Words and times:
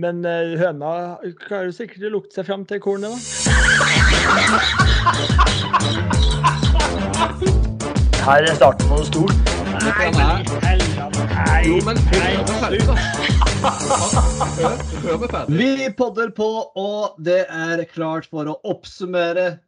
Men 0.00 0.22
eh, 0.24 0.54
høna 0.56 0.90
klarer 1.42 1.72
sikkert 1.76 2.06
å 2.08 2.10
lukte 2.14 2.38
seg 2.38 2.46
fram 2.48 2.62
til 2.68 2.78
kornet, 2.80 3.10
da. 3.12 3.18
Her 8.24 8.46
er 8.46 8.54
starten 8.56 8.86
på 8.88 8.94
noe 8.96 9.08
stort. 9.08 9.36
Nei, 9.80 11.58
Jo, 11.66 11.76
men 11.84 12.00
ferdig. 12.06 12.84
Vi 15.52 15.90
podder 15.98 16.32
på, 16.36 16.48
og 16.80 17.20
det 17.26 17.42
er 17.44 17.84
klart 17.92 18.28
for 18.32 18.48
å 18.48 18.56
oppsummere 18.72 19.58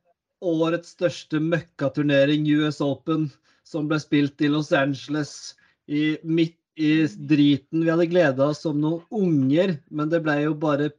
årets 0.41 0.95
største 0.97 1.43
møkkaturnering, 1.45 2.49
US 2.63 2.81
Open, 2.85 3.29
som 3.69 3.89
ble 3.91 4.01
spilt 4.01 4.41
i 4.41 4.49
Los 4.53 4.73
Angeles 4.73 5.55
i 5.93 6.17
midt 6.25 6.57
i 6.77 7.07
driten. 7.07 7.85
Vi 7.85 7.91
hadde 7.91 8.09
gleda 8.11 8.49
oss 8.53 8.63
som 8.65 8.81
noen 8.81 9.03
unger, 9.11 9.77
men 9.91 10.13
det 10.13 10.23
ble 10.25 10.39
jo 10.45 10.55
bare 10.59 10.91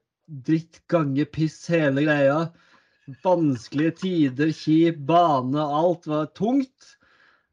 dritt 0.47 0.81
gange 0.91 1.25
piss 1.25 1.61
hele 1.71 2.05
greia. 2.05 2.43
Vanskelige 3.23 3.97
tider, 4.03 4.51
kjip 4.55 5.01
bane, 5.07 5.59
alt 5.59 6.07
var 6.07 6.29
tungt. 6.37 6.93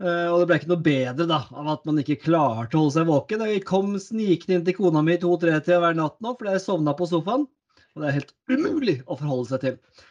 Eh, 0.00 0.26
og 0.30 0.40
det 0.40 0.48
ble 0.48 0.60
ikke 0.60 0.70
noe 0.70 0.84
bedre 0.84 1.26
da, 1.28 1.40
av 1.52 1.72
at 1.74 1.88
man 1.88 2.00
ikke 2.00 2.20
klarte 2.22 2.76
å 2.76 2.84
holde 2.84 2.96
seg 2.96 3.08
våken. 3.10 3.46
Jeg 3.48 3.64
kom 3.68 3.96
snikende 4.00 4.58
inn 4.58 4.68
til 4.68 4.78
kona 4.78 5.02
mi 5.04 5.18
to-tre-tida 5.20 5.80
hver 5.82 5.98
natt 5.98 6.20
nå, 6.24 6.36
fordi 6.38 6.54
jeg 6.56 6.64
sovna 6.64 6.94
på 6.96 7.08
sofaen. 7.10 7.48
Og 7.90 8.02
det 8.02 8.08
er 8.08 8.18
helt 8.20 8.32
umulig 8.52 9.00
å 9.06 9.18
forholde 9.18 9.50
seg 9.50 9.66
til. 9.66 10.06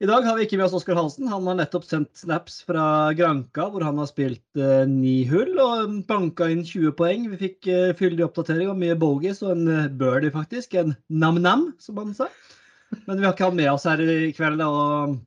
I 0.00 0.06
dag 0.08 0.24
har 0.24 0.36
vi 0.38 0.46
ikke 0.46 0.56
med 0.56 0.64
oss 0.64 0.74
Oskar 0.78 0.96
Halsen. 0.96 1.26
Han 1.28 1.44
har 1.44 1.58
nettopp 1.58 1.82
sendt 1.84 2.14
snaps 2.16 2.62
fra 2.64 3.12
Granka, 3.12 3.66
hvor 3.68 3.82
han 3.84 3.98
har 4.00 4.06
spilt 4.08 4.56
eh, 4.56 4.86
ni 4.88 5.26
hull 5.28 5.58
og 5.60 5.98
banka 6.08 6.46
inn 6.48 6.62
20 6.64 6.94
poeng. 6.96 7.26
Vi 7.28 7.36
fikk 7.42 7.68
eh, 7.68 7.90
fyldig 7.98 8.24
oppdatering 8.24 8.70
og 8.72 8.78
mye 8.80 8.96
bogies 8.96 9.42
og 9.44 9.52
en 9.52 9.68
eh, 9.68 9.90
birdie, 10.00 10.32
faktisk. 10.32 10.78
En 10.80 10.94
nam-nam, 11.12 11.66
som 11.84 12.00
han 12.00 12.14
sa. 12.16 12.30
Men 13.04 13.20
vi 13.20 13.26
har 13.28 13.34
ikke 13.36 13.50
han 13.50 13.60
med 13.60 13.68
oss 13.74 13.84
her 13.90 14.00
i 14.00 14.30
kveld. 14.32 14.64
og 14.64 15.18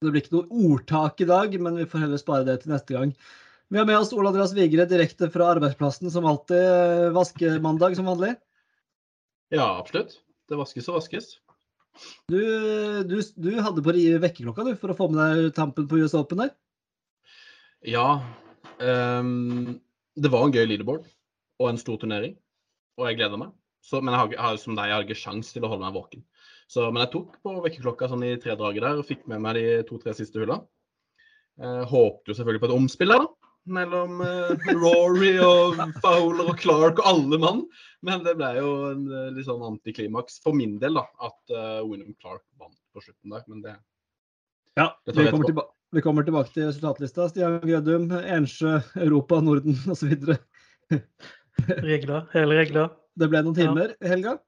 Det 0.00 0.14
blir 0.14 0.24
ikke 0.24 0.38
noe 0.38 0.64
ordtak 0.70 1.20
i 1.20 1.28
dag, 1.28 1.60
men 1.60 1.76
vi 1.82 1.88
får 1.92 2.06
heller 2.06 2.24
spare 2.24 2.48
det 2.48 2.56
til 2.64 2.72
neste 2.72 2.96
gang. 2.96 3.12
Vi 3.68 3.82
har 3.82 3.84
med 3.84 4.00
oss 4.00 4.14
Ole 4.16 4.32
Andreas 4.32 4.56
Vigre 4.56 4.88
direkte 4.88 5.28
fra 5.28 5.52
arbeidsplassen, 5.58 6.08
som 6.08 6.24
alltid. 6.24 6.56
eh, 6.56 7.12
Vaskemandag 7.20 8.00
som 8.00 8.08
vanlig. 8.08 8.32
Ja, 9.52 9.74
absolutt. 9.76 10.22
Det 10.48 10.56
vaskes 10.56 10.88
og 10.88 11.02
vaskes. 11.02 11.34
Du, 12.30 12.40
du, 13.06 13.16
du 13.20 13.50
hadde 13.60 13.84
på 13.84 13.94
vekkerklokka 13.94 14.74
for 14.80 14.92
å 14.92 14.98
få 14.98 15.08
med 15.12 15.20
deg 15.20 15.54
tampen 15.56 15.88
på 15.90 16.00
US 16.02 16.16
Open 16.18 16.44
der. 16.44 16.52
Ja. 17.86 18.20
Um, 18.80 19.80
det 20.16 20.30
var 20.32 20.46
en 20.46 20.54
gøy 20.54 20.66
leaderboard 20.66 21.08
og 21.60 21.68
en 21.68 21.80
stor 21.80 21.98
turnering, 22.00 22.36
og 22.96 23.08
jeg 23.08 23.18
gleder 23.20 23.40
meg. 23.40 23.52
Så, 23.84 24.00
men 24.04 24.14
jeg 24.14 24.36
har, 24.40 24.58
som 24.60 24.76
deg, 24.76 24.90
jeg 24.90 24.96
har 24.96 25.06
ikke 25.06 25.22
sjans 25.22 25.52
til 25.54 25.64
å 25.64 25.70
holde 25.72 25.84
meg 25.86 25.96
våken. 25.96 26.24
Så, 26.70 26.84
men 26.92 27.02
jeg 27.04 27.12
tok 27.14 27.38
på 27.42 27.54
vekkerklokka 27.64 28.08
sånn 28.10 28.24
i 28.28 28.36
tre 28.40 28.54
draget 28.58 28.84
der 28.84 29.00
og 29.00 29.08
fikk 29.08 29.24
med 29.30 29.42
meg 29.42 29.56
de 29.58 29.64
to-tre 29.88 30.14
siste 30.16 30.40
hullene. 30.40 30.62
Eh, 31.60 31.82
håpte 31.90 32.30
jo 32.30 32.36
selvfølgelig 32.36 32.62
på 32.62 32.68
et 32.70 32.76
omspill 32.76 33.12
der, 33.12 33.24
da. 33.24 33.39
Mellom 33.70 34.20
eh, 34.24 34.70
Rory 34.74 35.34
og 35.44 35.78
Fowler 36.02 36.50
og 36.50 36.60
Clark 36.60 37.00
og 37.02 37.10
alle 37.12 37.38
mann. 37.42 37.64
Men 38.06 38.24
det 38.26 38.36
ble 38.38 38.50
jo 38.58 38.70
en 38.90 39.04
eh, 39.08 39.28
litt 39.36 39.46
sånn 39.48 39.62
antiklimaks 39.66 40.40
for 40.44 40.56
min 40.56 40.78
del, 40.82 40.98
da. 40.98 41.06
At 41.30 41.54
uh, 41.54 41.80
William 41.86 42.14
Clark 42.18 42.42
vant 42.60 42.76
på 42.94 43.04
slutten 43.04 43.36
der. 43.36 43.44
Men 43.46 43.62
det 43.66 43.76
Ja, 44.78 44.90
Det 45.04 45.14
tar 45.14 45.22
vi 45.22 45.30
kommer, 45.30 45.50
tilba 45.50 45.66
vi 45.90 46.02
kommer 46.04 46.26
tilbake 46.26 46.52
til 46.54 46.68
resultatlista. 46.68 47.28
Stian 47.30 47.58
Grødum, 47.64 48.10
Ensjø, 48.14 48.78
Europa, 48.96 49.40
Norden 49.42 49.78
osv. 49.92 50.14
Regler, 51.82 52.26
hele 52.34 52.60
regler. 52.62 52.94
Det 53.18 53.28
ble 53.30 53.42
noen 53.44 53.56
timer 53.58 53.96
i 53.98 54.10
helga. 54.10 54.38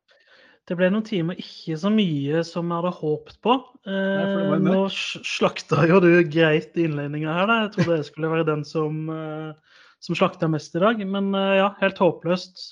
Det 0.71 0.77
ble 0.79 0.93
noen 0.95 1.03
timer 1.07 1.39
ikke 1.43 1.75
så 1.81 1.91
mye 1.91 2.43
som 2.47 2.69
jeg 2.71 2.79
hadde 2.79 2.93
håpet 3.01 3.39
på. 3.43 3.57
Eh, 3.83 4.35
Nei, 4.53 4.59
nå 4.63 4.85
slakta 4.93 5.89
jo 5.91 5.99
du 6.05 6.13
greit 6.31 6.79
innledninga 6.79 7.35
her, 7.35 7.49
da. 7.51 7.57
Jeg 7.65 7.73
trodde 7.75 7.97
jeg 7.99 8.07
skulle 8.07 8.31
være 8.31 8.47
den 8.47 8.63
som, 8.67 9.01
eh, 9.11 9.81
som 10.07 10.19
slakta 10.19 10.47
mest 10.53 10.79
i 10.79 10.85
dag. 10.85 11.03
Men 11.03 11.33
eh, 11.35 11.57
ja, 11.59 11.73
helt 11.83 11.99
håpløst. 11.99 12.69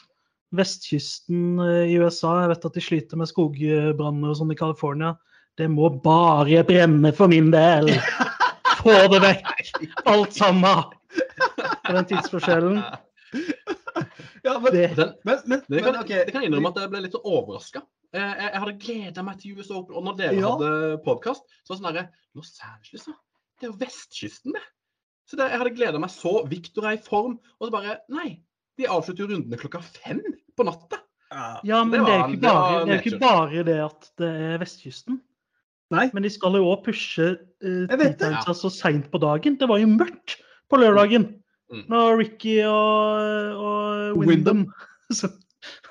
Vestkysten 0.55 1.59
eh, 1.67 1.91
i 1.91 1.99
USA, 1.99 2.37
jeg 2.45 2.53
vet 2.55 2.71
at 2.71 2.79
de 2.79 2.85
sliter 2.87 3.19
med 3.19 3.31
skogbranner 3.31 4.31
og 4.31 4.39
sånn 4.39 4.55
i 4.55 4.59
California. 4.59 5.17
Det 5.59 5.67
må 5.71 5.91
bare 6.05 6.63
brenne 6.67 7.11
for 7.17 7.31
min 7.31 7.51
del! 7.51 7.91
Få 8.81 8.95
det 9.11 9.19
vekk! 9.27 9.51
Alt 10.07 10.39
sammen! 10.39 10.95
På 11.85 11.99
den 11.99 12.07
tidsforskjellen. 12.07 12.85
Ja, 14.45 14.59
men, 14.59 14.73
Det, 14.73 14.97
den, 14.97 15.15
men, 15.25 15.39
men, 15.47 15.63
men 15.69 15.83
kan, 15.85 15.93
men 15.93 16.01
OK. 16.03 16.09
det 16.09 16.33
kan 16.33 16.43
jeg 16.43 16.51
innrømme 16.51 16.71
at 16.73 16.81
jeg 16.83 16.91
ble 16.93 17.01
litt 17.07 17.17
overraska. 17.21 17.83
Jeg, 18.13 18.37
jeg 18.43 18.61
hadde 18.65 18.77
gleda 18.83 19.23
meg 19.27 19.39
til 19.43 19.59
US 19.61 19.71
Open, 19.71 19.95
og 20.01 20.05
når 20.09 20.17
dere 20.19 20.39
Ja. 20.41 20.51
hadde 20.55 21.01
podkast, 21.05 21.43
så 21.65 21.75
var 21.75 21.77
det 21.77 21.81
sånn 21.81 21.91
herre 21.91 22.07
Los 22.35 22.53
Angeles, 22.67 23.05
da? 23.07 23.13
Det 23.61 23.67
er 23.69 23.73
jo 23.73 23.79
vestkysten, 23.83 24.53
det. 24.57 24.63
Så 25.31 25.37
det, 25.39 25.51
jeg 25.53 25.61
hadde 25.63 25.75
gleda 25.77 25.99
meg 26.03 26.11
så. 26.11 26.33
Victor 26.51 26.89
er 26.91 26.97
i 26.99 27.03
form. 27.05 27.39
Og 27.61 27.69
så 27.69 27.71
bare 27.75 27.99
Nei. 28.11 28.41
De 28.81 28.87
avslutter 28.89 29.27
jo 29.27 29.31
rundene 29.35 29.59
klokka 29.61 29.83
fem 29.85 30.23
på 30.57 30.65
natta. 30.67 30.99
Ja, 31.63 31.85
men 31.85 32.01
Det 32.01 32.07
det 32.07 32.09
er 32.09 32.19
var- 32.19 32.29
jo 32.29 32.33
ikke 32.35 32.41
det 32.41 32.51
var 32.51 32.61
bare 32.61 32.85
det, 32.87 32.91
er 32.91 32.97
jo 32.97 33.11
ikke 33.11 33.21
bare 33.21 33.65
det 33.65 33.79
at 33.85 34.11
det 34.19 34.31
er 34.51 34.59
vestkysten. 34.59 35.21
Nei. 35.91 36.11
Men 36.15 36.23
de 36.23 36.31
skal 36.31 36.53
jo 36.55 36.65
òg 36.71 36.85
pushe 36.85 37.27
uh, 37.63 37.87
Jeg 37.91 37.99
vet 37.99 38.19
så 38.57 38.71
seint 38.71 39.11
på 39.11 39.21
dagen. 39.21 39.57
Det 39.59 39.69
var 39.69 39.79
jo 39.79 39.87
mørkt 39.87 40.37
på 40.71 40.79
lørdagen. 40.79 41.40
Mm. 41.71 41.85
Når 41.89 42.17
Ricky 42.19 42.57
og, 42.67 43.61
og 43.63 44.17
Wyndham 44.19 44.65
så- 45.19 45.31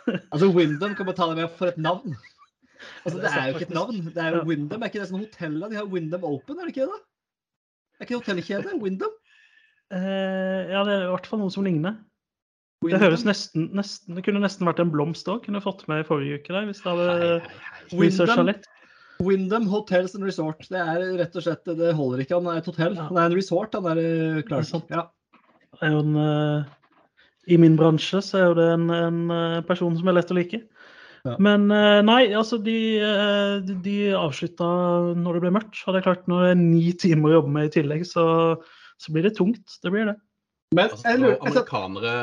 Altså, 0.09 0.49
Wyndham 0.51 0.95
kan 0.97 1.05
betale 1.07 1.35
med 1.37 1.51
for 1.55 1.69
et 1.71 1.77
navn. 1.77 2.15
Altså, 3.05 3.19
Det 3.21 3.29
er 3.31 3.45
jo 3.47 3.53
ikke 3.59 3.67
et 3.69 3.75
navn. 3.77 3.99
Det 4.15 4.17
er 4.23 4.35
jo 4.35 4.43
Windham. 4.49 4.81
Er 4.81 4.89
ikke 4.89 4.99
det 5.03 5.09
sånn 5.11 5.21
hotell? 5.23 5.59
De 5.69 5.77
har 5.77 5.85
Wyndham 5.91 6.23
Open, 6.27 6.57
er 6.59 6.65
det 6.67 6.73
ikke 6.73 6.87
det? 6.87 6.95
da? 6.95 6.99
Er 7.99 8.05
ikke 8.07 8.15
det 8.15 8.21
hotellkjede? 8.23 8.73
Wyndham? 8.81 9.13
eh, 9.93 10.71
Ja, 10.73 10.81
det 10.87 10.93
er 10.95 11.05
i 11.05 11.11
hvert 11.13 11.27
fall 11.29 11.39
noe 11.43 11.53
som 11.53 11.63
ligner. 11.67 11.99
Det 12.81 12.99
høres 13.01 13.25
nesten, 13.27 13.69
nesten 13.75 14.15
Det 14.15 14.23
kunne 14.23 14.39
nesten 14.39 14.63
vært 14.67 14.79
en 14.79 14.91
blomst 14.93 15.27
òg. 15.27 15.43
Kunne 15.45 15.59
fått 15.61 15.85
med 15.91 16.01
i 16.05 16.07
forrige 16.07 16.39
uke 16.39 16.53
der, 16.55 16.65
hvis 16.69 16.79
det 16.81 16.91
hadde 16.93 17.07
hei, 17.11 17.31
hei. 17.43 17.99
researcha 17.99 18.45
litt. 18.47 18.67
Wyndham 19.19 19.65
Hotels 19.67 20.15
and 20.15 20.23
Resort. 20.23 20.63
Det 20.71 20.79
er 20.79 21.03
rett 21.19 21.35
og 21.35 21.43
slett 21.43 21.65
Det 21.75 21.93
holder 21.97 22.23
ikke. 22.23 22.39
Han 22.39 22.47
er 22.53 22.61
et 22.61 22.69
hotell. 22.71 22.95
Ja. 22.95 23.07
Han 23.11 23.17
er 23.19 23.25
en 23.29 23.35
resort, 23.35 23.75
han 23.75 23.85
er 23.91 24.41
klar. 24.47 24.61
Det 24.63 24.65
er 24.65 24.69
sant. 24.71 24.89
Ja. 24.95 25.05
Er 25.85 25.93
jo 25.95 26.01
en, 26.03 26.15
eh, 26.19 26.63
I 27.53 27.57
min 27.61 27.77
bransje 27.79 28.21
så 28.25 28.37
er 28.39 28.45
jo 28.49 28.57
det 28.59 28.67
en, 28.73 28.89
en 28.93 29.19
eh, 29.33 29.61
person 29.67 29.95
som 29.97 30.07
er 30.11 30.17
lett 30.19 30.31
å 30.33 30.37
like. 30.37 30.59
Ja. 31.27 31.35
Men 31.43 31.65
eh, 31.75 31.99
nei, 32.07 32.21
altså 32.35 32.59
de, 32.63 32.75
de- 33.67 33.77
de 33.83 33.95
avslutta 34.15 34.67
når 35.19 35.37
det 35.39 35.41
ble 35.45 35.53
mørkt. 35.57 35.81
Og 35.85 35.95
det 35.95 36.01
er 36.01 36.07
klart, 36.09 36.27
når 36.31 36.43
det 36.45 36.51
er 36.53 36.61
ni 36.61 36.83
timer 36.99 37.31
å 37.31 37.37
jobbe 37.39 37.55
med 37.57 37.69
i 37.69 37.73
tillegg, 37.79 38.05
så, 38.07 38.25
så 38.99 39.15
blir 39.15 39.27
det 39.27 39.35
tungt. 39.39 39.79
Det 39.83 39.91
blir 39.95 40.11
det. 40.11 40.17
Men 40.75 40.91
Altså, 40.91 41.15
det, 41.17 41.25
var 41.25 41.41
amerikanere, 41.49 42.13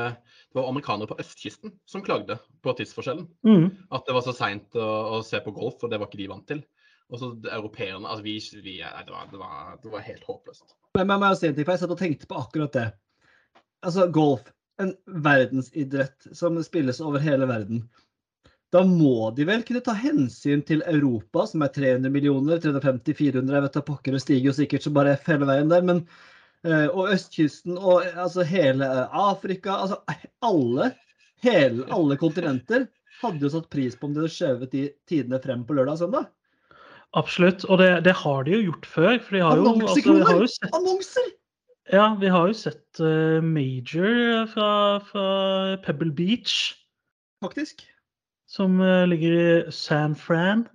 det 0.52 0.60
var 0.60 0.68
amerikanere 0.70 1.10
på 1.10 1.18
østkysten 1.18 1.72
som 1.90 2.04
klagde 2.06 2.38
på 2.62 2.76
tidsforskjellen. 2.78 3.26
Mm. 3.48 3.66
At 3.90 4.06
det 4.06 4.14
var 4.16 4.22
så 4.24 4.32
seint 4.36 4.78
å, 4.78 4.86
å 5.18 5.22
se 5.26 5.40
på 5.42 5.52
golf, 5.56 5.80
og 5.82 5.90
det 5.92 5.98
var 6.00 6.08
ikke 6.08 6.20
de 6.22 6.28
vant 6.30 6.46
til. 6.48 6.62
Og 7.10 7.20
så 7.20 7.32
europeerne 7.54 8.06
altså 8.08 8.24
vi, 8.24 8.36
vi, 8.62 8.78
det, 8.82 9.10
var, 9.12 9.26
det, 9.32 9.38
var, 9.38 9.74
det 9.82 9.90
var 9.92 10.06
helt 10.06 10.24
håpløst. 10.26 10.72
Men 10.96 11.10
jeg 11.12 11.22
må 11.22 11.34
si 11.38 11.46
en 11.50 11.58
ting, 11.58 11.66
for 11.66 11.74
jeg 11.76 11.82
satt 11.84 11.92
og 11.94 12.00
tenkte 12.00 12.30
på 12.30 12.38
akkurat 12.40 12.72
det. 12.78 12.86
Altså, 13.84 14.06
golf. 14.12 14.46
En 14.82 14.92
verdensidrett 15.24 16.26
som 16.36 16.58
spilles 16.64 17.00
over 17.00 17.22
hele 17.22 17.48
verden. 17.48 17.86
Da 18.74 18.82
må 18.84 19.30
de 19.36 19.46
vel 19.48 19.62
kunne 19.64 19.80
ta 19.84 19.94
hensyn 19.96 20.62
til 20.66 20.82
Europa, 20.90 21.46
som 21.48 21.62
er 21.64 21.72
300 21.72 22.12
millioner, 22.12 22.58
350-400, 22.60 23.54
jeg 23.54 23.64
vet 23.66 23.78
da 23.78 23.82
pokker, 23.86 24.16
det 24.16 24.22
stiger 24.24 24.50
jo 24.50 24.56
sikkert 24.56 24.84
så 24.84 24.92
bare 24.92 25.14
F 25.16 25.30
hele 25.30 25.48
veien 25.48 25.70
der, 25.70 25.84
men 25.86 26.02
eh, 26.66 26.88
Og 26.90 27.12
østkysten 27.14 27.78
og 27.78 28.04
altså 28.18 28.44
hele 28.44 28.90
Afrika, 29.06 29.78
altså 29.86 30.02
alle, 30.44 30.90
hele, 31.46 31.86
alle 31.94 32.18
kontinenter 32.20 32.88
hadde 33.22 33.46
jo 33.46 33.52
satt 33.54 33.70
pris 33.72 33.96
på 33.96 34.10
om 34.10 34.16
de 34.16 34.24
hadde 34.24 34.34
skjøvet 34.34 34.74
de 34.74 34.88
tidene 35.08 35.40
frem 35.40 35.62
på 35.64 35.78
lørdag 35.78 35.96
og 35.96 36.02
søndag. 36.02 36.28
Absolutt. 37.16 37.64
Og 37.70 37.78
det, 37.80 37.90
det 38.04 38.12
har 38.18 38.44
de 38.44 38.58
jo 38.58 38.64
gjort 38.66 38.86
før. 38.92 39.14
For 39.22 39.38
de 39.38 39.42
har 39.46 39.60
jo, 39.60 39.72
altså, 39.72 40.02
vi 40.04 40.26
har 40.26 40.42
jo 40.42 40.48
sett, 40.52 40.72
Annonser! 40.76 41.30
Ja, 41.92 42.06
vi 42.20 42.30
har 42.32 42.48
jo 42.50 42.56
sett 42.56 43.00
uh, 43.02 43.42
Major 43.44 44.46
fra, 44.52 44.70
fra 45.06 45.26
Pebble 45.84 46.12
Beach. 46.16 46.74
Faktisk. 47.44 47.84
som 48.48 48.80
uh, 48.80 49.06
ligger 49.06 49.32
i 49.32 49.72
San 49.72 50.14
Fran. 50.16 50.66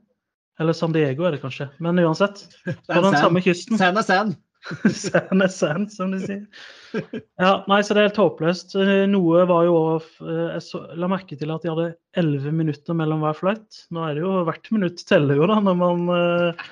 Eller 0.59 0.73
San 0.77 0.93
Diego 0.93 1.25
er 1.25 1.35
det 1.35 1.41
kanskje. 1.41 1.69
Men 1.79 1.99
uansett. 1.99 2.45
På 2.65 3.01
den 3.01 3.11
sand. 3.11 3.17
samme 3.17 3.41
kysten. 3.41 3.77
Sand 3.81 3.97
er 3.97 4.07
sand. 4.07 4.39
San 4.93 5.41
er 5.41 5.49
sand, 5.49 5.89
som 5.93 6.13
de 6.13 6.21
sier. 6.21 6.45
Ja, 7.41 7.63
nei, 7.71 7.79
så 7.81 7.95
det 7.95 8.01
er 8.01 8.09
helt 8.09 8.19
håpløst. 8.21 8.75
Eh, 8.77 9.05
Noe 9.09 9.45
var 9.49 9.63
jo 9.65 9.77
eh, 9.97 10.49
Jeg 10.57 10.63
så, 10.65 10.83
la 10.99 11.07
merke 11.09 11.37
til 11.39 11.53
at 11.53 11.63
de 11.63 11.71
hadde 11.71 11.87
elleve 12.19 12.51
minutter 12.53 12.97
mellom 12.97 13.23
hver 13.25 13.37
flight. 13.37 13.85
Nå 13.95 14.03
er 14.05 14.17
det 14.17 14.25
jo 14.25 14.33
hvert 14.47 14.71
minutt 14.75 15.01
teller 15.07 15.39
jo, 15.39 15.47
da, 15.49 15.57
når 15.63 15.79
man 15.79 16.03
eh, 16.17 16.67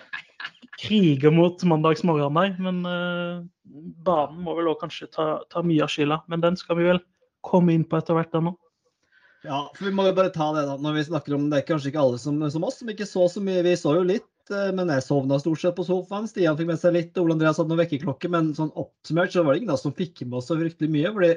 kriger 0.80 1.34
mot 1.36 1.64
mandagsmorgenen 1.68 2.40
der. 2.40 2.56
Men 2.64 2.82
uh, 2.88 3.44
banen 4.06 4.42
må 4.46 4.56
vel 4.58 4.72
også 4.72 4.86
kanskje 4.86 5.12
ta, 5.14 5.28
ta 5.52 5.64
mye 5.66 5.84
av 5.86 5.92
skylda. 5.94 6.22
Men 6.32 6.46
den 6.46 6.60
skal 6.60 6.80
vi 6.80 6.90
vel 6.90 7.04
komme 7.46 7.76
inn 7.76 7.86
på 7.88 8.00
etter 8.00 8.18
hvert 8.18 8.36
ennå. 8.36 8.56
Ja, 9.46 9.70
for 9.76 9.88
vi 9.88 9.94
må 9.96 10.04
jo 10.10 10.16
bare 10.18 10.32
ta 10.36 10.50
det 10.52 10.66
da, 10.68 10.76
når 10.84 10.98
vi 10.98 11.06
snakker 11.08 11.36
om 11.38 11.46
det 11.52 11.62
er 11.62 11.68
kanskje 11.68 11.94
ikke 11.94 12.02
alle 12.02 12.18
som, 12.20 12.42
som 12.52 12.66
oss, 12.68 12.82
som 12.82 12.90
ikke 12.92 13.08
så 13.08 13.28
så 13.32 13.44
mye. 13.44 13.64
Vi 13.64 13.76
så 13.80 13.94
jo 13.96 14.08
litt, 14.08 14.52
eh, 14.52 14.72
men 14.76 14.92
jeg 14.92 15.06
sovna 15.06 15.38
stort 15.40 15.62
sett 15.62 15.78
på 15.78 15.86
sofaen. 15.88 16.28
Stian 16.28 16.58
fikk 16.60 16.68
med 16.74 16.82
seg 16.82 16.98
litt, 16.98 17.20
Ole 17.22 17.38
Andreas 17.38 17.62
hadde 17.62 17.72
noen 17.72 17.80
vekkerklokke, 17.86 18.32
men 18.34 18.52
sånn 18.58 18.74
oppsummert 18.76 19.32
så 19.32 19.46
var 19.48 19.56
det 19.56 19.64
ingen 19.64 19.76
av 19.76 19.80
som 19.80 19.96
fikk 19.96 20.26
med 20.26 20.42
oss 20.42 20.52
så 20.52 20.60
fryktelig 20.60 20.92
mye, 20.92 21.14
fordi 21.16 21.32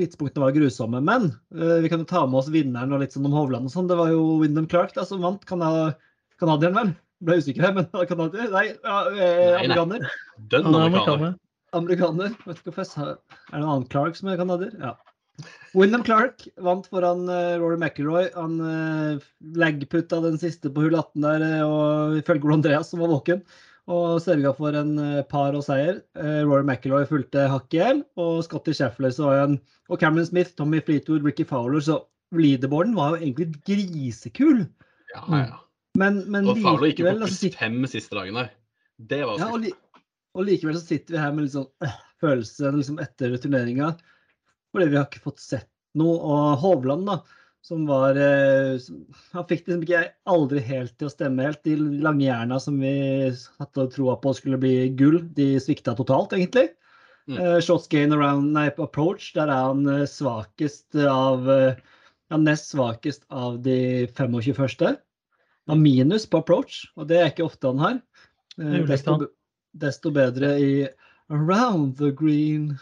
tidspunktene 0.00 0.46
var 0.46 0.56
grusomme. 0.56 1.02
Men 1.04 1.28
uh, 1.56 1.76
vi 1.84 1.92
kan 1.92 2.00
jo 2.02 2.08
ta 2.08 2.24
med 2.24 2.40
oss 2.40 2.48
vinneren 2.52 2.92
og 2.92 3.04
litt 3.04 3.16
sånn 3.16 3.28
om 3.28 3.36
Hovland 3.36 3.68
og 3.68 3.72
sånn. 3.72 3.88
Det 3.88 3.96
var 4.00 4.12
jo 4.12 4.38
Wyndham 4.40 4.68
Clark 4.68 4.96
da, 4.96 5.04
som 5.08 5.24
vant. 5.24 5.44
Canadieren, 5.48 6.76
vel? 6.76 6.90
Ble 7.24 7.38
usikker 7.40 7.64
her, 7.64 7.74
men 7.76 7.86
canadier? 8.10 8.50
Nei, 8.52 8.66
ja, 8.74 8.96
eh, 9.08 9.18
Nei, 9.18 9.64
amerikaner. 9.64 10.08
Dønn 10.52 10.68
er 10.72 10.88
amerikaner. 10.90 11.36
amerikaner. 11.76 12.34
Vet 12.44 12.60
ikke 12.60 12.72
hvorfor 12.72 12.84
jeg 12.84 13.14
Er 13.16 13.54
det 13.54 13.62
en 13.62 13.70
annen 13.70 13.90
Clark 13.92 14.18
som 14.18 14.32
er 14.32 14.40
canadier? 14.40 14.74
Ja. 14.82 14.96
Wyndham 15.76 16.04
Clark 16.04 16.46
vant 16.64 16.86
foran 16.88 17.26
uh, 17.28 17.56
Rory 17.60 17.76
McIlroy. 17.76 18.30
Han 18.36 18.58
uh, 18.60 19.24
lagputta 19.60 20.22
den 20.24 20.38
siste 20.40 20.72
på 20.72 20.86
hull 20.86 20.96
18 20.96 21.24
der, 21.26 21.44
eh, 21.44 21.64
og 21.64 22.16
ifølge 22.20 22.52
Andreas, 22.54 22.92
som 22.92 23.02
var 23.04 23.12
våken, 23.12 23.42
og 23.92 24.16
sørga 24.24 24.54
for 24.56 24.76
en 24.78 24.96
uh, 24.98 25.22
par 25.28 25.56
og 25.56 25.66
seier. 25.66 26.00
Eh, 26.16 26.40
Rory 26.46 26.64
McIlroy 26.64 27.06
fulgte 27.08 27.48
hakk 27.52 27.76
i 27.76 27.82
og 28.16 28.40
Scotty 28.46 28.72
Scheffler 28.76 29.12
så 29.14 29.30
var 29.30 29.44
en 29.44 29.60
Og 29.88 30.00
Cameron 30.00 30.26
Smith, 30.26 30.56
Tommy 30.58 30.80
Fleetwood, 30.82 31.22
Ricky 31.22 31.44
Fowler. 31.46 31.80
Så 31.80 32.00
leaderboarden 32.34 32.96
var 32.96 33.14
jo 33.14 33.22
egentlig 33.22 33.52
grisekul. 33.68 34.64
Ja, 35.14 35.22
ja. 35.30 35.60
Men, 35.96 36.20
men 36.32 36.50
Og 36.50 36.60
Fowler 36.62 36.90
gikk 36.90 37.02
jo 37.02 37.08
på 37.08 37.16
pluss 37.22 37.40
fem 37.56 37.80
siste 37.90 38.18
dagen 38.18 38.38
der. 38.40 38.52
Det 38.96 39.22
var 39.28 39.40
ja, 39.40 39.48
og, 39.52 39.60
li 39.64 39.72
og 40.36 40.44
likevel 40.44 40.76
så 40.76 40.84
sitter 40.84 41.16
vi 41.16 41.20
her 41.22 41.32
med 41.32 41.46
litt 41.46 41.54
sånn 41.54 41.68
øh, 41.84 41.96
følelse 42.20 42.72
liksom 42.76 43.00
etter 43.00 43.34
turneringa. 43.40 43.94
Fordi 44.74 44.90
vi 44.92 44.98
har 44.98 45.08
ikke 45.08 45.24
fått 45.24 45.40
sett 45.40 45.70
noe. 45.96 46.16
Og 46.20 46.60
Hovland, 46.60 47.06
da, 47.08 47.20
som 47.64 47.86
var 47.88 48.18
eh, 48.20 48.76
som, 48.82 49.02
Han 49.32 49.46
fikk 49.48 49.64
liksom 49.66 49.84
ikke 49.86 50.02
aldri 50.28 50.62
helt 50.66 50.96
til 51.00 51.08
å 51.08 51.12
stemme 51.14 51.46
helt. 51.48 51.62
De 51.64 51.76
lange 52.04 52.26
jerna 52.26 52.60
som 52.62 52.76
vi 52.82 52.92
hadde 53.32 53.88
troa 53.94 54.18
på 54.20 54.34
skulle 54.36 54.60
bli 54.60 54.74
gull, 54.98 55.22
de 55.38 55.54
svikta 55.62 55.96
totalt, 55.98 56.36
egentlig. 56.36 56.68
Mm. 57.26 57.40
Eh, 57.40 57.60
shots 57.64 57.88
gain 57.90 58.12
around 58.14 58.52
nei, 58.54 58.68
approach, 58.70 59.32
der 59.34 59.50
er 59.50 59.72
han 59.72 59.86
eh, 59.90 60.04
svakest 60.06 60.94
av 61.00 61.48
eh, 61.50 61.80
ja, 62.30 62.38
Nest 62.38 62.70
svakest 62.70 63.24
av 63.34 63.58
de 63.64 64.06
25 64.14 64.54
første. 64.54 64.94
Han 65.66 65.76
har 65.78 65.82
minus 65.82 66.26
på 66.30 66.38
approach, 66.38 66.84
og 66.96 67.08
det 67.10 67.18
er 67.20 67.30
ikke 67.32 67.46
ofte 67.46 67.66
han 67.72 67.80
har. 67.82 67.96
Eh, 68.60 68.84
desto, 68.86 69.16
desto 69.74 70.12
bedre 70.14 70.52
i 70.62 70.70
around 71.30 71.96
the 71.98 72.12
green. 72.12 72.76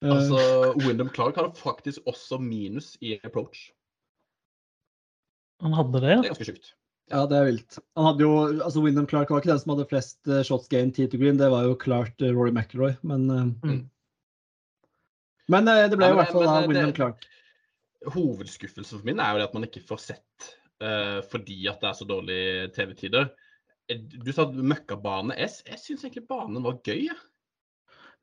Altså, 0.00 0.38
Wyndham 0.80 1.10
Clark 1.12 1.36
hadde 1.36 1.58
faktisk 1.60 2.00
også 2.08 2.38
minus 2.40 2.94
i 3.04 3.18
approach. 3.20 3.66
Han 5.60 5.74
hadde 5.76 6.00
det, 6.00 6.08
ja? 6.14 6.20
Det 6.22 6.30
er 6.30 6.32
ganske 6.32 6.46
sjukt. 6.48 6.70
ja, 7.12 7.26
det 7.28 7.36
er 7.36 7.44
vilt. 7.50 7.76
Han 7.98 8.06
hadde 8.08 8.24
jo, 8.24 8.30
altså 8.64 8.80
Wyndham 8.80 9.08
Clark 9.10 9.28
var 9.28 9.42
ikke 9.42 9.50
den 9.52 9.60
som 9.60 9.74
hadde 9.74 9.84
flest 9.90 10.30
eh, 10.32 10.40
shots 10.48 10.70
gained 10.72 10.94
10 10.96 11.10
to 11.12 11.20
green, 11.20 11.36
det 11.36 11.50
var 11.52 11.66
jo 11.68 11.74
klart 11.76 12.16
eh, 12.24 12.32
Rory 12.32 12.48
McIlroy. 12.56 12.94
Men, 13.02 13.28
eh, 13.28 13.44
Mm. 13.68 13.82
men 15.52 15.68
eh, 15.68 15.82
det 15.92 15.98
ble 16.00 16.08
Ja, 16.08 16.14
jo 16.14 16.16
i 16.16 16.20
hvert 16.22 16.32
fall 16.32 16.48
da 16.48 16.56
Wyndham 16.64 16.96
Clark. 16.96 17.28
Hovedskuffelsen 18.16 18.96
for 19.02 19.04
min 19.04 19.20
er 19.20 19.34
jo 19.34 19.42
det 19.42 19.48
at 19.50 19.58
man 19.58 19.68
ikke 19.68 19.84
får 19.84 20.00
sett 20.06 20.48
eh, 20.80 21.20
fordi 21.30 21.68
at 21.70 21.80
det 21.80 21.88
er 21.90 21.98
så 21.98 22.06
dårlige 22.08 22.68
TV-tider. 22.76 23.30
Eh, 23.88 23.98
Du 23.98 24.32
sa 24.32 24.46
møkkabane. 24.50 25.36
S. 25.38 25.62
jeg 25.66 25.78
syns 25.78 26.04
egentlig 26.04 26.28
banen 26.28 26.62
var 26.62 26.80
gøy. 26.84 27.06
Ja. 27.08 27.16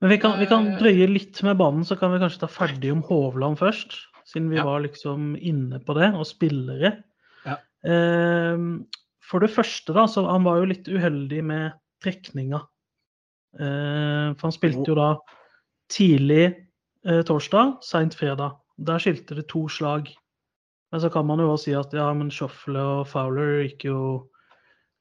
Men 0.01 0.11
vi 0.13 0.17
kan, 0.21 0.39
vi 0.39 0.45
kan 0.45 0.67
Eh. 0.67 0.77
drøye 0.79 1.07
litt 1.09 1.41
med 1.43 1.57
banen, 1.57 1.83
så 1.83 1.97
kan 1.97 2.11
vi 2.13 2.19
kanskje 2.19 2.39
ta 2.39 2.47
ferdig 2.47 2.91
om 2.91 3.01
Hovland 3.03 3.57
først. 3.57 3.95
Siden 4.25 4.49
vi 4.49 4.57
Ja. 4.57 4.63
var 4.65 4.81
liksom 4.81 5.35
inne 5.41 5.79
på 5.79 5.95
det, 5.95 6.13
og 6.13 6.25
spillere. 6.25 7.03
Ja. 7.45 7.57
Uh, 7.87 8.83
for 9.21 9.39
det 9.39 9.49
første, 9.49 9.93
da, 9.93 10.05
så 10.05 10.29
han 10.29 10.43
var 10.43 10.57
jo 10.59 10.65
litt 10.65 10.85
uheldig 10.87 11.43
med 11.43 11.73
trekninga. 12.03 12.61
Uh, 13.57 14.33
for 14.35 14.41
han 14.47 14.51
spilte 14.51 14.85
jo 14.87 14.95
da 14.95 15.17
tidlig 15.89 16.55
uh, 17.07 17.23
torsdag, 17.23 17.77
seint 17.81 18.13
fredag. 18.13 18.57
Der 18.77 18.99
skilte 18.99 19.33
det 19.35 19.47
to 19.47 19.67
slag. 19.67 20.11
Men 20.91 21.01
så 21.03 21.09
kan 21.11 21.25
man 21.27 21.39
jo 21.43 21.49
også 21.51 21.63
si 21.67 21.73
at 21.75 21.93
ja, 21.97 22.07
men 22.15 22.29
Schoffle 22.31 22.79
og 22.79 23.07
Fowler 23.11 23.63
gikk 23.67 23.87
jo 23.89 23.97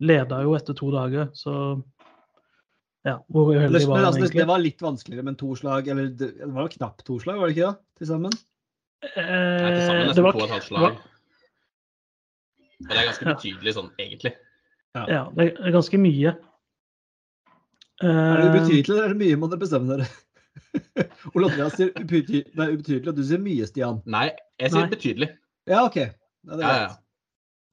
Leda 0.03 0.43
jo 0.45 0.57
etter 0.59 0.75
to 0.77 0.91
dager, 0.93 1.31
så 1.33 1.53
ja, 3.07 3.15
hvor 3.31 3.53
uheldig 3.55 3.87
var 3.87 4.01
han 4.01 4.09
altså, 4.09 4.19
det, 4.21 4.27
egentlig? 4.27 4.41
det 4.43 4.49
var 4.51 4.59
litt 4.65 4.83
vanskeligere 4.83 5.25
med 5.29 5.39
to 5.41 5.55
slag, 5.57 5.87
eller 5.89 6.09
det, 6.11 6.33
var 6.53 6.67
jo 6.67 6.73
knapt 6.75 7.05
to 7.07 7.17
slag, 7.23 7.39
var 7.41 7.49
det 7.49 7.55
ikke 7.57 7.71
det? 7.71 7.79
Til 8.01 8.11
sammen? 8.11 8.35
Det 9.07 9.13
er 9.15 9.71
til 9.77 9.87
sammen 9.87 10.03
Eh, 10.03 10.03
det 10.03 10.09
nesten 10.11 10.27
var, 10.27 10.33
to 10.37 10.43
og 10.43 10.45
et 10.49 10.55
halvt 10.57 10.67
slag. 10.67 10.83
var- 10.83 10.99
Og 12.77 12.91
det 12.91 12.99
er 12.99 13.07
ganske 13.09 13.25
Ja. 13.25 13.33
betydelig 13.35 13.73
sånn, 13.79 13.91
egentlig. 14.03 14.33
ja, 14.97 15.23
det 15.39 15.47
er 15.55 15.73
ganske 15.73 15.99
mye. 16.03 16.35
Er 18.03 18.37
det 18.37 18.45
Eh, 18.45 18.51
ubetydelig 18.53 18.91
eller 18.91 19.05
er 19.05 19.09
det 19.15 19.21
mye, 19.23 19.37
må 19.41 19.49
dere 19.49 19.61
bestemme 19.65 19.97
dere. 19.97 20.07
Ole 21.35 21.49
Andreas 21.49 21.77
sier 21.79 21.93
det 21.95 22.03
er 22.05 22.75
ubetydelig, 22.77 23.09
og 23.09 23.17
du 23.17 23.25
sier 23.25 23.39
mye, 23.41 23.65
Stian. 23.71 24.03
Nei, 24.05 24.29
jeg 24.61 24.71
sier 24.75 24.85
Nei. 24.85 24.91
betydelig. 24.93 25.31
Ja, 25.67 25.83
OK. 25.87 25.97
Ja, 25.97 26.57
det 26.57 26.63
Ja, 26.63 26.77
ja. 26.85 26.95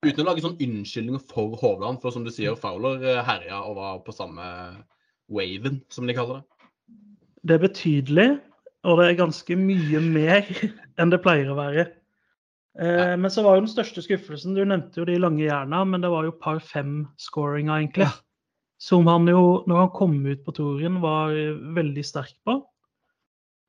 Uten 0.03 0.25
å 0.25 0.27
lage 0.27 0.43
sånn 0.43 0.59
unnskyldninger 0.59 1.21
for 1.31 1.53
Hovland. 1.61 2.01
For 2.03 2.11
som 2.11 2.25
du 2.25 2.31
sier, 2.33 2.57
Fowler 2.59 3.03
eh, 3.07 3.21
herja 3.23 3.61
og 3.63 3.77
var 3.77 4.01
på 4.03 4.15
samme 4.15 4.45
waven, 5.31 5.79
som 5.93 6.09
de 6.09 6.15
kaller 6.17 6.41
det. 6.41 6.67
Det 7.43 7.55
er 7.55 7.63
betydelig, 7.63 8.25
og 8.83 8.99
det 8.99 9.05
er 9.07 9.19
ganske 9.21 9.55
mye 9.59 10.01
mer 10.03 10.49
enn 10.99 11.13
det 11.13 11.21
pleier 11.23 11.53
å 11.53 11.59
være. 11.59 11.87
Eh, 12.81 13.13
Men 13.15 13.31
så 13.31 13.45
var 13.45 13.55
jo 13.55 13.67
den 13.67 13.69
største 13.71 14.01
skuffelsen 14.01 14.55
Du 14.57 14.63
nevnte 14.65 14.97
jo 14.97 15.05
de 15.05 15.19
lange 15.21 15.43
jerna, 15.45 15.83
men 15.85 16.03
det 16.03 16.11
var 16.11 16.27
jo 16.27 16.35
par 16.35 16.59
fem-scoringa, 16.59 17.79
egentlig. 17.79 18.09
Ja. 18.09 18.13
Som 18.83 19.07
han 19.07 19.29
jo, 19.29 19.61
når 19.69 19.85
han 19.85 19.93
kom 19.95 20.17
ut 20.25 20.43
på 20.43 20.51
touren, 20.57 20.99
var 20.99 21.31
veldig 21.77 22.03
sterk 22.03 22.35
på. 22.43 22.57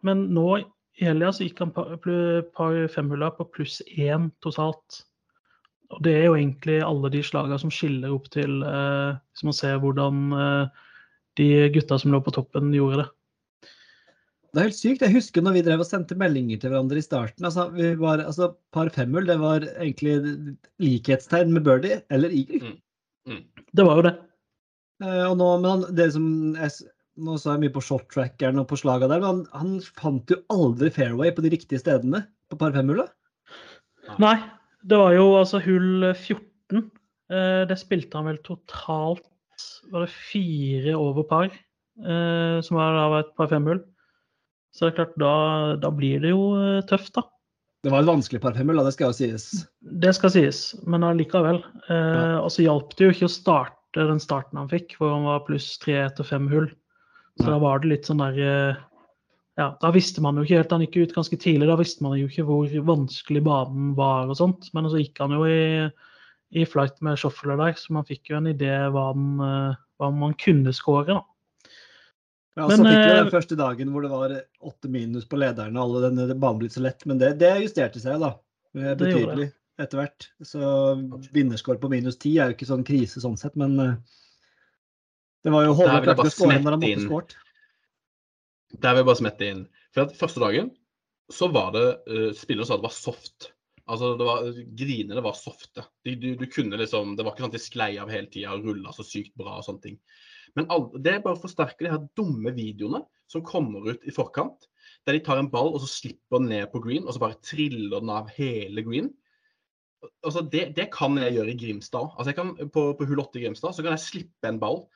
Men 0.03 0.27
nå 0.35 0.65
så 1.00 1.43
gikk 1.43 1.58
han 1.58 1.73
par, 1.75 2.88
femhulla 2.88 3.31
på 3.35 3.49
pluss 3.50 3.82
én 3.96 4.31
totalt. 4.44 5.02
Og 5.93 6.02
det 6.02 6.14
er 6.14 6.25
jo 6.29 6.37
egentlig 6.37 6.81
alle 6.82 7.11
de 7.12 7.23
slagene 7.23 7.58
som 7.61 7.73
skiller 7.73 8.14
opp 8.14 8.31
til 8.32 8.62
eh, 8.64 9.19
Hvis 9.35 9.44
man 9.44 9.56
ser 9.56 9.82
hvordan 9.82 10.32
eh, 10.32 10.87
de 11.38 11.69
gutta 11.75 11.99
som 11.99 12.14
lå 12.14 12.20
på 12.25 12.32
toppen, 12.35 12.73
gjorde 12.73 13.02
det. 13.02 13.08
Det 14.55 14.61
er 14.61 14.69
helt 14.69 14.79
sykt. 14.79 15.02
Jeg 15.02 15.17
husker 15.17 15.43
når 15.43 15.56
vi 15.56 15.64
drev 15.67 15.82
og 15.82 15.88
sendte 15.88 16.14
meldinger 16.19 16.61
til 16.62 16.70
hverandre 16.70 17.00
i 17.00 17.05
starten. 17.05 17.44
altså, 17.44 17.69
vi 17.75 17.91
var, 17.99 18.23
altså 18.23 18.52
Par 18.73 18.88
femhull, 18.94 19.26
det 19.26 19.41
var 19.43 19.67
egentlig 19.75 20.14
likhetstegn 20.79 21.50
med 21.52 21.67
birdie 21.67 22.00
eller 22.14 22.31
eagle. 22.31 22.76
Det 23.74 23.86
var 23.86 23.98
jo 23.98 24.06
det. 24.06 24.15
Eh, 25.03 25.24
og 25.27 25.36
nå, 25.41 25.48
men 25.58 25.70
han, 25.70 25.84
det 25.98 26.13
som 26.15 26.27
jeg, 26.55 26.86
Nå 27.23 27.37
sa 27.39 27.55
jeg 27.55 27.63
mye 27.65 27.75
på 27.75 27.83
shorttrackeren 27.85 28.59
og 28.59 28.67
på 28.71 28.79
slaga 28.81 29.06
der, 29.11 29.21
men 29.23 29.29
han, 29.29 29.43
han 29.55 29.75
fant 30.01 30.33
jo 30.33 30.41
aldri 30.51 30.91
fairway 30.91 31.31
på 31.35 31.44
de 31.44 31.53
riktige 31.55 31.79
stedene 31.79 32.25
på 32.51 32.59
par 32.59 32.75
fem-hullet. 32.75 33.13
Nei, 34.21 34.35
det 34.85 34.99
var 34.99 35.15
jo 35.15 35.29
altså 35.39 35.61
hull 35.65 36.09
14. 36.11 36.83
Eh, 37.31 37.63
det 37.71 37.79
spilte 37.81 38.19
han 38.19 38.27
vel 38.29 38.41
totalt 38.44 39.23
Var 39.94 40.03
det 40.05 40.11
fire 40.13 40.97
over 40.99 41.25
par, 41.31 41.47
eh, 42.03 42.59
som 42.67 42.81
var 42.81 42.99
da 42.99 43.21
et 43.23 43.31
par 43.39 43.49
fem-hull. 43.53 43.81
Så 44.75 44.89
det 44.89 44.91
er 44.93 44.99
klart, 44.99 45.15
da, 45.23 45.35
da 45.79 45.93
blir 45.94 46.19
det 46.25 46.35
jo 46.35 46.51
eh, 46.59 46.83
tøft, 46.91 47.15
da. 47.15 47.23
Det 47.85 47.93
var 47.93 48.03
et 48.03 48.09
vanskelig 48.11 48.41
par 48.43 48.56
fem 48.56 48.67
hull, 48.73 48.81
det 48.83 48.94
skal 48.97 49.13
jo 49.13 49.17
sies. 49.21 49.47
Det 50.03 50.11
skal 50.17 50.33
sies, 50.35 50.61
men 50.89 51.06
allikevel. 51.06 51.63
Eh, 51.87 51.94
Ja. 51.94 52.41
Og 52.43 52.51
så 52.51 52.65
hjalp 52.67 52.97
det 52.99 53.06
jo 53.06 53.15
ikke 53.15 53.29
å 53.31 53.35
starte 53.39 54.09
den 54.11 54.19
starten 54.19 54.59
han 54.59 54.73
fikk, 54.73 54.97
hvor 54.99 55.15
han 55.15 55.29
var 55.29 55.44
pluss 55.47 55.77
tre 55.79 56.01
etter 56.09 56.27
fem 56.27 56.51
hull. 56.51 56.67
Så 57.41 57.50
da 57.50 57.58
var 57.62 57.82
det 57.82 57.91
litt 57.91 58.08
sånn 58.08 58.22
der 58.22 58.41
eh, 58.41 58.82
Ja, 59.58 59.69
da 59.81 59.91
visste 59.94 60.22
man 60.22 60.38
jo 60.38 60.44
ikke 60.46 60.60
helt. 60.60 60.74
Han 60.74 60.84
gikk 60.86 60.96
ut 60.98 61.14
ganske 61.17 61.38
tidlig, 61.41 61.69
da 61.70 61.79
visste 61.79 62.05
man 62.06 62.17
jo 62.19 62.29
ikke 62.31 62.46
hvor 62.46 62.74
vanskelig 62.88 63.44
banen 63.46 63.93
var 63.98 64.31
og 64.31 64.38
sånt. 64.38 64.70
Men 64.74 64.91
så 64.91 65.03
gikk 65.03 65.20
han 65.22 65.34
jo 65.36 65.44
i, 65.46 65.86
i 66.55 66.67
flight 66.67 66.98
med 67.06 67.20
Schoffler 67.20 67.58
der, 67.60 67.76
så 67.79 67.94
man 67.94 68.06
fikk 68.08 68.32
jo 68.32 68.41
en 68.41 68.50
idé 68.50 68.72
hva, 68.94 69.08
han, 69.12 69.29
eh, 69.46 69.81
hva 69.98 70.10
man 70.14 70.34
kunne 70.41 70.74
score, 70.74 71.06
da. 71.10 71.22
Ja, 72.55 72.69
Men, 72.70 72.79
så 72.79 72.86
fikk 72.86 73.00
vi 73.00 73.10
eh, 73.10 73.19
den 73.19 73.34
første 73.34 73.58
dagen 73.58 73.91
hvor 73.91 74.05
det 74.06 74.12
var 74.12 74.34
åtte 74.62 74.91
minus 74.91 75.26
på 75.26 75.38
lederne, 75.43 75.82
alle 75.82 76.05
denne 76.06 76.26
banen 76.34 76.62
ble 76.62 76.70
så 76.70 76.82
lett. 76.82 77.03
Men 77.10 77.19
det, 77.22 77.34
det 77.43 77.55
justerte 77.64 78.03
seg 78.03 78.22
da. 78.22 78.36
Betydelig 78.74 79.53
etter 79.82 79.98
hvert. 79.98 80.29
Så 80.46 80.62
vinnerskår 81.34 81.81
på 81.82 81.91
minus 81.91 82.19
ti 82.22 82.36
er 82.38 82.50
jo 82.50 82.58
ikke 82.58 82.69
sånn 82.69 82.86
krise 82.86 83.22
sånn 83.22 83.38
sett, 83.38 83.56
men 83.58 83.74
det 85.44 85.53
var 85.53 85.67
jo 85.67 85.74
jeg 85.77 86.05
klarte 86.06 86.24
å 86.24 86.32
skåre 86.32 86.60
når 86.63 86.77
han 86.77 86.84
måtte 86.84 87.05
skåret. 87.05 87.34
Der 88.74 88.94
vil 88.94 89.03
jeg 89.03 89.08
bare 89.10 89.20
smette 89.20 89.51
inn. 89.53 89.67
For 89.94 90.06
at 90.06 90.17
første 90.19 90.43
dagen 90.43 90.70
så 91.32 91.48
var 91.53 91.74
det 91.74 91.84
uh, 92.08 92.31
spillere 92.36 92.67
sa 92.69 92.79
det 92.79 92.86
var 92.86 92.96
soft. 92.96 93.51
Altså 93.84 94.15
det 94.17 94.27
var, 94.27 94.46
Grinene 94.79 95.24
var 95.24 95.36
softe. 95.36 95.84
De, 96.05 96.15
du, 96.17 96.31
du 96.41 96.46
kunne 96.48 96.79
liksom, 96.81 97.17
Det 97.17 97.24
var 97.24 97.34
ikke 97.34 97.44
sånn 97.44 97.53
at 97.53 97.58
de 97.58 97.65
sklei 97.65 97.91
av 98.01 98.13
hele 98.13 98.31
tida 98.32 98.55
og 98.56 98.65
rulla 98.65 98.94
så 98.96 99.05
sykt 99.05 99.34
bra 99.36 99.58
og 99.58 99.67
sånne 99.67 99.84
ting. 99.84 99.98
Men 100.56 100.70
all, 100.72 100.86
det 101.03 101.19
bare 101.24 101.41
forsterker 101.41 101.86
de 101.86 101.93
her 101.93 102.06
dumme 102.17 102.55
videoene 102.56 103.03
som 103.31 103.44
kommer 103.44 103.91
ut 103.91 104.08
i 104.08 104.15
forkant. 104.15 104.70
der 105.05 105.19
de 105.19 105.20
tar 105.20 105.36
en 105.36 105.51
ball 105.53 105.74
og 105.74 105.82
så 105.82 105.91
slipper 105.91 106.41
den 106.41 106.48
ned 106.48 106.70
på 106.72 106.81
green, 106.81 107.05
og 107.05 107.13
så 107.13 107.20
bare 107.20 107.41
triller 107.44 108.01
den 108.01 108.13
av 108.13 108.31
hele 108.32 108.84
green. 108.86 109.10
Altså, 110.24 110.41
det, 110.41 110.70
det 110.77 110.89
kan 110.93 111.17
jeg 111.20 111.34
gjøre 111.36 111.53
i 111.53 111.58
Grimstad. 111.60 112.13
Altså, 112.17 112.31
jeg 112.31 112.39
kan, 112.39 112.70
på, 112.72 112.86
på 112.96 113.08
hull 113.08 113.20
8 113.20 113.41
i 113.41 113.44
Grimstad 113.44 113.77
så 113.77 113.84
kan 113.84 113.93
jeg 113.93 114.05
slippe 114.05 114.48
en 114.48 114.60
ball 114.60 114.86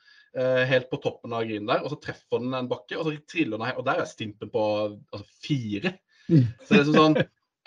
helt 0.69 0.89
på 0.91 0.99
toppen 1.01 1.33
av 1.33 1.41
grinen 1.47 1.69
der, 1.71 1.81
og 1.81 1.93
så 1.93 1.97
treffer 2.03 2.41
den 2.43 2.53
en 2.53 2.69
bakke, 2.69 2.97
og 2.99 3.07
så 3.07 3.15
triller 3.31 3.57
den 3.57 3.65
her, 3.65 3.79
og 3.81 3.85
der 3.87 4.03
er 4.03 4.09
stimpen 4.09 4.51
på 4.53 4.63
altså, 4.85 5.25
fire. 5.41 5.95
Mm. 6.29 6.45
Så 6.61 6.69
det 6.69 6.79
er 6.79 6.85
sånn, 6.85 6.97
sånn 6.99 7.17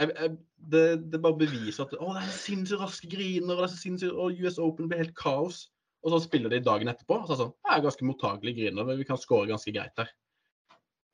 jeg, 0.03 0.15
jeg, 0.15 0.33
det, 0.73 0.85
det 1.13 1.21
bare 1.23 1.39
beviser 1.41 1.85
at 1.85 1.95
å, 1.99 2.13
det 2.15 2.23
er 2.23 2.35
sinnssykt 2.35 2.83
raske 2.83 3.11
griner, 3.11 3.55
og 3.55 3.63
det 3.63 3.69
er 3.69 3.75
så 3.75 3.81
sinnssykt, 3.81 4.15
og 4.15 4.43
US 4.43 4.59
Open 4.63 4.91
blir 4.91 5.03
helt 5.03 5.17
kaos. 5.19 5.67
Og 6.03 6.11
så 6.11 6.19
spiller 6.25 6.51
de 6.51 6.59
dagen 6.65 6.91
etterpå, 6.91 7.21
og 7.21 7.29
så 7.29 7.35
er 7.35 7.37
det 7.37 7.45
sånn 7.45 7.75
er 7.77 7.85
ganske 7.85 8.07
mottagelig 8.09 8.57
griner, 8.57 8.87
men 8.89 8.99
vi 8.99 9.07
kan 9.07 9.21
score 9.21 9.47
ganske 9.51 9.75
greit 9.75 9.95
der. 9.99 10.11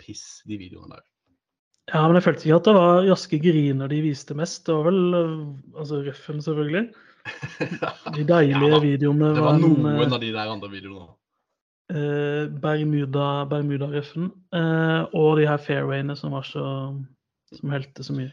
Piss, 0.00 0.40
de 0.48 0.56
videoene 0.60 0.96
der. 0.96 1.04
Ja, 1.88 2.04
men 2.04 2.16
jeg 2.18 2.24
følte 2.24 2.46
ikke 2.46 2.56
at 2.60 2.68
det 2.68 2.74
var 2.76 3.02
raske 3.08 3.40
griner 3.40 3.92
de 3.92 3.98
viste 4.04 4.36
mest. 4.36 4.62
Det 4.66 4.76
var 4.76 4.88
vel 4.88 4.98
altså 5.76 6.00
røffen, 6.06 6.40
selvfølgelig. 6.44 6.88
De 8.16 8.22
deilige 8.24 8.68
Ja, 8.72 8.78
videoene 8.80 9.34
Det 9.36 9.42
var 9.44 9.58
en, 9.58 9.64
noen 9.66 9.88
en, 9.90 10.12
av 10.16 10.20
de 10.22 10.30
der 10.32 10.48
andre 10.48 10.70
videoene. 10.72 11.10
Eh, 11.92 12.44
Bermuda, 12.62 13.44
Bermuda-røffen 13.50 14.30
eh, 14.54 15.02
og 15.16 15.38
de 15.40 15.48
her 15.48 15.60
fairwayene 15.62 16.16
som 16.18 16.36
var 16.36 16.46
så 16.48 16.64
som 17.56 17.72
helte 17.72 18.04
så 18.04 18.14
mye. 18.16 18.32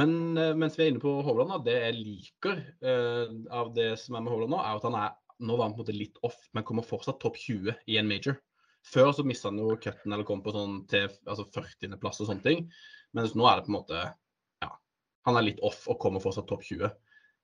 Men 0.00 0.36
eh, 0.38 0.52
mens 0.56 0.78
vi 0.78 0.86
er 0.86 0.92
inne 0.92 1.02
på 1.02 1.12
Hovland, 1.26 1.52
da, 1.52 1.58
det 1.66 1.76
jeg 1.76 1.98
liker 1.98 2.60
eh, 2.80 3.34
av 3.52 3.74
det 3.76 3.92
som 4.00 4.16
er 4.16 4.24
med 4.24 4.32
Hovland 4.32 4.54
nå, 4.54 4.60
er 4.62 4.78
at 4.78 4.86
han 4.88 4.96
er 5.00 5.16
nå 5.40 5.56
var 5.56 5.68
han 5.70 5.74
på 5.74 5.80
en 5.80 5.86
måte 5.86 5.96
litt 5.96 6.18
off, 6.26 6.36
men 6.52 6.66
kommer 6.68 6.84
fortsatt 6.84 7.20
topp 7.22 7.38
20 7.40 7.72
i 7.88 7.96
en 7.96 8.08
major. 8.08 8.36
Før 8.84 9.12
så 9.16 9.24
mista 9.24 9.48
han 9.48 9.60
jo 9.60 9.76
cutten 9.80 10.12
eller 10.12 10.26
kom 10.28 10.42
på 10.44 10.52
sånn 10.52 10.82
til 10.88 11.06
altså 11.24 11.46
40.-plass 11.54 12.20
og 12.20 12.28
sånne 12.28 12.44
ting. 12.44 12.66
Mens 13.16 13.32
nå 13.36 13.46
er 13.48 13.58
det 13.58 13.66
på 13.66 13.72
en 13.72 13.78
måte 13.78 14.02
Ja, 14.60 14.70
han 15.28 15.40
er 15.40 15.46
litt 15.48 15.62
off 15.64 15.86
og 15.88 15.96
kommer 16.02 16.22
fortsatt 16.22 16.48
topp 16.48 16.64
20. 16.68 16.92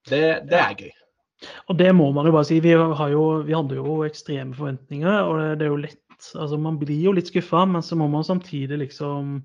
Det, 0.09 0.23
det 0.49 0.61
er 0.61 0.77
gøy. 0.77 0.93
Og 1.69 1.77
det 1.79 1.91
må 1.95 2.09
man 2.17 2.27
jo 2.29 2.33
bare 2.33 2.49
si. 2.49 2.61
Vi, 2.65 2.73
har 2.73 3.11
jo, 3.13 3.25
vi 3.47 3.55
hadde 3.57 3.77
jo 3.79 4.01
ekstreme 4.07 4.57
forventninger, 4.57 5.19
og 5.27 5.59
det, 5.61 5.67
er 5.67 5.73
jo 5.75 5.85
lett 5.85 6.03
Altså, 6.17 6.57
man 6.57 6.79
blir 6.81 7.03
jo 7.05 7.13
litt 7.13 7.29
skuffa, 7.29 7.67
men 7.69 7.83
så 7.85 7.93
må 8.01 8.07
man 8.09 8.25
samtidig 8.25 8.79
liksom 8.87 9.43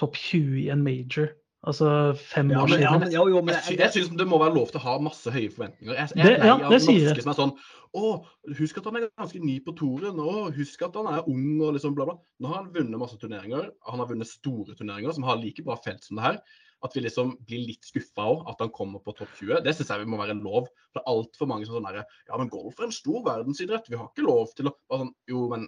Topp 0.00 0.16
20 0.18 0.56
i 0.64 0.70
en 0.74 0.82
major. 0.82 1.28
Altså 1.64 1.86
fem 2.18 2.50
Ja, 2.50 2.64
år 2.64 2.68
men, 2.68 2.80
ja, 2.82 2.90
men, 2.98 3.12
ja, 3.14 3.22
jo, 3.30 3.40
men 3.40 3.54
Jeg, 3.54 3.62
jeg, 3.70 3.78
jeg 3.78 3.92
syns 3.94 4.18
det 4.18 4.26
må 4.28 4.40
være 4.42 4.52
lov 4.56 4.72
til 4.72 4.80
å 4.80 4.84
ha 4.84 4.96
masse 5.00 5.30
høye 5.32 5.52
forventninger. 5.54 5.94
Jeg, 5.96 6.10
jeg 6.18 6.26
Det- 6.26 6.50
ja, 6.50 6.56
det 6.68 6.80
sier 6.82 7.06
jeg. 7.08 7.22
som 7.22 7.30
er 7.32 7.38
sånn 7.38 7.54
Å, 7.94 8.10
husk 8.58 8.78
at 8.78 8.84
han 8.90 8.96
er 8.98 9.06
ganske 9.16 9.38
ny 9.40 9.60
på 9.64 9.72
toren. 9.78 10.18
Å, 10.18 10.50
husk 10.52 10.82
at 10.82 10.98
han 10.98 11.06
er 11.14 11.28
ung 11.30 11.60
og 11.62 11.76
liksom 11.78 11.94
bla, 11.94 12.04
bla. 12.10 12.18
Nå 12.42 12.50
har 12.50 12.64
han 12.64 12.72
vunnet 12.74 12.98
masse 12.98 13.16
turneringer. 13.22 13.70
Han 13.86 14.02
har 14.02 14.10
vunnet 14.10 14.26
store 14.26 14.74
turneringer 14.74 15.14
som 15.14 15.22
har 15.22 15.38
like 15.38 15.62
bra 15.64 15.76
felt 15.78 16.02
som 16.02 16.18
det 16.18 16.24
her. 16.26 16.40
At 16.84 16.96
vi 16.96 17.04
liksom 17.04 17.34
blir 17.48 17.62
litt 17.70 17.86
skuffa 17.88 18.26
òg, 18.28 18.42
at 18.52 18.60
han 18.60 18.72
kommer 18.74 19.00
på 19.00 19.14
topp 19.16 19.30
20. 19.38 19.62
Det 19.64 19.72
syns 19.76 19.92
jeg 19.92 20.02
vi 20.02 20.10
må 20.12 20.20
være 20.20 20.36
lov. 20.36 20.68
For 20.90 21.00
det 21.00 21.04
er 21.04 21.14
altfor 21.14 21.48
mange 21.48 21.68
som 21.68 21.78
sånn 21.78 21.88
derre 21.88 22.04
Ja, 22.28 22.36
men 22.36 22.52
golf 22.52 22.80
er 22.80 22.90
en 22.90 22.94
stor 22.94 23.24
verdensidrett. 23.24 23.88
Vi 23.88 23.96
har 24.00 24.10
ikke 24.10 24.26
lov 24.26 24.52
til 24.58 24.68
å 24.68 24.76
sånn, 24.92 25.14
Jo, 25.30 25.46
men 25.54 25.66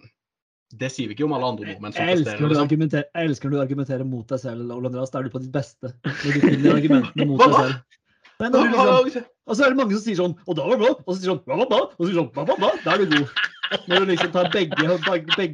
det 0.77 0.89
sier 0.91 1.07
vi 1.07 1.15
ikke 1.15 1.23
om 1.23 1.33
alle 1.37 1.47
andre 1.47 1.69
nordmenn 1.69 1.93
som 1.95 2.03
jeg, 2.03 2.17
elsker 2.17 2.41
presterer. 2.41 2.67
Liksom. 2.67 2.95
jeg 2.99 3.29
elsker 3.29 3.47
når 3.47 3.55
du 3.55 3.61
argumenterer 3.63 4.07
mot 4.07 4.27
deg 4.27 4.41
selv, 4.41 4.73
Ole 4.75 4.89
Andreas. 4.91 5.13
Da 5.13 5.21
er 5.21 5.29
du 5.29 5.33
på 5.33 5.41
ditt 5.43 5.53
beste. 5.55 5.93
Når 6.03 6.35
du 6.35 6.43
finner 6.43 6.75
argumentene 6.75 7.27
mot 7.29 7.43
deg 7.43 7.55
selv. 7.55 8.01
Nei, 8.37 8.49
liksom, 8.53 9.23
og 9.47 9.55
så 9.57 9.63
er 9.65 9.73
det 9.73 9.79
mange 9.79 9.95
som 9.95 10.01
sier 10.03 10.17
sånn 10.19 10.33
Og 10.45 10.57
da 10.59 10.67
var 10.67 10.75
det 10.75 10.83
bra. 10.83 10.89
Og 10.99 11.07
så 11.09 11.15
sier 11.17 11.31
sånn 11.31 11.39
Bla, 11.47 11.55
bla, 11.57 11.65
bla. 11.71 11.79
Og 11.95 12.03
så 12.03 12.09
sier 12.11 12.19
sånn 12.19 12.27
Bla, 12.35 12.43
bla, 12.45 12.57
da? 12.61 12.69
Da 12.83 12.93
er 12.93 13.01
du 13.01 13.15
god. 13.15 13.31
Når 13.87 14.03
du 14.03 14.11
liksom 14.11 14.31
tar 14.31 14.49
begge 14.53 14.75
begge, 15.05 15.47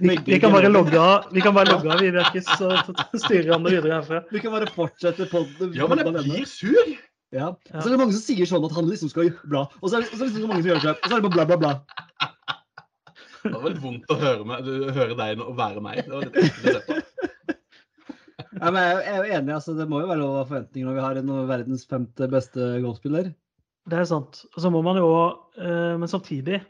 begge, 0.00 0.26
Vi, 0.26 0.38
kan 0.40 0.52
bare 0.52 0.70
logge 0.72 1.00
av. 1.00 1.26
Vi 1.32 1.42
kan 1.44 1.54
bare 1.56 1.72
logge 1.72 1.90
av. 1.92 2.00
Vi 2.00 2.12
ikke 2.12 2.42
så 2.46 2.70
styre 3.24 3.52
han 3.52 3.66
videre 3.66 3.98
herfra. 3.98 4.22
Vi 4.32 4.40
kan 4.40 4.54
bare 4.54 4.70
fortsette 4.72 5.28
på 5.32 5.44
Ja, 5.76 5.88
men 5.90 6.00
jeg 6.00 6.14
blir 6.22 6.48
sur. 6.48 6.94
Ja. 7.34 7.50
Og 7.50 7.80
så 7.82 7.88
er 7.88 7.96
det 7.96 8.00
mange 8.00 8.14
som 8.14 8.22
sier 8.22 8.48
sånn 8.48 8.64
at 8.64 8.74
han 8.76 8.88
liksom 8.88 9.10
skal 9.10 9.28
gjøre 9.28 9.50
bla. 9.50 9.64
Og 9.82 9.90
så 9.90 9.98
er 9.98 10.04
det, 10.04 10.12
så 10.12 10.22
er 10.22 10.28
det 10.28 10.32
liksom 10.36 10.52
mange 10.52 10.62
som 10.62 10.70
gjør 10.70 10.84
det. 10.84 10.94
Og 10.94 11.08
så 11.08 11.16
er 11.16 11.20
det 11.20 11.26
bare 11.26 11.36
bla, 11.36 11.46
bla, 11.50 11.58
bla. 11.64 12.30
Det 13.44 13.52
var 13.52 13.72
litt 13.74 13.82
vondt 13.82 14.12
å 14.12 14.16
høre, 14.16 14.44
meg, 14.48 14.68
høre 14.96 15.16
deg 15.18 15.42
og 15.44 15.56
være 15.58 15.82
meg. 15.84 16.04
Det 16.06 16.14
var 16.14 16.28
litt 16.28 16.38
ekkelt 16.40 16.70
å 16.70 16.78
se 16.78 16.86
på. 16.88 17.00
Ja, 18.54 18.70
men 18.70 18.84
jeg, 18.86 19.00
er 19.10 19.16
jo 19.18 19.34
enig. 19.34 19.50
altså 19.50 19.72
Det 19.74 19.84
må 19.90 19.98
jo 19.98 20.06
være 20.08 20.20
lov 20.20 20.36
av 20.38 20.44
forventninger 20.46 20.86
når 20.86 20.94
vi 20.94 21.02
har 21.02 21.18
en 21.18 21.30
av 21.34 21.48
verdens 21.50 21.82
femte 21.90 22.28
beste 22.30 22.68
golfspiller. 22.84 23.32
Det 23.90 23.98
er 23.98 24.06
sant. 24.08 24.44
Og 24.54 24.60
så 24.62 24.70
må 24.72 24.80
man 24.86 24.96
jo 24.96 25.08
eh, 25.58 25.96
Men 26.00 26.08
samtidig 26.08 26.60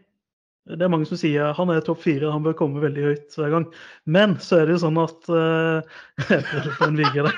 Det 0.65 0.81
er 0.81 0.89
mange 0.89 1.05
som 1.05 1.19
sier 1.21 1.53
han 1.59 1.71
er 1.73 1.83
topp 1.85 2.01
fire, 2.07 2.31
han 2.33 2.45
bør 2.45 2.55
komme 2.57 2.81
veldig 2.81 3.03
høyt 3.05 3.37
hver 3.37 3.51
gang. 3.53 3.67
Men 4.09 4.39
så 4.41 4.63
er 4.63 4.69
det 4.69 4.79
jo 4.79 4.85
sånn 4.87 5.01
at 5.03 5.29
eh, 5.29 5.99
Jeg 7.05 7.27
der. 7.27 7.35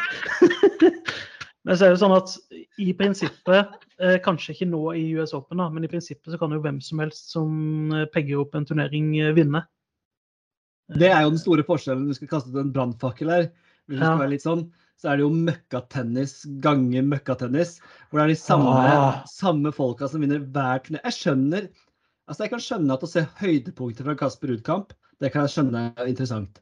Men 1.67 1.75
så 1.75 1.89
er 1.89 1.97
det 1.97 1.99
sånn 1.99 2.15
at 2.15 2.37
i 2.79 2.93
prinsippet, 2.95 3.73
eh, 3.99 4.19
kanskje 4.23 4.55
ikke 4.55 4.69
nå 4.71 4.83
i 4.95 5.03
US 5.19 5.35
Open, 5.35 5.59
da, 5.59 5.67
men 5.67 5.83
i 5.83 5.91
prinsippet 5.91 6.31
så 6.31 6.39
kan 6.39 6.53
jo 6.55 6.61
hvem 6.63 6.77
som 6.85 7.01
helst 7.03 7.33
som 7.35 7.91
eh, 7.91 8.05
pegger 8.15 8.45
opp 8.45 8.55
en 8.55 8.69
turnering, 8.69 9.09
vinne. 9.35 9.65
Det 10.95 11.09
er 11.11 11.25
jo 11.25 11.33
den 11.33 11.43
store 11.43 11.65
forskjellen. 11.67 12.07
Du 12.07 12.15
skal 12.15 12.31
kaste 12.31 12.53
ut 12.55 12.61
en 12.63 12.71
brannfakkel 12.71 13.33
her. 13.33 13.49
Hvis 13.91 13.99
det 13.99 14.05
skal 14.07 14.21
være 14.21 14.33
litt 14.37 14.45
sånn, 14.47 14.63
så 15.03 15.11
er 15.11 15.19
det 15.19 15.27
jo 15.27 15.33
møkkatennis 15.35 16.37
ganger 16.63 17.03
møkkatennis. 17.11 17.81
Hvor 18.09 18.21
det 18.21 18.29
er 18.29 18.33
de 18.37 18.39
samme, 18.39 18.77
Ah. 18.87 19.19
samme 19.27 19.75
folka 19.75 20.07
som 20.07 20.23
vinner 20.23 20.47
hver 20.47 20.85
turné. 20.87 21.03
Jeg 21.03 21.19
skjønner 21.19 21.67
altså 22.27 22.45
jeg 22.45 22.53
kan 22.53 22.63
skjønne 22.63 22.97
at 22.97 23.05
å 23.07 23.11
se 23.11 23.25
høydepunkter 23.41 24.07
fra 24.07 24.17
Kasper 24.19 24.53
Ruud-kamp, 24.53 24.95
det 25.23 25.33
kan 25.33 25.47
jeg 25.47 25.55
skjønne 25.55 25.85
er 25.97 26.11
interessant. 26.11 26.61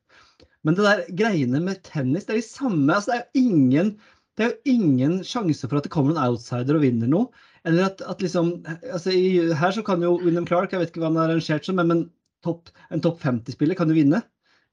Men 0.65 0.77
det 0.79 0.87
der 0.87 1.03
greiene 1.19 1.61
med 1.61 1.83
tennis, 1.87 2.27
det 2.27 2.37
er 2.37 2.41
de 2.41 2.47
samme. 2.47 2.89
altså 2.95 3.13
Det 3.13 3.17
er 3.17 3.25
jo 3.25 3.49
ingen, 3.51 3.91
det 4.37 4.45
er 4.45 4.53
jo 4.53 4.75
ingen 4.77 5.17
sjanse 5.27 5.69
for 5.69 5.79
at 5.79 5.87
det 5.87 5.93
kommer 5.93 6.15
en 6.15 6.23
outsider 6.23 6.79
og 6.79 6.85
vinner 6.87 7.11
noe. 7.11 7.29
Eller 7.69 7.89
at, 7.89 8.01
at 8.09 8.23
liksom 8.25 8.55
altså 8.93 9.13
i, 9.13 9.53
Her 9.57 9.75
så 9.77 9.85
kan 9.85 10.03
jo 10.05 10.17
William 10.23 10.47
Clark, 10.49 10.73
jeg 10.73 10.81
vet 10.83 10.93
ikke 10.93 11.05
hva 11.05 11.11
han 11.13 11.21
har 11.21 11.33
arrangert 11.33 11.69
som, 11.69 11.77
men, 11.81 11.91
men 11.91 12.07
topp, 12.45 12.73
en 12.93 13.05
topp 13.05 13.21
50-spiller 13.25 13.77
kan 13.79 13.93
jo 13.93 13.99
vinne. 13.99 14.23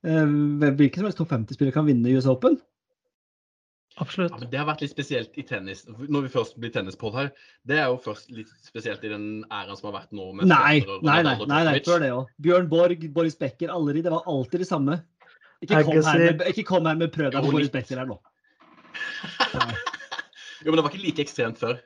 Eh, 0.08 0.36
hvilken 0.80 1.02
som 1.02 1.10
helst 1.10 1.20
topp 1.22 1.36
50-spiller 1.36 1.76
kan 1.76 1.88
vinne 1.88 2.16
US 2.18 2.30
Open. 2.32 2.60
Absolutt. 4.00 4.32
Ja, 4.40 4.48
det 4.48 4.60
har 4.62 4.68
vært 4.70 4.82
litt 4.86 4.94
spesielt 4.94 5.36
i 5.36 5.44
tennis. 5.44 5.84
Når 5.90 6.24
vi 6.26 6.30
først 6.32 6.56
blir 6.62 6.72
tennispod 6.72 7.14
her, 7.18 7.32
det 7.68 7.78
er 7.82 7.90
jo 7.92 7.98
først 8.02 8.32
litt 8.32 8.50
spesielt 8.64 9.04
i 9.04 9.12
den 9.12 9.26
æraen 9.52 9.76
som 9.78 9.90
har 9.92 9.98
vært 10.00 10.16
nå. 10.16 10.30
med 10.38 10.48
Nei, 10.48 10.80
Federer, 10.80 11.04
nei, 11.04 11.18
nei, 11.28 11.36
nei, 11.52 11.62
nei, 11.68 11.76
før 11.86 12.00
det 12.06 12.12
òg. 12.16 12.32
Bjørn 12.42 12.70
Borg, 12.72 13.04
Boris 13.14 13.36
Becker, 13.38 13.74
alle 13.74 13.98
de. 13.98 14.06
Det 14.08 14.14
var 14.14 14.24
alltid 14.32 14.64
det 14.64 14.70
samme. 14.70 15.02
Ikke 15.62 15.84
kom, 15.86 16.00
her 16.08 16.24
med, 16.24 16.46
ikke 16.50 16.66
kom 16.66 16.88
her 16.90 16.98
med 16.98 17.12
prøv 17.14 17.34
deg 17.36 17.44
på 17.46 17.54
Boris. 17.54 17.70
Becker 17.74 18.02
her 18.02 18.10
nå. 18.10 18.18
Jo, 20.62 20.70
men 20.70 20.78
det 20.78 20.84
var 20.86 20.92
ikke 20.94 21.02
like 21.02 21.24
ekstremt 21.24 21.58
før. 21.58 21.80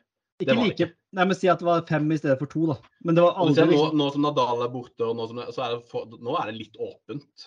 Ikke 0.43 0.55
like, 0.57 0.89
nei, 1.15 1.23
men 1.29 1.37
Si 1.37 1.47
at 1.47 1.61
det 1.61 1.67
var 1.67 1.85
fem 1.87 2.09
i 2.11 2.17
stedet 2.19 2.35
for 2.41 2.51
to, 2.51 2.65
da. 2.73 2.75
Men 3.07 3.15
det 3.15 3.23
var 3.23 3.37
aldri 3.39 3.63
nå, 3.63 3.71
liksom, 3.71 3.93
nå 4.01 4.07
som 4.11 4.25
Nadal 4.25 4.63
er 4.65 4.71
borte, 4.73 5.05
og 5.07 5.15
nå, 5.15 5.27
som 5.31 5.39
så 5.55 5.63
er 5.63 5.75
det 5.77 5.85
for, 5.91 6.09
nå 6.11 6.35
er 6.41 6.49
det 6.51 6.57
litt 6.57 6.75
åpent. 6.75 7.45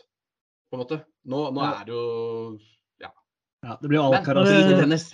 På 0.68 0.78
en 0.78 0.82
måte. 0.84 1.00
Nå, 1.28 1.42
nå 1.52 1.64
Ja. 1.66 1.74
er 1.82 1.88
det 1.88 1.92
jo 1.96 2.06
ja, 3.66 3.78
Det 3.80 3.90
blir 3.90 4.02
Alcaraz. 4.02 4.48
drit 4.48 4.72
i 4.72 4.80
tennis. 4.80 5.08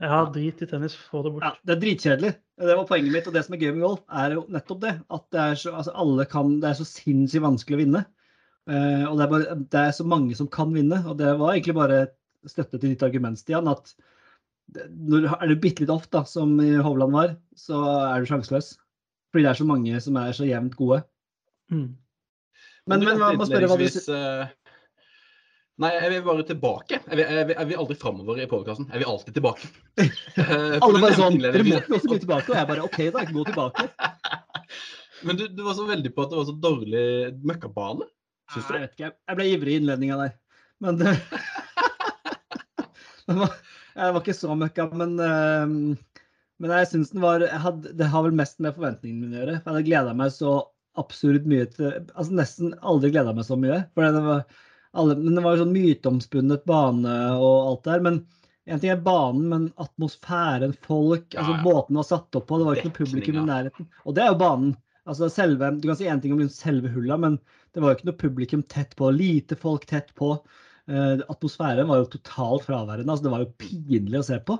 Ja, 0.00 0.18
drit 0.32 0.62
i 0.62 0.66
tennis. 0.68 0.96
Få 0.96 1.22
det 1.24 1.32
bort. 1.34 1.44
Ja, 1.46 1.54
det 1.64 1.76
er 1.76 1.80
dritkjedelig. 1.84 2.32
Det 2.60 2.76
var 2.76 2.88
poenget 2.88 3.14
mitt. 3.14 3.28
Og 3.28 3.36
det 3.36 3.44
som 3.46 3.56
er 3.56 3.62
gøy 3.62 3.72
med 3.72 3.84
golf, 3.86 4.02
er 4.12 4.36
jo 4.36 4.44
nettopp 4.52 4.82
det. 4.82 4.94
At 5.18 5.24
det 5.32 5.42
er 5.42 5.60
så, 5.62 5.72
altså 5.80 5.94
alle 6.04 6.26
kan, 6.28 6.58
det 6.60 6.70
er 6.70 6.78
så 6.80 6.88
sinnssykt 6.88 7.44
vanskelig 7.44 7.78
å 7.78 7.82
vinne. 7.84 8.04
Uh, 8.66 9.04
og 9.06 9.16
det 9.16 9.24
er, 9.24 9.30
bare, 9.30 9.56
det 9.76 9.82
er 9.82 9.94
så 9.96 10.06
mange 10.08 10.36
som 10.38 10.50
kan 10.52 10.74
vinne. 10.76 11.00
Og 11.06 11.16
det 11.20 11.32
var 11.40 11.54
egentlig 11.54 11.76
bare 11.78 12.02
støtte 12.46 12.78
til 12.78 12.92
ditt 12.92 13.04
argument, 13.06 13.40
Stian. 13.40 13.70
At 13.72 13.94
det, 14.74 14.88
når, 14.92 15.30
er 15.38 15.52
du 15.52 15.60
bitte 15.62 15.84
litt 15.84 15.92
off, 15.94 16.08
da, 16.12 16.24
som 16.28 16.56
i 16.60 16.74
Hovland 16.76 17.16
var, 17.16 17.36
så 17.56 17.80
er 18.10 18.20
du 18.20 18.30
sjanseløs. 18.30 18.74
Fordi 19.32 19.46
det 19.46 19.52
er 19.52 19.60
så 19.60 19.68
mange 19.68 20.00
som 20.02 20.18
er 20.20 20.36
så 20.36 20.48
jevnt 20.48 20.76
gode. 20.78 21.02
Mm. 21.72 21.96
Men, 22.86 23.00
men, 23.00 23.08
men 23.08 23.20
hva, 23.20 23.32
må 23.34 23.48
spørre 23.48 23.68
hva 23.70 23.78
du 23.80 23.88
sier... 23.90 24.12
eh, 24.14 24.65
Nei, 25.76 25.90
jeg 25.92 26.08
vil 26.14 26.22
bare 26.24 26.44
tilbake. 26.48 26.96
Jeg 27.04 27.18
vil, 27.18 27.26
jeg 27.36 27.46
vil, 27.50 27.56
jeg 27.58 27.68
vil 27.68 27.80
aldri 27.82 27.96
framover 28.00 28.38
i 28.40 28.46
podkasten. 28.48 28.86
Jeg 28.88 29.02
vil 29.02 29.10
alltid 29.12 29.34
tilbake. 29.36 29.68
Eh, 30.36 30.76
Alle 30.84 31.00
bare 31.00 31.16
sånn 31.16 31.36
Dere 31.40 31.62
må 31.64 31.78
ikke 31.80 31.96
også 31.98 32.10
gå 32.12 32.16
tilbake. 32.22 32.50
Og 32.52 32.56
jeg 32.58 32.68
bare 32.70 32.84
OK, 32.86 32.96
da. 33.12 33.22
Gå 33.28 33.44
tilbake. 33.48 33.84
Men 35.26 35.38
du, 35.40 35.44
du 35.52 35.62
var 35.66 35.76
så 35.78 35.84
veldig 35.88 36.12
på 36.16 36.24
at 36.24 36.32
det 36.32 36.38
var 36.40 36.48
så 36.48 36.54
dårlig 36.64 37.04
møkkabane. 37.48 38.08
Syns 38.54 38.68
du 38.68 38.74
Jeg 38.76 38.84
vet 38.86 38.94
ikke. 38.96 39.10
jeg- 39.12 39.38
ble 39.40 39.46
ivrig 39.52 39.74
i 39.74 39.78
innledninga 39.82 40.18
der. 40.22 40.34
Men 40.84 41.00
det, 41.00 41.14
det 43.28 43.36
var, 43.40 43.52
Jeg 43.96 44.12
var 44.16 44.20
ikke 44.22 44.36
så 44.36 44.56
møkka, 44.60 44.86
men 44.96 45.14
eh, 45.24 45.74
Men 46.62 46.72
jeg 46.78 46.88
syns 46.92 47.12
den 47.14 47.24
var 47.24 47.44
jeg 47.44 47.60
hadde, 47.64 47.92
Det 47.96 48.08
har 48.12 48.24
vel 48.26 48.36
mest 48.36 48.60
med 48.64 48.76
forventningene 48.76 49.24
mine 49.26 49.36
å 49.36 49.40
gjøre. 49.42 49.56
Jeg 49.58 49.66
hadde 49.70 49.84
gleda 49.88 50.14
meg 50.20 50.32
så 50.36 50.54
absurd 51.00 51.44
mye 51.48 51.66
til 51.74 51.90
Altså 52.16 52.32
nesten 52.32 52.72
aldri 52.80 53.12
gleda 53.12 53.34
meg 53.36 53.44
så 53.48 53.56
mye. 53.60 53.82
For 53.96 54.04
det 54.08 54.22
var 54.24 54.44
alle, 54.96 55.16
men 55.20 55.36
det 55.36 55.44
var 55.44 55.56
jo 55.56 55.64
sånn 55.64 55.74
myteomspunnet 55.76 56.64
bane 56.68 57.14
og 57.36 57.54
alt 57.70 57.86
der. 57.88 58.02
Men 58.06 58.18
en 58.66 58.82
ting 58.82 58.90
er 58.90 59.02
banen, 59.02 59.46
men 59.52 59.68
atmosfæren, 59.82 60.74
folk, 60.86 61.28
Ja, 61.34 61.40
altså 61.42 61.54
ja. 61.54 61.62
båten 61.62 62.00
var 62.00 62.08
satt 62.08 62.38
opp 62.38 62.48
på, 62.48 62.58
det 62.58 62.66
var 62.66 62.80
ikke 62.80 62.90
noe 62.90 62.98
publikum 63.00 63.40
i 63.42 63.46
nærheten. 63.46 63.88
Og 64.04 64.16
det 64.16 64.24
er 64.24 64.32
jo 64.32 64.40
banen. 64.42 64.76
Altså 65.06 65.28
selve, 65.30 65.68
Du 65.78 65.86
kan 65.86 65.98
si 65.98 66.08
én 66.10 66.20
ting 66.22 66.32
om 66.34 66.40
liksom 66.42 66.56
selve 66.56 66.90
hulla, 66.90 67.16
men 67.22 67.36
det 67.74 67.82
var 67.82 67.92
jo 67.92 67.98
ikke 68.00 68.08
noe 68.08 68.22
publikum 68.24 68.62
tett 68.66 68.96
på. 68.98 69.10
Lite 69.14 69.54
folk 69.60 69.86
tett 69.86 70.10
på. 70.18 70.32
Eh, 70.90 71.20
atmosfæren 71.30 71.86
var 71.86 72.00
jo 72.02 72.08
totalt 72.16 72.64
fraværende. 72.66 73.10
altså 73.10 73.22
Det 73.28 73.30
var 73.36 73.44
jo 73.44 73.52
pinlig 73.62 74.18
å 74.18 74.26
se 74.26 74.40
på. 74.40 74.58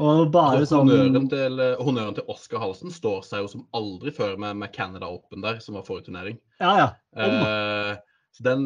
Og 0.00 0.30
bare 0.32 0.62
Altså, 0.62 0.78
honnøren, 0.80 1.28
til, 1.28 1.60
eh, 1.60 1.76
honnøren 1.76 2.14
til 2.16 2.24
Oscar 2.32 2.62
Halsen 2.62 2.88
står 2.90 3.20
seg 3.26 3.42
jo 3.42 3.48
som 3.52 3.66
aldri 3.76 4.12
før 4.16 4.38
med, 4.40 4.56
med 4.56 4.72
Canada 4.72 5.10
Open 5.12 5.42
der, 5.44 5.58
som 5.60 5.76
var 5.76 5.84
forrige 5.84 6.08
turnering. 6.08 6.38
Ja, 6.60 6.72
ja. 6.78 6.88
Eh, 7.20 7.98
så 8.32 8.46
den, 8.46 8.64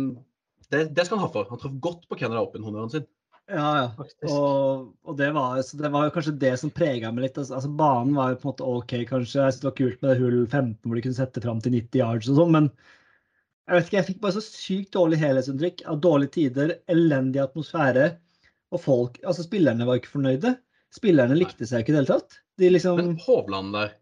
det, 0.73 0.87
det 0.97 1.05
skal 1.07 1.19
han 1.19 1.27
ha 1.27 1.35
for. 1.35 1.51
Han 1.51 1.61
traff 1.61 1.77
godt 1.85 2.09
på 2.09 2.19
Canada 2.21 2.43
Open-honnøren 2.45 2.93
sin. 2.93 3.07
ja, 3.51 3.69
ja. 3.83 4.09
Og, 4.31 4.91
og 5.05 5.17
det, 5.19 5.31
var, 5.37 5.61
så 5.67 5.79
det 5.81 5.91
var 5.93 6.13
kanskje 6.15 6.37
det 6.41 6.55
som 6.63 6.73
prega 6.75 7.13
meg 7.13 7.29
litt. 7.29 7.39
Altså, 7.41 7.59
altså, 7.59 7.73
banen 7.81 8.17
var 8.17 8.33
jo 8.33 8.41
på 8.41 8.49
en 8.49 8.53
måte 8.53 8.69
OK, 8.73 8.97
kanskje. 9.11 9.41
Jeg 9.43 9.57
synes 9.57 9.63
det 9.63 9.71
var 9.71 9.79
kult 9.81 10.03
med 10.03 10.13
det 10.13 10.19
hull 10.23 10.43
15 10.47 10.77
hvor 10.85 10.99
de 10.99 11.07
kunne 11.07 11.21
sette 11.21 11.45
fram 11.45 11.65
til 11.65 11.77
90 11.77 12.01
yards 12.01 12.31
og 12.33 12.41
sånn, 12.41 12.55
men 12.59 12.71
jeg 13.65 13.79
vet 13.79 13.87
ikke, 13.89 13.97
jeg 13.97 14.09
fikk 14.11 14.21
bare 14.21 14.37
så 14.37 14.45
sykt 14.45 14.93
dårlig 14.93 15.19
helhetsinntrykk 15.23 15.87
av 15.89 16.01
dårlige 16.05 16.35
tider, 16.35 16.73
elendig 16.93 17.41
atmosfære, 17.41 18.11
og 18.75 18.81
folk 18.83 19.21
Altså, 19.25 19.47
spillerne 19.47 19.87
var 19.89 20.01
ikke 20.01 20.13
fornøyde. 20.19 20.57
Spillerne 20.95 21.39
likte 21.39 21.67
seg 21.69 21.83
ikke 21.83 21.95
i 21.95 21.97
det 21.97 22.03
hele 22.03 22.19
tatt. 22.19 22.41
De 22.61 22.71
liksom 22.71 23.01
Men 23.01 23.15
Hovland 23.25 23.73
der, 23.75 23.95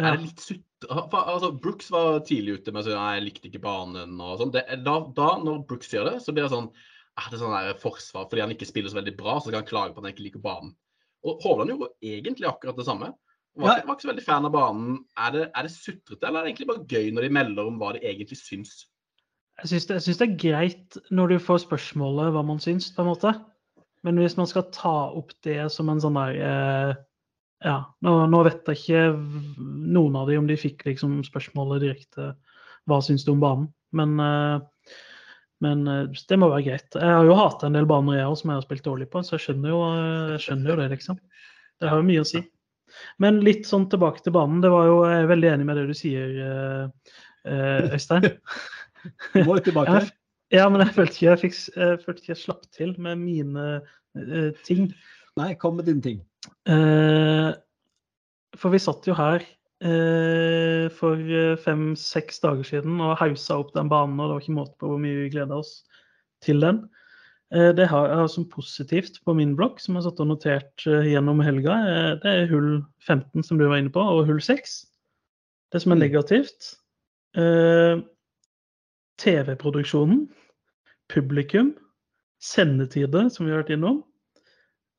er 0.00 0.16
det 0.16 0.24
litt 0.24 0.40
sutt... 0.42 0.64
Altså, 0.90 1.52
Brooks 1.52 1.90
var 1.92 2.20
tidlig 2.26 2.60
ute 2.60 2.72
med 2.74 2.82
å 2.82 2.86
si 2.86 2.92
at 2.94 3.16
jeg 3.16 3.24
likte 3.26 3.48
ikke 3.50 3.62
banen 3.64 4.18
og 4.20 4.40
sånn. 4.40 4.52
Da, 4.54 4.64
da, 4.84 5.28
når 5.42 5.64
Brooks 5.68 5.92
gjør 5.92 6.10
det, 6.12 6.18
så 6.24 6.34
blir 6.34 6.46
det 6.46 6.54
sånn 6.54 6.70
er 7.14 7.28
det 7.30 7.38
sånn 7.38 7.52
der 7.54 7.76
forsvar 7.78 8.24
fordi 8.26 8.42
han 8.42 8.52
ikke 8.54 8.66
spiller 8.66 8.90
så 8.90 8.98
veldig 8.98 9.14
bra, 9.18 9.36
så 9.38 9.46
skal 9.50 9.60
han 9.60 9.68
klage 9.68 9.94
på 9.94 10.02
at 10.02 10.08
han 10.08 10.14
ikke 10.14 10.24
liker 10.26 10.42
banen. 10.42 10.72
Og 11.24 11.44
Hovland 11.44 11.70
gjorde 11.72 11.92
egentlig 12.04 12.48
akkurat 12.50 12.80
det 12.80 12.88
samme. 12.88 13.12
Var, 13.54 13.68
Ja. 13.68 13.76
ikke, 13.78 13.86
var 13.86 13.94
ikke 13.94 14.04
så 14.04 14.10
veldig 14.10 14.24
fan 14.26 14.48
av 14.48 14.52
banen. 14.52 14.96
Er 15.16 15.30
det, 15.30 15.44
er 15.54 15.62
det 15.62 15.70
sutrete, 15.70 16.26
eller 16.26 16.40
er 16.40 16.44
det 16.44 16.50
egentlig 16.52 16.70
bare 16.72 16.86
gøy 16.90 17.12
når 17.14 17.22
de 17.22 17.34
melder 17.36 17.70
om 17.70 17.78
hva 17.78 17.92
de 17.94 18.02
egentlig 18.02 18.38
syns? 18.40 18.74
Jeg 19.62 19.70
syns 19.70 19.86
det, 19.86 20.18
det 20.18 20.26
er 20.26 20.38
greit 20.42 20.98
når 21.14 21.28
du 21.28 21.38
får 21.38 21.62
spørsmålet 21.62 22.34
hva 22.34 22.42
man 22.42 22.58
syns, 22.58 22.90
på 22.90 23.04
en 23.04 23.12
måte. 23.12 23.30
Men 24.02 24.18
hvis 24.18 24.34
man 24.36 24.50
skal 24.50 24.66
ta 24.74 24.96
opp 25.14 25.30
det 25.46 25.70
som 25.72 25.88
en 25.88 26.02
sånn 26.02 26.18
der 26.18 26.40
eh, 26.42 26.96
Ja, 27.64 27.78
nå, 28.04 28.12
nå 28.28 28.42
vet 28.44 28.68
jeg 28.68 28.80
ikke 28.80 29.04
noen 29.94 30.16
av 30.20 30.28
de 30.28 30.36
om 30.36 30.48
de 30.48 30.56
fikk 30.60 30.84
liksom 30.84 31.22
spørsmålet 31.24 31.86
direkte 31.86 32.34
hva 32.90 32.98
syns 33.00 33.24
du 33.24 33.32
om 33.32 33.40
banen, 33.40 33.68
men 33.96 34.18
eh, 34.20 34.94
men 35.64 35.86
eh, 35.88 36.24
det 36.28 36.36
må 36.36 36.50
være 36.52 36.66
greit. 36.66 36.96
Jeg 36.98 37.14
har 37.16 37.24
jo 37.24 37.36
hata 37.38 37.68
en 37.68 37.76
del 37.78 37.86
baner 37.88 38.18
jeg 38.18 38.26
også, 38.28 38.42
som 38.42 38.50
jeg 38.52 38.58
har 38.58 38.66
spilt 38.66 38.88
dårlig 38.88 39.06
på, 39.12 39.22
så 39.24 39.36
jeg 39.36 39.44
skjønner 39.46 39.72
jo, 39.72 39.78
eh, 39.86 40.32
jeg 40.34 40.42
skjønner 40.44 40.72
jo 40.72 40.76
det, 40.80 40.88
liksom. 40.92 41.20
Det 41.80 41.88
har 41.88 42.02
jo 42.02 42.08
mye 42.10 42.24
å 42.24 42.26
si. 42.28 42.42
Men 43.22 43.40
litt 43.46 43.64
sånn 43.66 43.86
tilbake 43.90 44.20
til 44.22 44.34
banen. 44.36 44.60
Det 44.62 44.70
var 44.70 44.90
jo, 44.90 44.98
Jeg 45.08 45.22
er 45.22 45.30
veldig 45.30 45.48
enig 45.54 45.68
med 45.70 45.80
det 45.80 45.86
du 45.88 45.94
sier, 45.96 46.36
Øystein. 47.44 48.28
Du 49.34 49.40
må 49.44 49.58
jo 49.58 49.64
tilbake. 49.70 49.96
Ja, 50.04 50.12
Ja, 50.54 50.68
men 50.70 50.84
jeg 50.84 50.94
følte 50.94 51.16
ikke 51.16 51.26
jeg, 51.26 51.40
fikk, 51.40 51.56
jeg, 51.74 51.98
følte 52.04 52.20
ikke 52.20 52.30
jeg 52.30 52.40
slapp 52.42 52.66
til 52.76 52.92
med 53.02 53.18
mine 53.18 53.64
uh, 53.80 54.50
ting. 54.66 54.90
Nei, 55.40 55.54
kom 55.58 55.78
med 55.80 55.88
dine 55.88 56.04
ting. 56.04 56.20
Eh, 56.68 57.50
for 58.58 58.74
vi 58.74 58.80
satt 58.82 59.06
jo 59.08 59.16
her 59.18 59.42
eh, 59.84 60.86
for 60.94 61.20
fem-seks 61.64 62.40
dager 62.44 62.66
siden 62.68 63.00
og 63.02 63.16
hausa 63.20 63.58
opp 63.62 63.72
den 63.74 63.90
banen, 63.92 64.20
og 64.20 64.28
det 64.28 64.36
var 64.36 64.44
ikke 64.44 64.58
måte 64.58 64.76
på 64.80 64.92
hvor 64.92 65.00
mye 65.02 65.24
vi 65.24 65.32
gleda 65.32 65.58
oss 65.60 65.82
til 66.44 66.60
den. 66.64 66.84
Eh, 67.54 67.72
det 67.76 67.86
har 67.90 68.08
jeg 68.08 68.30
som 68.30 68.48
positivt 68.48 69.20
på 69.24 69.34
min 69.36 69.54
blokk, 69.56 69.80
som 69.80 69.94
jeg 69.94 70.02
har 70.02 70.08
satt 70.10 70.22
og 70.24 70.30
notert 70.32 70.86
eh, 70.88 71.10
gjennom 71.12 71.42
helga, 71.44 71.76
eh, 71.90 72.10
det 72.22 72.32
er 72.32 72.50
hull 72.50 72.72
15 73.04 73.44
som 73.46 73.60
du 73.60 73.66
var 73.68 73.78
inne 73.82 73.92
på, 73.94 74.00
og 74.00 74.26
hull 74.28 74.40
6. 74.42 74.80
Det 75.72 75.82
som 75.82 75.92
er 75.92 75.98
Mm. 75.98 76.04
negativt 76.06 76.74
eh, 77.36 78.00
TV-produksjonen, 79.18 80.28
publikum, 81.08 81.74
sendetider, 82.40 83.28
som 83.30 83.46
vi 83.46 83.52
har 83.52 83.62
vært 83.62 83.74
innom, 83.76 84.02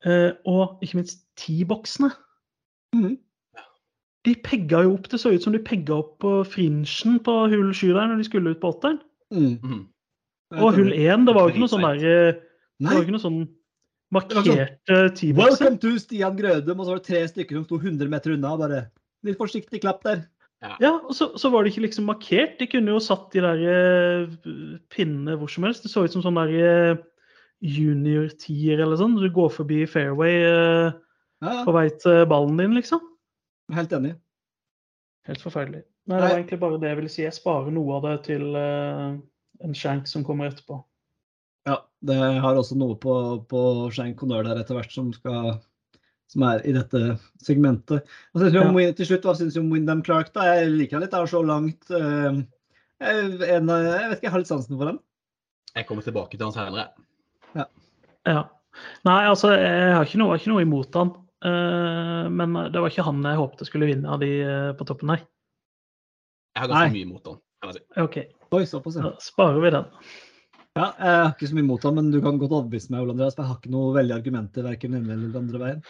eh, 0.04 0.32
og 0.46 0.78
ikke 0.82 1.00
minst 1.00 1.25
T-boksene. 1.40 2.10
Mm. 2.96 3.16
De 4.26 4.34
pegga 4.42 4.82
jo 4.86 4.96
opp, 4.96 5.10
Det 5.10 5.20
så 5.22 5.30
ut 5.34 5.42
som 5.44 5.54
de 5.54 5.62
pegga 5.62 6.00
opp 6.00 6.16
på 6.24 6.32
fringen 6.48 7.20
på 7.22 7.34
hull 7.52 7.70
sju 7.76 7.92
der 7.92 8.08
når 8.08 8.22
de 8.22 8.26
skulle 8.26 8.54
ut 8.54 8.62
på 8.62 8.72
åtteren. 8.74 8.98
Mm. 9.34 9.86
Og 10.56 10.74
hull 10.78 10.92
1, 10.94 11.26
det 11.26 11.34
var 11.34 11.46
jo 11.46 11.54
ikke 11.54 11.62
noe 11.64 11.72
sånn 11.72 11.86
der 11.86 12.02
eh, 12.06 12.40
Det 12.78 12.86
var 12.86 13.00
jo 13.00 13.06
ikke 13.06 13.16
noe 13.16 13.24
sånn 13.24 13.40
var 14.14 14.22
markerte 14.22 14.98
T-bokser. 15.18 15.42
Welcome 15.42 15.80
to 15.82 15.96
Stian 15.98 16.36
Grødem, 16.38 16.78
og 16.78 16.86
så 16.86 16.94
var 16.94 17.00
det 17.00 17.08
tre 17.08 17.22
stykker 17.26 17.58
som 17.58 17.66
sto 17.66 17.78
100 17.80 18.10
meter 18.10 18.34
unna. 18.36 18.54
Bare 18.58 18.82
litt 19.26 19.38
forsiktig 19.40 19.82
klapp 19.82 20.04
der. 20.06 20.24
Ja, 20.80 20.92
og 21.04 21.12
så, 21.14 21.28
så 21.38 21.50
var 21.52 21.62
det 21.62 21.74
ikke 21.74 21.84
liksom 21.84 22.06
markert. 22.08 22.56
De 22.60 22.68
kunne 22.70 22.94
jo 22.94 23.02
satt 23.02 23.28
de 23.34 23.42
der 23.44 23.64
eh, 23.70 24.36
pinnene 24.94 25.36
hvor 25.38 25.50
som 25.52 25.66
helst. 25.66 25.84
Det 25.84 25.92
så 25.92 26.06
ut 26.06 26.14
som 26.14 26.24
sånn 26.24 26.38
der 26.38 26.54
eh, 26.54 27.02
junior-tier 27.66 28.80
eller 28.82 28.98
sånn. 29.00 29.18
Du 29.20 29.28
går 29.32 29.52
forbi 29.52 29.82
fairway 29.90 30.38
eh, 30.46 30.94
Ja, 31.44 31.60
på 31.66 31.74
vei 31.76 31.88
til 32.00 32.24
ballen 32.30 32.56
din, 32.60 32.74
liksom. 32.78 33.02
helt 33.76 33.92
enig. 33.92 34.14
Helt 35.28 35.42
forferdelig. 35.42 35.84
Nei, 36.06 36.20
det 36.20 36.26
var 36.28 36.36
egentlig 36.36 36.58
bare 36.62 36.78
det 36.80 36.90
jeg 36.90 36.98
ville 37.00 37.12
si. 37.12 37.22
Jeg 37.24 37.34
sparer 37.34 37.72
noe 37.74 37.96
av 37.96 38.04
det 38.06 38.16
til 38.28 38.44
uh, 38.54 39.16
en 39.66 39.74
shank 39.74 40.06
som 40.10 40.24
kommer 40.26 40.52
etterpå. 40.52 40.78
Ja, 41.66 41.80
det 42.06 42.18
har 42.44 42.58
også 42.58 42.76
noe 42.78 42.94
på, 43.02 43.14
på 43.50 43.60
Shank 43.94 44.22
nøl 44.22 44.46
der 44.46 44.60
etter 44.60 44.78
hvert 44.78 44.92
som, 44.94 45.08
skal, 45.10 45.56
som 46.30 46.44
er 46.46 46.62
i 46.62 46.74
dette 46.76 47.16
segmentet. 47.42 48.06
Om, 48.38 48.78
til 48.94 49.08
slutt, 49.08 49.26
hva 49.26 49.34
syns 49.34 49.56
du 49.56 49.64
om 49.64 49.72
Windham 49.74 50.04
Clark? 50.06 50.30
da? 50.36 50.46
Jeg 50.46 50.70
liker 50.76 51.00
han 51.00 51.02
litt. 51.02 51.16
Han 51.16 51.26
er 51.26 51.32
så 51.32 51.42
langt 51.42 51.90
uh, 51.90 52.38
jeg, 53.02 53.26
en, 53.58 53.74
jeg 53.74 54.12
vet 54.12 54.16
ikke, 54.20 54.28
jeg 54.28 54.34
har 54.36 54.44
litt 54.44 54.52
sansen 54.52 54.78
for 54.78 54.92
ham. 54.92 55.02
Jeg 55.74 55.90
kommer 55.90 56.06
tilbake 56.06 56.38
til 56.38 56.46
han 56.46 56.54
senere. 56.54 56.86
Ja. 58.26 58.46
Nei, 59.06 59.20
altså, 59.26 59.52
jeg 59.58 59.92
har 59.96 60.06
ikke 60.06 60.20
noe, 60.22 60.30
jeg 60.30 60.38
har 60.38 60.44
ikke 60.44 60.54
noe 60.54 60.64
imot 60.64 60.96
han. 61.02 61.12
Eh, 61.44 62.28
men 62.32 62.54
det 62.72 62.80
var 62.80 62.88
ikke 62.90 63.04
han 63.06 63.22
jeg 63.26 63.36
håpte 63.40 63.66
skulle 63.68 63.88
vinne 63.90 64.08
av 64.08 64.22
de 64.22 64.30
eh, 64.42 64.70
på 64.78 64.86
toppen 64.88 65.12
her. 65.12 65.24
Jeg 66.56 66.62
har 66.64 66.70
ganske 66.72 66.86
Nei. 66.88 66.94
mye 66.96 67.08
imot 67.10 67.26
han. 67.28 67.74
si. 67.74 67.82
OK, 68.00 68.16
Oi, 68.56 68.62
såpass, 68.70 68.96
ja. 68.96 69.02
da 69.10 69.20
sparer 69.20 69.60
vi 69.60 69.70
den. 69.74 69.88
ja. 70.76 70.86
Jeg 70.96 71.16
har 71.20 71.32
ikke 71.34 71.48
så 71.50 71.56
mye 71.58 71.66
imot 71.66 71.82
han, 71.84 71.94
men 71.98 72.10
du 72.14 72.20
kan 72.24 72.38
godt 72.40 72.54
overbevise 72.56 72.90
meg, 72.94 73.02
Ole 73.04 73.12
Andreas. 73.16 73.36
Jeg 73.36 73.48
har 73.50 73.58
ikke 73.60 73.72
noe 73.74 73.92
veldig 73.96 74.14
argumenter 74.16 74.64
verken 74.64 74.94
den 74.96 75.04
ene 75.04 75.16
eller 75.18 75.34
den 75.34 75.42
andre 75.44 75.62
veien. 75.64 75.82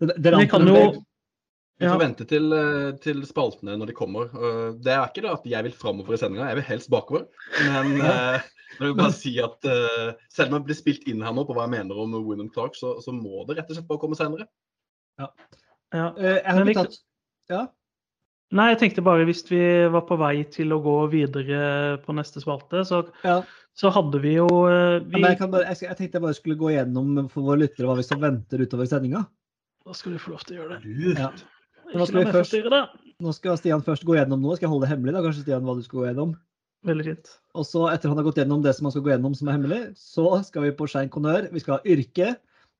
Det, 0.00 0.14
det 0.16 0.34
Vi 0.38 0.46
kan 0.50 0.66
jo 0.68 0.74
Vi 1.80 1.86
Ja. 1.86 1.94
får 1.94 2.00
vente 2.02 2.24
til, 2.28 2.52
eh, 2.52 2.90
til 3.00 3.22
spaltene 3.24 3.72
når 3.80 3.86
de 3.88 3.92
kommer. 3.96 4.26
Eh, 4.36 4.72
Det 4.84 4.92
er 4.92 5.06
ikke 5.08 5.22
det 5.24 5.30
at 5.32 5.44
jeg 5.48 5.64
vil 5.64 5.72
framover 5.72 6.12
i 6.12 6.18
sendinga, 6.20 6.48
jeg 6.52 6.56
vil 6.60 6.66
helst 6.68 6.90
bakover. 6.92 7.24
Men 7.64 7.96
jeg 8.78 8.86
vil 8.86 8.96
bare 8.98 9.14
si 9.16 9.32
at 9.42 9.66
uh, 9.68 10.12
selv 10.32 10.50
om 10.52 10.58
jeg 10.60 10.68
blir 10.68 10.78
spilt 10.78 11.08
inn 11.10 11.24
her 11.24 11.34
nå 11.36 11.44
på 11.48 11.56
hva 11.56 11.66
jeg 11.66 11.74
mener 11.74 11.98
om 11.98 12.14
Wyndham 12.26 12.50
Clark, 12.54 12.76
så, 12.78 12.96
så 13.02 13.12
må 13.14 13.42
det 13.48 13.58
rett 13.58 13.70
og 13.72 13.78
slett 13.78 13.88
bare 13.90 14.02
komme 14.02 14.18
senere. 14.18 14.46
ja. 15.20 15.28
Eh, 15.90 16.36
Jeg 16.38 16.46
har 16.46 16.64
vi 16.64 16.74
ikke 16.74 16.84
tatt 16.86 17.00
Ja. 17.50 17.62
Nei, 18.54 18.68
jeg 18.72 18.78
tenkte 18.80 19.02
bare 19.06 19.24
hvis 19.28 19.44
vi 19.46 19.60
var 19.90 20.02
på 20.08 20.16
vei 20.18 20.42
til 20.50 20.72
å 20.74 20.80
gå 20.82 20.94
videre 21.12 21.98
på 22.02 22.14
neste 22.18 22.42
spalte, 22.42 22.82
så, 22.86 23.04
ja. 23.22 23.36
så 23.78 23.92
hadde 23.94 24.18
vi 24.22 24.32
jo 24.36 24.46
uh, 24.46 24.98
vi, 25.02 25.20
Men 25.20 25.28
jeg, 25.32 25.38
kan 25.38 25.52
bare, 25.52 25.68
jeg, 25.70 25.84
jeg 25.86 25.98
tenkte 25.98 26.18
jeg 26.18 26.24
bare 26.24 26.38
skulle 26.38 26.58
gå 26.58 26.72
gjennom 26.74 27.28
for 27.30 27.46
våre 27.46 27.62
lyttere 27.62 27.86
hva 27.90 27.94
vi 27.98 28.06
som 28.06 28.22
venter 28.22 28.62
utover 28.64 28.90
sendinga. 28.90 29.22
Da 29.86 29.94
skal 29.96 30.14
du 30.14 30.22
få 30.22 30.34
lov 30.34 30.42
til 30.46 30.58
å 30.58 30.62
gjøre 30.62 30.78
det. 30.78 31.14
Ja. 31.18 31.30
Nå 31.94 32.06
skal 32.06 32.26
først- 32.30 32.98
Nå 33.20 33.32
skal 33.36 33.58
Stian 33.58 33.82
først 33.84 34.04
gå 34.06 34.14
gjennom 34.16 34.40
noe. 34.40 34.54
Skal 34.56 34.66
jeg 34.68 34.72
holde 34.72 34.86
det 34.86 34.94
hemmelig, 34.94 35.12
da, 35.16 35.22
kanskje, 35.26 35.42
Stian, 35.44 35.64
hva 35.66 35.74
du 35.76 35.82
skal 35.84 35.98
gå 36.00 36.06
gjennom? 36.08 36.34
Veldig 36.86 37.04
fint. 37.10 37.30
Og 37.58 37.66
så, 37.68 37.82
etter 37.92 38.08
han 38.08 38.16
har 38.20 38.24
gått 38.24 38.38
gjennom 38.40 38.62
det 38.64 38.72
som 38.76 38.86
han 38.88 38.94
skal 38.94 39.02
gå 39.04 39.10
gjennom 39.12 39.34
som 39.36 39.48
er 39.50 39.56
hemmelig, 39.58 39.80
så 40.00 40.26
skal 40.46 40.64
vi 40.64 40.70
på 40.78 40.86
Skein 40.88 41.10
Honnør. 41.12 41.50
Vi 41.52 41.60
skal 41.60 41.76
ha 41.78 41.82
yrke. 41.84 42.30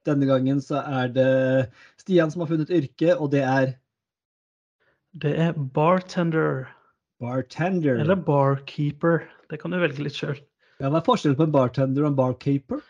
Denne 0.09 0.25
gangen 0.31 0.63
så 0.65 0.81
er 0.81 1.11
det 1.13 1.27
Stian 2.01 2.31
som 2.33 2.41
har 2.41 2.49
funnet 2.49 2.71
yrke, 2.73 3.13
og 3.21 3.29
det 3.35 3.43
er 3.45 3.75
Det 5.21 5.35
er 5.37 5.53
bartender. 5.53 6.69
bartender. 7.21 7.99
Eller 8.01 8.17
barkeeper. 8.17 9.27
Det 9.51 9.61
kan 9.61 9.71
du 9.75 9.79
velge 9.83 10.01
litt 10.07 10.17
sjøl. 10.17 10.39
Ja, 10.81 10.89
hva 10.89 11.03
er 11.03 11.05
forskjellen 11.05 11.37
på 11.37 11.45
en 11.49 11.53
bartender 11.53 12.07
og 12.07 12.13
en 12.13 12.17
barkeeper? 12.17 12.81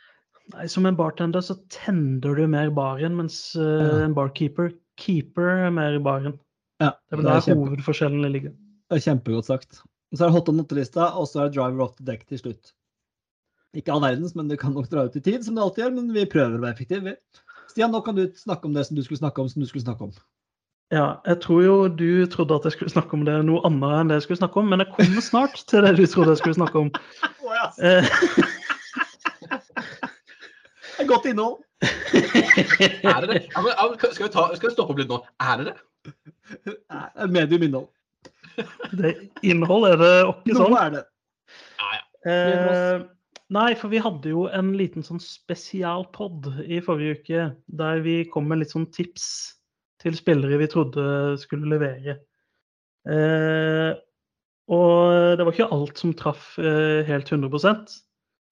Nei, 0.55 0.67
Som 0.71 0.87
en 0.87 0.97
bartender 0.99 1.41
så 1.43 1.57
tender 1.71 2.37
du 2.37 2.47
mer 2.47 2.71
baren, 2.71 3.17
mens 3.19 3.57
uh, 3.57 4.05
en 4.05 4.15
barkeeper 4.15 4.71
keeper 5.01 5.71
mer 5.75 5.97
i 5.97 6.03
baren. 6.03 6.39
Ja, 6.81 6.93
Det 7.11 7.17
er 7.17 7.17
vel 7.17 7.27
der 7.27 7.41
er 7.41 7.59
hovedforskjellene 7.59 8.31
ligger. 8.31 8.53
det 8.91 8.99
er 9.01 9.05
kjempegodt 9.11 9.47
sagt. 9.51 9.83
Og 10.11 10.19
så 10.19 10.25
er 10.25 10.31
det 10.31 10.35
hot 10.37 10.49
on 10.51 10.59
not-lista, 10.59 11.07
og 11.15 11.29
så 11.31 11.45
er 11.45 11.51
det 11.51 11.57
driver 11.59 11.85
off 11.87 11.95
the 11.99 12.07
deck 12.09 12.27
til 12.27 12.41
slutt. 12.43 12.73
Ikke 13.79 13.95
all 13.95 14.03
verdens, 14.03 14.35
men 14.35 14.49
det 14.51 14.59
kan 14.59 14.75
nok 14.75 14.89
dra 14.91 15.05
ut 15.07 15.17
i 15.17 15.23
tid, 15.23 15.45
som 15.47 15.55
det 15.55 15.63
alltid 15.63 15.85
gjør, 15.85 15.95
men 16.01 16.11
vi 16.17 16.27
prøver 16.27 16.59
å 16.59 16.65
være 16.65 16.75
effektive. 16.75 17.15
Stian, 17.71 17.93
nå 17.95 18.01
kan 18.03 18.19
du 18.19 18.25
snakke 18.35 18.67
om 18.67 18.75
det 18.75 18.89
som 18.89 18.99
du 18.99 19.05
skulle 19.07 19.21
snakke 19.23 19.43
om, 19.43 19.51
som 19.53 19.63
du 19.63 19.69
skulle 19.71 19.87
snakke 19.87 20.09
om. 20.09 20.15
Ja, 20.91 21.21
jeg 21.23 21.39
tror 21.45 21.61
jo 21.63 21.75
du 21.87 22.27
trodde 22.27 22.57
at 22.59 22.65
jeg 22.67 22.75
skulle 22.75 22.91
snakke 22.91 23.15
om 23.15 23.23
det 23.29 23.37
noe 23.47 23.63
annet 23.69 23.93
enn 24.01 24.09
det 24.11 24.17
jeg 24.19 24.25
skulle 24.27 24.41
snakke 24.41 24.59
om, 24.59 24.73
men 24.73 24.83
jeg 24.83 24.91
kommer 24.97 25.23
snart 25.23 25.61
til 25.71 25.87
det 25.87 25.93
du 26.01 26.03
trodde 26.11 26.35
jeg 26.35 26.43
skulle 26.43 26.59
snakke 26.59 26.87
om. 26.87 26.91
Eh, 27.83 28.07
Det 31.01 31.05
er 31.05 31.09
godt 31.09 31.27
innhold. 31.27 31.57
Er 31.83 33.21
det 33.25 33.29
det? 33.31 33.39
Ja, 33.51 33.63
men, 33.65 33.73
skal, 33.99 34.27
vi 34.27 34.29
ta, 34.31 34.45
skal 34.55 34.69
vi 34.69 34.75
stoppe 34.75 34.93
opp 34.95 35.01
litt 35.01 35.11
nå? 35.11 35.17
Er 35.43 35.63
det 35.63 35.71
det? 35.71 36.75
Er 36.85 37.33
Medium 37.33 37.65
innhold. 37.65 37.89
Det 39.01 39.15
innhold 39.47 39.89
er 39.93 39.97
det 40.01 40.13
ikke 40.27 40.59
sånn. 40.59 40.75
Noe 40.75 40.83
er 40.83 40.93
det. 40.99 41.07
Ja, 41.81 41.89
ja. 41.97 42.05
Eh, 42.31 43.09
Nei, 43.51 43.73
for 43.75 43.91
vi 43.91 43.99
hadde 43.99 44.31
jo 44.31 44.45
en 44.55 44.71
liten 44.79 45.03
sånn 45.03 45.19
spesialpod 45.23 46.47
i 46.71 46.79
forrige 46.87 47.17
uke, 47.19 47.47
der 47.81 48.03
vi 48.05 48.21
kom 48.31 48.47
med 48.47 48.61
litt 48.61 48.71
sånn 48.71 48.87
tips 48.95 49.25
til 50.01 50.15
spillere 50.15 50.61
vi 50.61 50.69
trodde 50.71 51.07
skulle 51.43 51.73
levere. 51.73 52.21
Eh, 53.11 53.91
og 54.71 55.35
det 55.35 55.43
var 55.43 55.57
ikke 55.57 55.73
alt 55.75 55.99
som 55.99 56.15
traff 56.15 56.53
eh, 56.61 57.01
helt 57.09 57.31
100% 57.33 57.95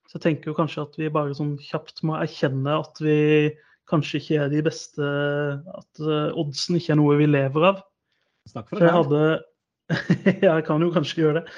Så 0.08 0.16
jeg 0.16 0.22
tenker 0.24 0.50
jo 0.50 0.56
kanskje 0.56 0.86
at 0.86 0.96
vi 0.96 1.10
bare 1.12 1.36
sånn 1.36 1.52
kjapt 1.60 2.00
må 2.08 2.16
erkjenne 2.16 2.78
at 2.80 2.96
vi 3.04 3.18
kanskje 3.92 4.22
ikke 4.22 4.38
er 4.46 4.48
de 4.54 4.62
beste 4.64 5.04
At 5.04 6.00
eh, 6.00 6.32
oddsen 6.32 6.80
ikke 6.80 6.96
er 6.96 6.98
noe 6.98 7.20
vi 7.20 7.28
lever 7.28 7.68
av. 7.70 7.84
Snakk 8.48 8.72
for 8.72 8.80
Så 8.80 8.88
jeg 8.88 8.96
hadde 8.96 9.22
Ja, 10.44 10.58
jeg 10.58 10.64
kan 10.68 10.82
jo 10.84 10.90
kanskje 10.94 11.22
gjøre 11.22 11.40
det. 11.42 11.52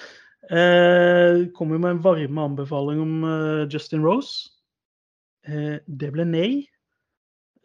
Eh, 0.51 1.45
kom 1.57 1.73
jo 1.75 1.79
med 1.83 1.97
en 1.97 2.03
varme 2.05 2.45
anbefaling 2.49 3.01
om 3.03 3.25
eh, 3.27 3.65
Justin 3.71 4.03
Rose. 4.07 4.49
Eh, 5.47 5.79
det 5.87 6.11
ble 6.15 6.27
nei. 6.27 6.51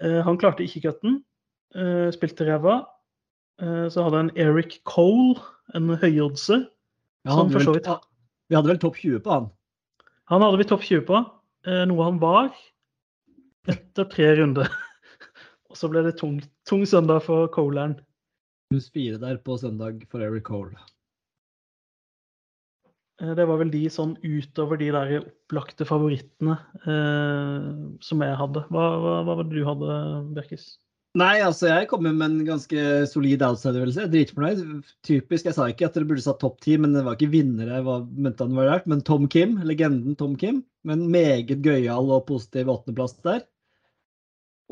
Eh, 0.01 0.19
han 0.25 0.37
klarte 0.41 0.65
ikke 0.65 0.83
cutten. 0.87 1.19
Eh, 1.75 2.09
spilte 2.15 2.45
ræva. 2.47 2.79
Eh, 3.61 3.85
så 3.93 4.05
hadde 4.05 4.25
en 4.25 4.33
Eric 4.41 4.79
Cole, 4.89 5.37
en 5.77 5.93
høyoddse. 6.01 6.63
Vi 7.25 7.31
så 7.33 7.45
vel- 7.71 7.79
vidt 7.79 7.89
Vi 8.49 8.55
hadde 8.59 8.69
vel 8.69 8.81
topp 8.81 8.99
20 9.01 9.21
på 9.25 9.31
han. 9.33 9.47
Han 10.29 10.41
hadde 10.45 10.57
vi 10.61 10.67
topp 10.69 10.83
20 10.85 11.05
på, 11.05 11.19
noe 11.89 12.03
han 12.05 12.19
var 12.21 12.51
etter 13.69 14.05
tre 14.09 14.27
runder. 14.37 14.69
Og 15.71 15.77
så 15.77 15.89
ble 15.89 16.03
det 16.05 16.15
tung, 16.19 16.35
tung 16.69 16.83
søndag 16.85 17.23
for 17.25 17.47
Colern. 17.53 17.95
Pluss 18.75 18.91
fire 18.91 19.15
der 19.21 19.37
på 19.39 19.55
søndag 19.55 20.01
for 20.11 20.19
Eric 20.19 20.43
Cole. 20.49 20.75
Eh, 23.21 23.31
Det 23.37 23.45
var 23.47 23.61
vel 23.61 23.71
de 23.71 23.85
sånn 23.87 24.17
utover 24.19 24.81
de 24.81 24.89
der 24.91 25.13
opplagte 25.21 25.87
favorittene 25.87 26.57
eh, 26.83 27.69
som 28.03 28.19
jeg 28.25 28.35
hadde. 28.35 28.65
Hva, 28.67 28.89
hva, 28.99 29.13
hva 29.23 29.37
var 29.39 29.47
det 29.47 29.55
du 29.55 29.63
hadde, 29.63 30.01
Bjerkis? 30.35 30.73
Nei, 31.15 31.37
altså 31.39 31.69
jeg 31.69 31.87
kommer 31.87 32.11
med 32.11 32.27
en 32.27 32.41
ganske 32.49 32.83
solid 33.07 33.39
outsider-øvelse. 33.47 34.09
Dritfornøyd. 34.11 34.65
Typisk, 35.07 35.47
Jeg 35.47 35.55
sa 35.55 35.69
ikke 35.71 35.87
at 35.87 35.95
dere 35.95 36.09
burde 36.09 36.25
satt 36.25 36.41
topp 36.43 36.59
ti, 36.65 36.75
men 36.75 36.91
det 36.91 37.05
var 37.05 37.15
ikke 37.15 37.31
vinnere. 37.31 37.77
jeg 37.77 37.85
var- 37.85 38.03
mente 38.11 38.43
han 38.43 38.55
var 38.59 38.67
rart, 38.73 38.87
Men 38.91 38.99
Tom 38.99 39.29
Kim, 39.29 39.55
legenden 39.63 40.17
Tom 40.17 40.35
Kim, 40.35 40.65
med 40.83 40.99
en 40.99 41.07
meget 41.09 41.61
gøyal 41.63 42.11
og 42.11 42.27
positiv 42.27 42.67
åttendeplass 42.67 43.15
der. 43.23 43.47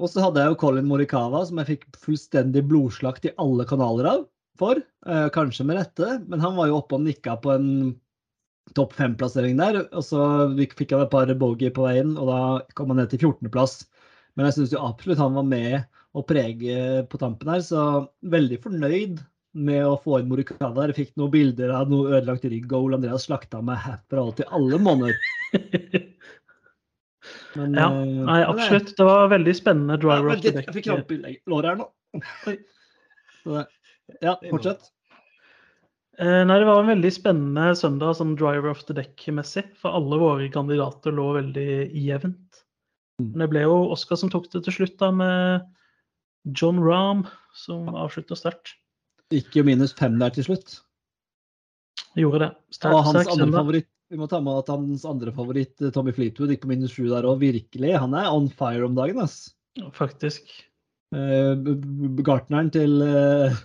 Og 0.01 0.09
så 0.09 0.23
hadde 0.23 0.41
jeg 0.41 0.53
jo 0.53 0.59
Colin 0.63 0.87
Morikawa, 0.89 1.43
som 1.45 1.59
jeg 1.61 1.75
fikk 1.75 1.83
fullstendig 2.01 2.63
blodslakt 2.69 3.27
i 3.29 3.33
alle 3.41 3.65
kanaler 3.69 4.09
av. 4.09 4.23
For, 4.57 4.77
eh, 4.77 5.27
kanskje 5.33 5.65
med 5.65 5.79
rette, 5.79 6.19
men 6.29 6.41
han 6.41 6.55
var 6.55 6.69
jo 6.69 6.77
oppe 6.77 6.97
og 6.97 7.05
nikka 7.05 7.37
på 7.41 7.53
en 7.55 7.69
topp 8.77 8.93
fem-plassering 8.93 9.57
der. 9.57 9.83
Og 9.91 10.05
så 10.05 10.21
fikk 10.57 10.93
han 10.93 11.05
et 11.05 11.11
par 11.13 11.33
bogey 11.33 11.73
på 11.73 11.85
veien, 11.85 12.15
og 12.17 12.29
da 12.29 12.39
kom 12.77 12.93
han 12.93 13.01
ned 13.01 13.09
til 13.13 13.19
14.-plass. 13.19 13.83
Men 14.35 14.49
jeg 14.49 14.57
syns 14.57 14.73
jo 14.73 14.85
absolutt 14.85 15.21
han 15.21 15.37
var 15.37 15.45
med 15.49 15.83
å 16.13 16.25
prege 16.25 17.05
på 17.09 17.19
tampen 17.21 17.49
her, 17.49 17.61
så 17.65 18.07
veldig 18.29 18.61
fornøyd 18.61 19.21
med 19.53 19.85
å 19.85 19.97
få 20.01 20.19
inn 20.19 20.29
Morikawa. 20.29 20.87
Jeg 20.89 20.97
fikk 20.97 21.13
noen 21.17 21.33
bilder 21.33 21.73
av 21.77 21.89
noe 21.89 22.15
ødelagt 22.17 22.45
rygg, 22.49 22.71
og 22.73 22.89
Ole 22.89 22.97
Andreas 22.97 23.27
slakta 23.29 23.61
meg 23.65 23.81
herfra 23.83 24.25
og 24.29 24.37
til 24.39 24.49
alle 24.53 24.81
måneder. 24.81 25.17
Men, 27.55 27.77
Ja, 27.77 27.89
eh, 27.89 28.25
Nei, 28.29 28.39
absolutt. 28.47 28.95
Det 28.97 29.05
var 29.07 29.29
veldig 29.31 29.53
spennende 29.57 29.97
Ja, 29.97 30.01
driver 30.01 30.29
men 30.29 30.37
of 30.37 30.41
the 30.43 30.51
deck. 30.51 30.65
Jeg 30.67 30.75
fikk 30.79 30.89
krampe 30.89 31.17
i 31.19 31.37
låret 31.49 31.69
her 31.71 31.79
nå. 31.81 31.87
Oi. 32.47 32.57
Ja, 34.23 34.35
fortsett. 34.49 34.89
Eh, 36.21 36.41
Nei, 36.45 36.59
det 36.61 36.67
var 36.69 36.81
en 36.83 36.91
veldig 36.91 37.11
spennende 37.13 37.71
søndag 37.77 38.17
sånn 38.19 38.35
driver 38.37 38.69
of 38.69 38.83
the 38.85 38.93
deck-messig, 38.97 39.65
for 39.81 39.97
alle 39.97 40.19
våre 40.21 40.49
kandidater 40.53 41.15
lå 41.15 41.31
veldig 41.39 41.69
jevnt. 41.97 42.63
Men 43.21 43.45
det 43.45 43.49
ble 43.53 43.63
jo 43.65 43.77
Oskar 43.93 44.19
som 44.19 44.31
tok 44.33 44.49
det 44.53 44.63
til 44.65 44.77
slutt, 44.79 44.97
da, 45.01 45.11
med 45.13 45.65
John 46.57 46.81
Rahm 46.83 47.25
som 47.57 47.89
avslutta 47.93 48.37
sterkt. 48.37 48.75
Ikke 49.33 49.63
minus 49.65 49.93
fem 49.97 50.17
der 50.21 50.33
til 50.33 50.45
slutt. 50.49 50.79
Gjorde 52.17 52.43
det. 52.43 52.51
Sterk, 52.75 52.93
Og 52.93 53.07
hans 53.09 53.29
andre 53.33 53.49
favoritt 53.53 53.89
vi 54.13 54.19
må 54.21 54.27
ta 54.29 54.39
med 54.43 54.61
at 54.61 54.69
hans 54.69 55.03
andre 55.09 55.33
favoritt, 55.33 55.73
eh, 55.81 55.89
Tommy 55.93 56.13
Fleetwood, 56.13 56.53
gikk 56.53 56.63
på 56.67 56.69
minus 56.69 56.93
sju 56.93 57.07
der 57.09 57.25
òg. 57.25 57.41
Virkelig. 57.41 57.95
Han 57.97 58.13
er 58.17 58.29
on 58.29 58.45
fire 58.53 58.85
om 58.85 58.93
dagen, 58.97 59.19
ass. 59.23 59.49
Faktisk. 59.97 60.45
Eh, 61.15 61.53
b- 61.57 62.21
Gartneren 62.25 62.69
til, 62.73 63.01
eh, 63.01 63.57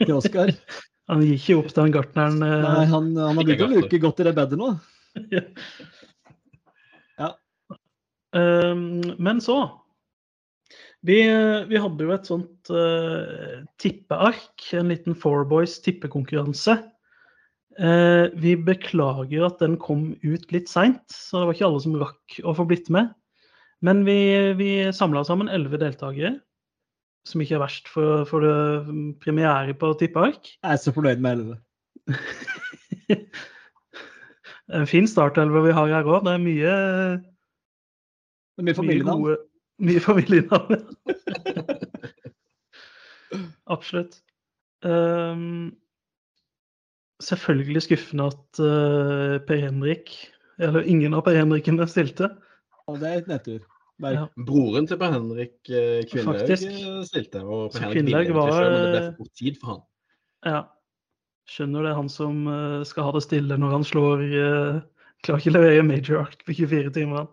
til 0.00 0.16
Oscar. 0.16 0.54
Han 1.10 1.20
gikk 1.26 1.42
ikke 1.42 1.58
opp 1.60 1.72
den 1.76 1.92
gartneren. 1.92 2.38
Nei, 2.40 2.48
eh, 2.84 2.88
han, 2.88 3.08
han 3.18 3.36
har 3.36 3.44
begynt 3.44 3.64
å 3.66 3.72
luke 3.74 3.98
godt 4.00 4.20
i 4.22 4.26
det 4.28 4.36
bedet 4.38 4.60
nå. 4.60 4.70
Um, 8.32 9.02
men 9.20 9.42
så 9.44 9.58
vi, 11.04 11.18
vi 11.68 11.80
hadde 11.82 12.06
jo 12.06 12.12
et 12.14 12.28
sånt 12.30 12.70
uh, 12.72 13.58
tippeark, 13.82 14.62
en 14.78 14.88
liten 14.88 15.12
Four 15.18 15.44
Boys 15.50 15.74
tippekonkurranse. 15.84 16.78
Eh, 17.80 18.26
vi 18.42 18.52
beklager 18.58 19.46
at 19.46 19.62
den 19.62 19.78
kom 19.80 20.12
ut 20.22 20.52
litt 20.52 20.68
seint, 20.68 21.02
så 21.08 21.40
det 21.40 21.48
var 21.48 21.56
ikke 21.56 21.68
alle 21.70 21.82
som 21.84 21.98
rakk 22.00 22.38
å 22.44 22.54
få 22.58 22.66
blitt 22.68 22.90
med. 22.92 23.12
Men 23.82 24.04
vi, 24.06 24.18
vi 24.58 24.70
samla 24.94 25.24
sammen 25.26 25.50
elleve 25.50 25.80
deltakere, 25.82 26.36
som 27.26 27.42
ikke 27.42 27.56
er 27.58 27.64
verst 27.64 27.88
for, 27.90 28.26
for 28.28 28.44
det 28.44 29.16
premiere 29.22 29.74
på 29.78 29.92
tippeark. 29.98 30.52
Jeg 30.58 30.70
er 30.74 30.82
så 30.82 30.94
fornøyd 30.94 31.22
med 31.22 31.38
elleve. 31.38 31.56
En 34.72 34.86
fin 34.88 35.04
startelver 35.10 35.66
vi 35.66 35.72
har 35.76 35.90
her 35.90 36.06
òg. 36.08 36.22
Det 36.24 36.32
er 36.32 36.40
mye 36.40 36.74
Det 38.56 38.62
er 38.62 38.64
mye 38.64 38.70
Mye 38.70 38.76
familienavn. 38.78 39.24
gode 39.24 39.36
Mye 39.82 40.00
familienavn. 40.00 40.76
Absolutt. 43.74 44.20
Ehm, 44.86 45.72
selvfølgelig 47.22 47.84
skuffende 47.86 48.28
at 48.32 48.62
uh, 48.62 49.36
Per 49.46 49.60
Henrik, 49.62 50.14
eller 50.62 50.86
ingen 50.88 51.14
av 51.16 51.24
Per 51.26 51.38
Henrikene, 51.38 51.86
stilte. 51.90 52.30
Og 52.90 52.98
det 53.00 53.08
er 53.10 53.22
et 53.22 53.30
nedtur. 53.30 53.62
Berg. 54.02 54.18
Ja. 54.18 54.28
Broren 54.48 54.86
til 54.88 54.98
Per 55.00 55.12
Henrik 55.14 55.70
eh, 55.70 56.02
Kvinlaug 56.10 56.42
eh, 56.50 57.02
stilte, 57.06 57.42
og 57.42 57.74
Per 57.74 57.84
Henrik 57.86 58.14
egentlig 58.14 58.36
var, 58.36 58.54
selv, 58.56 58.72
men 58.72 58.80
det 58.82 58.92
ble 58.92 59.02
for 59.04 59.18
kort 59.20 59.34
tid 59.38 59.58
for 59.60 59.72
han. 59.72 59.82
Ja. 60.48 60.62
Skjønner 61.52 61.84
det 61.84 61.90
er 61.92 61.98
han 61.98 62.08
som 62.10 62.46
uh, 62.46 62.80
skal 62.86 63.08
ha 63.08 63.12
det 63.16 63.24
stille 63.24 63.58
når 63.58 63.76
han 63.76 63.84
slår 63.86 64.20
uh, 64.30 64.80
Klarer 65.22 65.42
ikke 65.42 65.52
å 65.52 65.54
levere 65.54 65.82
major 65.86 66.20
arc 66.24 66.40
på 66.42 66.54
24 66.58 66.90
timer. 66.96 67.22
han. 67.22 67.28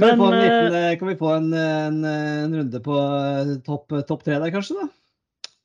Kan, 0.00 0.06
vi 0.08 0.14
få 0.16 0.28
en 0.30 0.38
liten, 0.40 0.76
kan 1.00 1.10
vi 1.10 1.16
få 1.20 1.32
en, 1.34 1.50
en, 1.60 1.98
en 2.08 2.54
runde 2.56 2.80
på 2.86 2.94
topp 3.66 3.92
topp 4.08 4.24
tre 4.24 4.38
der, 4.40 4.52
kanskje? 4.54 4.78
da? 4.80 4.86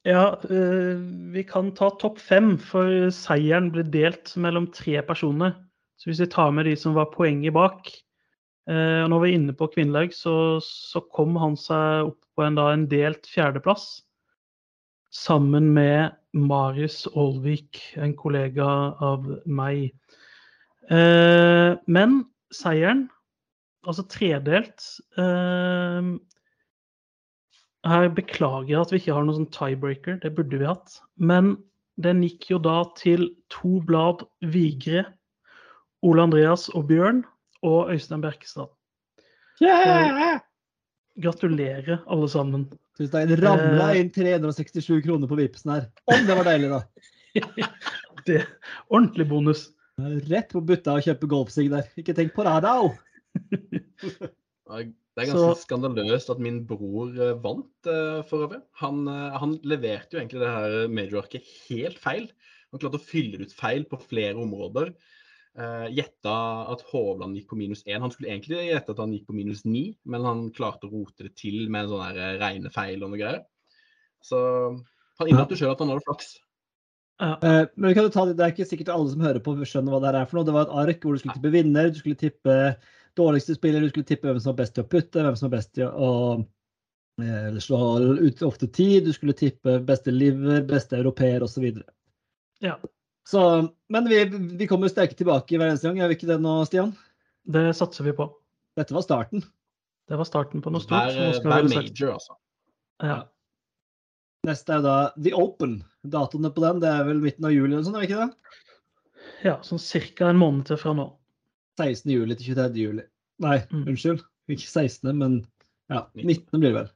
Ja, 0.08 0.40
eh, 0.50 0.96
vi 1.34 1.44
kan 1.44 1.74
ta 1.76 1.90
topp 2.00 2.20
fem, 2.24 2.54
for 2.58 3.10
seieren 3.12 3.68
ble 3.74 3.84
delt 3.84 4.32
mellom 4.40 4.70
tre 4.72 5.02
personer. 5.04 5.58
Så 6.00 6.08
hvis 6.08 6.22
vi 6.24 6.30
tar 6.32 6.54
med 6.56 6.70
de 6.70 6.76
som 6.80 6.96
var 6.96 7.12
poenget 7.12 7.52
bak 7.54 7.90
eh, 8.70 9.04
og 9.04 9.10
Når 9.12 9.20
vi 9.20 9.30
er 9.30 9.36
inne 9.36 9.56
på 9.60 9.68
kvinnelag, 9.74 10.14
så, 10.16 10.62
så 10.64 11.02
kom 11.12 11.36
han 11.36 11.58
seg 11.60 12.14
opp 12.14 12.22
på 12.36 12.46
en, 12.46 12.56
da, 12.56 12.70
en 12.72 12.88
delt 12.88 13.28
fjerdeplass. 13.28 14.06
Sammen 15.12 15.74
med 15.74 16.16
Marius 16.32 17.08
Aalvik, 17.16 17.82
en 17.98 18.16
kollega 18.16 18.70
av 19.04 19.28
meg. 19.46 19.90
Eh, 20.88 21.76
men 21.92 22.22
seieren, 22.56 23.10
altså 23.84 24.08
tredelt 24.08 24.86
her 27.88 28.10
beklager 28.12 28.68
jeg 28.74 28.82
at 28.82 28.92
vi 28.92 28.98
ikke 29.00 29.13
har 29.15 29.24
noen 29.28 29.38
sånn 29.44 29.54
tiebreaker, 29.56 30.18
det 30.24 30.34
burde 30.36 30.60
vi 30.60 30.68
hatt. 30.68 30.98
Men 31.18 31.54
den 32.02 32.22
gikk 32.26 32.50
jo 32.52 32.60
da 32.63 32.82
til 33.00 33.30
to 33.54 33.80
blad 33.88 34.26
Vigre, 34.54 35.06
Ole 36.04 36.24
Andreas 36.24 36.68
og 36.76 36.88
Bjørn 36.92 37.24
og 37.68 37.89
Øystein 37.92 38.22
Bjerkestad. 38.24 38.70
Gratulerer, 41.20 42.00
alle 42.08 42.30
sammen. 42.32 42.68
Synes 42.96 43.12
det 43.12 43.39
ramla 43.44 43.89
Eh. 43.94 44.00
inn 44.02 44.10
367 44.12 45.02
kroner 45.04 45.28
på 45.28 45.36
Vipsen 45.39 45.72
her. 45.74 45.88
Om 46.08 46.26
det 46.28 46.38
var 46.38 46.44
deilig, 46.48 46.70
da! 46.70 46.82
Det 48.28 48.46
Ordentlig 48.92 49.28
bonus. 49.30 49.70
Rett 50.00 50.50
på 50.52 50.62
butta 50.63 50.94
og 50.96 51.04
kjøpe 51.04 51.28
golfsigg 51.28 51.70
der. 51.72 51.88
Ikke 52.00 52.13
tenk 52.15 52.34
på 52.36 52.44
det, 52.48 52.62
da! 52.63 52.74
Det 54.69 55.25
er 55.25 55.34
ganske 55.34 55.55
Så- 55.55 55.65
skandaløst 55.65 56.29
at 56.29 56.39
min 56.39 56.65
bror 56.65 57.10
eh, 57.17 57.34
vant, 57.43 57.71
eh, 57.86 58.21
for 58.23 58.47
øvrig. 58.47 58.62
Han, 58.79 59.08
eh, 59.08 59.38
han 59.38 59.58
leverte 59.63 60.13
jo 60.13 60.19
egentlig 60.19 60.39
det 60.39 60.53
her 60.53 60.88
major-arket 60.88 61.43
helt 61.67 61.97
feil. 61.99 62.29
Han 62.71 62.79
klarte 62.79 62.99
å 62.99 63.03
fylle 63.03 63.41
ut 63.41 63.51
feil 63.51 63.84
på 63.84 63.99
flere 63.99 64.38
områder. 64.38 64.93
Gjetta 65.60 66.71
at 66.71 66.84
Hovland 66.88 67.36
gikk 67.36 67.49
på 67.49 67.58
minus 67.58 67.82
én. 67.84 67.99
Han 67.99 68.12
skulle 68.12 68.29
egentlig 68.29 68.69
gjette 68.69 68.93
at 68.93 68.99
han 69.01 69.12
gikk 69.12 69.25
på 69.27 69.34
minus 69.36 69.65
ni, 69.65 69.97
men 70.05 70.23
han 70.23 70.51
klarte 70.51 70.88
å 70.88 70.91
rote 70.93 71.25
det 71.25 71.36
til 71.36 71.67
med 71.67 71.84
en 71.84 71.89
sånn 71.89 72.39
regnefeil 72.39 73.03
og 73.03 73.10
noe 73.10 73.19
greier. 73.19 73.41
Så 74.23 74.39
han 75.19 75.27
innrømte 75.27 75.58
sjøl 75.58 75.73
at 75.73 75.79
han 75.79 75.89
hadde 75.89 76.05
flaks. 76.05 76.38
Ja. 77.19 77.34
Men 77.75 77.89
vi 77.89 77.93
kan 77.97 78.08
jo 78.08 78.13
ta, 78.13 78.23
det 78.29 78.38
det 78.38 78.45
er 78.45 78.53
ikke 78.53 78.69
sikkert 78.69 78.93
alle 78.93 79.10
som 79.10 79.25
hører 79.25 79.43
på 79.43 79.58
skjønner 79.58 79.91
hva 79.91 79.99
det 79.99 80.13
her 80.13 80.21
er 80.21 80.29
for 80.29 80.39
noe. 80.39 80.47
Det 80.47 80.55
var 80.55 80.69
et 80.69 80.77
ark 80.86 81.01
hvor 81.03 81.17
du 81.17 81.19
skulle 81.19 81.36
tippe 81.41 81.51
vinner, 81.58 81.91
du 81.91 81.99
skulle 81.99 82.21
tippe 82.21 82.55
dårligste 83.17 83.56
spiller, 83.56 83.82
du 83.82 83.89
skulle 83.89 84.08
tippe 84.08 84.28
hvem 84.28 84.39
som 84.39 84.54
var 84.54 84.62
best 84.63 84.76
til 84.78 84.86
å 84.86 84.89
putte, 84.89 85.24
hvem 85.24 85.36
som 85.38 85.50
var 85.50 85.58
best 85.58 85.74
til 85.78 85.89
å 85.89 86.12
eh, 87.22 87.48
eller 87.50 87.63
slå 87.63 87.80
ut 88.19 88.43
ofte 88.48 88.67
tid, 88.67 89.06
du 89.06 89.13
skulle 89.15 89.38
tippe 89.38 89.80
beste 89.86 90.13
liver, 90.13 90.62
beste 90.67 91.00
europeer 91.00 91.45
osv. 91.45 91.69
Ja. 92.63 92.78
Så, 93.30 93.41
men 93.93 94.10
vi, 94.10 94.24
vi 94.60 94.67
kommer 94.67 94.91
sterke 94.91 95.17
tilbake 95.17 95.58
hver 95.58 95.72
eneste 95.72 95.89
gang, 95.89 96.02
gjør 96.02 96.12
vi 96.12 96.19
ikke 96.19 96.32
det 96.32 96.39
nå, 96.43 96.60
Stian? 96.69 96.95
Det 97.50 97.69
satser 97.78 98.08
vi 98.08 98.15
på. 98.17 98.30
Dette 98.80 98.95
var 98.95 99.06
starten. 99.06 99.43
Det 100.10 100.17
var 100.17 100.26
starten 100.26 100.63
på 100.65 100.74
noe 100.74 100.82
stort. 100.82 101.12
Hver, 101.13 101.36
så 101.38 101.45
hver 101.45 101.67
major, 101.69 102.15
altså. 102.15 102.39
Ja. 103.06 103.19
Neste 104.48 104.74
er 104.74 104.80
jo 104.80 104.88
da 104.88 104.98
The 105.19 105.36
Open. 105.38 105.80
Datoene 106.08 106.50
på 106.56 106.63
den 106.63 106.82
det 106.82 106.89
er 106.89 107.06
vel 107.06 107.22
midten 107.22 107.45
av 107.45 107.54
juli 107.54 107.74
eller 107.74 107.86
sånn, 107.86 108.00
er 108.00 108.06
det 108.06 108.10
ikke 108.10 108.26
det? 108.26 108.58
ja, 109.43 109.60
sånn 109.63 109.80
ca. 109.80 110.30
en 110.30 110.39
måned 110.39 110.67
til 110.69 110.80
fra 110.80 110.93
nå. 110.95 111.08
16. 111.80 112.12
juli 112.13 112.36
til 112.38 112.52
23. 112.54 112.84
juli. 112.84 113.08
Nei, 113.39 113.58
Mm. 113.72 113.86
unnskyld. 113.94 114.24
Ikke 114.52 114.68
16., 114.68 115.15
men 115.18 115.39
ja, 115.89 116.04
19. 116.15 116.60
blir 116.60 116.74
det 116.74 116.78
vel. 116.82 116.89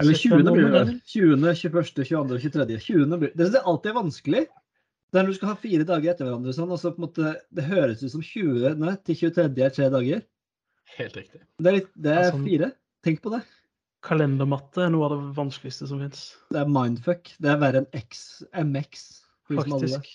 Eller 0.00 0.14
Cirka 0.18 0.40
20. 0.40 0.48
en 0.48 0.54
blir 0.56 0.64
det 0.64 0.72
vel. 0.74 0.88
20., 1.06 1.54
21., 1.54 2.04
22., 2.08 2.38
23. 2.42 2.78
20. 2.82 3.18
blir 3.20 3.30
det. 3.30 3.46
Det 3.52 3.60
er 3.60 3.68
alltid 3.70 3.94
vanskelig. 3.94 4.40
Det 5.12 5.20
er 5.20 5.22
når 5.22 5.30
du 5.30 5.36
skal 5.38 5.52
ha 5.52 5.58
fire 5.62 5.84
dager 5.86 6.10
etter 6.10 6.26
hverandre. 6.26 6.54
Sånn, 6.56 6.72
og 6.74 6.80
så 6.82 6.90
på 6.90 6.98
en 6.98 7.06
måte, 7.06 7.34
det 7.54 7.66
høres 7.68 8.02
ut 8.02 8.10
som 8.10 8.24
20. 8.24 8.72
Nei, 8.80 8.96
til 9.06 9.20
23. 9.20 9.62
er 9.62 9.70
tre 9.76 9.86
dager. 9.94 10.24
Helt 10.96 11.14
riktig. 11.20 11.44
Det 11.62 11.70
er, 11.70 11.76
litt, 11.78 11.92
det 11.94 12.10
er 12.10 12.24
Altså, 12.32 12.42
fire. 12.42 12.72
Tenk 13.06 13.22
på 13.22 13.30
det. 13.36 13.42
Kalendermatte 14.04 14.82
er 14.84 14.90
noe 14.92 15.06
av 15.06 15.14
det 15.14 15.36
vanskeligste 15.38 15.86
som 15.88 16.02
fins. 16.02 16.24
Det 16.50 16.58
er 16.64 16.66
mindfuck. 16.74 17.30
Det 17.38 17.52
er 17.54 17.62
verre 17.62 17.84
enn 17.84 17.88
X, 18.02 18.42
MX. 18.50 19.06
Faktisk. 19.46 20.10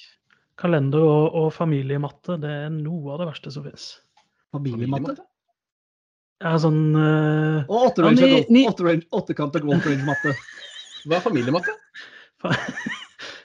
Kalender 0.59 1.03
og, 1.03 1.35
og 1.39 1.49
familiematte, 1.55 2.35
det 2.41 2.53
er 2.65 2.71
noe 2.73 3.13
av 3.13 3.21
det 3.21 3.29
verste 3.29 3.51
som 3.53 3.65
fins. 3.67 3.91
Familiematte. 4.55 5.19
Ja, 6.39 6.55
sånn 6.59 6.95
uh, 6.95 7.67
Og 7.67 7.99
Ja, 7.99 8.39
åttekant 9.11 9.57
og 9.59 9.65
golf 9.67 9.87
range-matte. 9.87 10.33
Hva 11.05 11.19
er 11.19 11.23
familiematte? 11.23 11.75
fa 12.41 12.55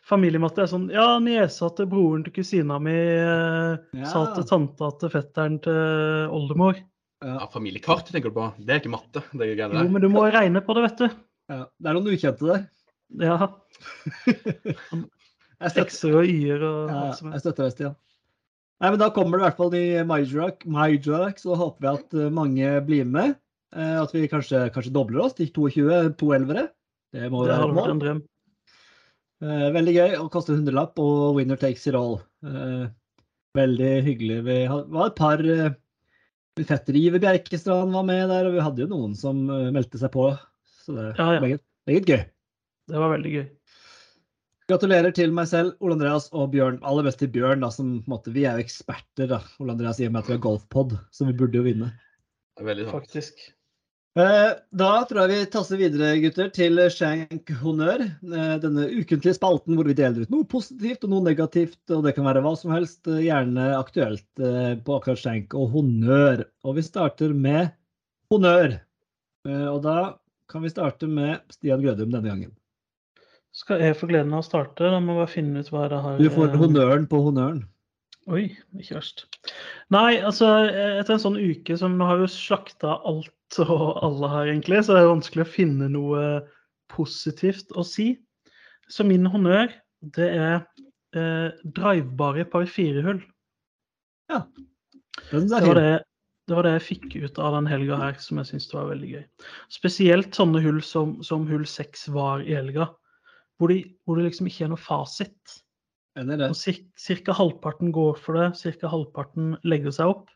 Familiematte 0.05 0.63
er 0.63 0.69
sånn 0.71 0.89
Ja, 0.93 1.19
niesa 1.23 1.71
til 1.75 1.89
broren 1.91 2.27
til 2.27 2.35
kusina 2.37 2.77
mi 2.83 2.93
eh, 2.95 4.03
sa 4.11 4.25
til 4.35 4.45
tanta 4.47 4.91
til 5.01 5.11
fetteren 5.15 5.57
til 5.65 6.29
oldemor. 6.35 6.77
Ja, 7.25 7.49
familiekart 7.51 8.11
tenker 8.13 8.29
du 8.29 8.37
på. 8.37 8.51
Det 8.61 8.75
er 8.75 8.83
ikke 8.83 8.93
matte. 8.93 9.25
det 9.33 9.47
er 9.47 9.55
greiene 9.55 9.79
Jo, 9.79 9.87
der. 9.87 9.93
men 9.95 10.05
du 10.05 10.11
må 10.13 10.27
regne 10.29 10.61
på 10.65 10.77
det, 10.77 10.85
vet 10.91 11.01
du. 11.01 11.19
Ja, 11.49 11.63
det 11.65 11.91
er 11.91 11.97
noen 11.97 12.13
ukjente 12.13 12.51
der. 12.51 12.67
Ja. 13.25 13.49
Jeg 15.63 15.87
X-er 15.87 16.17
og 16.19 16.25
y-er 16.27 16.63
og 16.67 16.91
ja, 16.91 16.99
alt 17.05 17.19
som 17.19 17.29
er. 17.31 17.37
jeg 17.37 17.45
støtter 17.45 17.65
deg, 17.69 17.73
Stian. 17.77 17.95
Nei, 18.83 18.91
men 18.91 18.99
Da 18.99 19.09
kommer 19.15 19.39
det 19.39 19.45
i 19.45 19.47
hvert 19.47 19.57
fall 19.61 20.07
Majorak, 20.11 20.65
Majorak, 20.67 21.39
så 21.41 21.55
håper 21.57 21.81
vi 21.85 21.91
at 21.93 22.17
eh, 22.19 22.31
mange 22.35 22.73
blir 22.87 23.05
med. 23.07 23.37
Eh, 23.75 23.97
At 24.03 24.13
vi 24.15 24.27
kanskje, 24.29 24.65
kanskje 24.75 24.93
dobler 24.93 25.23
oss 25.25 25.35
til 25.39 25.49
22, 25.55 26.15
to 26.21 26.33
elvere. 26.37 26.69
Det 27.15 27.31
må 27.31 27.45
Det 27.47 27.55
være 27.55 27.91
en 27.95 28.03
drøm. 28.03 28.21
Eh, 29.45 29.71
Veldig 29.79 29.95
gøy. 29.95 30.17
Og 30.25 30.29
kaste 30.35 30.57
hundrelapp, 30.57 30.99
og 30.99 31.37
winner 31.39 31.57
takes 31.57 31.87
it 31.87 31.95
all. 31.99 32.19
Veldig 33.55 33.93
hyggelig. 34.09 34.41
Vi 34.45 34.59
var 34.69 35.07
et 35.13 35.17
par 35.19 35.39
fettere. 36.59 36.99
Iver 36.99 37.23
Bjerkestrand 37.23 37.95
var 37.95 38.03
med 38.07 38.29
der, 38.31 38.49
og 38.51 38.57
vi 38.59 38.63
hadde 38.67 38.83
jo 38.85 38.91
noen 38.91 39.15
som 39.19 39.45
meldte 39.47 39.99
seg 40.03 40.11
på. 40.15 40.33
Så 40.85 40.95
det 40.99 41.13
Ja, 41.19 41.33
ja. 41.37 41.41
meget, 41.41 41.63
meget 41.87 42.07
gøy. 42.11 42.25
Det 42.91 42.99
var 43.01 43.15
veldig 43.15 43.33
gøy. 43.33 43.47
Gratulerer 44.71 45.13
til 45.13 45.33
meg 45.37 45.49
selv, 45.51 45.75
Ole 45.85 45.99
Andreas 45.99 46.31
og 46.33 46.47
Bjørn. 46.55 46.79
Aller 46.89 47.05
best 47.05 47.19
til 47.21 47.29
Bjørn, 47.35 47.61
da, 47.61 47.69
som 47.75 47.99
på 47.99 48.09
en 48.09 48.15
måte, 48.15 48.33
vi 48.33 48.47
er 48.49 48.57
jo 48.57 48.65
eksperter, 48.65 49.29
da. 49.35 49.43
Ole 49.61 49.75
Andreas 49.75 50.01
i 50.01 50.07
og 50.09 50.15
med 50.15 50.23
at 50.23 50.31
vi 50.31 50.37
har 50.39 50.47
golfpod, 50.47 50.95
så 51.13 51.27
vi 51.29 51.35
burde 51.37 51.61
jo 51.61 51.67
vinne. 51.67 51.91
Det 52.57 52.65
er 52.65 52.71
Veldig 52.71 52.87
sant. 52.87 52.95
Faktisk. 52.97 53.45
Eh, 54.17 54.55
Da 54.73 54.89
tror 55.11 55.21
jeg 55.25 55.33
vi 55.35 55.51
tasser 55.53 55.81
videre, 55.83 56.15
gutter, 56.23 56.49
til 56.55 56.81
Shank 56.95 57.53
honnør. 57.61 58.07
Eh, 58.09 58.55
Denne 58.63 58.87
ukentlige 58.95 59.37
spalten 59.37 59.77
hvor 59.77 59.85
vi 59.91 59.99
deler 60.01 60.25
ut 60.25 60.33
noe 60.33 60.49
positivt 60.49 61.05
og 61.05 61.13
noe 61.13 61.27
negativt, 61.29 61.83
og 61.91 62.07
det 62.07 62.15
kan 62.17 62.25
være 62.25 62.41
hva 62.47 62.55
som 62.57 62.73
helst, 62.73 63.03
eh, 63.11 63.21
gjerne 63.27 63.69
aktuelt 63.77 64.25
eh, 64.41 64.75
på 64.81 64.97
akkurat 64.97 65.21
Shank 65.21 65.53
og 65.59 65.75
honnør. 65.77 66.47
Og 66.65 66.79
vi 66.81 66.89
starter 66.89 67.37
med 67.37 67.75
honnør. 68.33 68.79
Eh, 69.45 69.67
Og 69.69 69.83
da 69.85 70.15
kan 70.49 70.63
vi 70.65 70.73
starte 70.73 71.05
med 71.11 71.43
Stian 71.53 71.83
Grødum 71.85 72.09
denne 72.15 72.31
gangen. 72.33 72.55
Skal 73.55 73.83
jeg 73.85 73.95
få 73.99 74.09
gleden 74.11 74.33
av 74.35 74.43
å 74.43 74.47
starte? 74.47 74.89
Da 74.91 74.99
må 74.99 75.15
jeg 75.15 75.21
bare 75.23 75.31
finne 75.31 75.63
ut 75.63 75.71
hva 75.71 75.85
det 75.93 76.01
har 76.03 76.19
Du 76.19 76.27
får 76.35 76.51
eh, 76.51 76.59
honnøren 76.59 77.07
på 77.11 77.21
honnøren. 77.29 77.63
Oi, 78.33 78.49
ikke 78.81 78.97
verst. 78.97 79.27
Nei, 79.93 80.17
altså 80.25 80.49
etter 80.73 81.13
en 81.15 81.23
sånn 81.23 81.37
uke 81.39 81.77
som 81.79 81.95
nå 81.99 82.07
har 82.09 82.23
jo 82.23 82.29
slakta 82.33 82.97
alt 83.05 83.59
og 83.61 84.01
alle 84.03 84.31
her, 84.33 84.49
egentlig, 84.55 84.81
så 84.87 84.97
det 84.97 85.03
er 85.05 85.11
vanskelig 85.13 85.45
å 85.45 85.51
finne 85.53 85.91
noe 85.93 86.23
positivt 86.91 87.71
å 87.77 87.85
si. 87.87 88.15
Så 88.91 89.05
min 89.07 89.29
honnør, 89.31 89.69
det 90.17 90.31
er 90.33 90.57
eh, 91.15 91.53
drivebare 91.77 92.47
par 92.51 92.67
firehull. 92.67 93.21
Den 94.33 94.49
Det 95.31 95.61
er 95.61 95.69
var 95.69 95.69
fin. 95.69 95.79
det, 95.79 95.95
det 96.49 96.57
var 96.59 96.67
det 96.67 96.75
jeg 96.79 96.87
fikk 96.89 97.07
ut 97.29 97.39
av 97.45 97.55
den 97.61 97.69
helga 97.71 98.01
her, 98.01 98.19
som 98.25 98.41
jeg 98.41 98.51
syns 98.55 98.73
var 98.75 98.91
veldig 98.91 99.13
gøy. 99.15 99.25
Spesielt 99.73 100.35
sånne 100.37 100.65
hull 100.65 100.81
som, 100.85 101.19
som 101.23 101.47
hull 101.49 101.69
seks 101.69 102.09
var 102.13 102.43
i 102.45 102.57
helga, 102.57 102.89
hvor, 103.59 103.71
de, 103.71 103.83
hvor 104.05 104.19
det 104.19 104.29
liksom 104.29 104.49
ikke 104.51 104.67
er 104.67 104.73
noe 104.73 104.81
fasit. 104.81 105.59
Det. 106.15 106.47
Og 106.47 106.55
Ca. 106.55 107.35
halvparten 107.35 107.91
går 107.95 108.19
for 108.23 108.39
det, 108.39 108.53
ca. 108.79 108.91
halvparten 108.91 109.57
legger 109.67 109.95
seg 109.95 110.13
opp. 110.13 110.29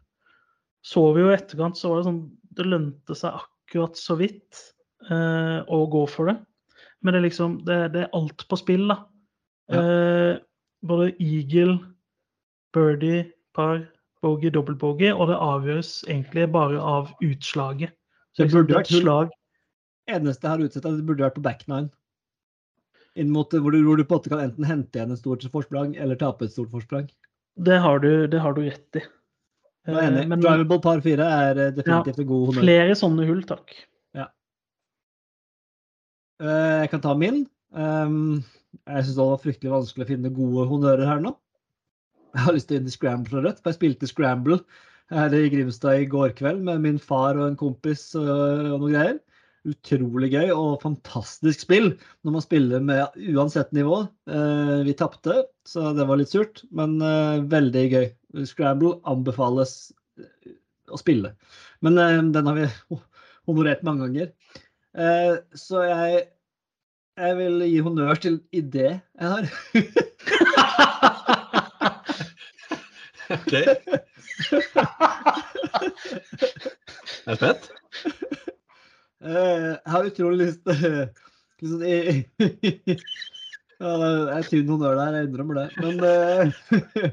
Så 0.82 1.04
vi 1.14 1.22
jo 1.22 1.30
i 1.30 1.36
etterkant, 1.36 1.78
så 1.78 1.90
var 1.90 2.00
det 2.00 2.08
sånn 2.08 2.20
Det 2.58 2.66
lønte 2.66 3.14
seg 3.18 3.34
akkurat 3.34 3.98
så 3.98 4.16
vidt 4.18 4.60
eh, 5.10 5.58
å 5.62 5.78
gå 5.90 6.04
for 6.10 6.30
det. 6.30 6.36
Men 7.02 7.14
det 7.14 7.20
er 7.20 7.26
liksom 7.26 7.56
Det, 7.66 7.78
det 7.94 8.04
er 8.04 8.16
alt 8.18 8.46
på 8.50 8.58
spill, 8.58 8.86
da. 8.90 9.00
Ja. 9.70 9.82
Eh, 9.82 10.34
både 10.88 11.10
eagle, 11.22 11.78
birdie, 12.74 13.26
par, 13.58 13.82
bogey, 14.22 14.50
dobbeltbogey, 14.54 15.10
og 15.14 15.30
det 15.30 15.38
avgjøres 15.42 15.92
egentlig 16.06 16.46
bare 16.54 16.78
av 16.78 17.10
utslaget. 17.26 17.94
Så 18.34 18.42
Det 18.42 18.48
liksom, 18.48 18.58
burde 18.58 18.72
det 18.72 18.80
vært 18.80 18.94
slag 19.02 19.34
eneste 20.08 20.46
jeg 20.46 20.54
har 20.54 20.64
utsett, 20.64 20.84
er 20.84 20.92
at 20.92 21.00
det 21.00 21.06
burde 21.08 21.26
vært 21.26 21.38
på 21.38 21.44
back 21.44 21.64
nine. 21.70 21.90
Inn 23.18 23.30
mot, 23.34 23.50
hvor, 23.50 23.74
du, 23.74 23.82
hvor 23.86 23.98
du 23.98 24.04
på 24.06 24.14
en 24.14 24.20
måte 24.20 24.32
kan 24.32 24.42
enten 24.44 24.66
hente 24.68 24.98
igjen 24.98 25.14
et 25.14 25.20
stort 25.20 25.46
forsprang 25.52 25.96
eller 25.98 26.18
tape 26.20 26.46
et 26.46 26.54
stort 26.54 26.70
forsprang. 26.70 27.08
Det 27.58 27.78
har 27.82 28.02
du, 28.04 28.10
det 28.30 28.42
har 28.42 28.54
du 28.54 28.62
rett 28.62 29.00
i. 29.00 29.02
Jeg 29.88 29.96
er 29.96 30.10
enig. 30.10 30.22
Eh, 30.22 30.28
men 30.30 30.42
Drivable 30.44 30.80
par 30.84 31.02
fire 31.04 31.26
er 31.26 31.62
eh, 31.64 31.72
definitivt 31.74 32.20
en 32.22 32.28
god 32.28 32.44
honnør. 32.50 32.66
flere 32.66 32.98
sånne 33.00 33.26
hull, 33.28 33.40
takk. 33.48 33.74
Ja. 34.16 34.28
Jeg 36.44 36.92
kan 36.92 37.02
ta 37.02 37.16
min. 37.18 37.42
Um, 37.74 38.44
jeg 38.88 39.04
syns 39.04 39.16
det 39.16 39.26
var 39.30 39.42
fryktelig 39.42 39.72
vanskelig 39.74 40.06
å 40.06 40.10
finne 40.12 40.34
gode 40.34 40.66
honnører 40.70 41.08
her 41.08 41.24
nå. 41.24 41.34
Jeg 42.36 42.44
har 42.44 42.54
lyst 42.54 42.68
til 42.70 42.78
å 42.78 42.82
inn 42.82 42.90
i 42.90 42.92
Scramble 42.92 43.32
fra 43.32 43.42
Rødt, 43.44 43.62
for 43.62 43.72
jeg 43.72 43.78
spilte 43.78 44.08
Scramble 44.10 44.60
her 45.10 45.32
i 45.32 45.48
Grimstad 45.52 46.02
i 46.02 46.08
går 46.08 46.34
kveld 46.36 46.60
med 46.66 46.84
min 46.84 46.98
far 47.00 47.38
og 47.38 47.46
en 47.48 47.58
kompis 47.58 48.10
og, 48.18 48.28
noen 48.28 48.92
greier. 48.92 49.16
Utrolig 49.66 50.30
gøy 50.32 50.52
og 50.54 50.82
fantastisk 50.84 51.64
spill 51.64 51.88
når 52.22 52.34
man 52.36 52.44
spiller 52.44 52.84
med 52.84 53.16
uansett 53.34 53.72
nivå. 53.74 54.04
Eh, 54.30 54.78
vi 54.86 54.94
tapte, 54.98 55.42
så 55.66 55.90
det 55.96 56.06
var 56.08 56.20
litt 56.20 56.30
surt, 56.32 56.62
men 56.70 57.00
eh, 57.02 57.42
veldig 57.50 57.84
gøy. 57.92 58.06
Scramble 58.46 59.00
anbefales 59.08 59.92
eh, 60.20 60.54
å 60.92 61.00
spille. 61.00 61.34
Men 61.84 61.98
eh, 61.98 62.22
den 62.36 62.46
har 62.50 62.54
vi 62.60 62.68
honorert 63.50 63.82
mange 63.86 64.06
ganger. 64.06 64.28
Eh, 64.98 65.34
så 65.58 65.82
jeg, 65.88 66.22
jeg 67.18 67.38
vil 67.42 67.66
gi 67.66 67.78
honnør 67.84 68.22
til 68.22 68.40
idé 68.54 68.88
jeg 68.94 69.26
har. 69.26 69.44
OK. 73.28 73.52
Er 77.28 77.36
fett. 77.36 77.64
spent? 77.64 77.77
Utrolig 80.18 80.48
lyst 80.48 80.64
liksom, 81.60 81.82
jeg, 81.86 82.24
ja, 83.78 83.90
Det 84.02 84.32
er 84.34 84.48
tynn 84.50 84.72
honnør 84.72 84.96
der, 84.98 85.14
jeg 85.14 85.28
innrømmer 85.28 85.60
det. 85.60 85.66
Men 85.78 86.00
eh, 86.08 87.12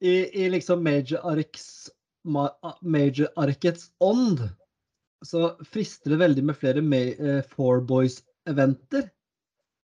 i, 0.10 0.14
i 0.42 0.48
liksom 0.50 0.82
Major 0.82 1.22
Arcs 1.22 1.68
Major 2.82 3.30
Arkets 3.38 3.92
ånd 4.02 4.42
så 5.24 5.52
frister 5.70 6.10
det 6.16 6.18
veldig 6.24 6.44
med 6.50 6.58
flere 6.58 6.82
eh, 6.82 7.46
Four 7.54 7.84
Boys-eventer. 7.86 9.06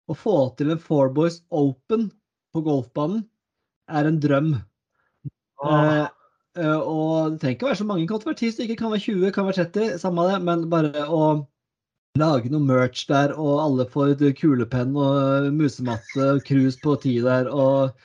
Å 0.08 0.16
få 0.16 0.38
til 0.58 0.72
en 0.72 0.80
Four 0.80 1.12
Boys 1.14 1.42
Open 1.52 2.08
på 2.56 2.64
golfbanen 2.64 3.26
er 3.92 4.08
en 4.08 4.24
drøm. 4.24 4.54
Eh, 5.68 6.08
eh, 6.64 6.80
og 6.80 7.36
det 7.36 7.44
trenger 7.44 7.58
ikke 7.58 7.68
å 7.68 7.74
være 7.74 7.84
så 7.84 7.92
mange, 7.92 8.08
det 8.08 8.14
kan 8.16 8.32
være 8.32 8.42
10 8.48 8.56
stykker, 8.56 8.80
kan 8.80 8.96
være 8.96 9.08
20, 9.10 9.32
kan 9.36 9.52
være 9.52 9.66
30, 9.68 9.98
samme 10.02 10.30
det. 10.32 10.44
Men 10.48 10.70
bare 10.72 11.10
å 11.12 11.24
lage 12.20 12.52
noe 12.52 12.62
merch 12.64 13.06
der, 13.10 13.34
og 13.40 13.60
alle 13.64 13.86
får 13.90 14.14
kulepenn 14.38 14.96
og 15.00 15.50
musematte 15.56 16.30
og 16.36 16.44
krus 16.48 16.78
på 16.84 16.96
ti 17.04 17.18
der, 17.26 17.50
og 17.52 17.96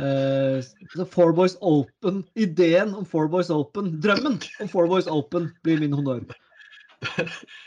Uh, 0.00 0.62
så 0.94 1.04
Four 1.04 1.34
Boys 1.36 1.58
Open, 1.60 2.22
ideen 2.40 2.94
om 2.96 3.04
Four 3.04 3.26
Boys 3.28 3.50
Open, 3.52 3.90
drømmen 4.00 4.38
om 4.64 4.68
Four 4.72 4.86
Boys 4.88 5.04
Open 5.12 5.50
blir 5.62 5.76
min 5.82 5.92
honnør. 5.92 6.22
Det 7.04 7.26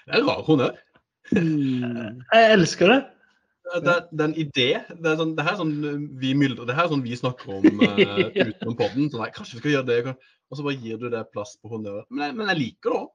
er 0.10 0.18
en 0.18 0.26
rar 0.26 0.42
honnør. 0.48 0.72
Mm. 1.30 2.24
Jeg 2.34 2.48
elsker 2.56 2.90
det. 2.90 2.98
Det, 3.86 3.94
det 4.10 4.26
er 4.26 4.26
en 4.32 4.34
idé. 4.42 4.66
Det 4.98 5.12
er, 5.12 5.20
sånn, 5.22 5.36
det 5.38 5.46
her 5.46 5.54
er 5.54 5.62
sånn 5.62 5.76
uh, 5.86 6.02
vi 6.24 6.34
myldrer, 6.42 6.66
det 6.72 6.74
her 6.80 6.88
er 6.88 6.96
sånn 6.96 7.06
vi 7.06 7.20
snakker 7.22 7.54
om 7.60 7.70
uh, 7.70 8.02
utenom 8.50 8.80
podden. 8.82 9.12
Sånn, 9.14 9.22
nei, 9.22 9.30
kanskje 9.38 9.60
vi 9.60 9.62
skal 9.62 9.76
gjøre 9.76 9.90
det, 9.92 10.18
og 10.50 10.58
så 10.58 10.66
bare 10.66 10.82
gir 10.88 10.98
du 11.06 11.08
det 11.14 11.22
plass 11.36 11.54
på 11.62 11.70
honnør. 11.76 12.02
Men, 12.10 12.32
jeg- 12.32 12.40
men 12.42 12.50
jeg 12.56 12.62
liker 12.64 12.96
det 12.96 13.04
òg. 13.04 13.12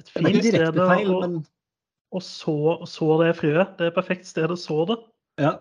Et 0.00 0.08
fint 0.08 0.44
sted 0.44 0.78
å, 0.80 0.86
feil, 0.88 1.10
men 1.20 1.40
å 2.12 2.20
så, 2.24 2.56
så 2.88 3.08
det 3.22 3.34
frøet. 3.40 3.74
Det 3.78 3.88
er 3.88 3.90
et 3.92 3.96
perfekt 3.96 4.28
sted 4.28 4.52
å 4.52 4.58
så 4.58 4.84
det. 4.88 4.98
ja, 5.42 5.56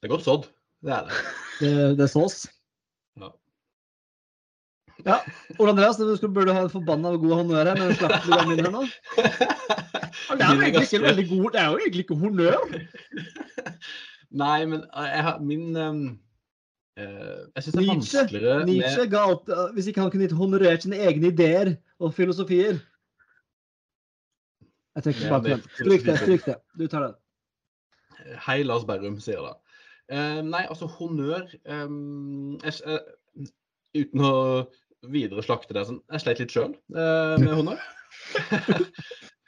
Det 0.00 0.08
er 0.08 0.12
godt 0.14 0.26
sådd. 0.26 0.50
Det 0.84 0.92
er 0.94 1.08
det. 1.08 1.22
det, 1.60 1.72
det 1.98 2.08
sås. 2.12 2.44
Ja. 3.20 3.30
Ja, 5.04 5.16
Ole 5.58 5.72
Andreas, 5.74 5.96
du 5.98 6.16
skulle- 6.16 6.34
burde 6.34 6.54
ha 6.54 6.62
en 6.62 6.70
forbanna 6.70 7.16
god 7.16 7.34
honnør 7.40 7.70
her, 7.72 7.78
men 7.80 7.96
slapp 7.98 8.22
du 8.24 8.30
den 8.30 8.52
inn 8.54 8.64
her 8.64 8.74
nå? 8.74 8.84
Det 10.34 10.40
er 10.40 10.54
jo 10.54 10.62
egentlig 10.62 10.86
ikke 10.86 11.02
veldig 11.02 11.24
god, 11.28 11.46
det 11.52 11.60
er 11.60 11.66
jo 11.66 11.78
egentlig 11.78 12.02
ikke 12.04 12.16
honnør. 12.18 12.60
Nei, 14.42 14.64
men 14.66 14.84
uh, 14.94 15.06
jeg 15.06 15.22
har 15.26 15.40
min 15.42 15.76
um, 15.76 15.98
uh, 16.98 17.42
Jeg 17.54 17.64
syns 17.66 17.74
det 17.74 17.82
er 17.82 17.88
Nietzsche, 17.88 18.22
vanskeligere 18.22 18.64
Nietzsche 18.66 19.04
med 19.04 19.10
ga 19.12 19.24
alt, 19.30 19.52
hvis 19.76 19.90
ikke 19.90 20.02
han 20.02 20.10
kunne 20.14 20.38
honorert 20.38 20.86
sine 20.86 20.98
egne 21.02 21.30
ideer 21.30 21.74
og 21.98 22.14
filosofier. 22.16 22.80
Jeg 24.94 25.06
trekker 25.06 25.20
tilbake 25.24 25.50
den. 25.50 25.66
Stryk 25.74 26.06
det, 26.06 26.16
stryk 26.22 26.46
det. 26.46 26.56
Du 26.78 26.86
tar 26.90 27.08
den. 27.08 27.14
Hei, 28.46 28.62
Lars 28.62 28.86
Berrum, 28.88 29.18
sier 29.22 29.42
det. 29.42 29.54
Uh, 30.12 30.40
nei, 30.44 30.62
altså 30.68 30.86
honnør 30.98 31.46
um, 31.64 32.58
jeg, 32.60 32.74
uh, 32.84 33.46
Uten 33.96 34.20
å 34.20 34.32
videre 35.08 35.40
slakte 35.44 35.72
det 35.72 35.86
sånn 35.88 36.02
Jeg 36.12 36.20
sleit 36.20 36.42
litt 36.42 36.52
sjøl 36.52 36.74
med 36.92 37.52
honnør. 37.54 37.80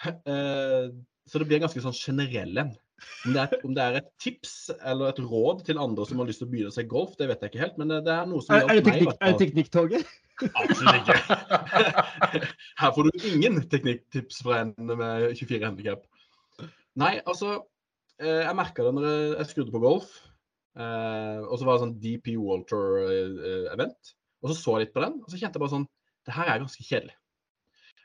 Eh, 0.07 0.85
så 1.27 1.41
det 1.41 1.47
blir 1.49 1.59
ganske 1.63 1.81
sånn 1.83 1.95
generell 1.97 2.61
en. 2.61 2.69
Om 3.27 3.33
det, 3.35 3.41
er, 3.43 3.63
om 3.67 3.73
det 3.75 3.83
er 3.83 3.97
et 3.99 4.11
tips 4.23 4.53
eller 4.77 5.11
et 5.11 5.19
råd 5.25 5.65
til 5.67 5.81
andre 5.83 6.05
som 6.07 6.21
har 6.21 6.29
lyst 6.29 6.43
til 6.43 6.47
å 6.47 6.53
begynne 6.53 6.75
seg 6.75 6.87
golf, 6.91 7.17
det 7.19 7.27
vet 7.31 7.43
jeg 7.43 7.53
ikke 7.53 7.63
helt. 7.65 7.81
Men 7.81 7.91
det, 7.91 8.03
det 8.07 8.13
er 8.15 8.29
noe 8.31 8.45
som 8.45 8.55
hjalp 8.55 8.87
meg. 8.87 9.09
er 9.17 9.33
det 9.33 9.41
teknikktoget? 9.41 10.13
Absolutt 10.45 10.99
ikke. 11.01 11.17
Her 12.81 12.93
får 12.95 13.09
du 13.09 13.27
ingen 13.31 13.59
teknikktips 13.73 14.43
fra 14.45 14.61
en 14.65 14.75
med 14.77 15.33
24 15.39 15.65
handikap. 15.65 16.07
Nei, 16.97 17.19
altså 17.25 17.59
eh, 18.21 18.43
Jeg 18.45 18.57
merka 18.57 18.85
det 18.87 18.95
når 18.97 19.09
jeg, 19.11 19.51
skrudde 19.53 19.75
på 19.75 19.83
golf. 19.85 20.17
Eh, 20.77 21.41
og 21.45 21.57
så 21.57 21.69
var 21.69 21.77
det 21.77 21.85
sånn 21.87 21.99
DP 22.03 22.35
Walter-event. 22.41 24.17
og 24.43 24.51
så 24.51 24.59
så 24.59 24.77
jeg 24.77 24.87
litt 24.87 24.97
på 24.97 25.05
den, 25.05 25.21
og 25.23 25.31
så 25.33 25.41
kjente 25.41 25.57
jeg 25.57 25.65
bare 25.65 25.75
sånn 25.79 25.89
Det 26.27 26.35
her 26.37 26.53
er 26.53 26.63
ganske 26.65 26.85
kjedelig. 26.85 27.17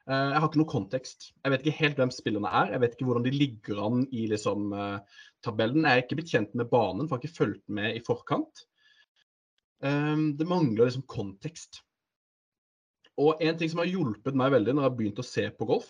Eh, 0.09 0.31
jeg 0.33 0.39
har 0.41 0.47
ikke 0.49 0.61
noe 0.61 0.71
kontekst. 0.71 1.29
Jeg 1.43 1.53
vet 1.53 1.63
ikke 1.65 1.79
helt 1.83 2.01
hvem 2.01 2.11
spillerne 2.13 2.51
er. 2.61 2.73
Jeg 2.73 2.83
vet 2.83 2.95
ikke 2.95 3.07
hvordan 3.09 3.27
de 3.27 3.35
ligger 3.35 3.83
an 3.85 4.03
i 4.09 4.25
liksom, 4.31 4.71
eh, 4.73 5.21
tabellen. 5.45 5.85
Jeg 5.85 5.99
er 5.99 6.03
ikke 6.05 6.17
blitt 6.19 6.33
kjent 6.33 6.57
med 6.57 6.71
banen, 6.71 7.07
for 7.07 7.15
jeg 7.15 7.19
har 7.19 7.29
ikke 7.29 7.39
fulgt 7.39 7.65
med 7.79 7.95
i 7.95 8.03
forkant. 8.05 8.65
Eh, 9.85 10.27
det 10.39 10.49
mangler 10.49 10.89
liksom 10.89 11.07
kontekst. 11.09 11.83
Og 13.19 13.41
en 13.43 13.57
ting 13.59 13.71
som 13.71 13.81
har 13.83 13.91
hjulpet 13.91 14.37
meg 14.37 14.53
veldig 14.53 14.75
når 14.75 14.85
jeg 14.85 14.89
har 14.89 14.95
begynt 14.99 15.19
å 15.21 15.27
se 15.27 15.43
på 15.57 15.67
golf, 15.69 15.89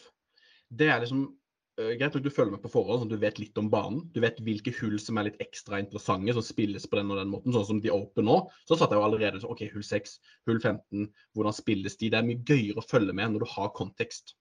det 0.72 0.90
er 0.90 1.04
liksom 1.04 1.28
uh, 1.28 1.94
Greit 2.00 2.16
nok 2.16 2.26
du 2.26 2.32
følger 2.34 2.56
med 2.56 2.64
på 2.64 2.72
forhånd, 2.74 3.04
sånn 3.04 3.12
at 3.12 3.16
du 3.16 3.22
vet 3.22 3.40
litt 3.42 3.62
om 3.62 3.70
banen. 3.72 4.04
Du 4.16 4.20
vet 4.24 4.42
hvilke 4.44 4.74
hull 4.80 4.98
som 5.02 5.20
er 5.20 5.30
litt 5.30 5.40
ekstra 5.44 5.80
interessante, 5.82 6.36
som 6.36 6.46
spilles 6.46 6.88
på 6.88 7.00
den 7.00 7.14
og 7.14 7.22
den 7.22 7.32
måten. 7.32 7.54
Sånn 7.56 7.68
som 7.70 7.82
de 7.84 7.94
Open 7.94 8.28
nå. 8.28 8.38
Så 8.66 8.78
satt 8.80 8.94
jeg 8.94 9.02
jo 9.02 9.08
allerede 9.08 9.42
sånn 9.44 9.54
OK, 9.54 9.66
hull 9.74 9.86
6, 9.86 10.18
hull 10.50 10.62
15, 10.62 11.10
hvordan 11.38 11.58
spilles 11.58 11.98
de? 12.00 12.12
Det 12.12 12.22
er 12.22 12.28
mye 12.28 12.44
gøyere 12.48 12.82
å 12.82 12.88
følge 12.88 13.16
med 13.18 13.36
når 13.36 13.46
du 13.46 13.52
har 13.54 13.74
kontekst. 13.78 14.36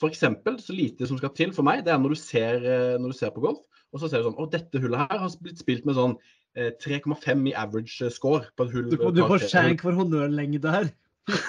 For 0.00 0.08
eksempel, 0.08 0.56
så 0.62 0.72
lite 0.72 1.08
som 1.08 1.18
skal 1.20 1.34
til 1.36 1.52
for 1.52 1.66
meg, 1.66 1.84
det 1.84 1.92
er 1.92 2.00
når 2.00 2.14
du 2.16 2.20
ser, 2.20 2.62
øh, 2.64 2.96
når 3.00 3.12
du 3.12 3.18
ser 3.18 3.32
på 3.34 3.42
golf, 3.44 3.60
og 3.90 4.00
så 4.00 4.08
ser 4.08 4.22
du 4.22 4.30
sånn 4.30 4.38
Å, 4.38 4.46
dette 4.50 4.80
hullet 4.80 5.10
her 5.10 5.22
har 5.24 5.34
blitt 5.42 5.60
spilt 5.60 5.86
med 5.88 5.98
sånn 5.98 6.14
eh, 6.56 6.70
3,5 6.80 7.48
i 7.50 7.54
average 7.58 8.10
score 8.14 8.46
på 8.56 8.66
et 8.66 8.74
hull. 8.76 8.88
Du 8.88 8.96
får, 9.00 9.14
du 9.18 9.24
får 9.26 9.46
skjenk 9.50 9.84
for 9.84 9.98
honnørlengde 9.98 10.72
her. 10.72 10.92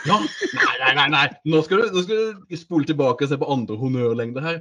Ja, 0.08 0.18
nei, 0.18 0.76
nei, 0.82 0.94
nei, 0.98 1.08
nei. 1.14 1.26
Nå 1.52 1.62
skal, 1.66 1.84
du, 1.84 1.96
nå 1.96 2.04
skal 2.06 2.24
du 2.50 2.58
spole 2.60 2.88
tilbake 2.90 3.26
og 3.26 3.32
se 3.32 3.40
på 3.42 3.50
andre 3.54 3.78
honnørlengder 3.80 4.46
her. 4.46 4.60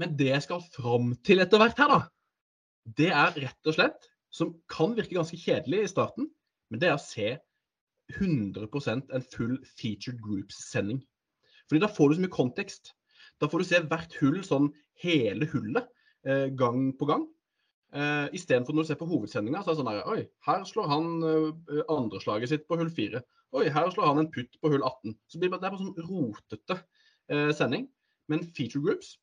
Men 0.00 0.14
det 0.18 0.30
jeg 0.30 0.44
skal 0.44 0.64
fram 0.74 1.14
til 1.26 1.40
etter 1.42 1.60
hvert 1.62 1.78
her, 1.80 1.92
da, 1.92 2.00
det 2.98 3.10
er 3.10 3.36
rett 3.46 3.70
og 3.70 3.76
slett, 3.76 4.08
som 4.32 4.54
kan 4.70 4.94
virke 4.96 5.16
ganske 5.16 5.38
kjedelig 5.40 5.84
i 5.84 5.90
starten, 5.90 6.28
men 6.70 6.82
det 6.82 6.90
er 6.90 6.98
å 6.98 7.02
se 7.02 7.36
100% 8.14 9.14
en 9.16 9.24
full 9.32 9.56
featured 9.78 10.20
groups-sending. 10.22 11.00
Fordi 11.66 11.82
da 11.82 11.90
får 11.90 12.10
du 12.10 12.18
så 12.18 12.24
mye 12.26 12.34
kontekst. 12.34 12.92
Da 13.42 13.48
får 13.50 13.62
du 13.62 13.68
se 13.68 13.80
hvert 13.90 14.18
hull 14.20 14.42
sånn 14.46 14.68
hele 15.02 15.48
hullet 15.50 15.88
eh, 16.28 16.46
gang 16.58 16.92
på 16.98 17.08
gang. 17.08 17.24
Eh, 17.96 18.28
Istedenfor 18.36 18.76
når 18.76 18.86
du 18.86 18.90
ser 18.90 19.00
på 19.00 19.08
hovedsendinga, 19.10 19.62
så 19.62 19.72
er 19.72 19.74
det 19.74 19.80
sånn 19.80 19.90
her 19.90 20.12
Oi, 20.12 20.20
her 20.46 20.64
slår 20.68 20.92
han 20.92 21.10
eh, 21.26 21.82
andreslaget 21.92 22.52
sitt 22.52 22.68
på 22.68 22.78
hull 22.80 22.92
4. 22.92 23.22
Oi, 23.54 23.68
her 23.70 23.90
slår 23.92 24.10
han 24.10 24.24
en 24.24 24.32
putt 24.32 24.58
på 24.60 24.72
hull 24.72 24.82
18. 24.82 25.14
Så 25.30 25.38
det, 25.38 25.48
er 25.48 25.60
bare 25.62 25.78
sånn 25.78 26.08
rotete 26.08 26.80
eh, 27.30 27.52
sending. 27.54 27.86
Men 28.30 28.42
feature 28.56 28.82
groups 28.82 29.14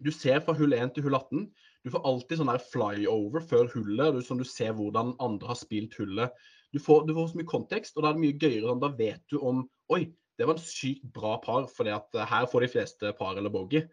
Du 0.00 0.08
ser 0.12 0.40
fra 0.44 0.54
hull 0.56 0.72
1 0.76 0.94
til 0.96 1.04
hull 1.04 1.16
18. 1.18 1.46
Du 1.84 1.92
får 1.92 2.04
alltid 2.08 2.40
sånn 2.40 2.52
flyover 2.72 3.44
før 3.44 3.68
hullet, 3.72 4.20
sånn 4.26 4.40
du 4.42 4.48
ser 4.48 4.74
hvordan 4.76 5.14
andre 5.22 5.52
har 5.52 5.58
spilt 5.60 5.94
hullet. 6.00 6.32
Du 6.74 6.80
får, 6.82 7.06
du 7.06 7.14
får 7.16 7.30
så 7.30 7.38
mye 7.38 7.48
kontekst, 7.48 7.96
og 7.96 8.04
da 8.04 8.10
er 8.10 8.16
det 8.16 8.24
mye 8.24 8.36
gøyere. 8.36 8.66
Sånn, 8.66 8.82
da 8.82 8.90
vet 8.98 9.22
du 9.32 9.38
om 9.38 9.62
Oi, 9.94 10.02
det 10.36 10.48
var 10.48 10.58
en 10.58 10.64
sykt 10.66 11.04
bra 11.14 11.36
par, 11.44 11.68
fordi 11.72 11.94
eh, 11.94 12.26
her 12.28 12.48
får 12.50 12.66
de 12.66 12.72
fleste 12.72 13.12
par 13.20 13.38
eller 13.38 13.52
bogey. 13.52 13.86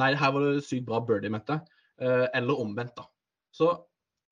Nei, 0.00 0.12
her 0.18 0.34
var 0.34 0.44
det 0.44 0.66
sykt 0.66 0.88
bra 0.88 1.00
birdie, 1.06 1.32
mente 1.32 1.56
jeg. 1.56 1.78
Eh, 2.04 2.26
eller 2.36 2.60
omvendt, 2.60 2.96
da. 2.98 3.06
Så 3.54 3.72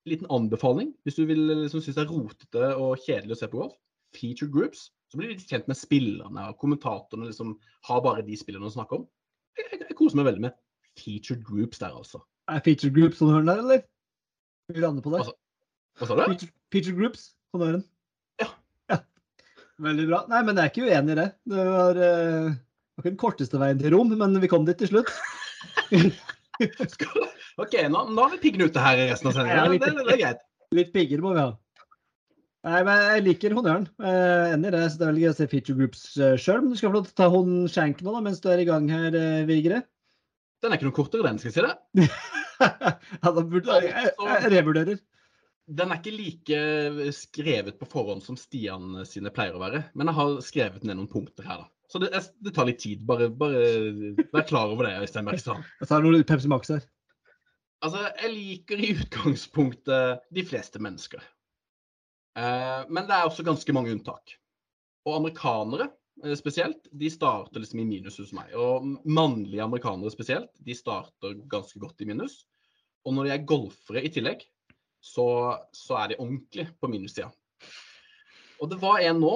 liten 0.09 0.29
anbefaling 0.33 0.93
hvis 1.05 1.19
du 1.19 1.25
vil 1.29 1.41
liksom, 1.65 1.83
synes 1.85 1.99
det 1.99 2.05
er 2.05 2.13
rotete 2.13 2.69
og 2.81 3.03
kjedelig 3.05 3.37
å 3.37 3.41
se 3.41 3.49
på 3.53 3.63
golf. 3.63 3.79
Featured 4.17 4.53
groups. 4.55 4.89
Så 5.09 5.19
blir 5.19 5.31
du 5.31 5.37
litt 5.37 5.49
kjent 5.49 5.69
med 5.71 5.79
spillerne, 5.79 6.49
og 6.51 6.59
kommentatorene 6.61 7.31
liksom 7.31 7.55
har 7.89 8.01
bare 8.05 8.25
de 8.27 8.37
spillerne 8.37 8.69
å 8.69 8.75
snakke 8.75 8.99
om. 8.99 9.07
Jeg, 9.57 9.71
jeg, 9.73 9.85
jeg 9.89 9.97
koser 9.97 10.21
meg 10.21 10.29
veldig 10.29 10.45
med 10.45 10.57
featured 10.99 11.45
groups 11.47 11.81
der, 11.81 11.95
altså. 11.97 12.21
Er 12.53 12.61
featured 12.65 12.97
groups 12.97 13.23
honnøren 13.23 13.49
der, 13.49 13.63
eller? 13.63 13.85
Vi 14.69 14.83
lander 14.85 15.05
på 15.05 15.13
det. 15.15 15.23
Altså, 15.23 15.37
Hva 15.99 16.09
sa 16.11 16.19
du? 16.19 16.25
Feature, 16.27 16.53
feature 16.75 16.97
groups, 16.99 17.23
honnøren. 17.57 17.85
Ja. 18.43 18.49
ja. 18.93 18.99
Veldig 19.89 20.09
bra. 20.11 20.23
Nei, 20.33 20.43
men 20.49 20.61
jeg 20.61 20.65
er 20.69 20.73
ikke 20.75 20.89
uenig 20.89 21.15
i 21.15 21.21
det. 21.23 21.29
Det 21.55 21.69
var, 21.71 22.03
uh, 22.03 22.51
var 22.53 23.05
ikke 23.05 23.13
den 23.15 23.23
korteste 23.23 23.63
veien 23.63 23.81
til 23.81 23.95
rom, 23.97 24.13
men 24.21 24.41
vi 24.43 24.51
kom 24.51 24.69
dit 24.69 24.81
til 24.83 24.93
slutt. 24.93 25.13
OK, 27.63 27.75
nå, 27.89 28.05
nå 28.13 28.19
har 28.19 28.35
vi 28.35 28.43
piggene 28.43 28.69
ute 28.69 28.83
her 28.83 29.01
i 29.01 29.09
resten 29.13 29.31
av 29.31 29.41
Ja, 29.41 29.65
sendingen. 29.65 30.05
litt. 30.13 30.45
Litt 30.77 30.93
pigger 30.93 31.23
må 31.25 31.33
vi 31.33 31.41
ha. 31.47 31.53
Nei, 32.69 32.81
men 32.85 33.05
Jeg 33.15 33.25
liker 33.25 33.55
honnøren. 33.57 33.87
Er 34.05 34.55
enig 34.55 34.71
i 34.71 34.75
det. 34.75 34.83
så 34.93 34.99
Det 35.01 35.05
er 35.07 35.13
veldig 35.13 35.23
gøy 35.25 35.31
å 35.31 35.37
se 35.39 35.51
feature 35.53 35.79
groups 35.79 36.03
sjøl. 36.17 36.65
Men 36.65 36.73
du 36.73 36.81
skal 36.81 36.91
få 36.91 36.97
lov 36.99 37.07
til 37.07 37.15
å 37.15 37.21
ta 37.21 37.29
hånden 37.33 37.71
skjenk 37.73 38.03
nå 38.05 38.17
da, 38.17 38.25
mens 38.27 38.43
du 38.45 38.51
er 38.53 38.63
i 38.63 38.67
gang 38.69 38.89
her, 38.93 39.15
eh, 39.17 39.47
Vigre. 39.49 39.85
Den 40.63 40.75
er 40.75 40.81
ikke 40.81 40.89
noe 40.89 40.97
kortere, 40.97 41.25
den, 41.25 41.39
skal 41.39 41.53
jeg 41.53 41.57
si 41.57 41.65
det. 41.65 42.09
ja, 43.23 43.31
da 43.31 43.45
burde 43.47 43.79
jeg, 43.79 43.93
jeg, 43.95 44.13
jeg 44.19 44.53
revurderer. 44.57 45.01
Den 45.79 45.93
er 45.93 46.01
ikke 46.01 46.17
like 46.17 47.13
skrevet 47.13 47.77
på 47.79 47.89
forhånd 47.89 48.25
som 48.25 48.39
Stian 48.41 49.03
sine 49.09 49.33
pleier 49.35 49.57
å 49.57 49.63
være. 49.63 49.85
Men 49.95 50.11
jeg 50.11 50.19
har 50.19 50.37
skrevet 50.45 50.87
ned 50.89 50.99
noen 50.99 51.11
punkter 51.13 51.49
her, 51.49 51.65
da. 51.65 51.73
Så 51.89 52.01
det, 52.03 52.11
det 52.45 52.53
tar 52.57 52.69
litt 52.69 52.83
tid. 52.83 53.05
Bare, 53.09 53.31
bare 53.33 53.63
vær 54.33 54.45
klar 54.49 54.75
over 54.75 54.89
det, 54.89 54.97
Øystein 55.07 55.29
Bergstrand. 55.29 55.65
Jeg 55.81 55.89
tar 55.89 56.05
noe 56.05 56.25
Pepsi 56.29 56.51
Max 56.53 56.73
her. 56.75 56.85
Altså, 57.79 58.09
jeg 58.19 58.33
liker 58.35 58.81
i 58.83 58.89
utgangspunktet 58.99 60.25
de 60.35 60.43
fleste 60.43 60.81
mennesker. 60.83 61.23
Eh, 62.39 62.83
men 62.89 63.09
det 63.09 63.17
er 63.17 63.27
også 63.27 63.47
ganske 63.47 63.75
mange 63.75 63.93
unntak. 63.95 64.37
Og 65.09 65.17
amerikanere 65.17 65.89
eh, 66.25 66.37
spesielt, 66.39 66.87
de 66.93 67.11
starter 67.11 67.63
liksom 67.63 67.83
i 67.83 67.89
minus 67.89 68.21
hos 68.23 68.35
meg. 68.37 68.55
Og 68.59 68.87
mannlige 69.09 69.65
amerikanere 69.65 70.13
spesielt, 70.15 70.53
de 70.65 70.77
starter 70.77 71.35
ganske 71.51 71.83
godt 71.83 72.05
i 72.05 72.09
minus. 72.11 72.43
Og 73.07 73.17
når 73.17 73.29
de 73.29 73.35
er 73.35 73.49
golfere 73.49 74.05
i 74.05 74.13
tillegg, 74.13 74.45
så, 75.05 75.27
så 75.75 76.01
er 76.03 76.13
de 76.13 76.21
ordentlig 76.23 76.67
på 76.79 76.91
minussida. 76.91 77.31
Og 78.59 78.71
det 78.71 78.81
var 78.83 79.01
en 79.07 79.21
nå 79.23 79.35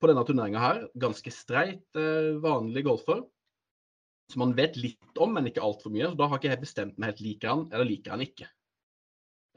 på 0.00 0.10
denne 0.10 0.24
turneringa 0.26 0.60
her, 0.62 0.82
ganske 1.00 1.30
streit, 1.32 1.86
eh, 1.98 2.34
vanlig 2.42 2.84
golfer, 2.86 3.22
som 4.30 4.44
man 4.44 4.54
vet 4.56 4.76
litt 4.80 5.20
om, 5.20 5.34
men 5.36 5.48
ikke 5.48 5.62
altfor 5.64 5.92
mye. 5.94 6.10
Så 6.10 6.18
da 6.18 6.28
har 6.30 6.40
ikke 6.40 6.52
jeg 6.52 6.62
bestemt 6.62 6.98
meg 6.98 7.12
helt 7.12 7.24
liker 7.24 7.52
han, 7.52 7.64
eller 7.72 7.88
liker 7.88 8.14
han 8.14 8.24
ikke. 8.24 8.48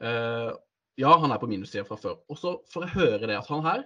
Eh, 0.04 0.50
ja, 0.98 1.14
han 1.22 1.32
er 1.32 1.40
på 1.40 1.48
minussida 1.50 1.84
fra 1.86 1.98
før. 2.00 2.20
Og 2.28 2.38
så 2.40 2.56
får 2.72 2.86
jeg 2.86 2.96
høre 2.96 3.26
det 3.30 3.38
at 3.38 3.50
han 3.50 3.64
her 3.66 3.84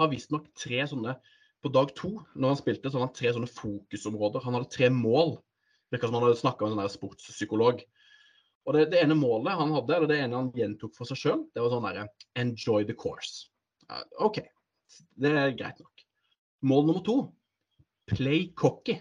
har 0.00 0.10
visstnok 0.10 0.50
tre 0.58 0.84
sånne 0.90 1.18
På 1.64 1.70
dag 1.72 1.94
to, 1.96 2.18
når 2.36 2.50
han 2.50 2.58
spilte, 2.60 2.90
så 2.92 3.00
han 3.00 3.12
tre 3.16 3.30
sånne 3.32 3.48
fokusområder. 3.48 4.42
Han 4.44 4.58
hadde 4.58 4.68
tre 4.68 4.90
mål 4.92 5.38
Virka 5.94 6.10
som 6.10 6.18
han 6.18 6.26
hadde 6.26 6.40
snakka 6.40 6.68
med 6.68 6.82
en 6.82 6.90
sportspsykolog. 6.92 7.80
Og 8.64 8.76
det, 8.76 8.88
det 8.92 9.00
ene 9.04 9.16
målet 9.16 9.56
han 9.56 9.72
hadde, 9.72 9.96
eller 9.96 10.10
det 10.10 10.18
ene 10.24 10.40
han 10.40 10.50
gjentok 10.56 10.94
for 10.96 11.08
seg 11.08 11.20
sjøl, 11.20 11.42
det 11.54 11.62
var 11.62 11.72
sånn 11.72 11.86
derre 11.86 12.06
Enjoy 12.40 12.86
the 12.88 12.96
course. 12.98 13.46
OK, 14.24 14.40
det 15.20 15.32
er 15.32 15.56
greit 15.56 15.80
nok. 15.82 16.04
Mål 16.64 16.86
nummer 16.88 17.04
to 17.06 17.16
play 18.10 18.48
cocky. 18.56 18.98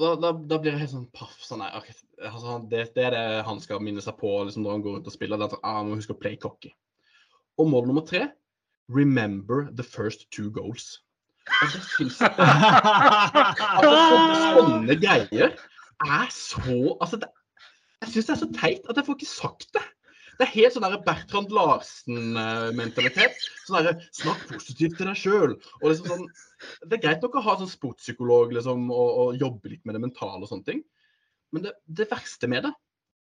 Da, 0.00 0.14
da, 0.18 0.32
da 0.34 0.58
blir 0.58 0.72
jeg 0.74 0.82
helt 0.82 0.92
sånn 0.94 1.10
paff. 1.14 1.36
Sånn 1.46 1.60
nei, 1.62 1.70
okay, 1.78 1.94
altså, 2.26 2.56
det, 2.70 2.86
det 2.96 3.04
er 3.08 3.14
det 3.14 3.26
han 3.46 3.60
skal 3.62 3.82
minne 3.84 4.02
seg 4.02 4.16
på 4.18 4.32
liksom, 4.46 4.64
når 4.66 4.76
han 4.76 4.84
går 4.86 4.96
rundt 4.98 5.10
og 5.10 5.14
spiller. 5.14 5.38
Det 5.38 5.46
er 5.46 5.54
sånn, 5.54 5.62
ah, 5.62 5.76
han 5.80 5.90
må 5.90 5.98
huske 6.00 6.16
å 6.16 6.20
play 6.20 6.38
cocky. 6.40 6.72
Og 7.62 7.70
mål 7.70 7.86
nummer 7.90 8.06
tre 8.06 8.26
remember 8.90 9.70
the 9.72 9.86
first 9.86 10.30
two 10.30 10.50
goals. 10.50 11.00
Altså, 11.60 11.76
det 11.76 11.84
syns 11.92 12.20
Altså, 12.24 13.90
sånne, 13.92 14.36
sånne 14.40 14.94
greier 14.96 15.50
er 15.52 16.30
så 16.32 16.76
Altså, 16.94 17.18
det, 17.20 17.28
jeg 18.00 18.14
syns 18.14 18.28
det 18.28 18.32
er 18.34 18.40
så 18.40 18.48
teit 18.56 18.88
at 18.88 18.96
jeg 18.96 19.06
får 19.06 19.18
ikke 19.18 19.28
sagt 19.28 19.68
det. 19.76 19.84
Det 20.38 20.46
er 20.46 20.52
helt 20.54 20.74
sånn 20.74 20.96
Bertrand 21.06 21.52
Larsen-mentalitet. 21.54 23.36
Sånn 23.68 23.90
Snakk 24.16 24.46
positivt 24.50 24.96
til 24.98 25.10
deg 25.10 25.18
sjøl. 25.18 25.54
Liksom 25.84 26.10
sånn, 26.10 26.24
det 26.84 26.98
er 26.98 27.04
greit 27.06 27.24
nok 27.24 27.38
å 27.38 27.44
ha 27.44 27.58
sånn 27.60 27.70
sportspsykolog 27.70 28.54
liksom, 28.56 28.88
og, 28.90 29.20
og 29.24 29.42
jobbe 29.42 29.74
litt 29.74 29.84
med 29.86 29.98
det 29.98 30.04
mentale 30.06 30.42
og 30.42 30.50
sånne 30.50 30.68
ting. 30.70 30.82
Men 31.54 31.68
det, 31.68 31.76
det 31.86 32.10
verste 32.10 32.50
med 32.50 32.66
det 32.66 32.74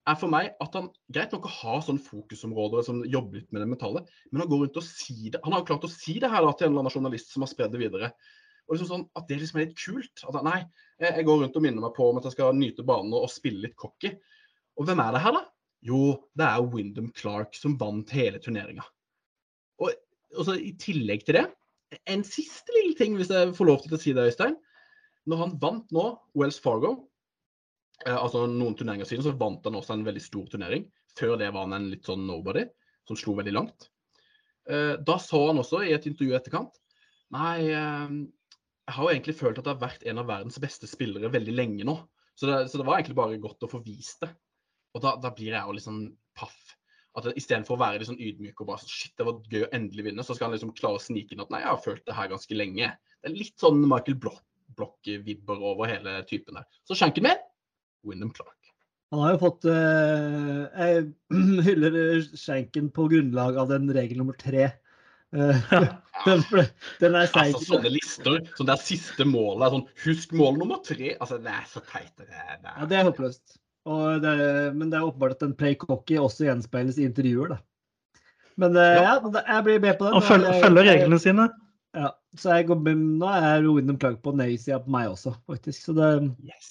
er 0.09 0.17
for 0.17 0.31
meg 0.31 0.51
at 0.63 0.75
han 0.77 0.89
greit 1.13 1.33
nok 1.35 1.47
å 1.49 1.55
ha 1.59 1.77
sånne 1.85 2.03
fokusområder 2.05 2.85
som 2.85 3.01
jobber 3.05 3.41
litt 3.41 3.49
med 3.53 3.63
det 3.63 3.69
mentale, 3.69 4.03
men 4.31 4.43
han 4.43 4.49
går 4.49 4.63
rundt 4.63 4.79
og 4.79 4.85
sier 4.85 5.33
det. 5.33 5.41
Han 5.45 5.53
har 5.53 5.63
jo 5.63 5.69
klart 5.69 5.87
å 5.87 5.91
si 5.91 6.17
det 6.21 6.31
her 6.31 6.45
da, 6.45 6.53
til 6.53 6.69
en 6.69 6.73
eller 6.73 6.85
annen 6.85 6.95
journalist 6.95 7.33
som 7.33 7.45
har 7.45 7.51
spredd 7.51 7.73
det 7.75 7.81
videre. 7.81 8.11
Og 8.69 8.75
liksom 8.75 8.89
sånn, 8.89 9.05
At 9.17 9.25
det 9.29 9.39
liksom 9.41 9.59
er 9.59 9.65
litt 9.65 9.79
kult. 9.81 10.23
At 10.29 10.43
nei, 10.45 10.59
jeg, 11.01 11.25
går 11.25 11.39
rundt 11.43 11.55
og 11.57 11.63
minner 11.65 11.81
meg 11.81 11.95
på 11.95 12.09
om 12.09 12.19
at 12.19 12.27
jeg 12.27 12.37
skal 12.37 12.57
nyte 12.57 12.85
banen 12.85 13.15
og 13.17 13.31
spille 13.33 13.65
litt 13.65 13.77
cocky. 13.79 14.13
Og 14.77 14.85
hvem 14.85 15.01
er 15.01 15.15
det 15.15 15.23
her, 15.23 15.39
da? 15.39 15.41
Jo, 15.85 16.17
det 16.35 16.45
er 16.45 16.65
Wyndham 16.65 17.11
Clark 17.15 17.55
som 17.55 17.77
vant 17.79 18.09
hele 18.11 18.41
turneringa. 18.43 18.83
Og, 19.79 19.93
og 20.35 20.47
så 20.47 20.57
i 20.59 20.73
tillegg 20.79 21.23
til 21.27 21.39
det, 21.39 21.45
en 22.11 22.23
siste 22.27 22.73
lille 22.75 22.97
ting, 22.97 23.15
hvis 23.17 23.31
jeg 23.33 23.53
får 23.57 23.69
lov 23.69 23.83
til 23.83 23.95
å 23.95 24.01
si 24.01 24.13
det, 24.15 24.27
Øystein. 24.29 24.57
Når 25.29 25.43
han 25.43 25.55
vant 25.61 25.93
nå 25.95 26.05
Wells 26.37 26.59
Fargo, 26.61 26.91
eh, 28.05 28.15
altså 28.15 28.45
noen 28.49 28.75
turneringer 28.77 29.09
siden, 29.09 29.25
så 29.25 29.35
vant 29.39 29.65
han 29.65 29.77
også 29.79 29.95
en 29.95 30.05
veldig 30.07 30.23
stor 30.23 30.49
turnering. 30.51 30.85
Før 31.17 31.37
det 31.39 31.49
var 31.55 31.65
han 31.65 31.77
en 31.79 31.89
litt 31.91 32.05
sånn 32.07 32.27
nobody, 32.27 32.65
som 33.09 33.17
slo 33.17 33.37
veldig 33.39 33.55
langt. 33.55 33.89
Eh, 34.69 34.95
da 35.01 35.17
sa 35.21 35.47
han 35.47 35.61
også 35.61 35.81
i 35.87 35.95
et 35.95 36.05
intervju 36.05 36.35
etterkant 36.37 36.75
Nei, 37.33 37.71
eh, 37.73 38.11
jeg 38.89 38.95
har 38.95 39.05
jo 39.05 39.13
egentlig 39.13 39.37
følt 39.37 39.59
at 39.61 39.65
jeg 39.65 39.77
har 39.77 39.81
vært 39.81 40.05
en 40.09 40.21
av 40.21 40.29
verdens 40.29 40.59
beste 40.61 40.89
spillere 40.89 41.29
veldig 41.33 41.53
lenge 41.53 41.85
nå. 41.85 41.95
Så 42.37 42.47
det, 42.49 42.59
så 42.71 42.79
det 42.79 42.85
var 42.87 42.97
egentlig 42.97 43.17
bare 43.19 43.41
godt 43.41 43.65
å 43.65 43.69
få 43.69 43.81
vist 43.85 44.23
det. 44.23 44.31
Og 44.95 45.01
da, 45.03 45.15
da 45.21 45.29
blir 45.35 45.53
jeg 45.53 45.61
jo 45.65 45.75
liksom 45.77 45.99
paff. 46.37 46.75
At 47.17 47.25
det- 47.25 47.35
Istedenfor 47.41 47.75
å 47.75 47.81
være 47.81 47.99
litt 47.99 48.09
sånn 48.09 48.21
ydmyk 48.21 48.61
og 48.61 48.67
bare 48.69 48.81
sånn 48.83 48.93
Shit, 48.93 49.13
det 49.17 49.25
var 49.27 49.39
gøy 49.51 49.65
å 49.65 49.71
endelig 49.75 50.05
vinne. 50.09 50.23
Så 50.25 50.35
skal 50.37 50.49
han 50.49 50.55
liksom 50.57 50.73
klare 50.77 50.99
å 50.99 51.03
snike 51.03 51.33
inn 51.35 51.41
at 51.43 51.49
nei, 51.53 51.61
jeg 51.63 51.69
har 51.71 51.81
følt 51.83 52.05
det 52.05 52.15
her 52.17 52.29
ganske 52.31 52.57
lenge. 52.57 52.91
Det 53.21 53.31
er 53.31 53.35
litt 53.37 53.57
sånn 53.59 53.81
Michael 53.85 54.17
Block- 54.21 54.45
Block-vibber 54.77 55.61
over 55.65 55.89
hele 55.89 56.19
typen 56.29 56.55
der. 56.59 56.65
Så 56.87 56.95
skjenken 56.97 57.25
min 57.25 57.41
Wyndham 58.05 58.31
Clark. 58.31 58.55
Han 59.11 59.23
har 59.23 59.31
jo 59.33 59.39
fått 59.41 59.65
uh, 59.65 60.69
Jeg 60.77 61.07
hyller 61.65 61.95
skjenken 62.37 62.91
på 62.93 63.07
grunnlag 63.09 63.57
av 63.57 63.71
den 63.73 63.89
regel 63.95 64.21
nummer 64.21 64.37
tre. 64.37 64.67
Eh, 65.33 65.59
den, 66.25 66.43
den 67.01 67.15
er 67.17 67.27
seig. 67.29 67.55
Altså 67.55 67.65
sånne 67.75 67.91
lister, 67.93 68.37
sånn 68.57 68.69
der 68.69 68.79
siste 68.81 69.25
målet 69.29 69.65
er 69.67 69.73
sånn 69.75 69.87
Husk 70.05 70.31
mål 70.37 70.61
nummer 70.61 70.79
tre. 70.85 71.15
Altså, 71.17 71.37
det 71.41 71.51
er 71.53 71.65
så 71.69 71.81
teit. 71.89 72.13
Det 72.21 72.29
er, 72.29 72.55
det 72.61 72.69
Ja, 72.69 72.75
er. 72.83 72.87
det 72.93 72.99
er 73.01 73.09
håpløst. 73.09 73.57
Og 73.89 74.21
det, 74.21 74.33
men 74.77 74.91
det 74.91 74.99
er 74.99 75.07
åpenbart 75.07 75.37
at 75.39 75.45
en 75.47 75.55
play 75.57 75.73
cocky 75.81 76.19
også 76.21 76.45
gjenspeiles 76.45 76.99
i 77.01 77.07
intervjuer, 77.07 77.55
da. 77.55 77.59
Men 78.59 78.75
eh, 78.77 78.99
Ja. 78.99 79.15
ja, 79.23 79.43
jeg 79.47 79.63
blir 79.65 79.79
med 79.81 79.97
på 79.97 80.05
den. 80.09 80.17
Og 80.19 80.23
følger, 80.27 80.59
følger 80.63 80.89
reglene 80.91 81.19
sine. 81.23 81.47
Ja, 81.97 82.11
så 82.37 82.57
jeg 82.59 82.67
går, 82.69 82.81
med- 82.85 83.05
nå 83.23 83.29
er 83.33 83.63
Wyndham 83.65 83.97
Clark 84.01 84.19
på 84.21 84.33
nei-sida 84.37 84.77
på 84.83 84.91
meg 84.93 85.07
også, 85.09 85.33
faktisk. 85.49 85.81
Så, 85.87 85.95
det, 85.97 86.09
Yes. 86.45 86.67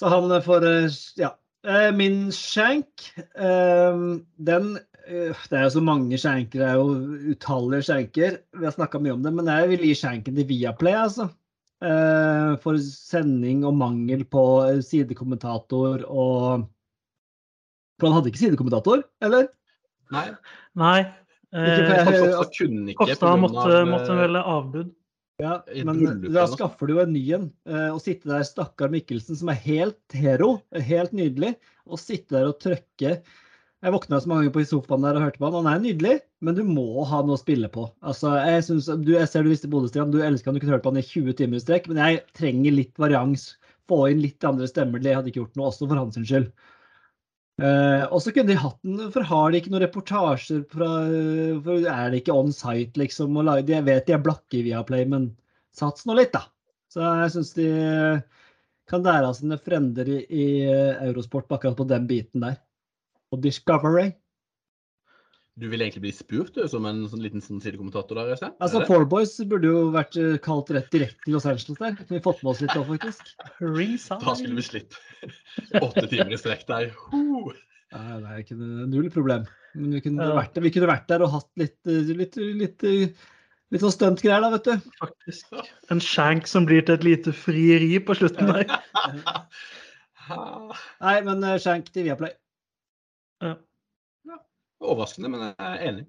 så 0.00 0.08
han 0.14 0.32
får 0.42 0.66
eh, 0.66 0.88
Ja. 1.20 1.30
Eh, 1.68 1.90
Min 1.94 2.30
skjenk, 2.32 3.10
eh, 3.36 3.98
den 4.38 4.78
Det 5.08 5.52
er 5.56 5.62
jo 5.64 5.70
så 5.72 5.80
mange 5.80 6.18
shanker, 6.20 6.58
det 6.60 6.66
er 6.68 6.74
jo 6.76 7.32
utallige 7.32 7.86
shanker. 7.86 8.34
Vi 8.58 8.64
har 8.66 8.72
snakka 8.74 8.98
mye 9.00 9.14
om 9.14 9.22
det, 9.22 9.32
men 9.32 9.46
jeg 9.48 9.68
vil 9.70 9.86
gi 9.86 9.94
shanken 9.96 10.34
til 10.36 10.44
Viaplay, 10.50 10.92
altså. 10.92 11.30
Eh, 11.78 12.56
For 12.64 12.78
sending 12.82 13.62
og 13.68 13.76
mangel 13.78 14.24
på 14.26 14.44
eh, 14.66 14.80
sidekommentator 14.82 16.02
og 16.10 16.64
For 18.00 18.08
han 18.08 18.16
hadde 18.16 18.32
ikke 18.32 18.40
sidekommentator, 18.42 19.04
eller? 19.22 19.46
Nei, 20.14 20.24
Nei. 20.78 21.00
Eh, 21.54 22.34
Kopstad 22.98 23.22
grunn 23.22 23.40
måtte, 23.44 23.64
av, 23.70 23.86
måtte 23.88 24.12
eh, 24.12 24.20
velge 24.24 24.42
avbud. 24.52 24.94
Ja, 25.38 25.52
men 25.86 26.00
da 26.34 26.48
skaffer 26.50 26.90
du 26.90 26.96
jo 26.96 27.02
en 27.04 27.12
ny 27.14 27.22
en. 27.36 27.46
eh, 27.70 27.88
Å 27.94 27.98
sitte 28.02 28.26
der, 28.30 28.42
stakkar 28.46 28.90
Mikkelsen, 28.90 29.38
som 29.38 29.50
er 29.52 29.60
helt 29.62 30.16
hero, 30.18 30.56
helt 30.74 31.14
nydelig, 31.14 31.54
og 31.86 32.02
sitte 32.02 32.34
der 32.36 32.50
og 32.50 32.58
trøkke 32.60 33.20
Jeg 33.78 33.94
våkna 33.94 34.18
så 34.18 34.26
mange 34.26 34.42
ganger 34.42 34.54
på 34.56 34.62
sofaen 34.66 35.04
der 35.06 35.16
og 35.18 35.22
hørte 35.22 35.38
på 35.38 35.46
han. 35.46 35.56
Han 35.60 35.68
er 35.70 35.82
nydelig, 35.84 36.14
men 36.42 36.56
du 36.56 36.64
må 36.66 37.04
ha 37.06 37.20
noe 37.22 37.36
å 37.36 37.40
spille 37.40 37.68
på. 37.70 37.84
Altså, 38.02 38.32
jeg, 38.42 38.64
synes, 38.66 38.88
du, 39.04 39.12
jeg 39.14 39.30
ser 39.30 39.46
du 39.46 39.52
visste 39.52 39.70
Bodø, 39.70 39.90
Stian. 39.90 40.10
Du 40.10 40.18
elsker 40.18 40.50
han, 40.50 40.58
du 40.58 40.64
kunne 40.64 40.74
hørt 40.74 40.82
på 40.86 40.90
han 40.90 40.98
i 40.98 41.06
20 41.06 41.36
timer 41.38 41.60
i 41.60 41.62
strekk, 41.62 41.86
men 41.90 42.00
jeg 42.02 42.24
trenger 42.34 42.74
litt 42.74 42.98
varians. 42.98 43.52
Få 43.88 44.00
inn 44.10 44.24
litt 44.24 44.44
andre 44.48 44.66
stemmer. 44.66 45.04
Det 45.04 45.14
hadde 45.14 45.30
ikke 45.30 45.44
gjort 45.44 45.60
noe, 45.60 45.70
også 45.70 45.86
for 45.86 46.00
hans 46.00 46.18
skyld. 46.18 46.50
Eh, 47.62 48.02
og 48.10 48.18
så 48.22 48.34
kunne 48.34 48.50
de 48.50 48.58
hatt 48.58 48.78
den, 48.86 48.98
for 49.14 49.30
har 49.30 49.50
de 49.50 49.62
ikke 49.62 49.70
noen 49.72 49.82
reportasjer 49.82 50.60
fra 50.70 50.90
for 51.64 51.86
Er 51.90 52.12
det 52.12 52.20
ikke 52.22 52.36
on 52.38 52.52
site, 52.54 52.98
liksom? 52.98 53.38
Og 53.38 53.50
jeg 53.62 53.86
vet 53.86 54.10
de 54.10 54.14
er 54.18 54.26
blakke 54.26 54.58
i 54.58 54.66
Viaplay, 54.66 55.06
men 55.10 55.32
sats 55.74 56.06
nå 56.06 56.18
litt, 56.18 56.34
da. 56.34 56.48
Så 56.90 57.02
jeg 57.06 57.34
syns 57.34 57.54
de 57.54 57.70
kan 58.90 59.06
lære 59.06 59.30
av 59.30 59.38
sine 59.38 59.58
frender 59.62 60.08
i, 60.10 60.22
i 60.26 60.46
Eurosport 60.66 61.50
akkurat 61.54 61.78
på 61.78 61.86
den 61.86 62.10
biten 62.10 62.42
der. 62.42 62.58
Og 63.32 63.42
Discovery. 63.44 64.12
Du 65.58 65.66
vil 65.66 65.82
egentlig 65.82 66.04
bli 66.04 66.12
spurt 66.14 66.52
du, 66.54 66.62
som 66.70 66.84
en 66.86 67.00
sånn 67.10 67.18
liten 67.24 67.42
sånn 67.42 67.58
sidekommentator 67.60 68.14
der? 68.14 68.28
Øystein? 68.36 68.52
Er 68.54 68.62
Altså? 68.62 68.84
Four 68.86 69.02
Boys 69.10 69.32
burde 69.50 69.66
jo 69.66 69.88
vært 69.90 70.14
eh, 70.20 70.36
kalt 70.44 70.68
rett 70.70 70.86
direkte 70.94 71.18
til 71.26 71.34
Los 71.34 71.46
Angeles 71.50 71.80
der. 71.80 71.96
Kunne 71.98 72.14
vi 72.14 72.20
fått 72.22 72.44
med 72.44 72.50
oss 72.52 72.60
litt 72.62 72.76
da, 72.76 72.84
faktisk. 72.86 73.32
Ringside. 73.58 74.20
Da 74.22 74.34
skulle 74.38 74.54
vi 74.60 74.66
slitt 74.68 74.94
åtte 75.82 76.04
timer 76.12 76.30
i 76.36 76.38
strekk 76.38 76.62
der. 76.70 76.92
Huh. 77.10 77.50
Nei, 77.90 78.20
det 78.22 78.30
er 78.36 78.44
ikke 78.44 78.54
noe- 78.60 78.86
null 78.92 79.10
problem. 79.10 79.48
Men 79.74 79.90
vi 79.98 80.04
kunne, 80.06 80.22
Ja. 80.30 80.36
vært, 80.38 80.54
der- 80.54 80.62
vi 80.62 80.70
kunne 80.76 80.86
vært 80.92 81.08
der 81.10 81.22
og 81.26 81.32
hatt 81.34 81.50
litt, 81.56 81.76
eh, 81.86 82.14
litt, 82.22 82.36
litt, 82.36 82.84
eh, 82.84 83.08
litt 83.72 83.82
sånn 83.82 83.96
stuntgreier, 83.98 84.40
da, 84.40 84.50
vet 84.54 84.64
du. 84.64 84.76
Faktisk. 85.02 85.44
En 85.90 85.98
shank 85.98 86.46
som 86.46 86.66
blir 86.66 86.82
til 86.86 86.94
et 86.94 87.02
lite 87.04 87.32
frieri 87.34 87.98
på 87.98 88.14
slutten 88.14 88.46
der. 88.46 88.64
Nei, 91.02 91.20
men 91.26 91.42
shank 91.58 91.90
til 91.90 92.04
Viaplay. 92.06 92.30
Overraskende, 94.78 95.30
men 95.32 95.42
jeg 95.48 95.54
er 95.58 95.84
enig. 95.88 96.06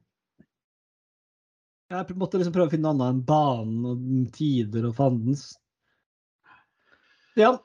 Jeg 1.90 2.18
måtte 2.22 2.38
liksom 2.38 2.54
prøve 2.54 2.70
å 2.70 2.74
finne 2.74 2.86
noe 2.86 2.94
annet 2.94 3.16
enn 3.16 3.22
banen 3.26 3.86
og 3.90 4.34
tider 4.36 4.86
og 4.92 4.98
fandens. 5.00 5.48
Ja, 7.40 7.56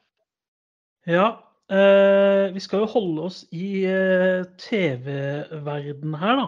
Ja, 1.05 1.27
eh, 1.69 2.49
vi 2.55 2.61
skal 2.65 2.81
jo 2.85 2.89
holde 2.89 3.27
oss 3.27 3.43
i 3.53 3.85
eh, 3.85 4.47
TV-verden 4.63 6.15
her, 6.17 6.39
da. 6.41 6.47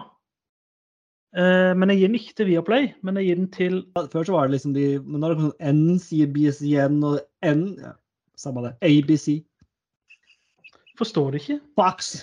Eh, 1.37 1.73
men 1.77 1.91
jeg 1.91 1.99
gir 1.99 2.09
den 2.09 2.17
ikke 2.17 2.37
til 2.39 2.49
Viaplay, 2.49 2.87
men 3.05 3.19
jeg 3.19 3.27
gir 3.27 3.37
den 3.43 3.51
til 3.53 3.77
før 3.93 4.25
så 4.25 4.33
var 4.33 4.47
det 4.47 4.55
liksom 4.55 4.73
de 4.73 4.85
Men 5.03 5.21
nå 5.21 5.27
er 5.27 5.35
det 5.35 5.43
sånn 5.45 5.75
N, 5.75 5.99
sier 6.01 6.31
BSN 6.33 6.97
og 7.05 7.19
N 7.45 7.63
ja, 7.83 7.93
Samme 8.39 8.63
det. 8.65 8.73
ABC. 8.81 9.43
Forstår 10.97 11.35
du 11.35 11.37
ikke? 11.37 11.59
Fox. 11.77 12.15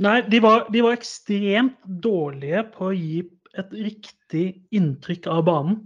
Nei, 0.00 0.22
de 0.32 0.40
var, 0.40 0.64
de 0.72 0.80
var 0.80 0.96
ekstremt 0.96 1.76
dårlige 1.84 2.64
på 2.72 2.88
å 2.88 2.96
gi 2.96 3.20
et 3.60 3.72
riktig 3.74 4.44
inntrykk 4.72 5.26
av 5.28 5.42
banen. 5.48 5.80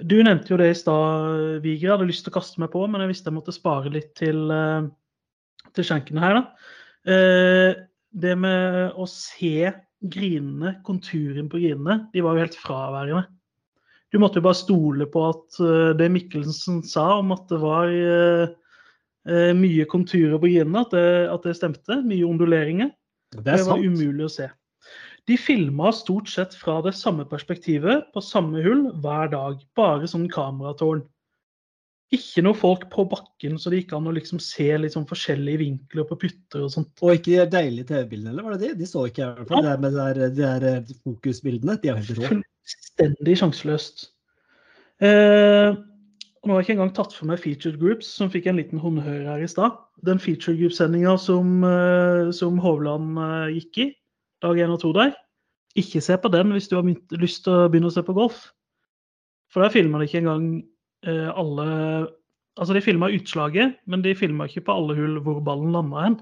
Du 0.00 0.16
nevnte 0.24 0.54
jo 0.54 0.58
det 0.58 0.70
i 0.72 0.78
stad, 0.78 1.60
Viger. 1.62 1.84
Jeg 1.84 1.92
hadde 1.92 2.08
lyst 2.08 2.24
til 2.24 2.32
å 2.32 2.38
kaste 2.38 2.62
meg 2.62 2.72
på, 2.72 2.82
men 2.88 3.04
jeg 3.04 3.12
visste 3.12 3.28
jeg 3.28 3.36
måtte 3.36 3.54
spare 3.54 3.92
litt 3.92 4.14
til, 4.18 4.50
eh, 4.50 4.88
til 5.76 5.86
skjenkene 5.86 6.24
her. 6.24 6.34
da. 6.40 6.42
Eh, 7.06 7.74
Det 8.12 8.36
med 8.36 8.90
å 8.98 9.06
se 9.06 9.70
grinene, 10.02 10.82
konturen 10.82 11.48
på 11.48 11.60
grinene, 11.62 12.10
de 12.12 12.20
var 12.20 12.34
jo 12.34 12.42
helt 12.42 12.56
fraværende. 12.58 13.26
Du 14.10 14.18
måtte 14.18 14.40
jo 14.40 14.48
bare 14.48 14.58
stole 14.58 15.06
på 15.06 15.28
at 15.28 15.60
eh, 15.60 15.92
det 15.94 16.10
Mikkelsen 16.10 16.82
sa 16.82 17.20
om 17.20 17.30
at 17.30 17.46
det 17.46 17.60
var 17.60 17.86
eh, 19.28 19.52
mye 19.56 19.84
konturer 19.90 20.38
på 20.40 20.48
grinene, 20.48 20.80
at 20.86 20.94
det, 20.94 21.28
at 21.34 21.42
det 21.46 21.56
stemte. 21.58 22.00
Mye 22.06 22.24
onduleringer. 22.28 22.90
Det 23.34 23.44
Det 23.44 23.58
var 23.66 23.76
sant. 23.76 23.84
umulig 23.84 24.24
å 24.26 24.32
se. 24.32 24.48
De 25.28 25.36
filma 25.38 25.92
stort 25.94 26.28
sett 26.32 26.54
fra 26.56 26.80
det 26.82 26.94
samme 26.96 27.26
perspektivet 27.28 28.08
på 28.14 28.22
samme 28.24 28.62
hull 28.64 28.88
hver 29.02 29.30
dag. 29.30 29.60
Bare 29.76 30.08
sånn 30.10 30.28
kameratårn. 30.32 31.04
ikke 32.10 32.42
noe 32.42 32.56
folk 32.58 32.88
på 32.90 33.04
bakken, 33.06 33.54
så 33.54 33.70
det 33.70 33.84
gikk 33.84 33.92
an 33.94 34.08
å 34.10 34.12
liksom 34.16 34.40
se 34.42 34.66
sånn 34.90 35.06
forskjellige 35.06 35.60
vinkler 35.60 36.08
på 36.08 36.16
putter 36.18 36.64
og 36.64 36.72
sånt. 36.74 36.90
Og 37.06 37.12
ikke 37.14 37.36
de 37.36 37.44
deilige 37.52 37.86
TV-bildene, 37.92 38.32
eller 38.32 38.42
var 38.42 38.56
det 38.58 38.72
de? 38.72 38.78
De 38.80 38.88
så 38.90 39.04
ikke 39.06 39.22
jeg. 39.22 39.30
i 39.30 39.38
hvert 39.38 39.48
fall. 39.52 39.62
Det 39.62 39.70
der 39.70 39.78
med 39.78 39.92
de 39.92 39.98
der, 40.18 40.32
der 40.34 40.66
eh, 40.72 40.90
fokusbildene. 41.04 41.76
De 41.78 41.88
er 41.92 42.00
helt 42.00 42.18
rå. 42.18 42.26
Fullstendig 42.32 43.36
sjanseløst. 43.38 44.08
Eh, 45.06 45.70
nå 46.46 46.54
har 46.54 46.62
jeg 46.62 46.70
ikke 46.70 46.76
engang 46.78 46.92
tatt 46.96 47.12
for 47.12 47.28
meg 47.28 47.40
featured 47.42 47.76
groups, 47.80 48.08
som 48.16 48.30
fikk 48.32 48.46
en 48.48 48.56
liten 48.56 48.80
honnør 48.80 49.26
her 49.28 49.42
i 49.44 49.48
stad. 49.50 49.74
Den 50.08 50.20
featured 50.22 50.56
group-sendinga 50.60 51.18
som, 51.20 51.58
eh, 51.68 52.30
som 52.36 52.60
Hovland 52.64 53.18
eh, 53.20 53.58
gikk 53.58 53.80
i, 53.84 53.88
dag 54.40 54.56
én 54.56 54.72
og 54.72 54.80
to 54.80 54.94
der. 54.96 55.12
Ikke 55.76 56.00
se 56.00 56.16
på 56.16 56.30
den 56.32 56.54
hvis 56.56 56.70
du 56.70 56.78
har 56.78 56.88
lyst 57.20 57.44
til 57.44 57.52
å 57.52 57.68
begynne 57.68 57.90
å 57.90 57.94
se 57.94 58.04
på 58.06 58.16
golf. 58.16 58.46
For 59.52 59.60
der 59.60 59.74
filma 59.74 60.00
de 60.00 60.08
ikke 60.08 60.22
engang 60.24 60.48
eh, 61.06 61.28
alle 61.28 61.68
Altså, 62.58 62.74
de 62.74 62.82
filma 62.82 63.06
utslaget, 63.08 63.76
men 63.88 64.02
de 64.04 64.10
filma 64.18 64.44
ikke 64.44 64.66
på 64.66 64.74
alle 64.74 64.92
hull 64.98 65.20
hvor 65.24 65.38
ballen 65.40 65.70
landa 65.72 66.02
hen. 66.02 66.16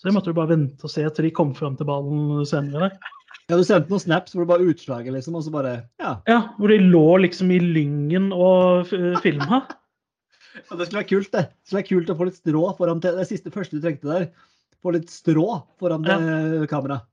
Så 0.00 0.08
det 0.08 0.14
måtte 0.16 0.32
du 0.32 0.34
bare 0.34 0.56
vente 0.56 0.88
og 0.88 0.90
se 0.90 1.04
til 1.04 1.28
de 1.28 1.30
kom 1.36 1.52
fram 1.54 1.76
til 1.78 1.86
ballen 1.86 2.40
senere 2.48 2.88
der. 2.88 3.12
Ja, 3.52 3.58
du 3.60 3.66
sendte 3.68 3.92
noen 3.92 4.00
snaps 4.00 4.32
hvor 4.32 4.46
det 4.46 4.48
bare 4.48 4.64
utslaget, 4.72 5.12
liksom, 5.12 5.34
og 5.36 5.42
så 5.44 5.50
bare 5.52 5.72
Ja. 6.00 6.14
Ja, 6.24 6.38
hvor 6.56 6.72
de 6.72 6.78
lå 6.80 7.18
liksom 7.20 7.50
i 7.52 7.58
lyngen 7.60 8.30
og 8.32 8.88
uh, 8.94 9.18
filma. 9.20 9.62
Ja, 10.52 10.76
det 10.76 10.84
skulle 10.84 11.00
være 11.00 11.08
kult, 11.08 11.28
det. 11.32 11.42
Det 11.48 11.68
skulle 11.70 11.78
være 11.78 11.88
kult 11.88 12.10
å 12.12 12.14
få 12.18 12.24
litt 12.28 12.36
strå 12.36 12.62
foran 12.76 12.98
til, 13.00 13.14
det 13.16 13.24
siste 13.24 13.52
første 13.52 13.78
du 13.78 13.84
trengte 13.84 14.08
der. 14.08 14.26
Få 14.84 14.92
litt 14.92 15.08
strå 15.08 15.46
foran 15.80 16.04
Ja. 16.04 16.16
kameraet. 16.68 17.06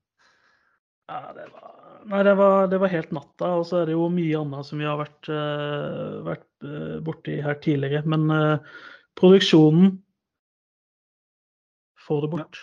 Ja, 1.08 1.22
det 1.38 1.46
var, 1.54 1.70
nei, 2.12 2.20
det 2.28 2.34
var, 2.36 2.68
det 2.68 2.80
var 2.84 2.92
helt 2.92 3.14
natta. 3.16 3.54
Og 3.62 3.64
så 3.70 3.80
er 3.80 3.88
det 3.88 3.96
jo 3.96 4.10
mye 4.12 4.42
annet 4.42 4.68
som 4.68 4.84
vi 4.84 4.90
har 4.90 5.00
vært, 5.00 5.32
uh, 5.32 6.20
vært 6.28 6.68
uh, 6.68 6.98
borti 7.08 7.38
her 7.46 7.56
tidligere. 7.64 8.04
Men 8.12 8.28
uh, 8.28 8.80
produksjonen 9.20 9.98
Få 12.10 12.20
det 12.24 12.32
bort. 12.32 12.58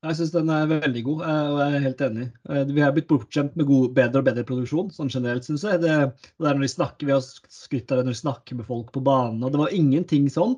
Jeg 0.00 0.16
syns 0.16 0.30
den 0.32 0.48
er 0.48 0.68
veldig 0.70 1.00
god, 1.04 1.22
eh, 1.28 1.46
og 1.52 1.58
jeg 1.60 1.72
er 1.76 1.82
helt 1.84 2.02
enig. 2.06 2.26
Eh, 2.48 2.62
Vi 2.72 2.80
har 2.80 2.92
blitt 2.96 3.08
bortskjemt 3.10 3.56
med 3.60 3.66
god, 3.68 3.90
bedre 3.98 4.22
og 4.22 4.28
bedre 4.30 4.44
produksjon, 4.48 4.88
sånn 4.94 5.12
generelt, 5.12 5.44
syns 5.44 5.64
jeg. 5.66 5.82
Det, 5.82 5.96
det 6.40 6.48
er 6.48 6.56
når 6.56 6.64
de 6.64 6.70
snakker, 6.72 7.08
Vi 7.08 7.12
har 7.12 7.26
skrytt 7.52 7.92
av 7.92 8.00
det 8.00 8.06
når 8.06 8.16
de 8.16 8.22
snakker 8.22 8.56
med 8.56 8.68
folk 8.68 8.88
på 8.94 9.02
banen, 9.04 9.42
og 9.44 9.52
det 9.52 9.60
var 9.60 9.74
ingenting 9.76 10.30
sånn. 10.32 10.56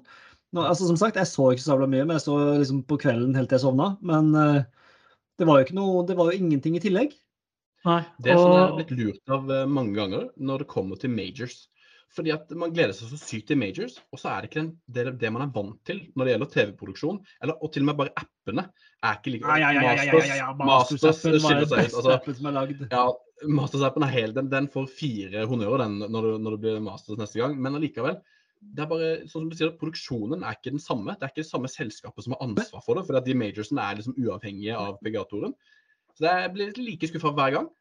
Nå, 0.55 0.63
altså, 0.63 0.87
som 0.87 1.01
sagt, 1.01 1.19
jeg 1.19 1.27
så 1.27 1.49
ikke 1.51 1.65
så 1.65 1.79
mye, 1.81 2.05
men 2.05 2.15
jeg 2.15 2.27
så 2.29 2.39
liksom 2.61 2.85
på 2.87 3.01
kvelden 3.03 3.35
helt 3.35 3.51
til 3.51 3.59
jeg 3.59 3.65
sovna. 3.65 3.97
Men 4.05 4.31
uh, 4.37 4.63
det 5.41 5.49
var 5.49 5.59
jo 5.59 5.67
ikke 5.67 5.79
noe, 5.81 6.07
det 6.07 6.19
var 6.19 6.31
jo 6.31 6.39
ingenting 6.39 6.77
i 6.77 6.83
tillegg. 6.85 7.17
Nei. 7.89 8.03
Det 8.23 8.37
som 8.37 8.53
jeg 8.53 8.61
har 8.63 8.75
blitt 8.77 8.93
lurt 8.95 9.33
av 9.33 9.49
mange 9.67 9.97
ganger 9.97 10.29
når 10.39 10.63
det 10.63 10.71
kommer 10.71 11.01
til 11.01 11.11
majors. 11.11 11.65
Fordi 12.13 12.33
at 12.35 12.51
man 12.61 12.73
gleder 12.75 12.93
seg 12.97 13.09
så 13.09 13.19
sykt 13.21 13.47
til 13.49 13.57
majors, 13.61 13.95
og 14.13 14.21
så 14.21 14.35
er 14.35 14.43
det 14.45 14.51
ikke 14.51 14.61
den, 14.61 14.71
det, 14.93 15.05
det 15.21 15.31
man 15.33 15.47
er 15.47 15.53
vant 15.55 15.79
til 15.89 16.03
når 16.13 16.29
det 16.29 16.35
gjelder 16.35 16.51
TV-produksjon. 16.53 17.21
Eller 17.41 17.57
og 17.65 17.73
til 17.73 17.87
og 17.87 17.89
med 17.89 17.99
bare 18.03 18.13
appene 18.21 18.67
er 19.01 19.17
ikke 19.17 19.33
like 19.33 19.47
Masters, 20.61 21.07
Masters 21.07 21.23
skiller 21.23 21.41
seg 21.71 21.89
ut. 21.89 21.97
Altså, 22.03 22.19
ja, 22.93 23.07
Masters-appen 23.49 24.07
er 24.07 24.13
hel, 24.13 24.37
den, 24.37 24.53
den 24.53 24.69
får 24.73 24.91
fire 24.93 25.47
honnører 25.49 25.87
den 25.87 25.99
når, 26.05 26.29
du, 26.29 26.39
når 26.45 26.57
det 26.57 26.63
blir 26.67 26.85
Masters 26.85 27.21
neste 27.23 27.41
gang. 27.41 27.57
Men 27.57 27.81
allikevel. 27.81 28.21
Det 28.63 28.85
er 28.85 28.91
bare, 28.93 29.13
sånn 29.27 29.41
som 29.41 29.51
du 29.51 29.57
sier, 29.59 29.73
Produksjonen 29.81 30.45
er 30.47 30.55
ikke 30.55 30.71
den 30.77 30.83
samme. 30.83 31.17
Det 31.17 31.27
er 31.27 31.33
ikke 31.33 31.43
det 31.43 31.49
samme 31.49 31.71
selskapet 31.73 32.27
som 32.27 32.37
har 32.37 32.45
ansvar 32.45 32.85
for 32.85 32.99
det. 32.99 33.09
fordi 33.09 33.19
at 33.19 33.31
de 33.31 33.39
majorsene 33.41 33.83
er 33.89 33.99
liksom 33.99 34.21
uavhengige 34.21 34.77
av 34.79 35.01
PGA-toren. 35.01 35.57
Så 36.13 36.29
jeg 36.29 36.53
blir 36.55 36.77
like 36.79 37.09
skuffa 37.09 37.33
hver 37.35 37.57
gang. 37.57 37.73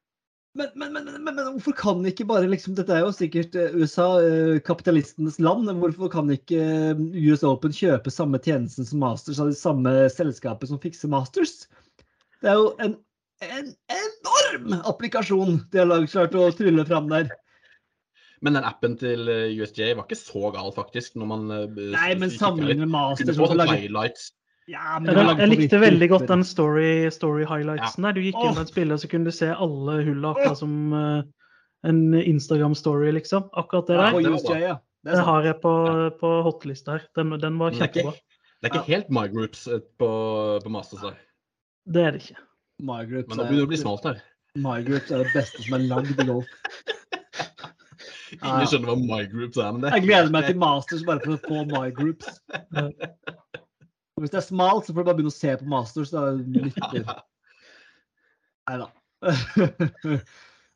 Men, 0.53 0.67
men, 0.75 0.93
men, 0.93 1.23
men, 1.23 1.37
hvorfor 1.53 1.75
kan 1.79 2.01
ikke 2.07 2.25
bare 2.27 2.49
liksom 2.51 2.75
Dette 2.75 2.91
er 2.91 3.05
jo 3.05 3.13
sikkert 3.15 3.53
eh, 3.55 3.75
USA, 3.77 4.07
eh, 4.19 4.57
kapitalistenes 4.67 5.39
land. 5.39 5.69
Hvorfor 5.79 6.11
kan 6.11 6.31
ikke 6.33 6.59
eh, 6.59 7.03
US 7.31 7.45
Open 7.47 7.71
kjøpe 7.75 8.11
samme 8.11 8.41
tjenesten 8.43 8.87
som 8.87 8.99
Masters 9.03 9.39
av 9.39 9.53
det 9.53 9.59
samme 9.59 9.93
selskapet 10.11 10.71
som 10.71 10.81
fikser 10.83 11.11
Masters? 11.13 11.69
Det 12.43 12.51
er 12.51 12.59
jo 12.59 12.73
en, 12.83 12.97
en 13.47 13.71
enorm 13.95 14.75
applikasjon 14.81 15.61
de 15.71 15.85
har 15.85 16.11
klart 16.11 16.35
å 16.35 16.49
trylle 16.57 16.85
fram 16.89 17.07
der. 17.13 17.31
Men 18.43 18.57
den 18.57 18.67
appen 18.67 18.97
til 18.99 19.29
USJ 19.29 19.93
var 19.93 20.03
ikke 20.03 20.19
så 20.19 20.49
gal, 20.51 20.71
faktisk. 20.75 21.15
når 21.15 21.29
man 21.29 21.47
Nei, 21.77 22.11
men 22.17 22.33
sammenlignet 22.33 22.89
med 22.89 22.91
Kunne 22.91 23.11
Masters 23.13 23.39
få 23.39 23.51
sånn 23.53 23.67
highlights. 23.69 24.31
Ja, 24.69 24.99
men 25.01 25.15
jeg, 25.17 25.37
jeg 25.39 25.49
likte 25.49 25.79
veldig 25.81 26.07
godt 26.11 26.27
den 26.29 26.43
story, 26.45 27.09
story 27.11 27.45
highlightsen 27.49 28.05
der. 28.05 28.13
Du 28.15 28.21
gikk 28.21 28.37
inn 28.37 28.53
med 28.53 28.59
på 28.61 28.65
et 28.67 28.73
spiller, 28.73 28.99
så 29.01 29.09
kunne 29.11 29.31
du 29.31 29.35
se 29.35 29.49
alle 29.51 29.97
hulla 30.05 30.35
akkurat 30.35 30.59
som 30.59 30.75
uh, 30.93 31.23
en 31.89 32.01
Instagram-story, 32.19 33.09
liksom. 33.17 33.49
Akkurat 33.57 33.89
det 33.89 33.97
der. 33.97 34.19
Ja, 34.21 34.37
det 34.37 34.61
ja. 34.61 34.77
Det 35.01 35.17
Det 35.17 35.25
har 35.25 35.43
jeg 35.49 35.57
på, 35.63 35.73
på 36.19 36.29
hotlista 36.45 36.99
her. 36.99 37.07
Den, 37.17 37.33
den 37.41 37.57
var 37.57 37.73
kjempebra. 37.73 38.13
det 38.13 38.13
er 38.13 38.13
ikke, 38.13 38.61
det 38.61 38.69
er 38.69 38.75
ikke 38.75 38.93
helt 38.93 39.09
my 39.09 39.25
groups 39.33 39.65
eh, 39.67 39.81
på, 39.97 40.09
på 40.63 40.69
Masters 40.69 41.01
der. 41.01 41.17
Det 41.89 42.03
er 42.05 42.11
det 42.13 42.21
ikke. 42.21 42.41
My 42.81 43.05
Groups 43.05 43.29
Men 43.29 43.37
nå 43.37 43.45
begynner 43.45 43.61
det 43.61 43.67
å 43.67 43.71
bli 43.71 43.79
smalt 43.81 44.05
her. 44.09 44.21
My 44.61 44.79
Groups 44.85 45.11
er 45.13 45.23
det 45.23 45.33
beste 45.35 45.63
som 45.65 45.77
er 45.77 45.87
lagd 45.89 46.21
i 46.21 46.27
golf. 46.27 46.49
Ingen 48.39 48.69
skjønner 48.71 48.89
hva 48.93 48.95
my 48.99 49.25
groups 49.29 49.59
er. 49.59 49.73
men 49.73 49.83
det 49.83 49.91
Jeg 49.97 50.05
gleder 50.07 50.31
meg 50.33 50.47
til 50.47 50.57
Masters 50.61 51.03
bare 51.07 51.19
for 51.25 51.35
å 51.35 51.41
få 51.43 51.65
My 51.69 51.91
Groups. 51.95 52.29
Og 54.21 54.27
Hvis 54.27 54.35
det 54.35 54.41
er 54.43 54.45
smalt, 54.45 54.85
så 54.85 54.93
får 54.93 55.01
du 55.01 55.09
bare 55.09 55.17
begynne 55.17 55.33
å 55.33 55.39
se 55.39 55.57
på 55.57 55.69
Masters. 55.73 56.13
Da 56.15 56.29
lytter. 56.37 57.07
Nei 58.69 58.77
da. 58.77 58.89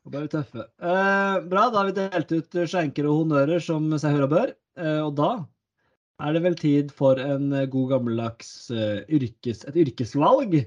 Bare 0.06 0.30
tøffe. 0.30 0.64
Eh, 0.82 1.36
bra, 1.50 1.68
da 1.70 1.78
har 1.78 1.86
vi 1.88 1.94
delt 1.96 2.32
ut 2.34 2.58
skjenker 2.70 3.06
og 3.06 3.22
honnører 3.22 3.62
som 3.62 3.86
seg 3.98 4.16
hører 4.16 4.26
og 4.26 4.34
bør. 4.34 4.52
Eh, 4.82 4.98
og 5.02 5.14
da 5.18 5.30
er 6.26 6.34
det 6.34 6.42
vel 6.42 6.58
tid 6.58 6.90
for 6.94 7.22
en 7.22 7.52
eh, 7.54 7.68
god 7.70 7.90
gammeldags 7.94 8.50
uh, 8.74 9.02
yrkes, 9.12 9.62
et 9.68 9.78
yrkesvalg. 9.82 10.58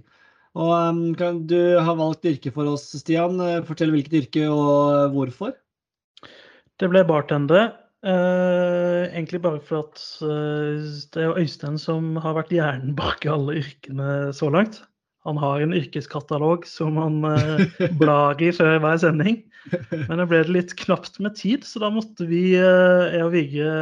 Og 0.58 0.72
um, 0.74 1.02
kan 1.18 1.44
du 1.50 1.78
ha 1.78 1.96
valgt 1.98 2.26
yrke 2.26 2.52
for 2.54 2.70
oss, 2.72 2.88
Stian? 2.98 3.38
Eh, 3.44 3.62
Fortell 3.68 3.94
hvilket 3.94 4.18
yrke 4.24 4.48
og 4.50 4.96
eh, 4.96 5.12
hvorfor. 5.14 5.54
Det 6.80 6.90
ble 6.90 7.04
bartender. 7.06 7.70
Eh, 8.00 9.02
egentlig 9.12 9.42
bare 9.44 9.60
for 9.60 9.84
at 9.84 10.04
uh, 10.24 10.80
det 11.12 11.24
er 11.24 11.40
Øystein 11.42 11.76
som 11.82 12.14
har 12.24 12.38
vært 12.38 12.54
hjernen 12.56 12.94
bak 12.96 13.26
alle 13.28 13.58
yrkene 13.60 14.30
så 14.36 14.48
langt. 14.54 14.80
Han 15.28 15.36
har 15.42 15.60
en 15.60 15.76
yrkeskatalog 15.76 16.64
som 16.70 16.96
han 17.02 17.20
uh, 17.28 17.66
blar 18.00 18.40
i 18.40 18.54
før 18.56 18.80
hver 18.80 19.02
sending. 19.04 19.42
Men 20.08 20.22
det 20.22 20.30
ble 20.32 20.46
litt 20.48 20.72
knapt 20.80 21.20
med 21.20 21.36
tid, 21.36 21.68
så 21.68 21.84
da 21.84 21.92
måtte 21.92 22.24
vi, 22.30 22.56
jeg 22.56 23.20
og 23.26 23.34
Vigge, 23.36 23.74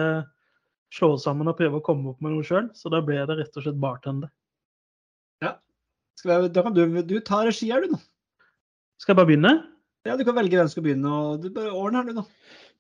slå 0.97 1.13
sammen 1.22 1.47
og 1.47 1.59
prøve 1.59 1.78
å 1.78 1.86
komme 1.86 2.09
opp 2.11 2.24
med 2.26 2.34
noe 2.34 2.47
sjøl. 2.47 2.72
Så 2.76 2.89
da 2.91 3.03
ble 3.05 3.22
det 3.30 3.38
rett 3.38 3.61
og 3.61 3.68
slett 3.68 3.78
bartender. 3.80 4.34
Skal 6.18 6.34
jeg, 6.34 6.53
da 6.55 6.63
kan 6.65 6.74
du, 6.74 6.82
du 7.05 7.18
ta 7.22 7.43
regi 7.45 7.70
her, 7.70 7.86
du 7.86 7.93
nå. 7.93 7.99
Skal 8.97 9.13
jeg 9.13 9.20
bare 9.20 9.30
begynne? 9.30 9.51
Ja, 10.07 10.15
Du 10.18 10.24
kan 10.26 10.38
velge 10.38 10.57
hvem 10.57 10.70
som 10.70 10.74
skal 10.78 10.86
begynne. 10.88 11.11
og 11.11 11.43
du 11.43 11.51
bare 11.53 11.74
ordner 11.74 12.01
her, 12.01 12.09
du 12.09 12.22
nå. 12.22 12.24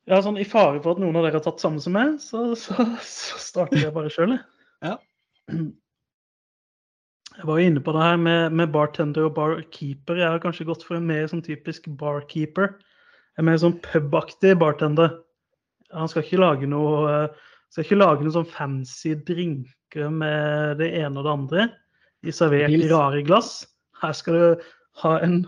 Ja, 0.07 0.21
sånn 0.23 0.39
I 0.39 0.47
fare 0.47 0.79
for 0.79 0.95
at 0.95 1.01
noen 1.03 1.17
av 1.19 1.25
dere 1.25 1.39
har 1.39 1.43
tatt 1.43 1.63
samme 1.63 1.81
som 1.83 1.95
meg, 1.97 2.15
så, 2.23 2.53
så, 2.59 2.85
så 3.03 3.41
starter 3.43 3.81
jeg 3.81 3.95
bare 3.95 4.13
sjøl, 4.13 4.37
jeg. 4.37 4.45
Ja. 4.87 4.93
Jeg 7.37 7.45
var 7.49 7.57
jo 7.57 7.69
inne 7.69 7.81
på 7.81 7.93
det 7.95 8.01
her 8.03 8.19
med, 8.21 8.53
med 8.57 8.71
bartender 8.73 9.25
og 9.25 9.35
barkeeper. 9.37 10.19
Jeg 10.21 10.35
har 10.35 10.41
kanskje 10.41 10.67
gått 10.69 10.83
for 10.85 10.97
en 10.97 11.07
mer 11.09 11.25
sånn 11.29 11.41
typisk 11.45 11.85
barkeeper. 11.99 12.75
En 13.37 13.47
mer 13.49 13.57
sånn 13.61 13.75
pubaktig 13.85 14.55
bartender. 14.61 15.15
Han 15.93 16.09
skal 16.09 16.25
ikke 16.25 16.41
lage 16.41 16.69
noe 16.69 16.93
eh, 17.09 17.45
skal 17.73 17.85
ikke 17.85 17.99
lage 17.99 18.25
noe 18.25 18.35
sånn 18.35 18.49
fancy 18.49 19.13
drinker 19.27 20.11
med 20.13 20.79
det 20.81 20.89
ene 21.01 21.19
og 21.19 21.27
det 21.27 21.33
andre. 21.33 21.67
De 22.25 22.33
servert 22.33 22.73
i 22.73 22.89
rare 22.89 23.21
glass. 23.27 23.61
Her 24.01 24.15
skal 24.17 24.37
du 24.37 24.67
ha 25.03 25.13
en 25.25 25.41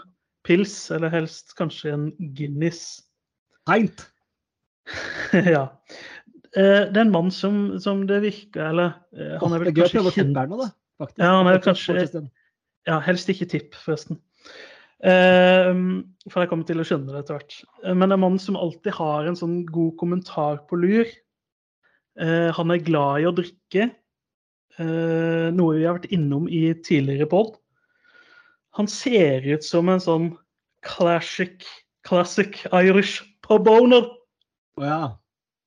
pils, 0.48 0.76
eller 0.94 1.12
helst 1.14 1.56
kanskje 1.58 1.94
en 1.96 2.10
Guinness. 2.38 3.02
Heint. 3.70 4.08
ja. 5.56 5.64
Eh, 6.58 6.86
Det 6.90 6.98
er 6.98 7.04
en 7.06 7.12
mann 7.14 7.30
som, 7.32 7.78
som 7.80 8.06
det 8.10 8.22
virker 8.24 8.72
Eller 8.72 8.96
eh, 9.14 9.36
han 9.42 9.54
er 9.54 9.62
vel 9.62 9.70
det 9.70 9.76
er 9.78 9.84
kanskje 9.84 10.02
kjent 10.18 10.34
tippe 10.34 10.62
da. 10.64 10.70
Ja, 11.22 11.30
han 11.38 11.48
er 11.48 11.60
kanskje- 11.68 11.96
Ja, 12.90 13.00
helst 13.06 13.30
ikke 13.30 13.46
tipp, 13.52 13.76
forresten. 13.78 14.18
Eh, 15.04 15.74
for 16.30 16.42
jeg 16.44 16.50
kommer 16.52 16.66
til 16.68 16.82
å 16.82 16.86
skjønne 16.88 17.14
det 17.14 17.22
etter 17.24 17.38
hvert. 17.38 17.58
Eh, 17.86 17.94
Men 17.94 18.10
det 18.10 18.18
en 18.18 18.24
mann 18.26 18.40
som 18.42 18.58
alltid 18.60 18.94
har 18.98 19.28
en 19.30 19.38
sånn 19.40 19.62
god 19.70 19.94
kommentar 20.02 20.64
på 20.68 20.80
lur. 20.82 21.06
Eh, 22.20 22.50
han 22.52 22.72
er 22.74 22.82
glad 22.84 23.22
i 23.22 23.28
å 23.30 23.36
drikke, 23.36 23.92
eh, 24.80 25.50
noe 25.56 25.78
vi 25.78 25.86
har 25.86 26.00
vært 26.00 26.12
innom 26.12 26.50
i 26.52 26.74
tidligere 26.74 27.30
pod. 27.30 27.56
Han 28.76 28.88
ser 28.88 29.46
ut 29.48 29.64
som 29.64 29.88
en 29.90 30.00
sånn 30.04 30.38
classic, 30.84 31.64
classic 32.08 32.66
Irish 32.74 33.22
pub 33.46 33.68
owner. 33.72 34.04
Å 34.80 34.86
ja. 34.86 35.00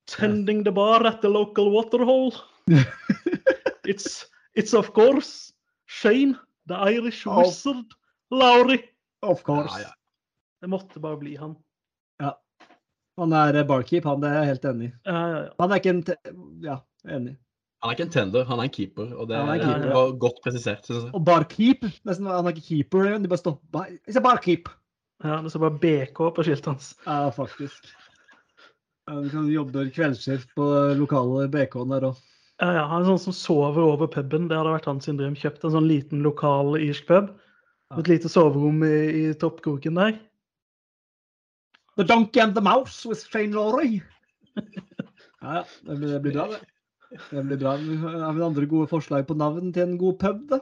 tending 0.09 0.63
the 0.65 0.71
bar 0.71 1.05
at 1.07 1.21
the 1.21 1.29
local 1.29 1.69
waterhole. 1.71 2.33
it's 3.87 4.25
it's 4.55 4.73
of 4.73 4.93
course 4.93 5.53
Shane, 5.85 6.35
the 6.65 6.75
Irish 6.75 7.25
Oh. 7.27 7.39
wizard, 7.43 7.85
Laurie. 8.31 8.83
Of 9.21 9.43
course. 9.43 9.71
Ja, 9.77 9.87
ja. 9.87 9.93
Det 10.61 10.69
måtte 10.71 10.99
bare 10.99 11.17
bli 11.17 11.35
han. 11.37 11.55
Han 13.17 13.33
er 13.33 13.63
barkeep, 13.69 14.05
han. 14.09 14.21
Det 14.23 14.29
er 14.29 14.39
jeg 14.39 14.47
helt 14.47 14.63
enig 14.65 14.85
i. 14.87 14.91
Ja, 15.05 15.13
ja, 15.13 15.39
ja. 15.43 15.49
Han 15.61 15.71
er 15.71 15.81
ikke 15.81 15.91
en 15.93 16.03
te 16.07 16.15
ja, 16.65 16.77
Enig. 17.05 17.35
Han 17.83 17.91
er 17.91 17.97
ikke 17.97 18.05
en 18.07 18.13
tender, 18.15 18.45
han 18.49 18.61
er 18.61 18.69
en 18.69 18.73
keeper. 18.73 19.11
Og 19.19 19.27
det 19.29 19.37
Han 19.37 19.51
er 19.53 19.59
keeper, 19.59 19.81
keeper, 19.83 19.93
var 19.93 20.13
godt 20.23 20.39
presisert, 20.45 20.85
synes 20.87 21.03
jeg. 21.03 21.11
Og 21.13 21.25
barkeep. 21.27 21.83
Nesten, 22.09 22.29
han 22.31 22.47
er 22.47 22.55
ikke 22.55 22.65
keeper, 22.71 23.11
de 23.19 23.29
bare 23.29 23.41
stopper. 23.43 23.91
It's 24.09 24.17
a 24.17 24.23
barkeep. 24.23 24.71
Ja, 25.23 25.41
Det 25.43 25.51
står 25.53 25.61
bare 25.67 25.79
BK 25.83 26.23
på 26.35 26.47
skiltet 26.47 26.71
hans. 26.71 26.89
Ja, 27.05 27.29
faktisk. 27.35 27.91
Ja, 29.09 29.19
Du 29.19 29.29
kan 29.29 29.49
jobbe 29.51 29.89
kveldsskift 29.91 30.53
på 30.55 30.65
lokale 30.95 31.47
BK-en 31.51 31.91
der 31.91 32.09
òg. 32.11 32.19
Ja, 32.61 32.69
ja, 32.77 32.83
Han 32.87 33.01
er 33.01 33.09
sånn 33.11 33.23
som 33.25 33.35
sover 33.35 33.83
over 33.83 34.07
puben. 34.07 34.47
Det 34.47 34.55
hadde 34.55 34.75
vært 34.75 34.87
hans 34.87 35.07
sin 35.09 35.17
drøm. 35.19 35.35
Kjøpt 35.35 35.65
en 35.65 35.73
sånn 35.75 35.89
liten 35.89 36.21
lokal 36.23 36.77
irsk 36.79 37.09
pub. 37.09 37.31
Ja. 37.91 37.97
Et 37.99 38.11
lite 38.11 38.31
soverom 38.31 38.83
i, 38.87 38.95
i 39.23 39.23
toppkroken 39.39 39.99
der. 39.99 40.19
The 41.97 42.05
Donkey 42.09 42.41
and 42.41 42.55
the 42.55 42.61
Mouse 42.63 43.05
with 43.05 43.25
Shane 43.29 43.53
Laurie. 43.53 44.01
Ja, 44.55 44.63
ja. 45.59 45.63
Det 45.83 45.97
blir, 45.97 46.13
det 46.13 46.21
blir 46.23 46.37
bra, 46.37 46.47
det. 46.53 46.61
Det 47.29 47.43
blir 47.49 47.59
bra. 47.61 47.75
Har 48.23 48.37
vi 48.37 48.45
andre 48.45 48.69
gode 48.69 48.89
forslag 48.89 49.27
på 49.27 49.37
navn 49.37 49.73
til 49.73 49.83
en 49.83 49.97
god 50.01 50.15
pub, 50.21 50.47
da? 50.53 50.61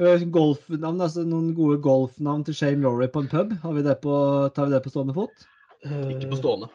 Eh, 0.00 0.22
Golfnavn, 0.32 1.00
altså 1.00 1.24
Noen 1.28 1.50
gode 1.56 1.80
golfnavn 1.84 2.44
til 2.46 2.56
Shane 2.56 2.84
Laurie 2.84 3.10
på 3.10 3.24
en 3.24 3.32
pub? 3.32 3.56
Har 3.64 3.74
vi 3.76 3.86
det 3.86 3.96
på, 4.04 4.12
tar 4.54 4.68
vi 4.68 4.76
det 4.76 4.84
på 4.84 4.92
stående 4.92 5.16
fot? 5.16 5.48
Ikke 5.82 6.30
på 6.30 6.38
stående. 6.38 6.70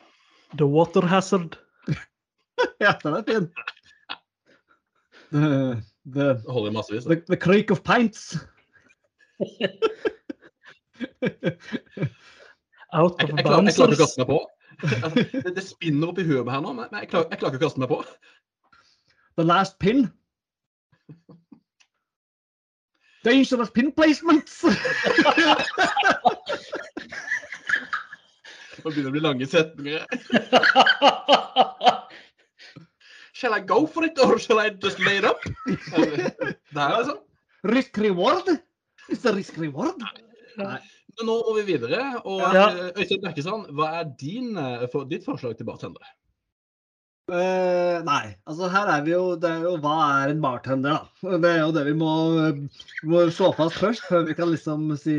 The 0.57 0.65
Water 0.65 1.01
Hazard. 1.07 1.57
Ja, 2.79 2.93
den 3.03 3.13
er 3.13 3.23
fin. 3.27 3.49
The, 5.31 5.81
the, 6.05 6.25
Det 6.35 6.43
holder 6.47 6.71
massevis. 6.71 7.03
the, 7.03 7.15
the 7.27 7.35
Creek 7.37 7.71
of 7.71 7.81
Pints. 7.83 8.37
Out 12.93 13.15
Jeg, 13.19 13.29
of 13.29 13.35
jeg, 13.37 13.45
klarer, 13.45 13.45
jeg 13.45 13.45
klarer 13.45 13.61
ikke 13.67 13.83
å 13.83 13.87
bouncers. 13.87 13.97
kaste 13.99 14.19
meg 14.21 14.27
på. 14.29 14.37
Altså, 14.85 15.23
det, 15.43 15.51
det 15.55 15.63
spinner 15.65 16.07
opp 16.11 16.19
i 16.19 16.25
huet 16.27 16.51
her 16.51 16.61
nå, 16.63 16.71
men 16.77 16.87
men 16.91 16.99
jeg 17.03 17.09
klarer, 17.11 17.27
jeg 17.31 17.39
klarer 17.41 17.53
ikke 17.55 17.63
å 17.63 17.67
kaste 17.67 17.81
meg 17.83 17.89
på. 17.91 17.99
The 19.39 19.43
Last 19.47 19.79
Pin. 19.83 20.05
Dangerous 23.25 23.71
pin 23.73 23.91
placements. 23.91 24.61
Nå 28.85 28.91
begynner 28.93 29.09
det 29.09 29.09
å 29.09 29.15
bli 29.15 29.21
lange 29.25 29.45
setninger. 29.49 30.03
Shall 33.35 33.55
I 33.57 33.59
go 33.65 33.87
for 33.89 34.05
it, 34.05 34.19
or 34.21 34.37
shall 34.39 34.59
I 34.61 34.69
just 34.69 34.99
lay 35.01 35.17
it 35.17 35.25
up? 35.25 35.41
Det 35.65 36.77
er 36.77 36.93
altså. 36.99 37.17
risk 37.65 37.97
reward. 37.97 38.47
Is 39.09 39.25
it 39.25 39.35
risk 39.35 39.57
reward. 39.57 40.05
Men 40.55 41.25
nå 41.25 41.39
må 41.47 41.55
vi 41.57 41.65
videre. 41.73 42.21
Og 42.23 42.39
Ja. 42.45 42.69
eh, 42.69 42.93
Øystein 43.01 43.25
Bekkesand, 43.25 43.65
hva 43.73 43.89
er 43.99 44.05
din, 44.21 44.55
eh, 44.57 44.85
for, 44.93 45.03
ditt 45.09 45.25
forslag 45.25 45.57
til 45.57 45.65
bartender? 45.65 46.05
Uh, 47.25 48.05
nei, 48.05 48.35
altså 48.45 48.69
her 48.69 48.85
er 48.93 49.01
vi 49.01 49.15
jo 49.15 49.35
Det 49.41 49.49
er 49.49 49.63
jo 49.65 49.77
hva 49.81 49.95
er 50.21 50.29
en 50.29 50.41
bartender, 50.43 50.93
da? 51.23 51.37
Det 51.41 51.49
er 51.55 51.63
jo 51.63 51.71
det 51.73 51.85
vi 51.87 51.93
må, 51.97 52.11
må 53.09 53.23
slå 53.33 53.49
fast 53.57 53.81
først, 53.81 54.05
før 54.05 54.27
vi 54.27 54.35
kan 54.37 54.51
liksom 54.53 54.91
si 55.01 55.17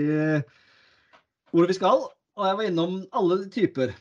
hvor 1.50 1.66
vi 1.66 1.74
skal. 1.74 2.06
Og 2.36 2.44
jeg 2.44 2.58
var 2.58 2.68
innom 2.68 2.96
alle 3.16 3.38
typer. 3.52 3.94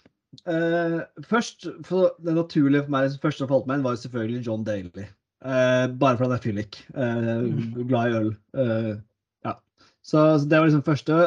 Uh, 0.44 1.00
først, 1.24 1.68
for 1.88 2.16
Det 2.20 2.36
naturlige 2.36 2.84
for 2.84 2.96
meg, 2.96 3.12
det 3.14 3.24
første 3.24 3.44
som 3.44 3.52
falt 3.52 3.70
meg 3.70 3.80
inn, 3.80 3.86
var 3.86 3.96
jo 3.96 4.04
selvfølgelig 4.04 4.44
John 4.48 4.66
Daly. 4.68 5.06
Uh, 5.46 5.86
bare 5.96 6.18
fordi 6.18 6.28
han 6.28 6.36
er 6.36 6.44
fyllik. 6.44 6.82
Uh, 6.96 7.86
glad 7.88 8.10
i 8.10 8.20
øl. 8.20 8.34
Ja. 9.46 9.56
Så, 10.04 10.20
så 10.42 10.44
det 10.50 10.60
var 10.60 10.68
liksom 10.68 10.86
første, 10.86 11.22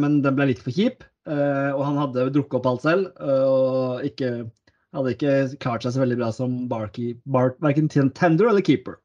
men 0.00 0.20
den 0.24 0.36
ble 0.36 0.50
litt 0.52 0.62
for 0.62 0.74
kjip. 0.74 1.06
og 1.26 1.80
han 1.86 1.96
hadde 1.98 2.28
drukket 2.34 2.58
opp 2.60 2.66
alt 2.68 2.84
selv. 2.84 3.08
og 3.18 4.04
ikke 4.04 4.44
hadde 4.94 5.14
ikke 5.14 5.32
klart 5.62 5.82
seg 5.82 5.94
så 5.94 6.02
veldig 6.04 6.18
bra 6.20 6.28
som 6.34 6.52
barkeep, 6.70 7.18
bar, 7.26 7.54
verken 7.64 7.88
tender 7.90 8.50
eller 8.50 8.62
keeper. 8.62 9.00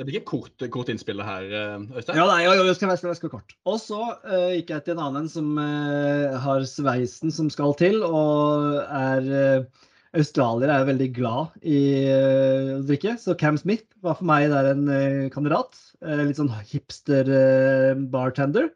Det 0.00 0.06
blir 0.08 0.16
ikke 0.16 0.30
kort, 0.30 0.62
kort 0.72 0.88
innspill 0.88 1.18
her, 1.20 1.42
eh, 1.44 1.82
Øystein. 1.92 2.16
Ja, 2.16 2.24
nei, 2.24 2.46
jo, 2.46 2.54
jo, 2.56 2.62
jeg 2.70 2.76
skal, 2.78 2.88
jeg 2.88 3.00
skal, 3.02 3.10
jeg 3.10 3.18
skal 3.18 3.30
kort. 3.34 3.50
Og 3.68 3.74
så 3.82 3.98
uh, 4.16 4.52
gikk 4.54 4.70
jeg 4.72 4.84
til 4.86 4.94
en 4.94 5.02
annen 5.04 5.26
som 5.28 5.50
uh, 5.60 6.38
har 6.40 6.64
sveisen 6.64 7.28
som 7.36 7.50
skal 7.52 7.74
til, 7.76 8.00
og 8.06 8.78
er 8.80 9.20
uh, 9.28 9.84
Australiere 10.16 10.78
er 10.80 10.86
veldig 10.88 11.08
glad 11.18 11.52
i 11.60 12.08
å 12.08 12.80
drikke, 12.88 13.12
så 13.20 13.36
Cam 13.38 13.58
Smith 13.60 13.84
var 14.00 14.16
for 14.16 14.24
meg 14.30 14.48
der 14.50 14.70
en 14.72 14.88
kandidat. 15.30 15.76
Litt 16.00 16.40
sånn 16.40 16.50
hipster-bartender. 16.72 18.72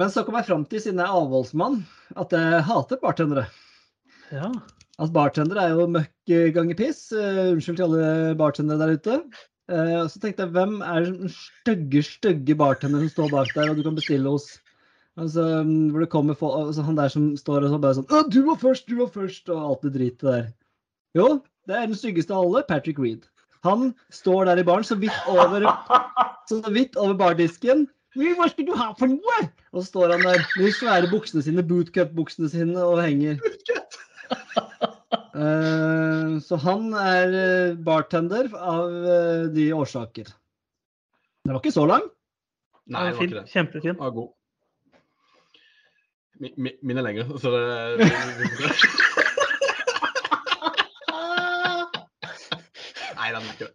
Men 0.00 0.10
så 0.10 0.24
kom 0.24 0.38
jeg 0.40 0.48
fram 0.48 0.64
til, 0.66 0.80
siden 0.82 0.98
jeg 1.04 1.06
er 1.06 1.18
avholdsmann, 1.20 1.84
at 2.18 2.34
jeg 2.34 2.64
hater 2.66 2.98
bartendere. 3.04 3.44
Ja. 4.32 4.50
At 4.98 5.14
bartender 5.14 5.60
er 5.62 5.76
jo 5.76 5.86
møkk 5.92 6.34
ganger 6.56 6.76
piss. 6.80 7.12
Unnskyld 7.14 7.78
til 7.78 7.86
alle 7.86 8.34
bartendere 8.40 8.82
der 8.82 8.98
ute. 8.98 9.14
Og 9.66 10.10
så 10.12 10.20
tenkte 10.22 10.44
jeg, 10.44 10.52
hvem 10.54 10.76
er 10.80 11.06
den 11.08 11.32
stygge, 11.32 12.02
stygge 12.06 12.54
bartenderen 12.54 13.08
som 13.08 13.14
står 13.14 13.32
bak 13.32 13.54
der, 13.54 13.70
og 13.72 13.78
du 13.78 13.82
kan 13.82 13.96
bestille 13.98 14.30
hos? 14.30 14.60
Altså, 15.16 15.62
mm, 15.64 15.88
hvor 15.90 16.00
det 16.00 16.08
kommer 16.12 16.34
folk, 16.34 16.66
altså, 16.66 16.82
Han 16.82 16.96
der 16.96 17.08
som 17.08 17.36
står 17.36 17.64
og 17.64 17.70
så 17.72 17.78
bare 17.78 17.94
sånn 17.94 18.30
'Du 18.30 18.42
var 18.46 18.56
først, 18.60 18.88
du 18.88 18.96
var 18.96 19.08
først', 19.08 19.48
og 19.48 19.70
alt 19.70 19.82
det 19.82 19.92
dritet 19.94 20.20
der. 20.20 20.46
Jo, 21.16 21.40
det 21.66 21.76
er 21.76 21.86
den 21.86 21.94
styggeste 21.94 22.34
av 22.34 22.44
alle, 22.44 22.62
Patrick 22.68 22.98
Reed. 22.98 23.24
Han 23.64 23.94
står 24.12 24.44
der 24.44 24.58
i 24.58 24.62
baren 24.62 24.84
så 24.84 24.94
vidt 24.94 25.16
over, 25.26 25.64
så 26.50 26.60
vidt 26.70 26.96
over 26.96 27.14
bardisken. 27.14 27.88
Hva 28.16 28.48
skal 28.48 28.66
du 28.66 28.74
ha 28.76 28.92
for 28.98 29.06
noe? 29.06 29.48
Og 29.72 29.82
så 29.82 29.88
står 29.88 30.12
han 30.12 30.22
der 30.22 30.38
med 30.56 30.66
de 30.66 30.72
svære 30.72 31.10
buksene 31.10 31.42
sine, 31.42 31.62
bootcut-buksene 31.62 32.48
sine, 32.48 32.84
og 32.84 33.02
henger. 33.02 33.40
Eh, 35.36 36.38
så 36.40 36.56
han 36.62 36.86
er 36.96 37.34
eh, 37.36 37.74
bartender 37.84 38.48
av 38.56 38.88
eh, 39.04 39.42
de 39.52 39.66
årsaker. 39.76 40.30
Det 41.44 41.52
var 41.52 41.60
ikke 41.60 41.74
så 41.76 41.84
lang. 41.90 42.06
Nei, 42.86 43.02
det 43.10 43.16
var 43.18 43.26
ikke 43.26 43.40
det. 43.42 43.46
Kjempefin. 43.52 43.92
Den 43.92 44.00
var 44.00 44.14
god. 44.16 44.32
Mi- 46.40 46.54
mi- 46.60 46.76
Min 46.84 46.98
er 47.00 47.04
lengre, 47.06 47.24
så 47.40 47.48
det 47.52 47.60
Nei, 53.16 53.30
den 53.32 53.40
er 53.42 53.50
ikke 53.52 53.68
det. 53.68 53.74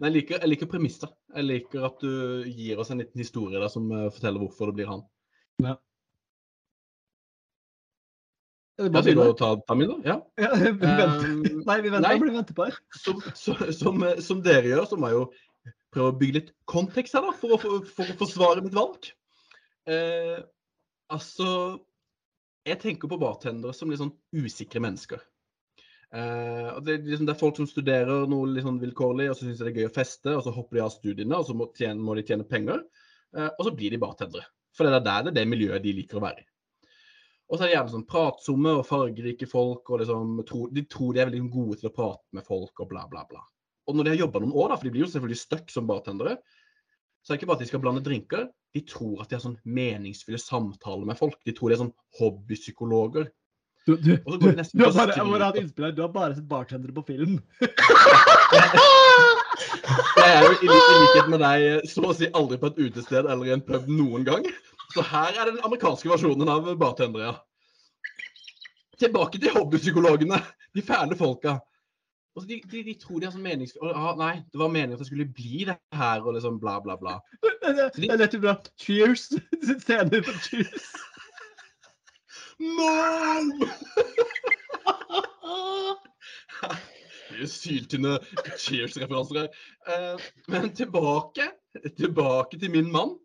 Men 0.00 0.08
jeg 0.08 0.14
liker, 0.16 0.40
jeg 0.42 0.50
liker 0.50 0.68
premisset. 0.72 1.12
Jeg 1.36 1.44
liker 1.46 1.84
at 1.86 2.00
du 2.02 2.44
gir 2.50 2.80
oss 2.82 2.90
en 2.90 2.98
liten 3.02 3.20
historie 3.22 3.60
der 3.62 3.70
som 3.70 3.84
forteller 3.92 4.42
hvorfor 4.42 4.70
det 4.72 4.76
blir 4.80 4.88
han. 4.90 5.04
Er 8.82 8.92
det 8.94 9.12
Jeg 9.12 9.18
bare 9.18 9.32
å 9.32 9.38
ta, 9.38 9.52
ta 9.68 9.76
min, 9.78 9.90
da. 9.90 9.96
Ja. 10.06 10.16
Ja, 10.42 10.50
vi 10.58 10.72
venter. 10.72 11.24
Um, 11.30 11.62
Nei, 11.68 11.78
vi 11.84 11.92
venter. 11.92 12.04
nei. 12.08 12.14
Vi 12.22 12.34
venter 12.34 12.58
på 12.58 12.66
her. 12.68 12.78
som, 12.98 13.22
som, 13.38 13.64
som, 13.78 14.04
eh, 14.08 14.20
som 14.24 14.42
dere 14.44 14.72
gjør, 14.72 14.86
så 14.90 14.98
må 15.00 15.10
jeg 15.10 15.18
jo 15.20 15.26
prøve 15.92 16.10
å 16.10 16.18
bygge 16.20 16.38
litt 16.38 16.52
kontekst 16.70 17.16
her, 17.18 17.26
da, 17.26 17.34
for 17.36 17.56
å, 17.56 17.60
for, 17.62 17.88
for 17.96 18.14
å 18.14 18.18
forsvare 18.22 18.64
mitt 18.64 18.76
valg. 18.76 19.10
Eh, 19.90 20.38
altså 21.12 21.48
Jeg 22.68 22.78
tenker 22.78 23.10
på 23.10 23.18
bartendere 23.18 23.74
som 23.74 23.90
litt 23.90 24.00
sånn 24.00 24.14
usikre 24.38 24.82
mennesker. 24.84 25.22
Eh, 26.12 26.70
det, 26.84 26.94
er 26.94 27.06
liksom, 27.06 27.26
det 27.26 27.34
er 27.34 27.40
folk 27.40 27.56
som 27.58 27.68
studerer 27.68 28.26
noe 28.30 28.50
litt 28.52 28.66
sånn 28.66 28.80
vilkårlig, 28.82 29.30
og 29.32 29.38
så 29.38 29.46
syns 29.46 29.60
de 29.60 29.66
det 29.66 29.72
er 29.72 29.80
gøy 29.82 29.90
å 29.90 29.94
feste, 29.96 30.34
og 30.36 30.44
så 30.44 30.52
hopper 30.54 30.78
de 30.78 30.84
av 30.84 30.92
studiene, 30.94 31.38
og 31.38 31.48
så 31.48 31.56
må, 31.56 31.70
tjene, 31.76 32.02
må 32.04 32.16
de 32.18 32.24
tjene 32.28 32.46
penger. 32.48 32.84
Eh, 33.36 33.48
og 33.48 33.66
så 33.66 33.74
blir 33.76 33.94
de 33.94 34.00
bartendere. 34.02 34.46
For 34.76 34.88
det 34.88 34.94
er 35.00 35.04
der 35.04 35.26
det 35.26 35.32
er 35.32 35.38
det 35.40 35.48
miljøet 35.50 35.84
de 35.84 35.94
liker 35.96 36.20
å 36.20 36.24
være 36.24 36.44
i. 36.44 36.48
Og 37.52 37.58
så 37.58 37.66
er 37.66 37.68
de 37.68 37.74
gjerne 37.74 37.92
sånn 37.92 38.08
pratsomme 38.08 38.70
og 38.78 38.86
fargerike 38.88 39.44
folk, 39.48 39.90
og 39.92 40.00
liksom, 40.00 40.38
tro, 40.48 40.64
de 40.72 40.86
tror 40.88 41.12
de 41.12 41.20
er 41.20 41.28
veldig 41.28 41.42
gode 41.52 41.82
til 41.82 41.90
å 41.90 41.92
prate 41.92 42.38
med 42.38 42.46
folk 42.48 42.80
og 42.80 42.88
bla, 42.88 43.04
bla, 43.12 43.26
bla. 43.28 43.42
Og 43.90 43.98
når 43.98 44.06
de 44.06 44.14
har 44.14 44.22
jobba 44.22 44.40
noen 44.40 44.54
år, 44.56 44.72
da, 44.72 44.78
for 44.78 44.88
de 44.88 44.92
blir 44.94 45.04
jo 45.04 45.10
selvfølgelig 45.12 45.40
stuck 45.42 45.74
som 45.74 45.90
bartendere, 45.90 46.38
så 47.22 47.30
er 47.30 47.36
det 47.36 47.42
ikke 47.42 47.50
bare 47.50 47.60
at 47.60 47.64
de 47.66 47.68
skal 47.68 47.82
blande 47.84 48.02
drinker, 48.06 48.48
de 48.72 48.82
tror 48.88 49.20
at 49.20 49.28
de 49.28 49.36
har 49.36 49.44
sånn 49.44 49.60
meningsfulle 49.68 50.40
samtaler 50.40 51.06
med 51.06 51.18
folk. 51.20 51.36
De 51.44 51.52
tror 51.54 51.68
de 51.68 51.76
er 51.76 51.82
sånn 51.84 51.92
hobbypsykologer. 52.18 53.28
Du, 53.84 53.96
du, 53.98 54.16
du, 54.16 54.38
det 54.46 54.64
du 54.72 54.84
har 54.86 54.94
bare. 54.94 55.92
Du 55.92 56.02
har 56.02 56.12
bare 56.14 56.34
sett 56.38 56.48
bartendere 56.48 56.94
på 56.96 57.04
film. 57.12 57.36
Jeg 60.22 60.28
er 60.30 60.44
jo 60.46 60.52
i 60.54 60.68
likhet 60.70 61.28
med 61.30 61.42
deg 61.42 61.88
så 61.90 62.04
å 62.06 62.14
si 62.16 62.28
aldri 62.32 62.58
på 62.62 62.70
et 62.70 62.78
utested 62.86 63.26
eller 63.26 63.48
i 63.48 63.54
en 63.54 63.64
pub 63.66 63.88
noen 63.90 64.24
gang. 64.26 64.46
Så 64.92 65.02
her 65.08 65.38
er 65.40 65.48
den 65.50 65.60
amerikanske 65.64 66.10
versjonen 66.10 66.48
av 66.52 66.66
bartendere. 66.80 67.34
Tilbake 69.00 69.40
til 69.40 69.54
hobbypsykologene. 69.54 70.38
De 70.76 70.82
fæle 70.84 71.16
folka. 71.18 71.58
Altså, 72.36 72.48
de, 72.48 72.60
de, 72.72 72.82
de 72.84 72.94
tror 73.00 73.20
de 73.20 73.26
har 73.28 73.32
sånn 73.34 73.44
meningsfulle 73.44 73.92
ah, 73.92 74.14
Nei, 74.16 74.38
det 74.52 74.60
var 74.60 74.70
meningen 74.72 74.96
at 74.96 75.02
det 75.02 75.08
skulle 75.10 75.26
bli 75.36 75.66
det 75.68 75.74
her, 75.92 76.22
og 76.24 76.32
liksom 76.36 76.56
bla, 76.62 76.78
bla, 76.80 76.96
bla. 77.00 77.18
Det 77.42 78.08
er- 78.08 78.20
nettopp 78.20 78.44
bra. 78.46 78.54
Cheers. 78.80 79.26
Scener 79.84 80.24
på 80.24 80.36
cheers. 80.46 80.86
Mom! 82.62 83.50
Det 87.32 87.40
er 87.42 87.48
syltynne 87.50 88.18
Cheers-referanser 88.60 89.38
her. 89.42 89.48
Eh, 89.88 90.24
men 90.52 90.68
tilbake, 90.76 91.48
tilbake 91.98 92.60
til 92.60 92.70
min 92.70 92.90
mann. 92.92 93.16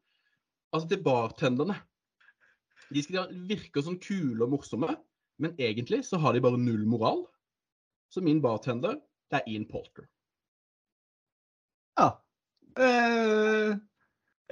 Altså 0.75 0.89
til 0.91 1.03
bartenderne. 1.03 1.77
De 2.93 3.03
skal 3.03 3.31
virke 3.49 3.83
sånn 3.83 3.99
kule 4.03 4.43
og 4.45 4.53
morsomme, 4.53 4.93
men 5.41 5.55
egentlig 5.59 6.03
så 6.07 6.19
har 6.23 6.35
de 6.35 6.43
bare 6.43 6.59
null 6.59 6.85
moral. 6.87 7.25
Så 8.13 8.23
min 8.23 8.39
bartender, 8.43 8.95
det 9.31 9.41
er 9.41 9.51
Ian 9.51 9.67
Polter. 9.67 10.07
Ja. 11.99 12.09
Eh, 12.79 13.75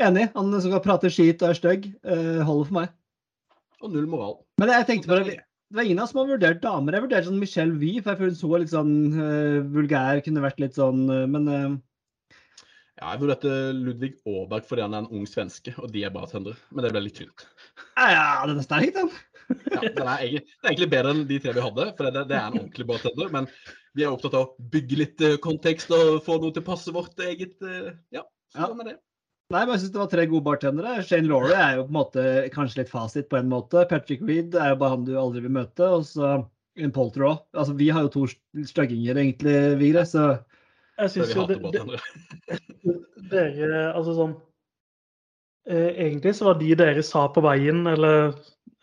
enig. 0.01 0.27
Han 0.35 0.55
som 0.59 0.73
kan 0.73 0.83
prate 0.83 1.11
skit 1.13 1.43
og 1.43 1.53
er 1.53 1.59
stygg, 1.59 1.89
eh, 2.03 2.41
holder 2.43 2.69
for 2.69 2.79
meg. 2.81 2.95
Og 3.83 3.93
null 3.93 4.07
moral. 4.11 4.39
Men 4.59 4.73
jeg 4.73 4.87
tenkte 4.89 5.11
bare, 5.11 5.23
det 5.25 5.77
var 5.77 5.87
ingen 5.87 5.99
av 5.99 6.07
oss 6.07 6.13
som 6.13 6.21
har 6.23 6.31
vurdert 6.33 6.61
damer. 6.63 6.95
Jeg 6.95 7.05
vurderte 7.05 7.27
sånn 7.29 7.41
Michelle 7.41 7.79
Wie, 7.79 8.01
for 8.01 8.13
jeg 8.13 8.19
føler 8.19 8.33
hun 8.33 8.41
så 8.41 8.59
litt 8.61 8.73
sånn 8.73 8.95
uh, 9.15 9.59
vulgær, 9.75 10.21
kunne 10.25 10.43
vært 10.43 10.61
litt 10.63 10.77
sånn 10.77 11.07
uh, 11.09 11.25
Men 11.29 11.47
eh, 11.51 11.75
Ja, 12.95 13.11
jeg 13.11 13.19
vurderte 13.25 13.53
Ludvig 13.75 14.13
Aaberg 14.23 14.67
fordi 14.69 14.83
han 14.85 14.93
er 14.95 15.03
en 15.03 15.09
ung 15.11 15.25
svenske, 15.27 15.73
og 15.81 15.89
de 15.91 16.05
er 16.07 16.13
bartendere. 16.15 16.55
Men 16.71 16.85
det 16.85 16.91
ble 16.95 17.01
litt 17.07 17.17
tynt. 17.19 17.43
ja, 17.99 18.05
ja, 18.13 18.27
den 18.47 18.61
er 18.61 18.67
sterk, 18.67 18.93
den. 18.95 19.09
Ja, 19.69 19.81
den 19.83 20.07
er 20.07 20.21
egentlig, 20.23 20.43
det 20.47 20.63
er 20.63 20.69
egentlig 20.71 20.87
bedre 20.93 21.11
enn 21.13 21.25
de 21.29 21.39
tre 21.43 21.51
vi 21.57 21.65
hadde, 21.65 21.87
for 21.97 22.07
det, 22.15 22.23
det 22.31 22.37
er 22.39 22.45
en 22.47 22.55
ordentlig 22.61 22.87
bartender. 22.89 23.33
Men 23.35 23.49
vi 23.95 24.05
er 24.05 24.13
opptatt 24.15 24.37
av 24.39 24.45
å 24.47 24.69
bygge 24.73 25.01
litt 25.01 25.25
eh, 25.27 25.35
kontekst 25.43 25.91
og 25.95 26.21
få 26.25 26.39
noe 26.41 26.55
til 26.55 26.63
passe 26.65 26.93
vårt 26.95 27.19
eget 27.27 27.59
Ja, 27.61 27.91
Ja, 28.15 28.23
Ja. 28.55 28.69
sånn 28.71 28.81
er 28.85 28.93
det. 28.93 28.97
Nei, 29.53 29.59
men 29.61 29.75
jeg 29.75 29.83
syns 29.83 29.91
det 29.93 30.01
var 30.01 30.09
tre 30.09 30.23
gode 30.31 30.45
bartendere. 30.47 30.95
Shane 31.05 31.29
Laurie 31.29 31.53
er 31.53 31.75
jo 31.77 31.83
på 31.85 31.91
en 31.93 31.97
måte 31.99 32.21
kanskje 32.55 32.79
litt 32.79 32.89
fasit 32.89 33.27
på 33.29 33.37
en 33.37 33.51
måte. 33.51 33.83
Patrick 33.91 34.23
Reed 34.25 34.55
er 34.57 34.71
jo 34.71 34.79
bare 34.81 34.95
han 34.95 35.03
du 35.05 35.11
aldri 35.21 35.43
vil 35.43 35.53
møte. 35.53 35.85
Og 35.99 36.07
så 36.09 36.31
en 36.81 36.93
Polter 36.95 37.27
òg. 37.27 37.43
Altså, 37.53 37.75
vi 37.77 37.91
har 37.93 38.07
jo 38.07 38.13
to 38.15 38.23
stygginger, 38.65 39.19
egentlig, 39.21 39.53
Vigre, 39.83 40.01
så 40.09 40.23
Jeg 40.95 41.11
syns 41.11 41.33
jo 41.35 41.45
det, 41.49 41.57
det, 41.73 42.01
dere 43.33 43.79
Altså 43.89 44.13
sånn 44.15 44.35
eh, 45.67 45.89
Egentlig 46.05 46.35
så 46.37 46.49
var 46.49 46.59
de 46.61 46.69
dere 46.79 47.03
sa 47.03 47.25
på 47.35 47.43
veien, 47.43 47.81
eller 47.91 48.31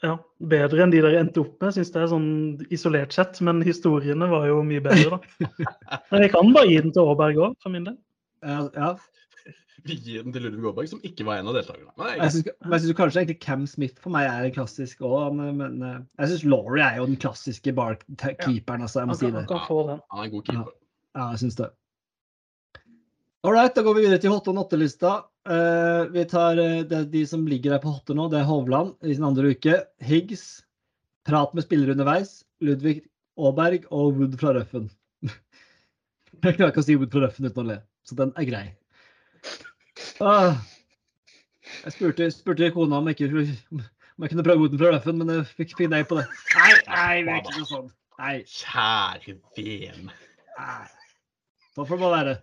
ja, 0.02 0.16
bedre 0.50 0.82
enn 0.82 0.92
de 0.92 1.00
dere 1.00 1.20
endte 1.22 1.44
opp 1.44 1.62
med, 1.62 1.76
syns 1.76 1.92
jeg 1.94 2.10
sånn 2.10 2.28
isolert 2.74 3.14
sett. 3.14 3.38
Men 3.46 3.62
historiene 3.62 4.26
var 4.28 4.48
jo 4.50 4.58
mye 4.66 4.82
bedre, 4.82 5.18
da. 5.20 5.98
Men 6.10 6.26
jeg 6.26 6.32
kan 6.34 6.50
bare 6.56 6.68
gi 6.68 6.80
den 6.82 6.94
til 6.94 7.06
Aaberg 7.06 7.38
òg, 7.46 7.58
for 7.62 7.74
min 7.74 7.88
del. 7.88 7.98
ja. 8.42 8.66
ja. 8.76 8.92
Vi 9.82 9.96
gir 9.98 10.22
den 10.22 10.34
til 10.34 10.44
Ludvig 10.46 10.62
Aaberg, 10.68 10.88
som 10.92 11.00
ikke 11.06 11.24
var 11.26 11.40
en 11.40 11.48
av 11.50 11.56
deltakerne. 11.56 11.90
Men 11.98 12.10
er 12.12 12.20
Jeg 12.20 12.34
syns, 12.36 12.50
jeg 12.54 12.82
syns 12.84 12.96
kanskje 12.98 13.22
egentlig 13.22 13.38
Cam 13.42 13.64
Smith 13.66 13.98
for 14.02 14.14
meg 14.14 14.28
er 14.30 14.46
en 14.46 14.54
klassisk 14.54 15.02
òg, 15.06 15.32
men, 15.34 15.56
men 15.58 15.80
eh, 15.86 15.96
jeg 16.22 16.32
syns 16.32 16.44
Laurie 16.52 16.84
er 16.86 17.00
jo 17.00 17.08
den 17.10 17.18
klassiske 17.18 17.74
barkeeperen, 17.74 18.84
altså. 18.86 19.02
Jeg 19.02 19.10
må 19.10 19.16
Han 19.16 19.18
si 19.18 19.26
det. 19.26 19.40
han 19.40 19.48
kan 19.50 19.64
få 19.66 19.80
den. 19.88 20.02
han 20.12 20.22
er 20.22 20.28
en 20.28 20.34
god 20.36 20.44
keeper. 20.48 20.74
Ja, 21.18 21.26
jeg 21.32 21.42
syns 21.42 21.58
det. 21.58 21.68
All 23.42 23.52
right, 23.56 23.74
da 23.74 23.82
går 23.82 23.96
vi 23.96 24.02
videre 24.04 24.20
til 24.22 24.30
Hotte 24.30 24.52
og 24.52 24.54
nattelista. 24.54 25.12
Eh, 25.50 26.02
vi 26.14 26.22
tar 26.30 26.60
uh, 26.62 26.82
det, 26.86 27.00
de 27.10 27.24
som 27.26 27.42
ligger 27.50 27.72
der 27.74 27.80
på 27.82 27.90
Hotte 27.90 28.14
nå. 28.14 28.28
Det 28.30 28.38
er 28.38 28.46
Hovland 28.46 28.92
i 29.02 29.16
sin 29.16 29.24
andre 29.26 29.50
uke. 29.50 29.80
Higgs. 29.98 30.60
Prat 31.26 31.50
med 31.50 31.64
spillere 31.64 31.96
underveis. 31.96 32.44
Ludvig 32.62 33.00
Aaberg 33.34 33.88
og 33.90 34.20
Wood 34.20 34.36
fra 34.38 34.52
Røffen. 34.54 34.84
Jeg 35.26 36.54
klarer 36.54 36.70
ikke 36.70 36.84
å 36.84 36.86
si 36.86 36.94
Wood 37.00 37.10
fra 37.10 37.24
Røffen 37.24 37.48
uten 37.48 37.64
å 37.64 37.66
le, 37.72 37.78
så 38.06 38.18
den 38.20 38.30
er 38.38 38.46
grei. 38.46 38.62
Uh, 40.22 40.54
Jeg 41.82 41.96
spurte, 41.96 42.28
spurte 42.30 42.70
kona 42.76 43.00
om 43.00 43.10
jeg, 43.10 43.18
ikke, 43.18 43.42
om 43.74 44.26
jeg 44.26 44.34
kunne 44.36 44.44
prøve 44.46 44.62
Wooden 44.62 44.78
fra 44.84 44.92
Røffen, 44.94 45.18
men 45.18 45.32
jeg 45.34 45.48
fikk 45.56 45.74
fikk 45.80 45.90
nei 45.90 46.04
på 46.06 46.20
det. 46.20 46.28
Nei, 46.54 46.70
nei, 46.86 47.16
det 47.26 47.34
er 47.34 47.42
ikke 47.42 47.56
noe 47.56 47.70
sånn. 47.72 47.90
Nei. 48.22 48.36
Kjære 48.46 49.36
vene. 49.58 50.14
Sånn 51.74 51.90
får 51.90 51.96
det 51.96 52.02
bare 52.04 52.20
være. 52.20 52.36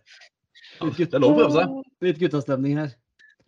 Ja, 0.78 0.90
det 0.96 1.14
er 1.14 1.24
lov 1.24 1.36
å 1.36 1.40
prøve 1.42 1.56
seg. 1.56 1.78
Litt 2.06 2.20
guttastemning 2.22 2.78
her. 2.80 2.94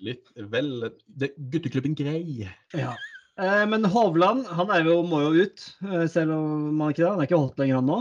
Litt 0.01 0.32
vel 0.51 0.72
det, 1.05 1.32
Gutteklubben 1.53 1.93
Grei. 1.97 2.47
Ja. 2.74 2.95
Eh, 3.39 3.65
men 3.69 3.86
Hovland 3.93 4.47
han 4.49 4.74
er 4.74 4.88
jo, 4.89 5.01
må 5.07 5.22
jo 5.24 5.45
ut, 5.45 5.67
eh, 5.86 6.07
selv 6.11 6.34
om 6.36 6.82
han 6.82 6.93
ikke 6.93 7.03
det. 7.03 7.11
Han 7.11 7.22
er 7.22 7.30
ikke 7.30 7.43
hot 7.43 7.61
lenger, 7.61 7.80
han 7.80 7.91
nå. 7.91 7.99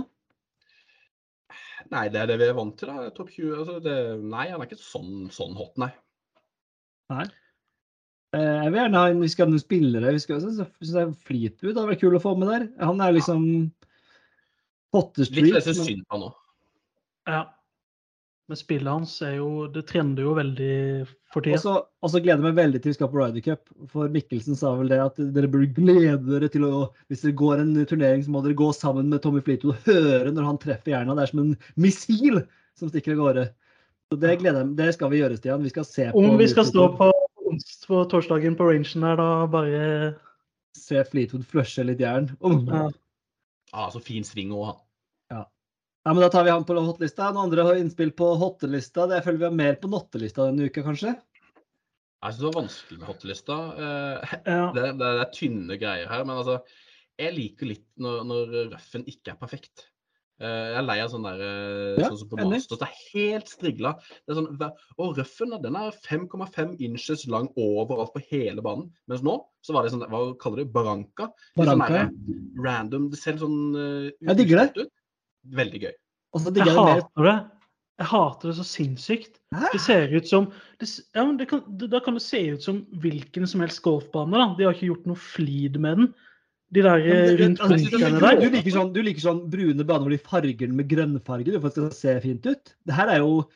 Nei, 1.90 2.06
det 2.12 2.22
er 2.22 2.30
det 2.30 2.38
vi 2.40 2.48
er 2.48 2.56
vant 2.56 2.76
til, 2.78 2.90
da. 2.90 3.10
Topp 3.14 3.30
20. 3.34 3.52
Altså, 3.58 3.76
det, 3.84 3.98
nei, 4.22 4.48
han 4.50 4.62
er 4.62 4.68
ikke 4.68 4.80
sånn, 4.80 5.28
sånn 5.34 5.56
hot, 5.58 5.74
nei. 5.82 5.90
Eh, 8.30 8.56
jeg 8.64 8.70
vil 8.70 8.78
gjerne 8.78 9.00
ha 9.02 9.10
en, 9.10 9.22
vi 9.24 9.30
skal 9.32 9.48
ha 9.48 9.52
noen 9.52 9.62
spillere. 9.62 10.12
Vi 10.14 10.22
skal, 10.22 10.44
Fleetwood 11.26 11.74
hadde 11.74 11.88
vært 11.90 12.02
kul 12.04 12.18
å 12.18 12.22
få 12.22 12.36
med 12.38 12.52
der. 12.52 12.68
Han 12.86 13.02
er 13.02 13.16
liksom 13.16 13.44
Potter 14.94 15.26
Litt 15.26 15.32
Street. 15.32 15.56
lese 15.56 15.74
synd 15.78 16.06
på 16.06 16.16
han 16.16 16.24
nå. 16.26 16.30
Ja. 17.30 17.42
Men 18.50 18.58
spillet 18.58 18.90
hans 18.90 19.12
er 19.22 19.36
jo 19.36 19.68
Det 19.70 19.84
trender 19.86 20.24
jo 20.26 20.32
veldig 20.34 20.74
for 21.30 21.38
Og 21.38 21.44
tida. 21.46 21.58
så 21.62 21.74
og 22.02 22.10
så 22.10 22.18
gleder 22.18 22.40
jeg 22.40 22.48
meg 22.48 22.56
veldig 22.58 22.80
til 22.82 22.90
vi 22.90 22.96
skal 22.96 23.10
på 23.12 23.20
Ryder 23.20 23.44
Cup. 23.44 23.68
For 23.92 24.10
Mikkelsen 24.10 24.58
sa 24.58 24.72
vel 24.74 24.90
det 24.90 24.98
at 25.04 25.20
dere 25.36 25.50
burde 25.52 25.68
glede 25.76 26.18
dere 26.26 26.48
til 26.50 26.66
å 26.66 26.88
Hvis 27.06 27.22
dere 27.22 27.36
går 27.38 27.62
en 27.62 27.74
turnering, 27.86 28.24
så 28.26 28.34
må 28.34 28.42
dere 28.42 28.58
gå 28.58 28.72
sammen 28.74 29.12
med 29.12 29.22
Tommy 29.22 29.42
Fleetwood 29.46 29.78
og 29.78 29.86
høre 29.86 30.32
når 30.34 30.48
han 30.48 30.58
treffer 30.58 30.96
jerna. 30.96 31.14
Det 31.14 31.28
er 31.28 31.30
som 31.30 31.44
en 31.44 31.54
missil 31.78 32.42
som 32.80 32.90
stikker 32.90 33.14
av 33.14 33.22
gårde. 33.22 33.46
Så 34.10 34.18
det 34.18 34.34
gleder 34.40 34.64
jeg 34.64 34.70
meg. 34.72 34.76
Det 34.80 34.90
skal 34.96 35.12
vi 35.12 35.22
gjøre, 35.22 35.38
Stian. 35.38 35.62
Vi 35.62 35.70
skal 35.76 35.86
se 35.86 36.08
på 36.10 36.24
Om 36.24 36.40
vi 36.40 36.50
skal 36.50 36.66
stå 36.66 36.88
på, 36.98 37.12
på 37.86 38.02
torsdagen 38.10 38.58
på 38.58 38.66
rangen 38.72 39.06
her, 39.06 39.20
da 39.20 39.46
bare 39.46 39.84
Se 40.74 41.04
Fleetwood 41.06 41.46
flushe 41.46 41.86
litt 41.86 42.02
jern. 42.02 42.32
Oh. 42.40 42.58
ja. 42.66 42.88
Ah, 43.70 43.90
så 43.94 44.02
fin 44.02 44.26
sving 44.26 44.50
òg, 44.50 44.72
han. 44.72 44.82
Ja, 46.10 46.14
men 46.14 46.24
Da 46.24 46.28
tar 46.28 46.42
vi 46.44 46.50
han 46.50 46.64
på 46.66 46.74
hotlista. 46.74 47.28
Noen 47.30 47.44
andre 47.46 47.64
har 47.68 47.76
innspill 47.78 48.10
på 48.18 48.32
hottelista. 48.34 49.04
Det 49.06 49.20
føler 49.22 49.36
vi 49.38 49.46
har 49.46 49.52
mer 49.54 49.76
på 49.78 49.86
nottelista 49.92 50.48
denne 50.48 50.66
uka, 50.66 50.82
kanskje? 50.82 51.12
Jeg 51.14 52.32
syns 52.32 52.40
det 52.40 52.48
var 52.48 52.56
vanskelig 52.56 52.98
med 52.98 53.10
hotlista. 53.12 53.58
Eh, 53.84 54.32
det, 54.74 54.88
det, 54.88 54.88
det 54.98 55.10
er 55.12 55.30
tynne 55.36 55.78
greier 55.78 56.10
her, 56.10 56.26
men 56.26 56.40
altså 56.40 56.56
Jeg 57.14 57.36
liker 57.36 57.70
litt 57.70 57.86
når, 58.02 58.26
når 58.26 58.58
røffen 58.72 59.06
ikke 59.06 59.36
er 59.36 59.38
perfekt. 59.38 59.86
Eh, 60.42 60.66
jeg 60.72 60.82
er 60.82 60.88
lei 60.88 60.98
av 61.04 61.14
sånn 61.14 61.30
der 61.30 61.46
eh, 61.46 62.02
Ja, 62.02 62.10
sånn 62.10 62.22
som 62.24 62.34
på 62.34 62.42
master. 62.42 62.52
Masters. 62.56 62.82
Det 62.82 62.90
er 62.90 63.00
helt 63.14 63.54
strigla. 63.54 63.96
Det 64.10 64.34
er 64.34 64.42
sånn, 64.42 64.68
og 64.98 65.16
røffen 65.22 65.58
den 65.62 65.82
er 65.84 66.04
5,5 66.10 66.78
inches 66.90 67.26
lang 67.30 67.52
overalt 67.54 68.16
på 68.18 68.26
hele 68.32 68.66
banen. 68.66 68.90
Mens 69.06 69.22
nå 69.22 69.44
så 69.62 69.78
var 69.78 69.86
det 69.86 69.94
sånn 69.94 70.08
Hva 70.10 70.26
kaller 70.42 70.64
du 70.64 70.66
det? 70.66 70.72
Baranka? 70.74 71.30
Baranka. 71.54 71.86
sånn 71.86 72.24
der, 72.26 72.64
Random. 72.66 73.12
Det 73.14 73.22
ser 73.22 73.38
litt 73.38 73.46
sånn 73.46 73.60
uh, 73.78 74.08
Jeg 74.26 74.42
digger 74.42 74.66
det. 74.66 74.88
ut. 74.88 74.96
Veldig 75.44 75.80
gøy. 75.86 75.92
Og 76.34 76.40
så 76.44 76.52
Jeg 76.54 76.66
jeg 76.66 76.76
mer. 76.76 77.00
hater 77.00 77.24
det. 77.26 77.50
Jeg 78.00 78.06
hater 78.06 78.48
det 78.48 78.56
så 78.56 78.64
sinnssykt. 78.64 79.40
Hæ? 79.52 79.66
Det 79.72 79.80
ser 79.80 80.14
ut 80.16 80.28
som 80.28 80.46
det, 80.80 80.88
ja, 81.14 81.24
men 81.24 81.36
det 81.36 81.48
kan, 81.50 81.60
det, 81.76 81.90
Da 81.90 82.00
kan 82.00 82.14
det 82.14 82.22
se 82.22 82.38
ut 82.54 82.62
som 82.62 82.86
hvilken 83.02 83.46
som 83.46 83.60
helst 83.60 83.82
golfbane. 83.82 84.32
da. 84.32 84.54
De 84.56 84.64
har 84.64 84.72
ikke 84.74 84.88
gjort 84.94 85.06
noe 85.06 85.16
flid 85.16 85.76
med 85.80 85.96
den. 85.98 86.14
De 86.72 86.82
der 86.82 86.96
eh, 87.02 87.36
det- 87.36 87.40
rundt 87.40 87.60
altså, 87.60 87.76
bunkerne 87.90 88.14
du, 88.14 88.20
der. 88.20 88.40
du, 88.40 88.50
liker 88.56 88.70
sånn, 88.70 88.92
du 88.94 89.02
liker 89.02 89.20
sånn 89.20 89.50
brune 89.50 89.84
baner 89.84 90.06
hvor 90.06 90.10
de 90.14 90.18
farger 90.22 90.56
den 90.68 90.76
med 90.76 90.88
grønnfarge 90.88 91.44
du, 91.50 91.58
for 91.60 91.66
at 91.66 91.74
det 91.74 91.92
skal 91.92 91.98
se 91.98 92.20
fint 92.28 92.46
ut. 92.46 92.74
Det 92.86 92.94
her 92.94 93.08
er 93.08 93.18
jo 93.18 93.48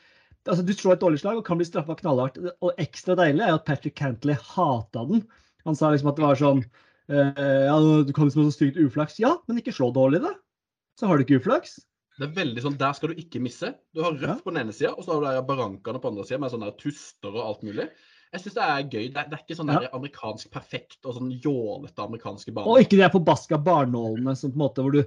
altså 0.45 0.61
Du 0.65 0.73
slår 0.73 0.93
et 0.93 0.99
dårlig 1.01 1.19
slag 1.23 1.37
og 1.37 1.45
kan 1.45 1.57
bli 1.57 1.65
straffa 1.65 1.95
knallhardt. 1.97 2.37
Og 2.61 2.75
ekstra 2.77 3.15
deilig 3.17 3.41
er 3.41 3.55
at 3.55 3.65
Patrick 3.65 3.95
Cantley 3.95 4.35
hata 4.35 5.05
den. 5.09 5.23
Han 5.65 5.75
sa 5.75 5.89
liksom 5.89 6.09
at 6.11 6.17
det 6.17 6.25
var 6.27 6.35
sånn 6.35 6.61
eh, 7.09 7.65
Ja, 7.65 7.79
du 8.05 8.11
kan 8.13 8.27
liksom 8.27 8.43
ha 8.43 8.51
så 8.51 8.53
stygt 8.53 8.77
uflaks. 8.77 9.17
Ja, 9.17 9.37
men 9.47 9.57
ikke 9.57 9.73
slå 9.73 9.89
dårlig, 9.95 10.21
da. 10.21 10.35
Så 10.99 11.07
har 11.09 11.17
du 11.17 11.25
ikke 11.25 11.41
uflaks. 11.41 11.77
Det 12.15 12.29
er 12.29 12.35
veldig 12.37 12.61
sånn, 12.63 12.77
Der 12.79 12.93
skal 12.95 13.11
du 13.11 13.19
ikke 13.19 13.41
misse. 13.43 13.73
Du 13.93 14.01
har 14.01 14.13
rødt 14.15 14.21
Ja. 14.29 14.35
på 14.39 14.53
den 14.53 14.61
ene 14.63 14.73
sida, 14.73 14.93
og 14.95 15.03
så 15.03 15.17
har 15.19 15.41
du 15.41 15.47
barankene 15.47 15.99
på 15.99 16.07
den 16.07 16.15
andre 16.15 16.25
sida 16.25 16.39
med 16.39 16.51
sånne 16.53 16.69
der 16.71 16.77
tuster 16.79 17.33
og 17.35 17.43
alt 17.43 17.63
mulig. 17.67 17.89
Jeg 18.31 18.41
syns 18.41 18.55
det 18.55 18.63
er 18.63 18.83
gøy. 18.83 19.07
Det 19.13 19.17
er, 19.17 19.27
det 19.29 19.33
er 19.37 19.43
ikke 19.43 19.57
sånn 19.59 19.71
Ja. 19.73 19.89
amerikansk 19.93 20.51
perfekt 20.51 20.97
og 21.05 21.15
sånn 21.15 21.31
jålete 21.41 21.99
amerikanske 22.03 22.51
Og 22.55 22.79
ikke 22.79 22.97
de 22.99 23.09
forbaska 23.11 23.57
barnålene 23.63 24.35
som 24.35 24.51
på 24.51 24.55
en 24.55 24.63
måte 24.63 24.81
hvor 24.83 24.91
du 24.91 25.03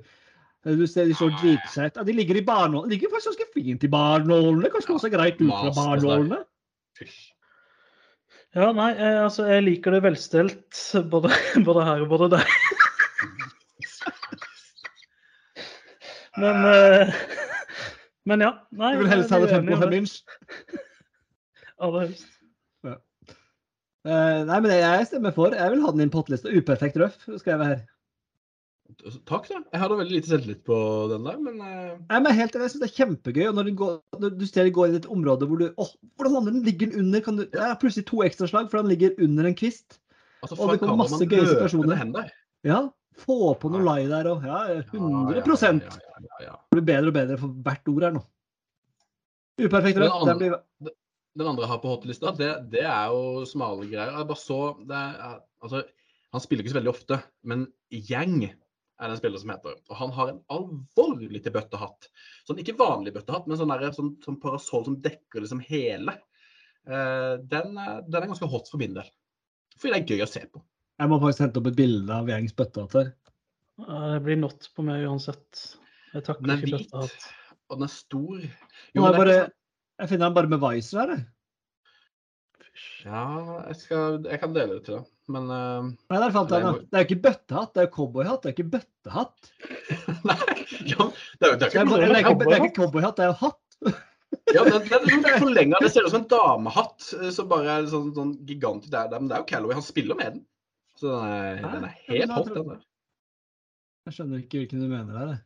du 0.65 0.87
ser 0.87 1.07
De 1.07 1.15
så 1.15 1.31
dritsett. 1.41 1.95
Ja, 1.97 2.03
de 2.03 2.13
ligger 2.13 2.37
i 2.37 2.45
barnålene. 2.45 2.89
De 2.91 2.97
ligger 2.97 3.09
faktisk 3.15 3.39
ganske 3.39 3.53
fint 3.55 3.85
i 3.85 3.89
barnålene. 3.89 4.69
Kanskje 4.69 4.95
også 4.99 5.11
greit 5.11 5.41
ut 5.41 5.49
fra 5.49 5.71
Masters 5.71 6.03
barnålene. 6.03 6.45
Fysj. 6.99 7.33
Ja, 8.57 8.73
nei, 8.73 8.95
jeg, 8.97 9.17
altså, 9.23 9.47
jeg 9.47 9.65
liker 9.65 9.93
det 9.93 10.03
velstelt 10.03 11.09
både, 11.13 11.31
både 11.69 11.85
her 11.85 12.03
og 12.03 12.09
både 12.09 12.31
der. 12.37 12.45
Men 16.39 16.65
uh, 16.65 17.15
Men 18.29 18.45
ja. 18.45 18.51
Nei, 18.77 18.95
Du 18.97 19.03
vil 19.05 19.13
helst 19.13 19.33
ha 19.33 19.39
det 19.43 19.53
fem 19.53 19.69
er 19.69 19.79
uenig 19.79 20.01
i 20.01 20.01
5,5 20.01 20.01
inch. 20.03 20.17
Aller 21.85 22.09
helst. 22.09 22.35
Uh, 24.09 24.41
nei, 24.49 24.59
men 24.63 24.73
jeg- 24.73 25.07
stemmer 25.11 25.35
for. 25.37 25.55
Jeg 25.57 25.73
vil 25.75 25.83
ha 25.85 25.93
den 25.93 26.05
inn 26.05 26.11
på 26.13 26.21
hattelista. 26.23 26.53
Uperfekt 26.53 26.99
røff, 27.01 27.17
skrev 27.41 27.63
jeg 27.65 27.71
her. 27.73 27.81
Takk, 29.29 29.45
da. 29.51 29.59
Jeg 29.75 29.81
hadde 29.83 29.97
veldig 29.99 30.15
lite 30.17 30.31
selvtillit 30.31 30.61
på 30.65 30.77
den 31.11 31.27
der, 31.29 31.37
men 31.45 31.59
uh... 31.61 31.99
Nei, 32.09 32.21
men 32.25 32.33
helt, 32.39 32.55
Jeg 32.57 32.73
synes 32.73 32.81
det 32.83 32.89
er 32.89 32.95
kjempegøy. 32.97 33.43
og 33.51 33.59
når, 33.59 33.69
du, 33.69 33.73
går, 33.77 33.99
når 34.23 34.33
du 34.41 34.45
ser 34.49 34.65
det 34.65 34.73
går 34.79 34.89
inn 34.89 34.97
i 34.97 35.01
et 35.03 35.11
område 35.13 35.49
hvor 35.51 35.61
du 35.61 35.67
åh, 35.69 35.91
Hvordan 36.17 36.39
lander 36.39 36.55
den? 36.57 36.65
Ligger 36.65 36.89
den 36.89 37.03
under? 37.05 37.23
Kan 37.27 37.37
du, 37.37 37.45
ja, 37.53 37.75
plutselig 37.81 38.07
to 38.09 38.23
ekstraslag, 38.25 38.71
for 38.73 38.81
den 38.81 38.89
ligger 38.95 39.13
under 39.25 39.51
en 39.51 39.59
kvist. 39.59 40.01
altså, 40.43 40.57
Og 40.57 40.73
det 40.73 40.81
kommer 40.81 41.03
masse 41.03 41.29
gøye 41.29 41.51
situasjoner. 41.51 42.33
Ja, 42.67 42.81
Få 43.19 43.55
på 43.59 43.71
noe 43.73 43.83
live 43.83 44.09
der 44.13 44.29
òg. 44.31 44.45
ja, 44.47 44.59
100 44.93 45.35
Ja, 45.83 45.97
ja, 46.19 46.45
ja. 46.47 46.55
Det 46.71 46.79
blir 46.79 46.87
bedre 46.93 47.11
og 47.11 47.17
bedre 47.19 47.39
for 47.41 47.49
hvert 47.67 47.91
ord 47.93 48.07
her 48.07 48.15
nå. 48.19 48.23
Uperfekt 49.59 49.99
rødt. 49.99 50.27
Den 50.29 50.39
blir 50.39 50.59
Den 51.39 51.47
andre 51.47 51.63
jeg 51.67 51.71
har 51.71 51.79
på 51.83 51.91
hotlista, 51.93 52.33
det, 52.35 52.49
det 52.73 52.83
er 52.83 53.11
jo 53.15 53.45
smale 53.47 53.85
greier. 53.87 54.11
Jeg 54.17 54.27
bare 54.27 54.41
så 54.41 54.57
er, 54.91 55.37
altså, 55.63 55.83
Han 56.35 56.43
spiller 56.43 56.65
ikke 56.65 56.73
så 56.73 56.79
veldig 56.81 56.91
ofte, 56.93 57.19
men 57.47 57.67
Yang 57.95 58.49
er 58.49 59.07
det 59.07 59.13
en 59.15 59.21
spiller 59.21 59.39
som 59.39 59.53
heter. 59.53 59.77
Og 59.89 59.97
han 60.01 60.11
har 60.17 60.33
en 60.33 60.41
alvorlig 60.51 61.43
til 61.45 61.55
bøttehatt. 61.55 62.09
Sånn, 62.49 62.59
ikke 62.59 62.75
vanlig 62.81 63.13
bøttehatt, 63.15 63.47
men 63.47 63.57
sånn, 63.61 63.71
der, 63.71 63.93
sånn, 63.95 64.17
sånn 64.25 64.41
parasoll 64.43 64.85
som 64.89 64.97
dekker 65.05 65.45
liksom 65.45 65.61
hele. 65.63 66.17
Uh, 66.89 67.39
den, 67.47 67.79
er- 67.79 68.03
den 68.09 68.19
er 68.25 68.27
ganske 68.33 68.49
hot 68.51 68.67
for 68.73 68.83
min 68.83 68.97
del. 68.99 69.07
Fordi 69.79 69.95
det 69.95 70.01
er 70.03 70.17
gøy 70.17 70.25
å 70.27 70.31
se 70.33 70.43
på. 70.51 70.65
Jeg 70.99 71.11
må 71.13 71.19
faktisk 71.23 71.45
hente 71.45 71.61
opp 71.61 71.69
et 71.71 71.77
bilde 71.79 72.11
av 72.15 72.27
gjengs 72.31 72.55
bøttehatt 72.59 72.97
her. 72.99 73.11
Eh, 73.85 74.13
Det 74.17 74.23
blir 74.27 74.39
not 74.41 74.69
på 74.75 74.83
meg 74.87 75.05
uansett. 75.07 75.65
Jeg 76.15 76.25
takler 76.27 76.47
Den 76.49 76.55
er 76.57 76.63
ikke 76.63 76.77
hvit, 76.79 76.89
bøttehatt. 76.91 77.27
og 77.69 77.77
den 77.79 77.87
er 77.87 77.93
stor. 77.95 78.39
Jo, 78.39 78.49
Jo, 78.97 79.03
jeg, 79.05 79.13
er 79.13 79.19
bare, 79.23 79.37
jeg 80.03 80.09
finner 80.13 80.27
den 80.31 80.35
bare 80.41 80.51
med 80.55 80.61
Wiser 80.65 80.99
her. 81.05 81.13
jeg. 81.15 81.27
Ja, 83.05 83.23
jeg, 83.69 83.77
skal, 83.81 84.19
jeg 84.27 84.39
kan 84.43 84.53
dele 84.55 84.77
det 84.79 84.85
til 84.87 84.99
deg. 84.99 85.07
Men 85.29 85.49
uh, 85.51 85.89
Nei, 86.09 86.19
der 86.23 86.33
fant 86.35 86.53
jeg 86.55 86.63
den. 86.65 86.77
Det 86.89 86.99
er 86.99 87.03
jo 87.05 87.09
ikke 87.09 87.23
bøttehatt, 87.27 87.73
det 87.75 87.81
er 87.83 87.87
jo 87.89 87.95
cowboyhatt. 87.97 88.43
Det 88.45 88.51
er 88.51 88.55
ikke 88.57 88.71
bøttehatt. 88.75 89.51
Nei, 90.29 90.37
ja, 90.89 91.09
det 91.39 91.49
er, 91.49 91.53
jo- 91.53 91.59
det 91.59 91.67
er 91.67 91.69
ikke 91.69 91.83
er, 91.83 91.91
bare, 91.91 92.07
det 92.07 92.09
er, 92.09 92.19
ikke, 92.19 92.19
det 92.19 92.19
er 92.19 92.29
cowboyhatt. 92.29 92.69
ikke 92.69 92.79
cowboyhatt, 92.83 93.17
det 93.19 93.27
er 93.27 93.33
jo 93.33 93.39
hatt. 93.43 93.65
Ja, 94.55 94.63
den, 94.65 94.87
den 94.89 94.95
er 94.99 95.09
sånn 95.09 95.43
forlenget. 95.43 95.83
Det 95.85 95.91
ser 95.95 96.07
ut 96.07 96.13
som 96.15 96.23
en 96.23 96.31
damehatt 96.33 97.09
eh, 97.19 97.31
som 97.35 97.49
bare 97.51 97.75
er 97.79 97.87
sånn, 97.93 98.11
sånn 98.17 98.33
gigantisk. 98.49 98.91
der, 98.95 99.11
der. 99.13 99.21
men 99.23 99.29
det 99.31 99.37
er 99.39 99.43
jo 99.45 99.49
Calloway. 99.53 99.77
Han 99.79 99.85
spiller 99.87 100.19
med 100.19 100.33
den. 100.39 100.43
Så 100.99 101.13
den 101.15 101.29
er, 101.31 101.61
Hæ? 101.63 101.75
den 101.75 101.85
er 101.87 101.99
helt 102.09 102.33
hot, 102.35 102.49
den 102.55 102.73
der. 102.73 102.81
Jeg 104.09 104.17
skjønner 104.17 104.41
ikke 104.43 104.63
hvilken 104.63 104.83
du 104.83 104.89
mener 104.91 105.19
der. 105.19 105.37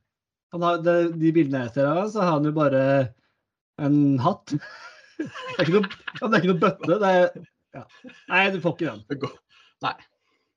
Han 0.54 0.64
har, 0.64 0.80
det, 0.84 0.94
de 1.20 1.32
bildene 1.34 1.64
jeg 1.66 1.74
ser 1.74 1.88
av 1.88 1.98
ham, 2.02 2.08
så 2.12 2.24
har 2.24 2.36
han 2.36 2.46
jo 2.48 2.52
bare 2.56 2.82
en 3.82 3.98
hatt. 4.22 4.54
Det 5.22 5.60
er 5.60 5.68
ikke 5.68 5.74
noe, 5.76 5.88
ja, 6.18 6.26
det 6.26 6.34
er 6.34 6.40
ikke 6.40 6.48
noe 6.50 6.60
bøtte. 6.62 6.96
Det 6.98 7.10
er, 7.14 7.44
ja. 7.76 7.82
Nei, 8.32 8.40
du 8.50 8.56
får 8.64 8.72
ikke 8.74 8.94
den. 8.96 9.34
Nei. 9.84 9.92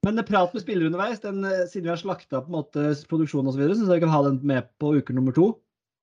Men 0.08 0.18
det 0.18 0.24
prat 0.26 0.56
med 0.56 0.64
spillere 0.64 0.90
underveis, 0.90 1.20
den, 1.22 1.44
eh, 1.46 1.68
siden 1.70 1.86
vi 1.86 1.92
har 1.92 2.00
slakta 2.02 2.40
på 2.42 2.50
en 2.50 2.56
måte 2.56 2.86
produksjonen 3.12 3.52
osv., 3.52 3.62
syns 3.62 3.84
jeg 3.86 4.00
vi 4.00 4.04
kan 4.08 4.14
ha 4.14 4.24
den 4.26 4.40
med 4.48 4.66
på 4.82 4.96
uke 4.98 5.14
nummer 5.14 5.36
to. 5.36 5.52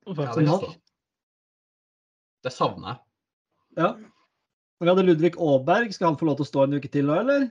Ja, 0.07 0.29
det, 0.37 0.47
står. 0.47 0.77
det 2.47 2.55
savner 2.55 2.93
jeg. 2.93 3.03
Ja. 3.83 3.91
Vi 4.83 4.91
hadde 4.93 5.07
Ludvig 5.09 5.35
Aaberg. 5.39 5.91
Skal 5.95 6.13
han 6.13 6.21
få 6.21 6.31
lov 6.31 6.39
til 6.39 6.47
å 6.47 6.51
stå 6.53 6.65
en 6.69 6.79
uke 6.79 6.91
til 6.93 7.11
nå, 7.11 7.19
eller? 7.25 7.49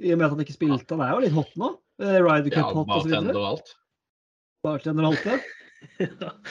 I 0.00 0.12
og 0.14 0.18
med 0.20 0.26
at 0.26 0.34
han 0.34 0.42
ikke 0.44 0.56
spilte. 0.56 0.96
Han 0.96 1.04
er 1.04 1.14
jo 1.14 1.22
litt 1.26 1.36
hot 1.36 1.54
nå. 1.60 1.70
Eh, 2.00 2.18
Cup 2.48 2.56
Ja, 2.56 2.66
hot 2.72 2.88
bartender 2.88 3.34
osv. 3.34 3.40
og 3.40 3.48
alt. 3.50 3.72
Bartender 4.64 5.06
og 5.06 5.14
alt 5.14 5.24
det. 5.28 5.40
Ja. 6.06 6.34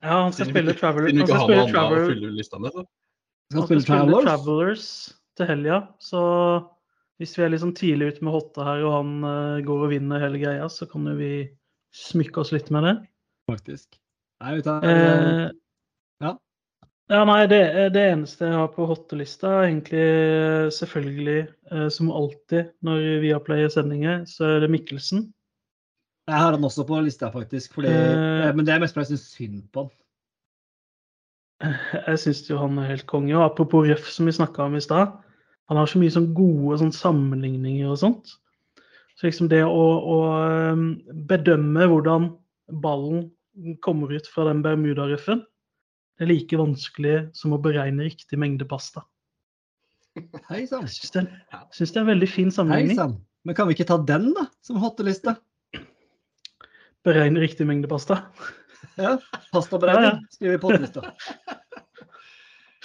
Ja, 0.00 0.22
han 0.22 0.32
skal 0.32 0.48
spille 0.48 0.72
Travelers. 0.72 1.12
Traveler. 1.28 1.58
Han 1.60 1.66
skal 1.68 2.14
spille 2.16 2.44
Traveler. 2.48 2.84
Han 3.52 3.66
skal 3.66 3.82
spille 3.84 4.22
Travelers. 4.24 4.84
Til 5.36 5.48
helga. 5.50 5.80
Så 6.00 6.20
hvis 7.20 7.34
vi 7.36 7.44
er 7.44 7.52
litt 7.52 7.60
sånn 7.60 7.76
tidlig 7.76 8.14
ute 8.14 8.24
med 8.24 8.32
hotta 8.32 8.64
her, 8.64 8.84
og 8.88 8.94
han 8.96 9.10
uh, 9.26 9.58
går 9.64 9.82
og 9.84 9.92
vinner 9.92 10.22
hele 10.24 10.40
greia, 10.40 10.68
så 10.72 10.88
kan 10.88 11.04
jo 11.04 11.18
vi 11.18 11.32
smykke 11.96 12.40
oss 12.40 12.52
litt 12.56 12.70
med 12.72 12.86
det. 12.88 12.94
Faktisk. 13.50 13.98
Nei, 14.40 14.54
vet 14.56 14.64
du, 14.64 14.88
Eh, 14.88 15.50
ja. 16.24 16.32
Ja, 17.10 17.24
nei, 17.26 17.40
det, 17.50 17.58
det 17.94 18.02
eneste 18.12 18.46
jeg 18.46 18.54
har 18.54 18.68
på 18.70 18.84
hottelista, 18.86 19.50
er 19.58 19.68
egentlig 19.72 20.02
eh, 20.04 20.68
selvfølgelig, 20.76 21.40
eh, 21.72 21.88
som 21.90 22.10
alltid 22.14 22.68
når 22.86 23.00
vi 23.24 23.32
har 23.34 23.42
pleier 23.42 23.72
sendinger, 23.72 24.20
så 24.30 24.46
er 24.46 24.60
det 24.62 24.70
Mikkelsen. 24.70 25.24
Jeg 26.30 26.38
har 26.38 26.54
han 26.54 26.66
også 26.68 26.84
på 26.86 27.00
lista, 27.02 27.32
faktisk. 27.34 27.74
Fordi, 27.74 27.90
Eh. 27.90 28.44
eh, 28.46 28.52
men 28.54 28.62
det 28.68 28.76
er 28.76 28.84
mest 28.84 28.94
fordi 28.94 29.08
jeg 29.08 29.18
syns 29.18 29.32
synd 29.34 29.64
på 29.74 29.88
han. 29.88 29.96
Jeg 32.06 32.20
syns 32.22 32.44
jo 32.48 32.60
han 32.62 32.78
er 32.78 32.92
helt 32.92 33.08
konge. 33.10 33.34
Og 33.34 33.42
apropos 33.48 33.88
røff, 33.90 34.06
som 34.08 34.30
vi 34.30 34.36
snakka 34.38 34.68
om 34.68 34.78
i 34.78 34.84
stad. 34.84 35.10
Han 35.68 35.76
har 35.76 35.90
så 35.90 35.98
mye 35.98 36.14
sånn 36.14 36.30
gode 36.34 36.78
sånn 36.80 36.94
sammenligninger 36.94 37.90
og 37.90 37.98
sånt. 38.00 38.36
Så 39.18 39.26
liksom 39.26 39.50
det 39.50 39.64
å, 39.66 39.82
å 40.14 40.16
bedømme 41.28 41.90
hvordan 41.90 42.30
ballen 42.82 43.26
kommer 43.84 44.14
ut 44.14 44.30
fra 44.30 44.46
den 44.48 44.62
bermudarøffen, 44.64 45.42
er 46.20 46.28
like 46.30 46.58
vanskelig 46.60 47.14
som 47.36 47.54
å 47.56 47.60
beregne 47.62 48.04
riktig 48.06 48.38
mengde 48.40 48.66
pasta. 48.68 49.02
Hei 50.50 50.64
sann. 50.68 50.88
Syns 50.90 51.12
det, 51.14 51.22
synes 51.72 51.92
det 51.94 52.00
er 52.00 52.04
en 52.04 52.10
veldig 52.12 52.28
fin 52.28 52.50
Hei 52.50 52.56
sammenligning. 52.58 52.98
sann. 52.98 53.14
Men 53.46 53.56
kan 53.56 53.68
vi 53.70 53.76
ikke 53.78 53.86
ta 53.88 53.96
den, 54.04 54.32
da? 54.36 54.46
Som 54.66 54.80
hotteliste? 54.82 55.36
Beregne 57.06 57.40
riktig 57.40 57.64
mengde 57.68 57.88
pasta. 57.88 58.18
Ja. 59.00 59.14
Pastaberegning. 59.54 60.04
Ja, 60.04 60.18
ja. 60.18 60.34
Skriver 60.34 60.56
vi 60.56 60.60
på 60.60 60.70
hottelista. 60.72 61.00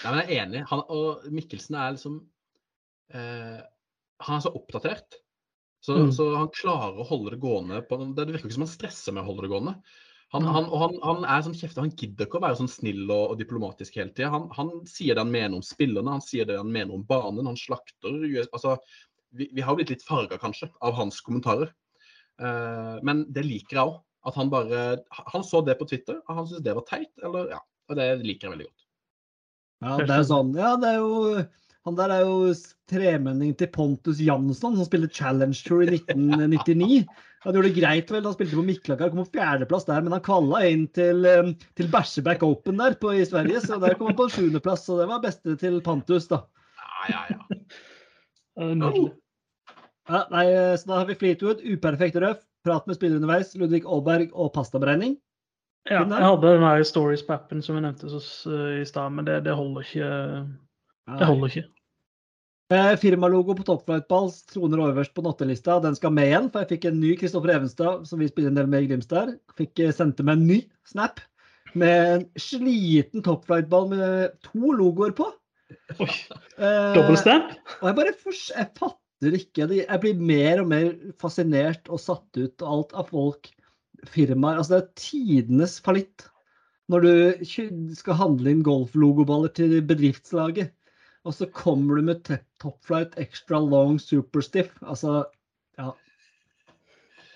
Nei, 0.06 0.12
men 0.14 0.22
jeg 0.22 0.30
er 0.30 0.46
enig. 0.46 0.64
Han, 0.72 0.84
og 0.88 1.26
Mikkelsen 1.36 1.76
er 1.80 1.96
liksom 1.98 2.22
eh, 3.12 3.60
Han 4.28 4.38
er 4.40 4.46
så 4.46 4.54
oppdatert. 4.56 5.20
Så, 5.86 5.94
Mm. 6.00 6.12
så 6.16 6.26
han 6.34 6.48
klarer 6.56 6.98
å 6.98 7.06
holde 7.06 7.36
det 7.36 7.42
gående. 7.44 7.82
På, 7.86 8.00
det 8.02 8.24
virker 8.32 8.48
ikke 8.48 8.56
som 8.56 8.64
han 8.66 8.72
stresser 8.72 9.14
med 9.14 9.22
å 9.22 9.28
holde 9.28 9.44
det 9.46 9.52
gående. 9.52 9.74
Han, 10.36 10.46
han, 10.52 10.66
han, 10.68 10.96
han 11.04 11.26
er 11.32 11.44
sånn 11.46 11.56
kjeftig. 11.56 11.80
Han 11.80 11.94
gidder 11.96 12.28
ikke 12.28 12.40
å 12.42 12.44
være 12.44 12.60
sånn 12.60 12.72
snill 12.72 13.06
og, 13.08 13.32
og 13.32 13.40
diplomatisk 13.40 13.96
hele 14.00 14.12
tida. 14.12 14.34
Han, 14.34 14.50
han 14.58 14.72
sier 14.90 15.16
det 15.16 15.24
han 15.24 15.32
mener 15.32 15.58
om 15.58 15.64
spillerne, 15.64 16.18
han 16.18 16.24
sier 16.24 16.48
det 16.50 16.58
han 16.60 16.72
mener 16.72 16.98
om 16.98 17.06
banen. 17.08 17.48
Han 17.48 17.60
slakter 17.60 18.18
Altså, 18.46 18.76
vi, 19.36 19.48
vi 19.56 19.64
har 19.64 19.78
blitt 19.78 19.94
litt 19.94 20.04
farga, 20.04 20.40
kanskje, 20.42 20.70
av 20.84 20.96
hans 21.00 21.22
kommentarer. 21.24 21.72
Uh, 22.42 23.00
men 23.08 23.24
det 23.32 23.46
liker 23.48 23.80
jeg 23.80 23.94
òg. 23.94 24.02
At 24.26 24.34
han 24.40 24.50
bare 24.50 24.80
Han 25.36 25.44
så 25.46 25.62
det 25.62 25.78
på 25.78 25.86
Twitter, 25.86 26.18
og 26.26 26.40
han 26.40 26.48
syntes 26.50 26.66
det 26.66 26.74
var 26.76 26.88
teit. 26.90 27.12
Eller, 27.24 27.52
ja, 27.54 27.62
og 27.62 28.00
det 28.00 28.10
liker 28.24 28.48
jeg 28.48 28.56
veldig 28.56 28.68
godt. 28.68 28.82
Ja, 29.86 29.98
det 30.02 30.16
er 30.16 30.26
sånn. 30.26 30.52
Ja, 30.58 30.74
det 30.82 30.96
er 30.96 31.04
jo 31.04 31.46
Han 31.86 31.98
der 32.00 32.10
er 32.16 32.24
jo 32.26 32.50
tremenning 32.90 33.54
til 33.60 33.70
Pontus 33.70 34.18
Jansson, 34.18 34.74
som 34.80 34.88
spiller 34.88 35.12
Challenge 35.14 35.60
Tour 35.68 35.86
i 35.86 35.94
1999. 36.00 37.04
Han 37.46 37.54
gjorde 37.54 37.70
det 37.70 37.78
greit 37.78 38.10
vel 38.10 38.26
han 38.26 38.34
spilte 38.34 38.58
på 38.58 38.66
Miklagard, 38.66 39.12
kom 39.14 39.22
på 39.22 39.38
fjerdeplass 39.38 39.86
der, 39.86 40.02
men 40.02 40.16
han 40.16 40.24
kvalla 40.26 40.64
inn 40.66 40.88
til, 40.98 41.28
eh, 41.30 41.52
til 41.78 41.90
Bæsjeback 41.94 42.42
Open 42.48 42.82
der 42.82 42.96
på, 42.98 43.12
i 43.14 43.26
Sverige, 43.28 43.62
så 43.62 43.78
der 43.82 43.94
kom 44.00 44.10
han 44.10 44.18
på 44.18 44.26
sjuendeplass, 44.34 44.88
og 44.90 45.04
det 45.04 45.06
var 45.12 45.22
beste 45.22 45.54
til 45.62 45.78
Pantus, 45.86 46.26
da. 46.32 46.42
Ja, 46.82 47.12
ja, 47.12 47.22
ja. 47.36 47.60
Nydelig. 48.82 49.12
Ja, 50.10 50.24
nei, 50.34 50.48
eh, 50.50 50.74
så 50.82 50.90
da 50.90 50.98
har 51.04 51.12
vi 51.12 51.20
Fleetwood, 51.22 51.62
uperfekt 51.62 52.18
røff, 52.22 52.42
prat 52.66 52.90
med 52.90 52.98
spillere 52.98 53.22
underveis, 53.22 53.54
Ludvig 53.62 53.86
Aalberg 53.86 54.34
og 54.34 54.50
pastaberegning. 54.58 55.20
Ja, 55.86 56.02
jeg 56.02 56.26
hadde 56.26 56.50
den 56.50 56.66
her 56.66 56.82
stories 56.88 57.22
på 57.22 57.36
appen 57.36 57.62
som 57.62 57.78
jeg 57.78 57.86
nevnte 57.86 58.10
så, 58.10 58.20
i 58.82 58.86
stad, 58.90 59.14
men 59.14 59.28
det, 59.28 59.44
det 59.46 59.54
holder 59.54 59.86
ikke. 59.86 60.08
Det 61.14 61.28
holder 61.30 61.52
ikke. 61.52 61.68
Eh, 62.74 62.96
Firmalogo 62.98 63.54
på 63.54 63.64
toppflightball 63.68 64.32
troner 64.50 64.82
øverst 64.88 65.14
på 65.14 65.22
nattelista. 65.22 65.76
Den 65.84 65.94
skal 65.98 66.14
med 66.16 66.32
igjen, 66.32 66.48
for 66.50 66.64
jeg 66.64 66.72
fikk 66.74 66.88
en 66.90 67.00
ny 67.02 67.12
Kristoffer 67.20 67.52
Evenstad, 67.54 68.08
som 68.10 68.22
vi 68.22 68.30
spiller 68.32 68.50
en 68.50 68.58
del 68.58 68.70
med 68.72 68.86
i 68.86 68.90
Grimstad. 68.90 69.36
Fikk 69.60 69.84
eh, 69.86 69.92
sendte 69.94 70.26
meg 70.26 70.40
en 70.40 70.48
ny 70.50 70.58
snap 70.90 71.22
med 71.78 72.06
en 72.16 72.24
sliten 72.42 73.22
toppflightball 73.26 73.90
med 73.92 74.34
to 74.48 74.74
logoer 74.80 75.14
på. 75.18 75.30
Oi, 76.00 76.10
Eh, 76.56 76.94
Dobbeltstamp? 76.96 77.50
og 77.82 77.88
jeg 77.90 77.96
bare 77.98 78.12
jeg 78.16 78.68
fatter 78.80 79.34
ikke. 79.38 79.68
det- 79.68 79.86
Jeg 79.88 80.00
blir 80.02 80.16
mer 80.16 80.62
og 80.62 80.68
mer 80.68 80.94
fascinert 81.20 81.90
og 81.90 82.00
satt 82.00 82.26
ut 82.38 82.62
og 82.62 82.68
alt 82.72 82.94
av 82.94 83.10
folk, 83.10 83.50
firmaer. 84.06 84.58
Altså, 84.58 84.70
det 84.70 84.84
er 84.84 84.94
tidenes 84.96 85.80
fallitt 85.82 86.26
når 86.90 87.02
du 87.02 87.94
skal 87.96 88.14
handle 88.14 88.50
inn 88.52 88.64
golflogoballer 88.64 89.54
til 89.54 89.82
bedriftslaget. 89.82 90.72
Og 91.26 91.34
så 91.34 91.48
kommer 91.50 91.98
du 91.98 92.06
med 92.12 92.28
Topflight 92.62 93.16
Extra 93.22 93.60
Long 93.62 93.98
Superstiff. 94.02 94.72
Altså, 94.86 95.24
ja. 95.80 95.92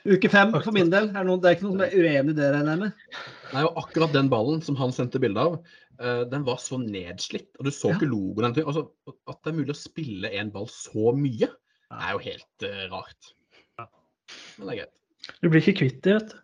Uke 0.06 0.30
fem 0.32 0.54
for 0.54 0.72
min 0.76 0.92
del. 0.94 1.10
Er 1.10 1.18
det, 1.20 1.28
noen, 1.28 1.42
det 1.42 1.50
er 1.50 1.58
ikke 1.58 1.66
noen 1.68 1.80
som 1.80 1.86
er 1.88 1.96
uenig 1.98 2.36
i 2.36 2.38
det, 2.38 2.52
regner 2.54 2.76
jeg 2.76 2.82
med. 2.84 3.18
Nei, 3.50 3.64
og 3.66 3.80
akkurat 3.82 4.14
den 4.16 4.30
ballen 4.32 4.62
som 4.66 4.78
han 4.80 4.94
sendte 4.96 5.22
bilde 5.22 5.42
av, 5.42 5.58
eh, 6.00 6.22
den 6.32 6.46
var 6.48 6.62
så 6.62 6.80
nedslitt. 6.82 7.50
Og 7.58 7.68
du 7.68 7.72
så 7.74 7.92
Ja. 7.92 7.98
ikke 7.98 8.12
logoen. 8.12 8.46
eller 8.46 8.62
noe. 8.62 8.70
Altså, 8.70 9.18
at 9.28 9.42
det 9.44 9.52
er 9.52 9.58
mulig 9.58 9.76
å 9.76 9.82
spille 9.82 10.32
en 10.40 10.54
ball 10.54 10.70
så 10.72 11.12
mye, 11.18 11.50
det 11.90 12.06
er 12.06 12.14
jo 12.14 12.24
helt 12.30 12.66
uh, 12.70 12.86
rart. 12.94 13.34
Men 14.60 14.68
det 14.68 14.74
er 14.74 14.80
greit. 14.84 14.96
Du 15.42 15.50
blir 15.50 15.64
ikke 15.64 15.80
kvitt 15.82 16.02
det, 16.06 16.14
vet 16.20 16.34
du. 16.36 16.38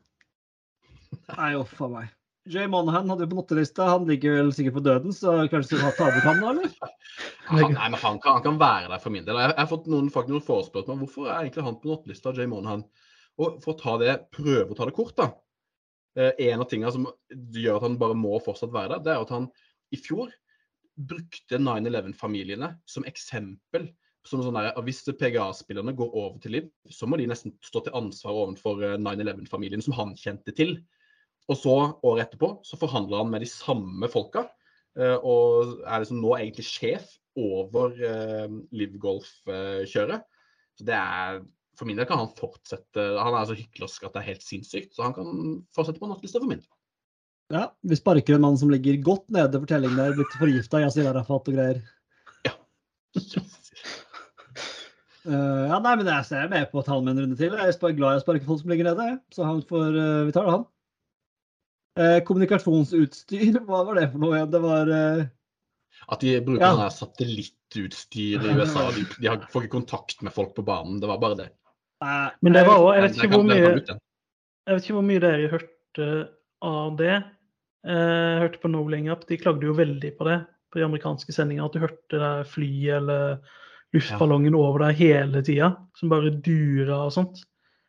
Nei, 1.38 1.52
uff 1.60 1.78
a 1.86 1.90
meg. 1.92 2.10
Jay 2.46 2.68
Monahan 2.70 3.10
hadde 3.10 3.26
jo 3.26 3.32
på 3.32 3.38
nottelista. 3.40 3.88
Han 3.90 4.06
ligger 4.10 4.36
vel 4.38 4.52
sikkert 4.54 4.76
på 4.78 4.84
døden, 4.86 5.14
så 5.16 5.34
kanskje 5.50 5.76
du 5.76 5.80
skal 5.82 5.96
ta 5.98 6.10
bort 6.14 6.28
ham 6.28 6.42
da, 6.44 6.52
eller? 6.54 6.76
Han, 7.46 7.62
nei, 7.62 7.88
men 7.94 8.00
han 8.02 8.16
kan, 8.18 8.40
han 8.40 8.42
kan 8.42 8.56
være 8.58 8.88
der 8.90 9.02
for 9.04 9.14
min 9.14 9.26
del. 9.26 9.38
Jeg, 9.38 9.54
har 9.54 9.68
fått 9.70 9.86
noen, 9.90 10.08
faktisk 10.10 10.34
noen 10.34 10.46
forespørsmål 10.48 10.96
om 10.96 11.02
hvorfor 11.04 11.28
er 11.30 11.44
egentlig 11.44 11.66
han 11.68 11.76
på 11.78 11.92
nottelista, 11.92 12.32
Jay 12.34 12.50
Monahan. 12.50 12.82
Og 13.38 13.60
for 13.62 13.76
å 13.76 13.78
ta 13.78 13.94
det, 14.02 14.16
prøve 14.34 14.74
å 14.74 14.78
ta 14.78 14.88
det 14.90 14.96
kort, 14.98 15.14
da. 15.20 15.28
Eh, 16.18 16.32
en 16.48 16.64
av 16.64 16.70
tingene 16.72 16.94
som 16.96 17.06
gjør 17.54 17.78
at 17.78 17.86
han 17.86 18.00
bare 18.02 18.18
må 18.18 18.40
fortsatt 18.42 18.74
være 18.74 18.96
der, 18.96 19.04
det 19.06 19.14
er 19.14 19.28
at 19.28 19.34
han 19.36 19.46
i 19.94 20.00
fjor 20.02 20.34
brukte 20.96 21.60
9-11-familiene 21.62 22.72
som 22.90 23.06
eksempel. 23.06 23.92
Som 24.26 24.42
sånn 24.42 24.58
der, 24.58 24.72
Hvis 24.88 25.04
PGA-spillerne 25.06 25.94
går 25.94 26.18
over 26.18 26.40
til 26.42 26.58
Liv, 26.58 26.70
så 26.90 27.06
må 27.06 27.22
de 27.22 27.28
nesten 27.30 27.54
stå 27.62 27.84
til 27.86 27.98
ansvar 27.98 28.42
overfor 28.42 28.82
eh, 28.82 28.98
9-11-familien 28.98 29.86
som 29.86 29.98
han 30.00 30.18
kjente 30.18 30.56
til. 30.58 30.80
Og 31.52 31.60
så, 31.60 31.76
året 32.02 32.26
etterpå, 32.26 32.56
så 32.66 32.80
forhandler 32.82 33.22
han 33.22 33.34
med 33.34 33.44
de 33.46 33.50
samme 33.50 34.10
folka. 34.12 34.48
eh, 34.98 35.18
og 35.22 35.82
er 35.84 36.02
liksom 36.02 36.22
nå 36.24 36.38
egentlig 36.38 36.66
sjef 36.66 37.10
over 37.36 37.92
uh, 38.00 38.48
Liv 38.72 38.94
Golf-kjøret. 38.96 40.24
Så 40.80 40.86
det 40.88 40.96
er 40.96 41.42
for 41.76 41.88
min 41.90 42.00
del 42.00 42.08
kan 42.08 42.22
han 42.22 42.32
fortsette. 42.38 43.04
Han 43.20 43.36
er 43.36 43.50
så 43.50 43.58
hyklersk 43.58 44.08
at 44.08 44.16
det 44.16 44.22
er 44.22 44.30
helt 44.30 44.46
sinnssykt, 44.46 44.94
så 44.96 45.04
han 45.08 45.16
kan 45.18 45.28
fortsette 45.76 46.02
på 46.02 46.08
nattlista 46.08 46.40
for 46.40 46.48
min 46.48 46.62
del. 46.62 46.72
Ja, 47.54 47.66
Vi 47.86 47.98
sparker 48.00 48.38
en 48.38 48.46
mann 48.46 48.58
som 48.58 48.72
ligger 48.74 48.96
godt 49.06 49.28
nede 49.30 49.60
for 49.60 49.70
telling 49.70 49.94
der, 49.98 50.16
blitt 50.18 50.40
forgifta 50.40 50.80
av 50.80 50.88
Yasir 50.88 51.12
Arafat 51.12 51.52
og 51.52 51.60
greier. 51.60 51.84
Eh, 55.26 55.64
ja, 55.72 55.80
nei, 55.82 55.96
men 55.98 56.06
jeg 56.06 56.38
er 56.38 56.50
med 56.52 56.68
på 56.70 56.78
å 56.78 56.84
ta 56.86 56.94
han 56.94 57.02
med 57.02 57.16
en 57.16 57.24
runde 57.24 57.38
til. 57.40 57.56
Jeg 57.58 57.74
er 57.74 57.94
glad 57.98 58.14
i 58.14 58.20
å 58.20 58.22
sparke 58.22 58.46
folk 58.46 58.60
som 58.62 58.70
ligger 58.70 58.92
nede. 58.92 59.16
Så 59.34 59.42
han 59.42 59.64
får, 59.66 59.96
uh, 59.98 60.26
vi 60.28 60.36
tar 60.36 60.46
det, 60.46 60.54
han. 60.54 60.66
Eh, 61.96 62.18
kommunikasjonsutstyr, 62.28 63.60
hva 63.68 63.84
var 63.88 64.00
det 64.00 64.10
for 64.12 64.24
noe 64.24 64.36
igjen? 64.38 64.52
Det 64.52 64.62
var 64.64 64.92
eh, 64.92 65.22
At 66.12 66.24
de 66.26 66.34
bruker 66.44 66.66
Ja. 66.66 66.90
satellittutstyr 66.92 68.44
i 68.44 68.56
USA. 68.58 68.90
De, 68.96 69.06
de 69.20 69.30
har, 69.32 69.46
får 69.52 69.66
ikke 69.68 69.78
kontakt 69.78 70.22
med 70.26 70.36
folk 70.36 70.56
på 70.58 70.66
banen. 70.68 71.00
Det 71.00 71.08
var 71.12 71.22
bare 71.22 71.40
det. 71.44 71.48
nei, 72.04 72.32
Men 72.42 72.58
det 72.58 72.66
var 72.68 72.84
òg 72.84 72.92
Jeg. 72.96 73.16
Jeg 74.66 74.76
vet 74.76 74.86
ikke 74.88 74.98
hvor 74.98 75.06
mye 75.06 75.22
dere 75.22 75.50
hørte 75.54 76.10
av 76.66 76.98
det. 77.00 77.16
Eh, 77.86 77.94
Jeg 77.94 78.42
hørte 78.44 78.62
på 78.64 78.72
No 78.74 78.84
Up, 79.14 79.28
de 79.30 79.38
klagde 79.38 79.68
jo 79.70 79.74
veldig 79.78 80.18
på 80.18 80.26
det 80.28 80.40
på 80.74 80.80
de 80.82 80.86
amerikanske 80.86 81.32
sendingene. 81.32 81.66
At 81.70 81.74
du 81.74 81.80
hørte 81.80 82.20
det 82.20 82.48
flyet 82.52 82.98
eller 83.00 83.38
luftballongen 83.96 84.56
over 84.58 84.84
deg 84.90 84.98
hele 85.00 85.42
tida, 85.46 85.70
som 85.96 86.10
bare 86.12 86.34
dura 86.44 87.06
og 87.06 87.14
sånt. 87.16 87.44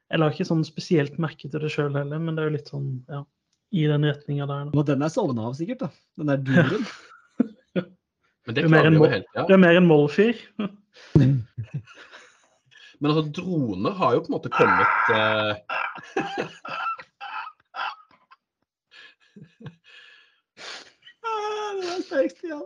Jeg 0.07 0.21
la 0.23 0.29
ikke 0.31 0.47
sånn 0.47 0.63
spesielt 0.65 1.17
merke 1.19 1.49
til 1.51 1.59
det 1.59 1.73
sjøl 1.75 1.97
heller, 1.97 2.21
men 2.23 2.37
det 2.37 2.45
er 2.45 2.51
jo 2.51 2.55
litt 2.55 2.71
sånn, 2.71 2.91
ja, 3.11 3.25
i 3.71 3.87
den 3.91 4.05
retninga 4.07 4.47
der. 4.47 4.71
Og 4.77 4.87
den 4.87 5.03
er 5.03 5.09
sovna 5.13 5.49
av, 5.49 5.55
sikkert. 5.59 5.81
da. 5.81 5.89
Den 6.19 6.27
der 6.33 6.37
duren. 6.47 6.87
Men 8.47 8.55
det 8.55 8.63
Det 8.63 8.65
er 8.65 8.71
mer 8.71 8.87
enn 8.87 8.99
jo. 8.99 9.07
Det 9.11 9.55
er 9.57 9.63
mer 9.63 9.81
Moll-fyr. 9.83 10.37
Men 13.01 13.11
altså, 13.11 13.25
droner 13.43 13.91
har 13.99 14.15
jo 14.15 14.21
på 14.25 14.31
en 14.31 14.37
måte 14.39 14.53
kommet 14.55 14.89
eh, 15.13 15.55
Ah, 21.27 21.69
det 21.77 21.91
er 21.91 22.03
sterkt, 22.07 22.41
ja. 22.47 22.61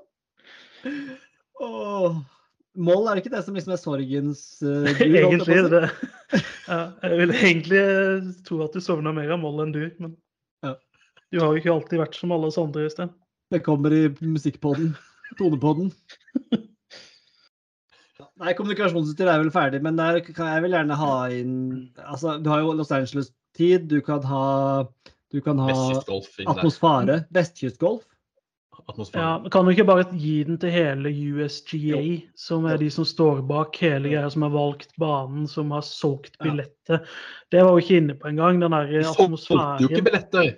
Åh. 1.61 2.21
Moll, 2.79 3.09
er 3.09 3.19
det 3.19 3.25
ikke 3.25 3.35
det 3.35 3.43
som 3.45 3.57
liksom 3.57 3.73
er 3.75 3.81
sorgens 3.81 4.43
uh, 4.63 4.87
egentlig 4.93 5.57
er 5.57 5.67
det 5.73 5.81
ja, 6.69 6.77
Jeg 7.03 7.17
vil 7.19 7.33
egentlig 7.35 7.81
eh, 7.81 8.29
tro 8.47 8.61
at 8.63 8.77
du 8.77 8.81
sovna 8.85 9.11
mer 9.17 9.33
av 9.35 9.41
Moll 9.43 9.65
enn 9.65 9.75
du, 9.75 9.83
men. 9.99 10.15
Du 11.33 11.41
har 11.41 11.53
jo 11.53 11.61
ikke 11.61 11.73
alltid 11.75 12.03
vært 12.03 12.19
som 12.19 12.33
alle 12.35 12.51
oss 12.51 12.59
andre, 12.61 12.87
Øystein. 12.89 13.13
Det 13.51 13.63
kommer 13.67 13.95
i 13.95 14.09
musikkpodden. 14.23 14.93
Tonepodden. 15.39 15.93
Nei, 18.41 18.55
kommunikasjonsutstyr 18.57 19.29
er 19.29 19.43
vel 19.43 19.53
ferdig, 19.53 19.83
men 19.85 19.99
der 19.99 20.21
kan 20.25 20.49
jeg 20.49 20.63
vel 20.65 20.75
gjerne 20.77 20.97
ha 20.97 21.15
inn 21.35 21.57
Altså, 22.01 22.39
du 22.41 22.49
har 22.51 22.63
jo 22.63 22.73
Los 22.79 22.93
Angeles-tid, 22.95 23.85
du 23.91 24.01
kan 24.05 24.25
ha 24.25 24.87
Du 25.31 25.41
kan 25.45 25.61
ha 25.61 25.75
atmosfære. 26.51 27.21
Vestkystgolf. 27.37 28.07
Atmosfære. 28.89 29.21
Ja, 29.23 29.35
men 29.43 29.53
Kan 29.53 29.65
du 29.67 29.71
ikke 29.75 29.87
bare 29.87 30.07
gi 30.17 30.41
den 30.49 30.59
til 30.59 30.73
hele 30.75 31.13
USGA, 31.13 32.01
som 32.35 32.65
er 32.67 32.81
de 32.81 32.89
som 32.91 33.05
står 33.07 33.45
bak 33.47 33.77
hele 33.79 34.09
greia, 34.11 34.31
som 34.33 34.43
har 34.43 34.55
valgt 34.57 34.97
banen, 34.99 35.47
som 35.47 35.71
har 35.71 35.85
solgt 35.87 36.35
Ja. 36.43 36.57
Det 37.53 37.63
var 37.63 37.71
jo 37.71 37.79
ikke 37.85 38.01
inne 38.01 38.17
på 38.19 38.33
engang, 38.33 38.59
den 38.61 38.73
der 38.73 38.87
De 38.91 39.05
solgte 39.05 39.23
jo 39.23 39.29
ikke 39.29 39.29
atmosfæren. 39.29 40.05
billetter. 40.05 40.51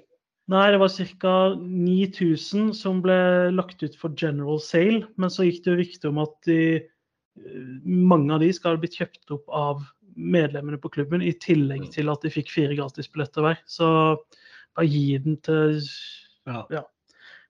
Nei, 0.51 0.71
det 0.75 0.79
var 0.83 0.89
ca. 1.23 1.55
9000 1.63 2.73
som 2.75 3.03
ble 3.05 3.51
lagt 3.55 3.83
ut 3.83 3.95
for 3.97 4.11
general 4.19 4.59
sale, 4.61 5.07
men 5.17 5.31
så 5.31 5.47
gikk 5.47 5.63
det 5.63 5.71
jo 5.71 5.79
rykte 5.79 6.09
om 6.11 6.19
at 6.25 6.35
de, 6.49 6.59
eh, 6.83 7.69
mange 7.87 8.35
av 8.35 8.41
de 8.43 8.51
skal 8.53 8.75
ha 8.75 8.81
blitt 8.83 8.99
kjøpt 8.99 9.31
opp 9.31 9.47
av 9.49 9.85
medlemmene 10.17 10.81
på 10.83 10.91
klubben, 10.93 11.23
i 11.23 11.33
tillegg 11.33 11.87
Mm. 11.87 11.93
til 11.93 12.11
at 12.11 12.21
de 12.23 12.29
fikk 12.29 12.51
fire 12.51 12.75
gratisbilletter 12.77 13.41
hver. 13.47 13.59
Så 13.67 14.19
bare 14.77 14.87
gi 14.87 15.19
den 15.19 15.37
til 15.39 15.81
Ja. 16.47 16.85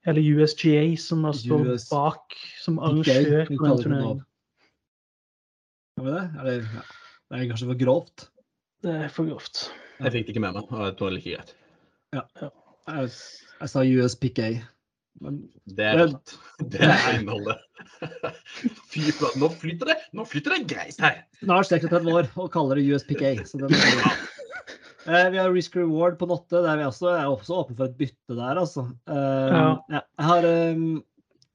hele 0.05 0.20
USGA, 0.20 0.97
som 0.97 1.24
har 1.24 1.32
stått 1.32 1.66
US 1.66 1.88
bak 1.88 2.36
som 2.61 2.78
arrangør. 2.78 3.47
Kan 5.97 6.05
vi 6.05 6.11
det? 6.11 6.30
Eller, 6.40 6.61
ja. 6.61 6.82
Det 7.30 7.40
er 7.40 7.49
kanskje 7.49 7.66
for 7.66 7.74
grovt. 7.74 8.28
Det 8.82 8.95
er 9.05 9.09
for 9.09 9.24
grovt. 9.24 9.70
Jeg 9.99 10.12
fikk 10.12 10.26
det 10.26 10.34
ikke 10.36 10.40
med 10.40 10.55
meg, 10.55 10.64
og 10.70 10.78
jeg 10.86 10.97
tror 10.99 11.11
det 11.11 11.12
er 11.12 11.16
like 11.16 11.30
greit. 11.36 12.53
Jeg, 12.89 13.11
jeg 13.61 13.70
sa 13.70 13.83
USPK. 13.87 14.41
Men 15.22 15.37
Det 15.68 15.85
er 15.87 15.99
Men- 16.01 16.14
rett. 16.16 16.35
Det 16.72 16.80
er 16.83 17.18
innholdet. 17.20 17.59
Fy 18.93 19.05
faen, 19.14 19.37
nå 19.43 19.49
flyter 19.59 19.91
det! 19.93 19.97
Nå 20.16 20.24
flyter 20.28 20.55
det 20.57 20.66
greit 20.70 20.99
her! 21.03 21.20
snart 21.43 21.66
36 21.70 22.11
år 22.12 22.28
og 22.39 22.51
kaller 22.55 22.78
det 22.78 22.87
USPK. 22.95 23.24
Så 23.47 23.59
den 23.61 23.74
eh, 23.74 25.28
vi 25.35 25.39
har 25.41 25.51
Risk 25.53 25.76
Reward 25.78 26.18
på 26.20 26.28
Notte. 26.30 26.62
Der 26.64 26.78
vi 26.80 26.87
også 26.89 27.11
er 27.16 27.26
også 27.30 27.61
åpne 27.62 27.76
for 27.78 27.91
et 27.91 27.97
bytte 27.99 28.37
der, 28.39 28.61
altså. 28.62 28.87
Eh, 29.11 29.57
Ja. 29.57 29.66
jeg 29.99 30.28
har 30.28 30.49
um, 30.74 30.87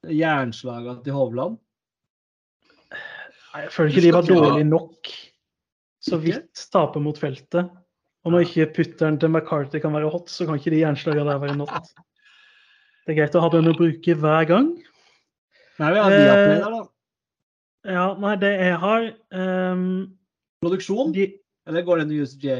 jernslaga 0.07 0.97
til 1.03 1.15
Hovland. 1.17 1.57
Jeg 3.57 3.71
føler 3.73 3.89
ikke 3.95 4.05
de 4.05 4.13
var 4.13 4.27
dårlige 4.27 4.67
nok. 4.69 5.11
Så 6.07 6.19
vidt 6.21 6.67
tape 6.71 6.99
mot 7.03 7.17
feltet. 7.19 7.71
Og 8.27 8.33
når 8.33 8.43
ikke 8.43 8.67
putteren 8.75 9.15
til 9.21 9.31
McCarthy 9.31 9.79
kan 9.79 9.93
være 9.95 10.11
hot, 10.11 10.27
så 10.27 10.43
kan 10.43 10.59
ikke 10.59 10.73
de 10.73 10.81
jernslagene 10.81 11.23
der 11.29 11.37
være 11.39 11.55
not. 11.55 11.91
Det 13.07 13.13
er 13.13 13.21
greit 13.21 13.35
å 13.39 13.43
ha 13.45 13.49
den 13.53 13.69
å 13.71 13.75
bruke 13.77 14.15
hver 14.19 14.47
gang. 14.49 14.73
Nei, 15.79 15.91
vi 15.93 16.01
har 16.01 16.11
de 16.11 16.17
Viaplay 16.19 16.57
der, 16.59 16.73
da. 16.73 16.81
Ja, 17.87 18.07
nei, 18.19 18.33
det 18.41 18.49
jeg 18.51 18.79
har 18.81 19.05
um, 19.31 19.85
Produksjon? 20.59 21.13
de, 21.15 21.29
Eller 21.69 21.85
går 21.87 22.01
den 22.01 22.11
i 22.11 22.17
USGA? 22.19 22.57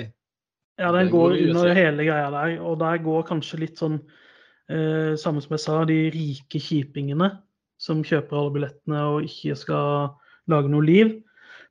Ja, 0.80 0.93
den 0.95 1.09
Den 1.09 1.11
går 1.11 1.34
går 1.36 1.49
under 1.49 1.74
hele 1.76 2.05
greia 2.07 2.30
der. 2.32 2.53
Og 2.63 2.78
der 2.80 3.01
går 3.03 3.26
kanskje 3.28 3.59
litt 3.65 3.82
sånn 3.82 3.97
uh, 3.99 5.18
Samme 5.20 5.43
som 5.43 5.57
jeg 5.57 5.63
sa, 5.65 5.82
de 5.89 5.97
rike 6.13 6.61
kjipingene 6.63 7.34
som 7.82 8.05
kjøper 8.07 8.39
alle 8.39 8.53
billettene 8.55 9.01
og 9.11 9.28
ikke 9.28 9.57
skal 9.59 10.13
lage 10.47 10.72
noe 10.72 10.86
liv. 10.86 11.11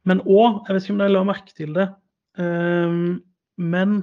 Men 0.04 0.20
òg, 0.20 0.66
jeg 0.66 0.76
vet 0.76 0.84
ikke 0.84 0.98
om 0.98 1.00
dere 1.00 1.14
la 1.16 1.24
merke 1.26 1.56
til 1.56 1.72
det, 1.74 1.88
ehm, 2.38 3.16
men 3.56 4.00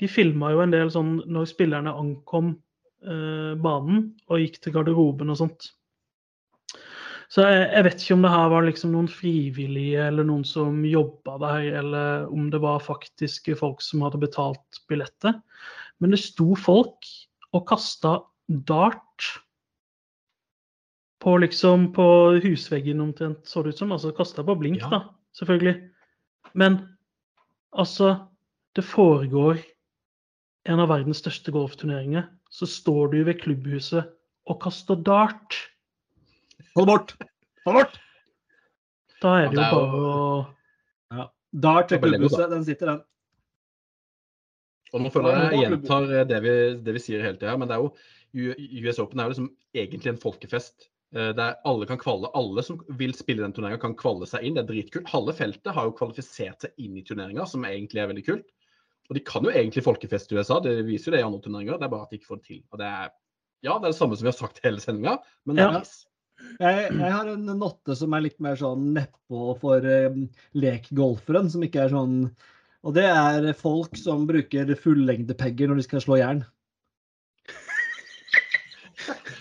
de 0.00 0.08
filma 0.10 0.52
jo 0.52 0.62
en 0.64 0.74
del 0.74 0.90
sånn 0.92 1.18
når 1.32 1.48
spillerne 1.48 1.92
ankom 1.96 2.54
eh, 3.04 3.54
banen 3.60 4.10
og 4.28 4.42
gikk 4.42 4.60
til 4.64 4.74
garderoben 4.76 5.32
og 5.32 5.40
sånt. 5.40 5.70
Så 7.32 7.42
jeg, 7.42 7.62
jeg 7.72 7.84
vet 7.88 8.02
ikke 8.02 8.14
om 8.14 8.26
det 8.26 8.34
her 8.36 8.50
var 8.52 8.66
liksom 8.68 8.92
noen 8.94 9.08
frivillige 9.10 10.04
eller 10.10 10.26
noen 10.28 10.44
som 10.46 10.84
jobba 10.86 11.38
der, 11.42 11.64
eller 11.80 12.28
om 12.30 12.50
det 12.52 12.60
var 12.62 12.84
faktiske 12.84 13.56
folk 13.58 13.82
som 13.82 14.04
hadde 14.06 14.20
betalt 14.22 14.82
billettet. 14.90 15.40
Men 15.98 16.14
det 16.14 16.20
sto 16.22 16.52
folk 16.60 17.08
og 17.56 17.64
kasta 17.66 18.20
dart 18.46 19.30
på 21.24 21.34
liksom 21.42 21.88
på 21.96 22.06
husveggen 22.44 23.02
omtrent, 23.02 23.42
så 23.48 23.64
det 23.64 23.74
ut 23.74 23.80
som. 23.80 23.94
Altså 23.96 24.12
kasta 24.14 24.44
på 24.46 24.54
blink, 24.60 24.84
Ja. 24.84 24.90
da, 24.92 25.00
selvfølgelig. 25.34 25.90
Men 26.54 26.78
altså 27.72 28.28
Det 28.76 28.84
foregår 28.84 29.62
en 30.68 30.82
av 30.82 30.90
verdens 30.90 31.22
største 31.22 31.52
golfturneringer. 31.54 32.26
Så 32.52 32.68
står 32.68 33.12
du 33.14 33.20
ved 33.26 33.38
klubbhuset 33.40 34.10
og 34.46 34.58
kaster 34.62 34.98
dart. 35.00 35.56
Hold 36.76 36.86
det 36.86 36.92
bort! 36.92 37.14
Hold 37.64 37.78
det 37.78 37.84
bort! 37.84 38.00
Da 39.22 39.32
er 39.38 39.46
Ja, 39.46 39.50
det 39.50 39.62
er 39.64 39.70
jo 39.70 39.78
bare 39.78 40.00
å 40.00 41.16
Ja. 41.16 41.24
Dart 41.56 41.88
til 41.88 42.00
Det 42.00 42.10
klubbhuset, 42.10 42.50
den 42.50 42.66
sitter, 42.66 42.86
den. 42.92 43.04
Og 44.94 45.02
nå 45.02 45.10
føler 45.12 45.34
jeg 45.34 45.56
jeg 45.56 45.62
gjentar 45.64 46.04
det 46.28 46.42
vi, 46.44 46.52
det 46.84 46.92
vi 46.94 47.02
sier 47.02 47.24
hele 47.24 47.40
tida, 47.40 47.56
men 47.58 47.68
det 47.68 47.76
er 47.76 47.82
jo 47.82 47.94
US 48.36 49.00
Open 49.02 49.20
er 49.20 49.26
jo 49.26 49.32
liksom 49.32 49.48
egentlig 49.74 50.12
en 50.12 50.20
folkefest. 50.20 50.90
eh, 51.14 51.32
Der 51.32 51.56
alle 51.64 51.86
kan 51.88 51.98
kvalle, 51.98 52.28
alle 52.34 52.62
som 52.62 52.78
vil 52.98 53.14
spille 53.16 53.42
den 53.42 53.52
turneringa, 53.56 53.80
kan 53.80 53.96
kvalle 53.96 54.28
seg 54.28 54.44
inn. 54.44 54.54
Det 54.54 54.64
er 54.64 54.70
dritkult. 54.70 55.08
Halve 55.08 55.32
feltet 55.32 55.72
har 55.72 55.88
jo 55.88 55.96
kvalifisert 55.96 56.60
seg 56.60 56.76
inn 56.76 56.96
i 56.96 57.02
turneringa, 57.02 57.46
som 57.48 57.64
egentlig 57.64 58.02
er 58.02 58.12
veldig 58.12 58.26
kult. 58.26 58.52
Og 59.06 59.18
de 59.18 59.22
kan 59.26 59.46
jo 59.46 59.52
egentlig 59.52 59.84
folkefest 59.86 60.32
i 60.32 60.38
USA, 60.40 60.58
det 60.64 60.74
viser 60.88 61.10
jo 61.10 61.14
det 61.14 61.22
i 61.22 61.26
andre 61.26 61.42
turneringer. 61.44 61.78
Det 61.78 61.86
er 61.86 61.92
bare 61.94 62.08
at 62.08 62.12
de 62.12 62.18
ikke 62.20 62.32
får 62.32 62.42
det 62.42 62.48
til. 62.50 62.60
Og 62.72 62.80
det 62.82 62.90
er 62.90 63.14
ja, 63.64 63.78
det 63.78 63.88
er 63.88 63.92
det 63.94 63.98
samme 63.98 64.16
som 64.18 64.26
vi 64.26 64.30
har 64.30 64.36
sagt 64.36 64.60
hele 64.66 64.82
sendinga, 64.82 65.16
men 65.46 65.58
det 65.58 65.64
er 65.64 65.80
Ja. 65.80 65.86
Jeg, 66.60 66.90
jeg 66.92 67.12
har 67.14 67.28
en 67.32 67.46
notte 67.56 67.94
som 67.96 68.12
er 68.12 68.26
litt 68.26 68.36
mer 68.44 68.58
sånn 68.60 68.90
nedpå 68.92 69.54
for 69.60 69.86
eh, 69.88 70.18
lekgolferen, 70.52 71.48
som 71.48 71.64
ikke 71.64 71.86
er 71.86 71.94
sånn 71.94 72.18
Og 72.84 72.92
det 72.94 73.06
er 73.08 73.48
folk 73.56 73.96
som 73.96 74.26
bruker 74.28 74.68
fullengdepegger 74.78 75.72
når 75.72 75.80
de 75.80 75.86
skal 75.86 76.04
slå 76.04 76.20
jern. 76.20 76.44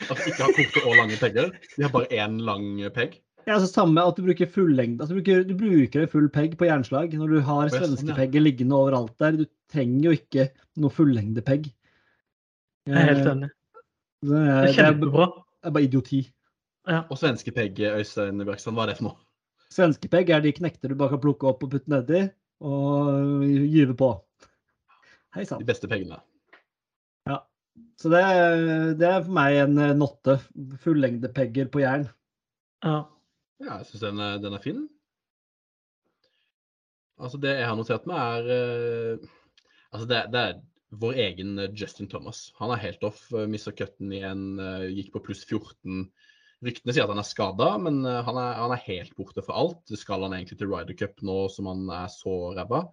At 0.05 0.21
de 0.21 0.31
ikke 0.31 0.47
har 0.47 0.55
korte 0.55 0.85
og 0.85 0.97
lange 1.01 1.19
pegger. 1.19 1.51
De 1.75 1.83
har 1.83 1.91
bare 1.93 2.09
én 2.15 2.39
lang 2.47 2.79
pegg. 2.95 3.19
Ja, 3.45 3.59
altså 3.59 3.69
samme 3.69 4.01
at 4.01 4.17
du 4.17 4.23
bruker 4.25 4.49
fullengde 4.49 5.03
altså 5.03 5.13
du, 5.13 5.19
bruker, 5.19 5.43
du 5.45 5.53
bruker 5.59 6.07
full 6.09 6.31
pegg 6.33 6.55
på 6.57 6.65
jernslag 6.65 7.11
når 7.13 7.35
du 7.35 7.41
har 7.45 7.69
sånn, 7.69 7.91
svenskepegger 7.93 8.41
liggende 8.41 8.79
overalt 8.79 9.13
der. 9.21 9.37
Du 9.37 9.45
trenger 9.71 10.09
jo 10.09 10.15
ikke 10.17 10.47
noe 10.81 10.93
fullengdepegg. 10.93 11.69
Jeg 12.85 12.95
er 13.01 13.09
helt 13.13 13.29
enig. 13.31 13.49
Det 14.25 14.31
Det 14.31 14.41
er, 14.41 14.65
det 14.67 14.75
kjempebra. 14.77 15.25
det 15.35 15.69
er 15.69 15.75
bare 15.75 15.83
idioti. 15.87 16.21
Og 17.09 17.17
svenske 17.17 17.51
pegg, 17.53 17.79
Øystein 17.79 18.37
Bjerkstrand, 18.45 18.77
hva 18.77 18.83
er 18.85 18.91
det 18.93 18.97
for 18.99 19.07
noe? 19.09 19.17
Svenskepegg 19.73 20.29
er 20.29 20.43
de 20.45 20.51
knekter 20.53 20.89
du 20.89 20.95
bare 20.95 21.09
kan 21.15 21.19
plukke 21.23 21.47
opp 21.49 21.63
og 21.65 21.71
putte 21.73 21.89
nedi. 21.91 22.29
og 22.61 23.41
gyve 23.43 23.95
på. 23.99 24.09
Hei 25.35 25.41
De 25.43 25.49
sann. 25.49 25.65
beste 25.67 25.87
pengene. 25.91 26.21
Så 27.99 28.07
det, 28.11 28.19
det 28.99 29.07
er 29.07 29.23
for 29.23 29.31
meg 29.35 29.55
en 29.59 29.77
eh, 29.79 29.93
notte. 29.97 30.37
Fullengdepegger 30.83 31.67
på 31.71 31.81
jern. 31.81 32.05
Ja. 32.83 33.01
Ja, 33.59 33.77
jeg 33.81 33.85
syns 33.89 34.01
den, 34.03 34.19
er- 34.19 34.37
den 34.43 34.53
er 34.55 34.59
fin. 34.63 34.81
Altså, 37.19 37.39
det 37.39 37.53
jeg 37.57 37.67
har 37.67 37.75
notert 37.79 38.07
meg, 38.07 38.19
er 38.19 38.49
eh, 38.55 39.27
Altså, 39.95 40.07
det, 40.11 40.21
det 40.35 40.43
er 40.51 40.61
vår 41.01 41.17
egen 41.25 41.55
eh, 41.63 41.71
Justin 41.75 42.07
Thomas. 42.11 42.49
Han 42.61 42.71
er 42.75 42.83
helt 42.83 43.03
off. 43.07 43.25
Mista 43.51 43.71
cutten 43.75 44.11
igjen. 44.15 44.45
eh, 44.59 44.85
gikk 44.99 45.13
på 45.15 45.23
pluss 45.29 45.41
14. 45.47 46.05
Ryktene 46.65 46.93
sier 46.95 47.03
at 47.05 47.11
han 47.11 47.19
er 47.21 47.27
skada, 47.27 47.71
men 47.81 47.99
eh, 48.07 48.21
han, 48.27 48.37
er, 48.41 48.53
han 48.61 48.71
er 48.75 48.85
helt 48.85 49.15
borte 49.17 49.43
fra 49.45 49.57
alt. 49.63 49.81
Skal 49.99 50.23
han 50.27 50.35
egentlig 50.37 50.59
til 50.61 50.71
Ryder 50.71 50.95
Cup 50.99 51.19
nå 51.25 51.39
som 51.53 51.67
han 51.71 51.83
er 52.03 52.07
så 52.13 52.37
ræva. 52.55 52.85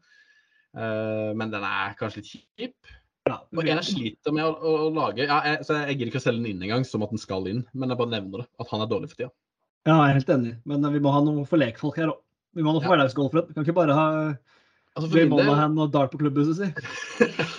Eh, 0.77 1.31
men 1.37 1.53
den 1.53 1.65
er 1.69 1.95
kanskje 1.99 2.23
litt 2.23 2.33
kjip. 2.33 2.93
Ja, 3.29 3.37
Og 3.55 3.61
en 3.63 3.69
jeg 3.79 3.87
sliter 3.87 4.35
med 4.35 4.43
å, 4.49 4.55
å, 4.59 4.71
å 4.89 4.91
lage 4.97 5.23
ja, 5.29 5.37
jeg, 5.47 5.61
så 5.69 5.77
jeg 5.79 5.95
gidder 5.95 6.09
ikke 6.11 6.19
å 6.19 6.25
selge 6.25 6.41
den 6.43 6.49
inn 6.57 6.65
engang, 6.67 6.83
som 6.89 7.05
at 7.07 7.13
den 7.15 7.21
skal 7.23 7.47
inn. 7.47 7.61
Men 7.71 7.93
jeg 7.95 8.01
bare 8.01 8.15
nevner 8.17 8.43
det, 8.43 8.49
at 8.65 8.73
han 8.73 8.83
er 8.83 8.91
dårlig 8.91 9.13
for 9.13 9.21
tida. 9.21 9.31
Ja, 9.87 9.95
jeg 10.01 10.09
er 10.11 10.17
helt 10.19 10.33
enig. 10.35 10.55
Men 10.69 10.83
eh, 10.89 10.95
vi 10.97 11.03
må 11.05 11.13
ha 11.15 11.21
noe 11.23 11.45
for 11.47 11.63
lekfolk 11.63 12.01
her 12.03 12.11
òg. 12.17 12.19
Vi 12.59 12.65
må 12.67 12.73
ha 12.73 12.77
noe 12.77 12.83
for 12.85 12.91
Ja. 12.91 12.97
hverdagsgolfere. 12.97 13.47
Vi 13.49 13.55
kan 13.57 13.65
ikke 13.69 13.77
bare 13.79 13.95
ha 13.97 14.07
Altså, 14.93 15.09
del- 15.15 15.31
Monahan 15.33 15.79
og 15.81 15.93
dart 15.95 16.13
på 16.13 16.19
klubbhuset 16.21 16.59
si. 16.59 16.67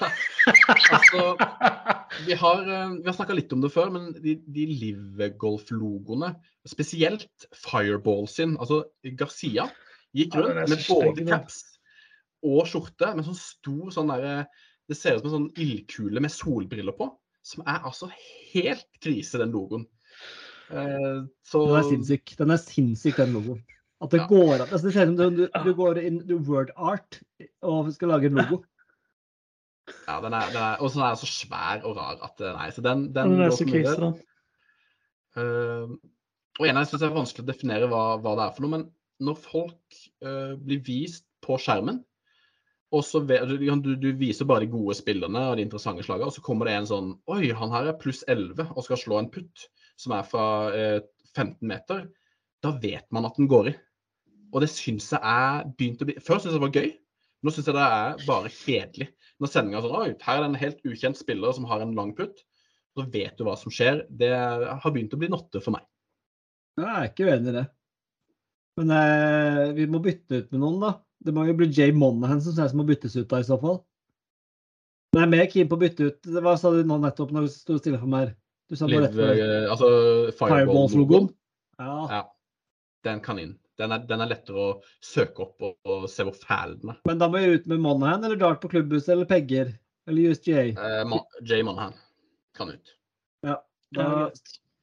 altså, 0.97 1.23
vi 2.27 2.35
har, 2.37 2.59
eh, 2.61 2.91
vi 2.99 3.07
har 3.09 3.15
snakka 3.17 3.37
litt 3.37 3.53
om 3.55 3.63
det 3.63 3.71
før, 3.73 3.89
men 3.95 4.11
de, 4.21 4.35
de 4.53 4.65
Live-golf-logoene, 4.69 6.33
spesielt 6.69 7.47
Fireball 7.57 8.27
sin, 8.29 8.53
altså 8.61 8.83
Garcia, 9.17 9.65
gikk 10.13 10.37
rundt 10.37 10.61
ja, 10.61 10.67
med 10.69 10.85
både 10.85 11.25
caps 11.25 11.63
og 12.45 12.67
skjorte 12.69 13.13
med 13.15 13.25
sånn 13.25 13.39
stor 13.39 13.91
sånn 13.95 14.09
derre 14.11 14.33
Det 14.91 14.97
ser 14.99 15.15
ut 15.15 15.23
som 15.23 15.29
en 15.29 15.35
sånn 15.37 15.63
ildkule 15.63 16.21
med 16.21 16.33
solbriller 16.33 16.93
på, 16.97 17.07
som 17.41 17.63
er 17.65 17.85
altså 17.87 18.09
helt 18.51 18.85
krise, 19.01 19.39
den 19.39 19.53
logoen. 19.55 19.85
Eh, 20.69 21.23
så 21.47 21.61
Den 21.69 21.77
er 21.79 21.87
sinnssyk. 21.87 22.33
Den 22.37 22.51
er 22.51 22.59
sinnssyk, 22.61 23.15
den 23.21 23.37
logoen. 23.37 23.61
At 24.03 24.11
det 24.11 24.19
Ja. 24.19 24.27
går 24.27 24.53
an. 24.57 24.67
Altså, 24.67 24.83
det 24.87 24.93
ser 24.93 25.09
ut 25.09 25.17
som 25.17 25.35
du, 25.37 25.45
du, 25.47 25.59
du 25.63 25.73
går 25.77 25.99
inn 26.03 26.21
i 26.27 26.37
word 26.47 26.73
art 26.75 27.21
og 27.63 27.91
skal 27.95 28.11
lage 28.11 28.27
en 28.29 28.39
logo. 28.41 28.63
Ja, 30.07 30.19
den 30.23 30.33
er, 30.35 30.49
den 30.51 30.61
er, 30.63 30.79
og 30.79 30.91
så 30.91 31.03
er 31.03 31.13
den 31.13 31.21
så 31.23 31.29
svær 31.29 31.83
og 31.87 31.97
rar 31.97 32.19
at 32.23 32.39
eh, 32.39 32.53
Nei, 32.55 32.69
så 32.71 32.83
den, 32.83 33.07
den 33.15 33.33
Den 33.35 33.41
er 33.43 33.55
så 33.55 33.67
krise, 33.67 33.95
da. 33.99 34.11
Eh, 35.39 35.95
og 36.59 36.67
en 36.69 36.79
jeg 36.79 36.89
syns 36.89 37.03
er 37.03 37.15
vanskelig 37.15 37.43
å 37.43 37.49
definere 37.49 37.89
hva, 37.91 38.03
hva 38.21 38.35
det 38.37 38.45
er 38.45 38.55
for 38.55 38.65
noe, 38.65 38.73
men 38.77 38.89
når 39.23 39.37
folk 39.39 40.01
uh, 40.25 40.53
blir 40.61 40.81
vist 40.85 41.25
på 41.43 41.57
skjermen, 41.61 42.01
og 42.93 43.01
så 43.05 43.23
du, 43.25 43.87
du 43.97 44.09
viser 44.19 44.45
bare 44.45 44.65
de 44.65 44.69
gode 44.69 44.93
spillerne 44.99 45.47
og 45.49 45.55
de 45.57 45.65
interessante 45.65 46.05
slagene, 46.05 46.29
og 46.29 46.35
så 46.35 46.43
kommer 46.45 46.69
det 46.69 46.75
en 46.77 46.89
sånn 46.89 47.07
Oi, 47.33 47.47
han 47.57 47.73
her 47.73 47.89
er 47.89 47.97
pluss 47.97 48.21
11 48.29 48.67
og 48.67 48.85
skal 48.85 49.01
slå 49.01 49.17
en 49.17 49.31
putt 49.33 49.65
som 49.97 50.13
er 50.13 50.27
fra 50.29 50.45
uh, 50.69 50.99
15 51.33 51.57
meter. 51.69 52.05
Da 52.61 52.75
vet 52.83 53.07
man 53.13 53.25
at 53.25 53.39
den 53.39 53.49
går 53.49 53.71
i. 53.71 53.75
Og 54.53 54.61
det 54.61 54.69
syns 54.71 55.09
jeg 55.11 55.19
er 55.19 55.65
begynt 55.73 56.01
å 56.03 56.07
bli 56.07 56.15
Før 56.21 56.39
syntes 56.39 56.53
jeg 56.53 56.59
det 56.59 56.65
var 56.67 56.77
gøy. 56.77 56.89
Nå 57.43 57.51
syns 57.51 57.69
jeg 57.69 57.75
det 57.75 57.85
er 57.97 58.25
bare 58.27 58.51
kjedelig. 58.53 59.07
Når 59.41 59.51
sendinga 59.51 59.79
er 59.79 59.85
sånn 59.85 59.95
her 60.23 60.35
er 60.37 60.43
det 60.43 60.49
en 60.49 60.59
helt 60.61 60.83
ukjent 60.87 61.19
spiller 61.19 61.55
som 61.57 61.65
har 61.67 61.83
en 61.83 61.95
lang 61.97 62.13
putt. 62.15 62.43
Så 62.93 63.07
vet 63.09 63.33
du 63.39 63.47
hva 63.47 63.55
som 63.57 63.73
skjer. 63.73 64.03
Det 64.13 64.29
har 64.31 64.93
begynt 64.93 65.15
å 65.15 65.19
bli 65.19 65.31
notte 65.33 65.61
for 65.63 65.75
meg. 65.75 65.87
Jeg 66.77 66.89
er 66.89 67.09
ikke 67.09 67.25
uenig 67.29 67.51
i 67.51 67.55
det. 67.57 67.65
Men 68.79 68.93
eh, 68.95 69.63
vi 69.77 69.87
må 69.89 70.01
bytte 70.01 70.39
ut 70.41 70.53
med 70.53 70.61
noen, 70.61 70.79
da. 70.81 70.93
Det 71.23 71.33
må 71.33 71.45
jo 71.47 71.55
bli 71.57 71.69
Jay 71.73 71.93
Monahan 71.95 72.41
som 72.43 72.55
ser 72.55 72.69
ut 72.69 72.73
som 72.73 72.81
må 72.81 72.85
byttes 72.87 73.17
ut 73.17 73.27
da, 73.29 73.41
i 73.41 73.47
så 73.47 73.57
fall. 73.61 73.81
Men 75.13 75.21
jeg 75.21 75.27
er 75.27 75.33
mer 75.33 75.51
keen 75.51 75.69
på 75.69 75.77
å 75.77 75.81
bytte 75.83 76.07
ut 76.09 76.29
Hva 76.41 76.55
sa 76.57 76.71
du 76.73 76.79
nå 76.89 76.95
nettopp 77.03 77.33
når 77.35 77.45
du 77.45 77.51
sto 77.53 77.75
stille 77.77 77.99
for 78.01 78.09
meg? 78.09 78.31
her? 78.31 78.37
Du 78.69 78.77
sa 78.79 78.87
bare 78.87 79.03
rett 79.05 79.13
for... 79.13 79.21
før. 79.21 79.41
eh, 79.43 79.67
altså 79.69 79.89
Fireballs-logoen. 80.39 81.27
Fireball-logoen. 81.27 81.29
Ja. 81.83 81.97
Ja, 82.17 82.23
den 83.09 83.21
kan 83.25 83.41
inn. 83.41 83.53
Den 83.81 83.91
er, 83.95 84.03
den 84.05 84.21
er 84.21 84.29
lettere 84.29 84.59
å 84.61 84.73
søke 85.01 85.47
opp 85.47 85.63
og, 85.65 85.75
og 85.89 86.03
se 86.11 86.25
hvor 86.27 86.35
fæl 86.37 86.75
den 86.81 86.91
er. 86.93 86.99
Men 87.09 87.21
da 87.21 87.29
må 87.31 87.41
jeg 87.41 87.61
ut 87.61 87.69
med 87.71 87.81
Monahan 87.81 88.23
eller 88.27 88.37
dart 88.41 88.61
på 88.61 88.69
klubbhuset 88.73 89.15
eller 89.15 89.29
pegger. 89.29 89.71
Eller 90.09 90.33
USJ? 90.33 90.53
Eh, 90.75 90.99
Mo- 91.09 91.23
Jay 91.47 91.63
Monahan 91.65 91.95
kan 92.57 92.69
ut. 92.75 92.91
Ja, 93.47 93.55
da, 93.97 94.07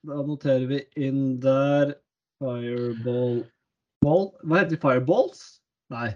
da 0.09 0.22
noterer 0.26 0.66
vi 0.70 0.80
inn 0.99 1.36
der 1.45 1.95
Fireball 2.41 3.45
Ball. 4.03 4.30
Hva 4.43 4.62
heter 4.62 4.74
de? 4.74 4.80
Fireballs? 4.80 5.45
Nei. 5.93 6.09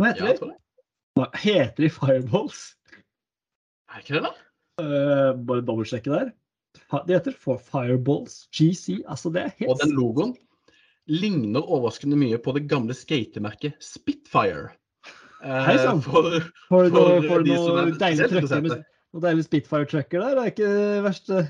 Hva 0.00 0.10
heter 0.10 0.28
Ja, 0.28 0.36
de? 0.42 0.52
Hva 1.16 1.28
heter 1.38 1.84
de 1.86 1.90
Fireballs? 1.94 2.62
Er 3.92 4.02
ikke 4.02 4.18
det, 4.18 4.24
da? 4.28 4.32
Uh, 4.82 5.32
bare 5.46 5.62
dobbeltsjekke 5.68 6.10
der. 6.12 6.32
De 7.06 7.14
heter 7.14 7.34
for 7.38 7.60
Fireballs 7.62 8.42
GC. 8.52 9.02
Altså, 9.06 9.30
det 9.32 9.46
er 9.46 9.68
Og 9.70 9.78
den 9.80 9.92
logoen 9.96 10.32
ligner 11.10 11.64
overraskende 11.64 12.18
mye 12.18 12.38
på 12.42 12.54
det 12.56 12.66
gamle 12.70 12.94
skatemerket 12.96 13.78
Spitfire. 13.82 14.70
Eh, 15.42 15.62
Hei 15.66 15.76
sann. 15.80 16.02
for, 16.04 16.36
For 16.68 16.90
for 16.92 17.26
for 17.26 17.46
de 17.46 17.56
som 17.58 17.74
noe 19.12 19.20
er 19.20 19.26
deilig 19.26 19.44
Spitfire-trucker 19.48 20.22
der. 20.22 20.38
Det 20.38 20.42
er 20.42 20.52
ikke 20.54 20.72
det 20.72 21.04
verste. 21.08 21.42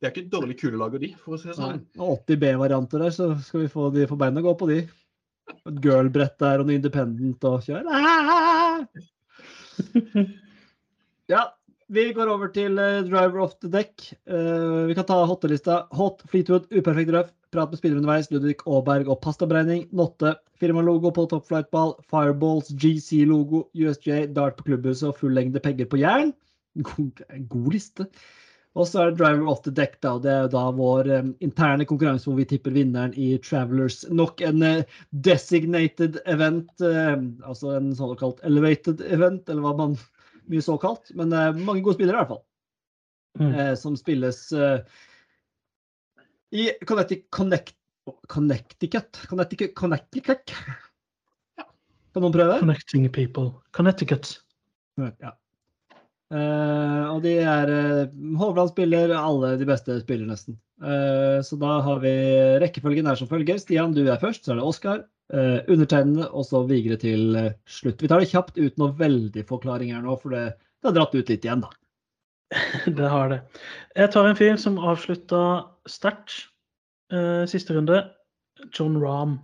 Det 0.00 0.08
er 0.08 0.12
ikke 0.14 0.30
dårlig 0.32 0.32
dårlig 0.32 0.54
kulelager, 0.56 1.00
de, 1.02 1.08
for 1.20 1.36
å 1.36 1.38
si 1.38 1.50
det 1.50 1.54
sånn. 1.58 1.82
Nei, 1.84 2.06
80 2.24 2.38
B-varianter 2.40 3.02
der, 3.04 3.10
så 3.12 3.26
skal 3.44 3.66
vi 3.66 3.68
få 3.68 3.90
de 3.92 4.06
få 4.08 4.16
beina 4.16 4.40
gå 4.40 4.54
på 4.56 4.64
de. 4.70 4.78
Et 5.52 5.80
girlbrett 5.84 6.38
der 6.40 6.62
og 6.62 6.70
noe 6.70 6.78
independent 6.78 7.44
og 7.50 7.66
kjør. 7.66 7.84
Ja, 11.30 11.44
vi 11.86 12.08
går 12.16 12.26
over 12.32 12.48
til 12.50 12.74
eh, 12.82 13.04
driver 13.06 13.44
off 13.44 13.52
the 13.62 13.68
deck. 13.70 13.92
Eh, 14.26 14.88
vi 14.88 14.96
kan 14.98 15.06
ta 15.06 15.20
hottelista. 15.28 15.84
Hot, 15.94 16.24
Fleetwood, 16.32 16.64
uperfekt 16.72 17.12
røff. 17.14 17.28
Prat 17.50 17.72
med 17.72 17.80
spillere 17.80 17.98
underveis. 17.98 18.28
Ludvig 18.30 18.60
Aaberg 18.66 19.08
og 19.10 19.20
pastaberegning. 19.24 19.88
Notte. 19.96 20.36
Firmalogo 20.60 21.10
på 21.14 21.24
Top 21.30 21.48
Flight-ball. 21.48 21.96
Fireballs, 22.10 22.70
GC-logo, 22.70 23.64
USJ, 23.74 24.28
dart 24.36 24.58
på 24.58 24.68
klubbhuset 24.68 25.08
og 25.08 25.18
full 25.18 25.34
lengde 25.34 25.62
pegger 25.62 25.88
på 25.90 25.98
jern. 26.02 26.30
God, 26.86 27.24
god 27.50 27.72
liste. 27.74 28.06
Og 28.78 28.86
så 28.86 29.00
er 29.00 29.10
det 29.10 29.18
driver 29.18 29.48
off 29.50 29.64
the 29.64 29.72
deck, 29.74 29.96
da. 29.98 30.12
og 30.14 30.22
Det 30.22 30.30
er 30.30 30.44
jo 30.44 30.52
da 30.52 30.62
vår 30.78 31.10
um, 31.18 31.32
interne 31.42 31.86
konkurranse 31.90 32.28
hvor 32.28 32.38
vi 32.38 32.46
tipper 32.52 32.76
vinneren 32.76 33.16
i 33.18 33.32
Travelers. 33.42 34.04
Nok 34.14 34.44
en 34.46 34.62
uh, 34.62 35.00
designated 35.26 36.20
event, 36.30 36.70
uh, 36.78 37.18
altså 37.42 37.74
en 37.80 37.90
såkalt 37.98 38.38
elevated 38.46 39.02
event, 39.10 39.48
eller 39.50 39.66
hva 39.66 39.74
man 39.80 39.98
mye 40.50 40.62
såkalt. 40.62 41.10
Men 41.18 41.34
uh, 41.34 41.50
mange 41.58 41.82
gode 41.82 41.98
spillere, 41.98 42.14
i 42.14 42.22
hvert 42.22 42.34
fall. 42.36 42.44
Mm. 43.38 43.52
Som 43.78 43.94
spilles 43.94 44.40
i 46.50 46.70
Connecticut, 46.86 47.30
Connect, 47.30 47.76
Connecticut 48.28 49.74
Connecticut, 49.74 50.54
Ja. 51.56 51.66
Kan 52.14 52.24
noen 52.24 52.34
prøve? 52.34 52.58
Connecting 52.58 53.06
people. 53.14 53.52
Connecticut. 53.76 54.40
Ja. 54.98 55.36
Uh, 56.30 57.10
og 57.10 57.22
de 57.24 57.36
er 57.42 57.70
uh, 57.70 58.10
Hovland 58.38 58.70
spiller 58.70 59.10
alle 59.18 59.56
de 59.58 59.66
beste 59.66 59.96
spiller, 60.02 60.28
nesten. 60.30 60.58
Uh, 60.82 61.38
så 61.46 61.58
da 61.58 61.78
har 61.86 62.02
vi 62.02 62.12
rekkefølgen 62.62 63.10
er 63.10 63.18
som 63.18 63.30
følger. 63.30 63.58
Stian, 63.62 63.94
du 63.94 64.04
er 64.06 64.20
først. 64.22 64.44
Så 64.44 64.54
er 64.54 64.60
det 64.60 64.66
Oskar. 64.66 65.04
Uh, 65.30 65.62
undertegnede, 65.70 66.26
og 66.34 66.46
så 66.46 66.64
Vigre 66.66 66.98
til 66.98 67.38
slutt. 67.70 68.02
Vi 68.02 68.10
tar 68.10 68.22
det 68.22 68.30
kjapt 68.32 68.58
uten 68.58 68.82
noen 68.82 68.96
veldig 68.98 69.46
forklaring 69.46 69.94
her 69.94 70.02
nå, 70.02 70.18
for 70.18 70.34
det, 70.34 70.48
det 70.82 70.90
har 70.90 70.98
dratt 70.98 71.14
ut 71.14 71.30
litt 71.30 71.46
igjen, 71.46 71.62
da. 71.62 71.70
Det 72.98 73.10
har 73.10 73.30
det. 73.30 73.44
Jeg 73.94 74.10
tar 74.10 74.26
en 74.26 74.38
fyr 74.38 74.56
som 74.58 74.78
avslutta 74.82 75.42
sterkt 75.86 76.49
eh, 77.12 77.44
siste 77.50 77.74
runde. 77.76 78.02
John 78.76 78.96
Rahm. 79.02 79.38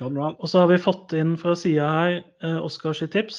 John 0.00 0.16
Rahm. 0.18 0.36
Og 0.40 0.48
så 0.52 0.60
har 0.64 0.70
vi 0.72 0.78
fått 0.82 1.14
inn 1.16 1.36
fra 1.40 1.54
sida 1.56 1.86
her 1.88 2.18
uh, 2.44 2.58
Oskars 2.66 3.00
tips. 3.12 3.38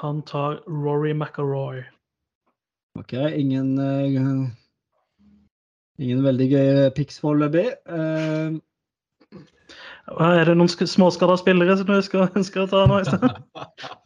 Han 0.00 0.22
tar 0.24 0.62
Rory 0.66 1.12
McIlroy. 1.12 1.82
OK, 2.98 3.12
ingen 3.36 3.74
uh, 3.78 4.48
Ingen 6.00 6.22
veldig 6.24 6.46
gøye 6.50 6.86
pics 6.96 7.20
foreløpig. 7.20 7.66
Uh, 7.86 8.56
Er 10.18 10.48
det 10.48 10.56
noen 10.58 10.70
sk- 10.72 10.88
småskada 10.88 11.36
spillere 11.38 11.76
som 11.78 11.86
du 11.86 12.00
skal, 12.02 12.26
å 12.64 12.70
ta 12.72 12.80
nå 12.90 12.98
i 13.02 13.06
stedet? 13.06 13.36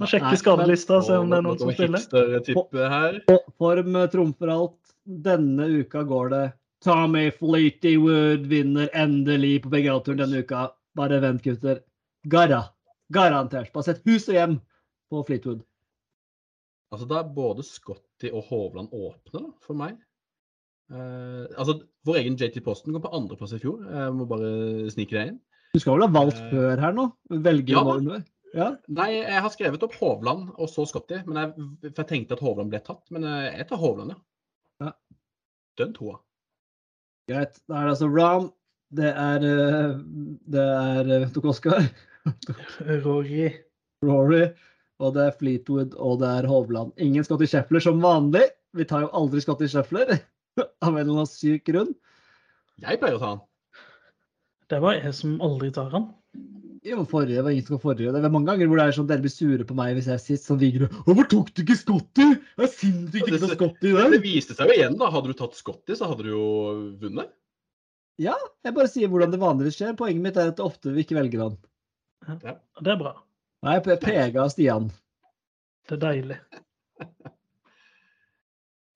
Må 0.02 0.10
sjekke 0.10 0.34
skadelista 0.43 0.98
og 0.98 1.06
se 1.06 1.16
om 1.22 1.30
det 1.32 1.38
er 1.38 1.47
noen 1.47 1.62
som 1.62 1.72
spiller. 1.72 2.90
her. 2.93 3.20
Form 3.62 3.97
eh, 4.02 4.10
trumfer 4.12 4.52
alt. 4.52 4.76
Denne 5.06 5.70
uka 5.84 6.02
går 6.02 6.32
det. 6.34 6.44
Tommy 6.86 7.28
Fleetwood 7.34 8.46
vinner 8.50 8.90
endelig 8.94 9.56
på 9.64 9.72
PGA-turen 9.72 10.20
denne 10.22 10.42
uka. 10.44 10.68
Bare 10.96 11.18
vent, 11.24 11.42
gutter. 11.42 11.80
Gara. 12.30 12.60
Garantert. 13.12 13.72
Bare 13.74 13.88
sett 13.88 14.04
hus 14.06 14.28
og 14.30 14.36
hjem 14.38 14.58
på 15.10 15.22
Fleetwood. 15.26 15.64
Altså, 16.94 17.08
da 17.10 17.18
er 17.20 17.32
både 17.34 17.64
Scotty 17.66 18.30
og 18.30 18.46
Hovland 18.52 18.92
åpne, 18.94 19.48
for 19.66 19.78
meg. 19.78 19.96
Eh, 20.94 21.46
altså, 21.58 21.80
Vår 22.06 22.20
egen 22.20 22.36
JT 22.38 22.60
Posten 22.62 22.94
kom 22.94 23.02
på 23.02 23.10
andreplass 23.18 23.56
i 23.56 23.60
fjor. 23.62 23.82
Jeg 23.90 24.14
må 24.14 24.28
bare 24.30 24.86
snike 24.94 25.16
det 25.16 25.24
inn. 25.32 25.40
Du 25.74 25.80
skal 25.82 25.96
vel 25.98 26.06
ha 26.06 26.12
valgt 26.14 26.38
Eh, 26.38 26.52
før 26.54 26.84
her 26.84 26.94
nå? 26.94 27.08
Velger 27.30 27.74
ja 27.74 28.20
Ja. 28.54 28.68
Nei, 28.88 29.08
jeg 29.18 29.42
har 29.42 29.50
skrevet 29.52 29.82
opp 29.82 29.98
Hovland 29.98 30.52
og 30.54 30.70
så 30.70 30.86
Scotty. 30.86 31.18
Men 31.26 31.42
jeg, 31.42 31.90
for 31.90 32.04
jeg 32.04 32.10
tenkte 32.14 32.38
at 32.38 32.44
Hovland 32.46 32.70
ble 32.70 32.80
tatt. 32.86 33.02
Men 33.10 33.26
eh, 33.26 33.50
jeg 33.58 33.66
tar 33.68 33.82
Hovland, 33.82 34.14
ja. 34.14 34.86
Ja. 34.86 34.92
Den 35.82 35.92
toa. 35.98 36.20
Greit. 37.31 37.59
Da 37.66 37.81
er 37.81 37.89
det 37.89 37.94
altså 37.97 38.09
Ram. 38.12 38.51
Det 38.97 39.09
er 39.11 39.47
eh, 39.47 39.97
Det 40.55 40.62
er 40.62 41.11
eh, 41.16 41.28
Tok 41.35 41.51
Oskar. 41.53 41.89
Rory. 43.05 43.51
Rory. 44.05 44.44
Og 45.03 45.12
det 45.16 45.27
er 45.27 45.35
Fleetwood, 45.39 45.97
og 46.01 46.20
det 46.23 46.28
er 46.39 46.48
Hovland. 46.48 46.93
Ingen 46.97 47.24
Scotty 47.27 47.48
Sheffler 47.51 47.82
som 47.85 48.01
vanlig. 48.01 48.47
Vi 48.77 48.86
tar 48.89 49.05
jo 49.05 49.11
aldri 49.12 49.43
Scotty 49.44 49.69
Sheffler 49.69 50.15
av 50.86 50.94
en 50.94 51.03
eller 51.03 51.19
annen 51.19 51.28
syk 51.28 51.66
grunn. 51.69 51.93
Jeg 52.81 53.01
pleier 53.01 53.19
å 53.19 53.20
ta 53.20 53.32
han. 53.35 53.43
Det 54.73 54.81
var 54.82 54.97
jeg 54.97 55.12
som 55.15 55.36
aldri 55.44 55.69
tar 55.74 55.90
han. 55.93 56.09
Jo, 56.85 57.05
forrige 57.09 57.43
var 57.43 57.55
ingen 57.55 57.65
som 57.65 57.81
forrige. 57.81 58.12
Det 58.12 58.20
er 58.20 58.32
mange 58.32 58.51
ganger 58.51 58.69
hvor 58.69 58.81
det 58.81 58.86
er 58.86 58.97
sånn 58.97 59.09
dere 59.09 59.24
blir 59.24 59.32
sure 59.32 59.65
på 59.66 59.77
meg 59.78 59.94
hvis 59.97 60.09
jeg 60.11 60.23
sitter 60.23 60.43
sånn 60.43 60.61
Vigre. 60.61 60.89
Hvorfor 61.07 61.28
tok 61.32 61.53
du 61.55 61.62
ikke 61.62 61.78
Scotty? 61.78 62.27
Jeg 62.35 62.66
er 62.66 62.73
sinnssykt 62.73 63.23
ikke 63.23 63.40
noe 63.40 63.55
Scotty 63.55 63.94
Det 63.94 64.20
viste 64.24 64.57
seg 64.59 64.70
jo 64.70 64.77
igjen, 64.77 64.98
da. 65.01 65.09
Hadde 65.15 65.32
du 65.32 65.39
tatt 65.39 65.57
Scotty, 65.57 65.97
så 65.97 66.11
hadde 66.11 66.27
du 66.27 66.32
jo 66.35 66.48
vunnet. 67.01 67.32
Ja, 68.20 68.36
jeg 68.65 68.77
bare 68.77 68.90
sier 68.90 69.11
hvordan 69.12 69.32
det 69.32 69.40
vanligvis 69.40 69.78
skjer. 69.78 69.97
Poenget 69.97 70.24
mitt 70.24 70.39
er 70.40 70.53
at 70.53 70.62
ofte 70.65 70.93
vi 70.93 71.05
ikke 71.05 71.19
velger 71.19 71.47
han. 71.47 71.57
Det 72.43 72.93
er 72.93 73.01
bra. 73.01 73.16
Nei, 73.65 73.78
jeg 73.78 73.97
er 73.97 74.03
prega 74.03 74.44
av 74.44 74.53
Stian. 74.53 74.90
Det 75.86 75.98
er 75.98 76.05
deilig. 76.09 76.40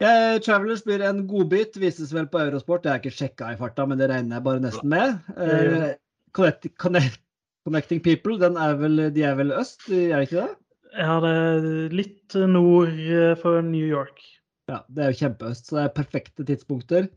Eh, 0.01 0.39
Travelers 0.40 0.81
blir 0.81 1.02
en 1.05 1.27
godbit. 1.28 1.74
Vises 1.77 2.09
vel 2.16 2.24
på 2.32 2.40
Eurosport. 2.40 2.86
Det 2.86 2.89
er 2.89 3.02
ikke 3.02 3.11
sjekka 3.12 3.51
i 3.52 3.59
farta, 3.61 3.85
men 3.85 3.98
det 4.01 4.07
regner 4.09 4.39
jeg 4.39 4.44
bare 4.47 4.62
nesten 4.65 4.89
med. 4.89 5.19
Eh, 5.36 5.90
connect, 6.32 6.70
connect, 6.81 7.20
connecting 7.66 8.02
People, 8.04 8.38
den 8.40 8.58
er 8.60 8.76
vel, 8.80 9.06
de 9.14 9.24
er 9.26 9.38
vel 9.38 9.54
øst, 9.56 9.88
er 9.88 10.16
det 10.16 10.28
ikke 10.28 10.44
det? 10.44 10.50
Ja, 10.98 11.16
det 11.22 11.30
er 11.30 11.94
litt 11.94 12.36
nord 12.50 12.94
eh, 12.98 13.34
for 13.38 13.62
New 13.62 13.86
York. 13.86 14.22
Ja, 14.70 14.80
det 14.88 15.02
er 15.02 15.12
jo 15.12 15.20
kjempeøst, 15.24 15.68
så 15.68 15.76
det 15.76 15.84
er 15.84 15.94
perfekte 15.98 16.46
tidspunkter. 16.46 17.08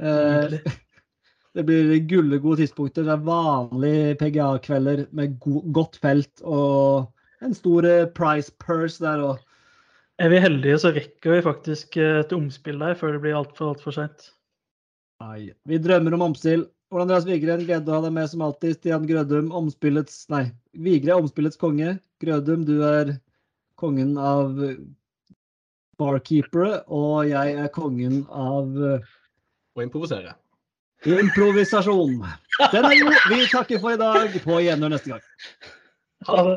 Eh, 0.00 0.56
det 1.56 1.64
blir 1.68 1.96
gullegode 2.08 2.62
tidspunkter. 2.62 3.06
Det 3.06 3.14
er 3.14 3.26
vanlige 3.26 4.14
PGA-kvelder 4.20 5.06
med 5.16 5.36
go 5.42 5.62
godt 5.76 5.98
felt 6.02 6.44
og 6.44 7.12
en 7.44 7.56
stor 7.56 7.88
eh, 7.88 8.06
price 8.16 8.52
purse 8.62 9.02
der 9.04 9.24
òg. 9.24 9.42
Er 10.16 10.32
vi 10.32 10.40
heldige, 10.40 10.78
så 10.80 10.94
rekker 10.96 11.34
vi 11.34 11.44
faktisk 11.44 11.98
eh, 12.00 12.22
et 12.22 12.32
omspill 12.36 12.80
der 12.80 12.96
før 12.96 13.16
det 13.16 13.24
blir 13.24 13.36
altfor 13.36 13.74
alt 13.74 13.84
for 13.84 13.96
seint. 13.96 14.30
Vi 15.68 15.80
drømmer 15.80 16.16
om 16.16 16.28
omspill. 16.30 16.66
Ole 16.94 17.02
Andreas 17.02 17.26
Vigren, 17.26 17.64
glede 17.66 17.90
å 17.90 17.96
ha 17.98 18.04
deg 18.04 18.14
med 18.14 18.28
som 18.30 18.44
alltid. 18.46 18.76
Stian 18.78 19.06
Grødum, 19.08 19.50
omspillets 19.58 20.28
Nei, 20.30 20.44
Vigre 20.86 21.16
er 21.16 21.22
omspillets 21.22 21.58
konge. 21.58 21.96
Grødum, 22.22 22.62
du 22.68 22.76
er 22.86 23.16
kongen 23.80 24.14
av 24.20 24.54
barkeepere, 26.00 26.84
og 26.92 27.26
jeg 27.26 27.56
er 27.58 27.72
kongen 27.74 28.22
av 28.30 28.70
Å 29.76 29.84
improvisere. 29.84 30.36
improvisasjon. 31.20 32.22
Den 32.72 32.86
er 32.88 33.02
god. 33.02 33.18
Vi 33.28 33.42
takker 33.52 33.82
for 33.82 33.92
i 33.92 34.00
dag. 34.00 34.38
På 34.46 34.62
gjenhør 34.64 34.94
neste 34.94 35.12
gang. 35.12 35.26
Ha 36.30 36.44
det. 36.46 36.56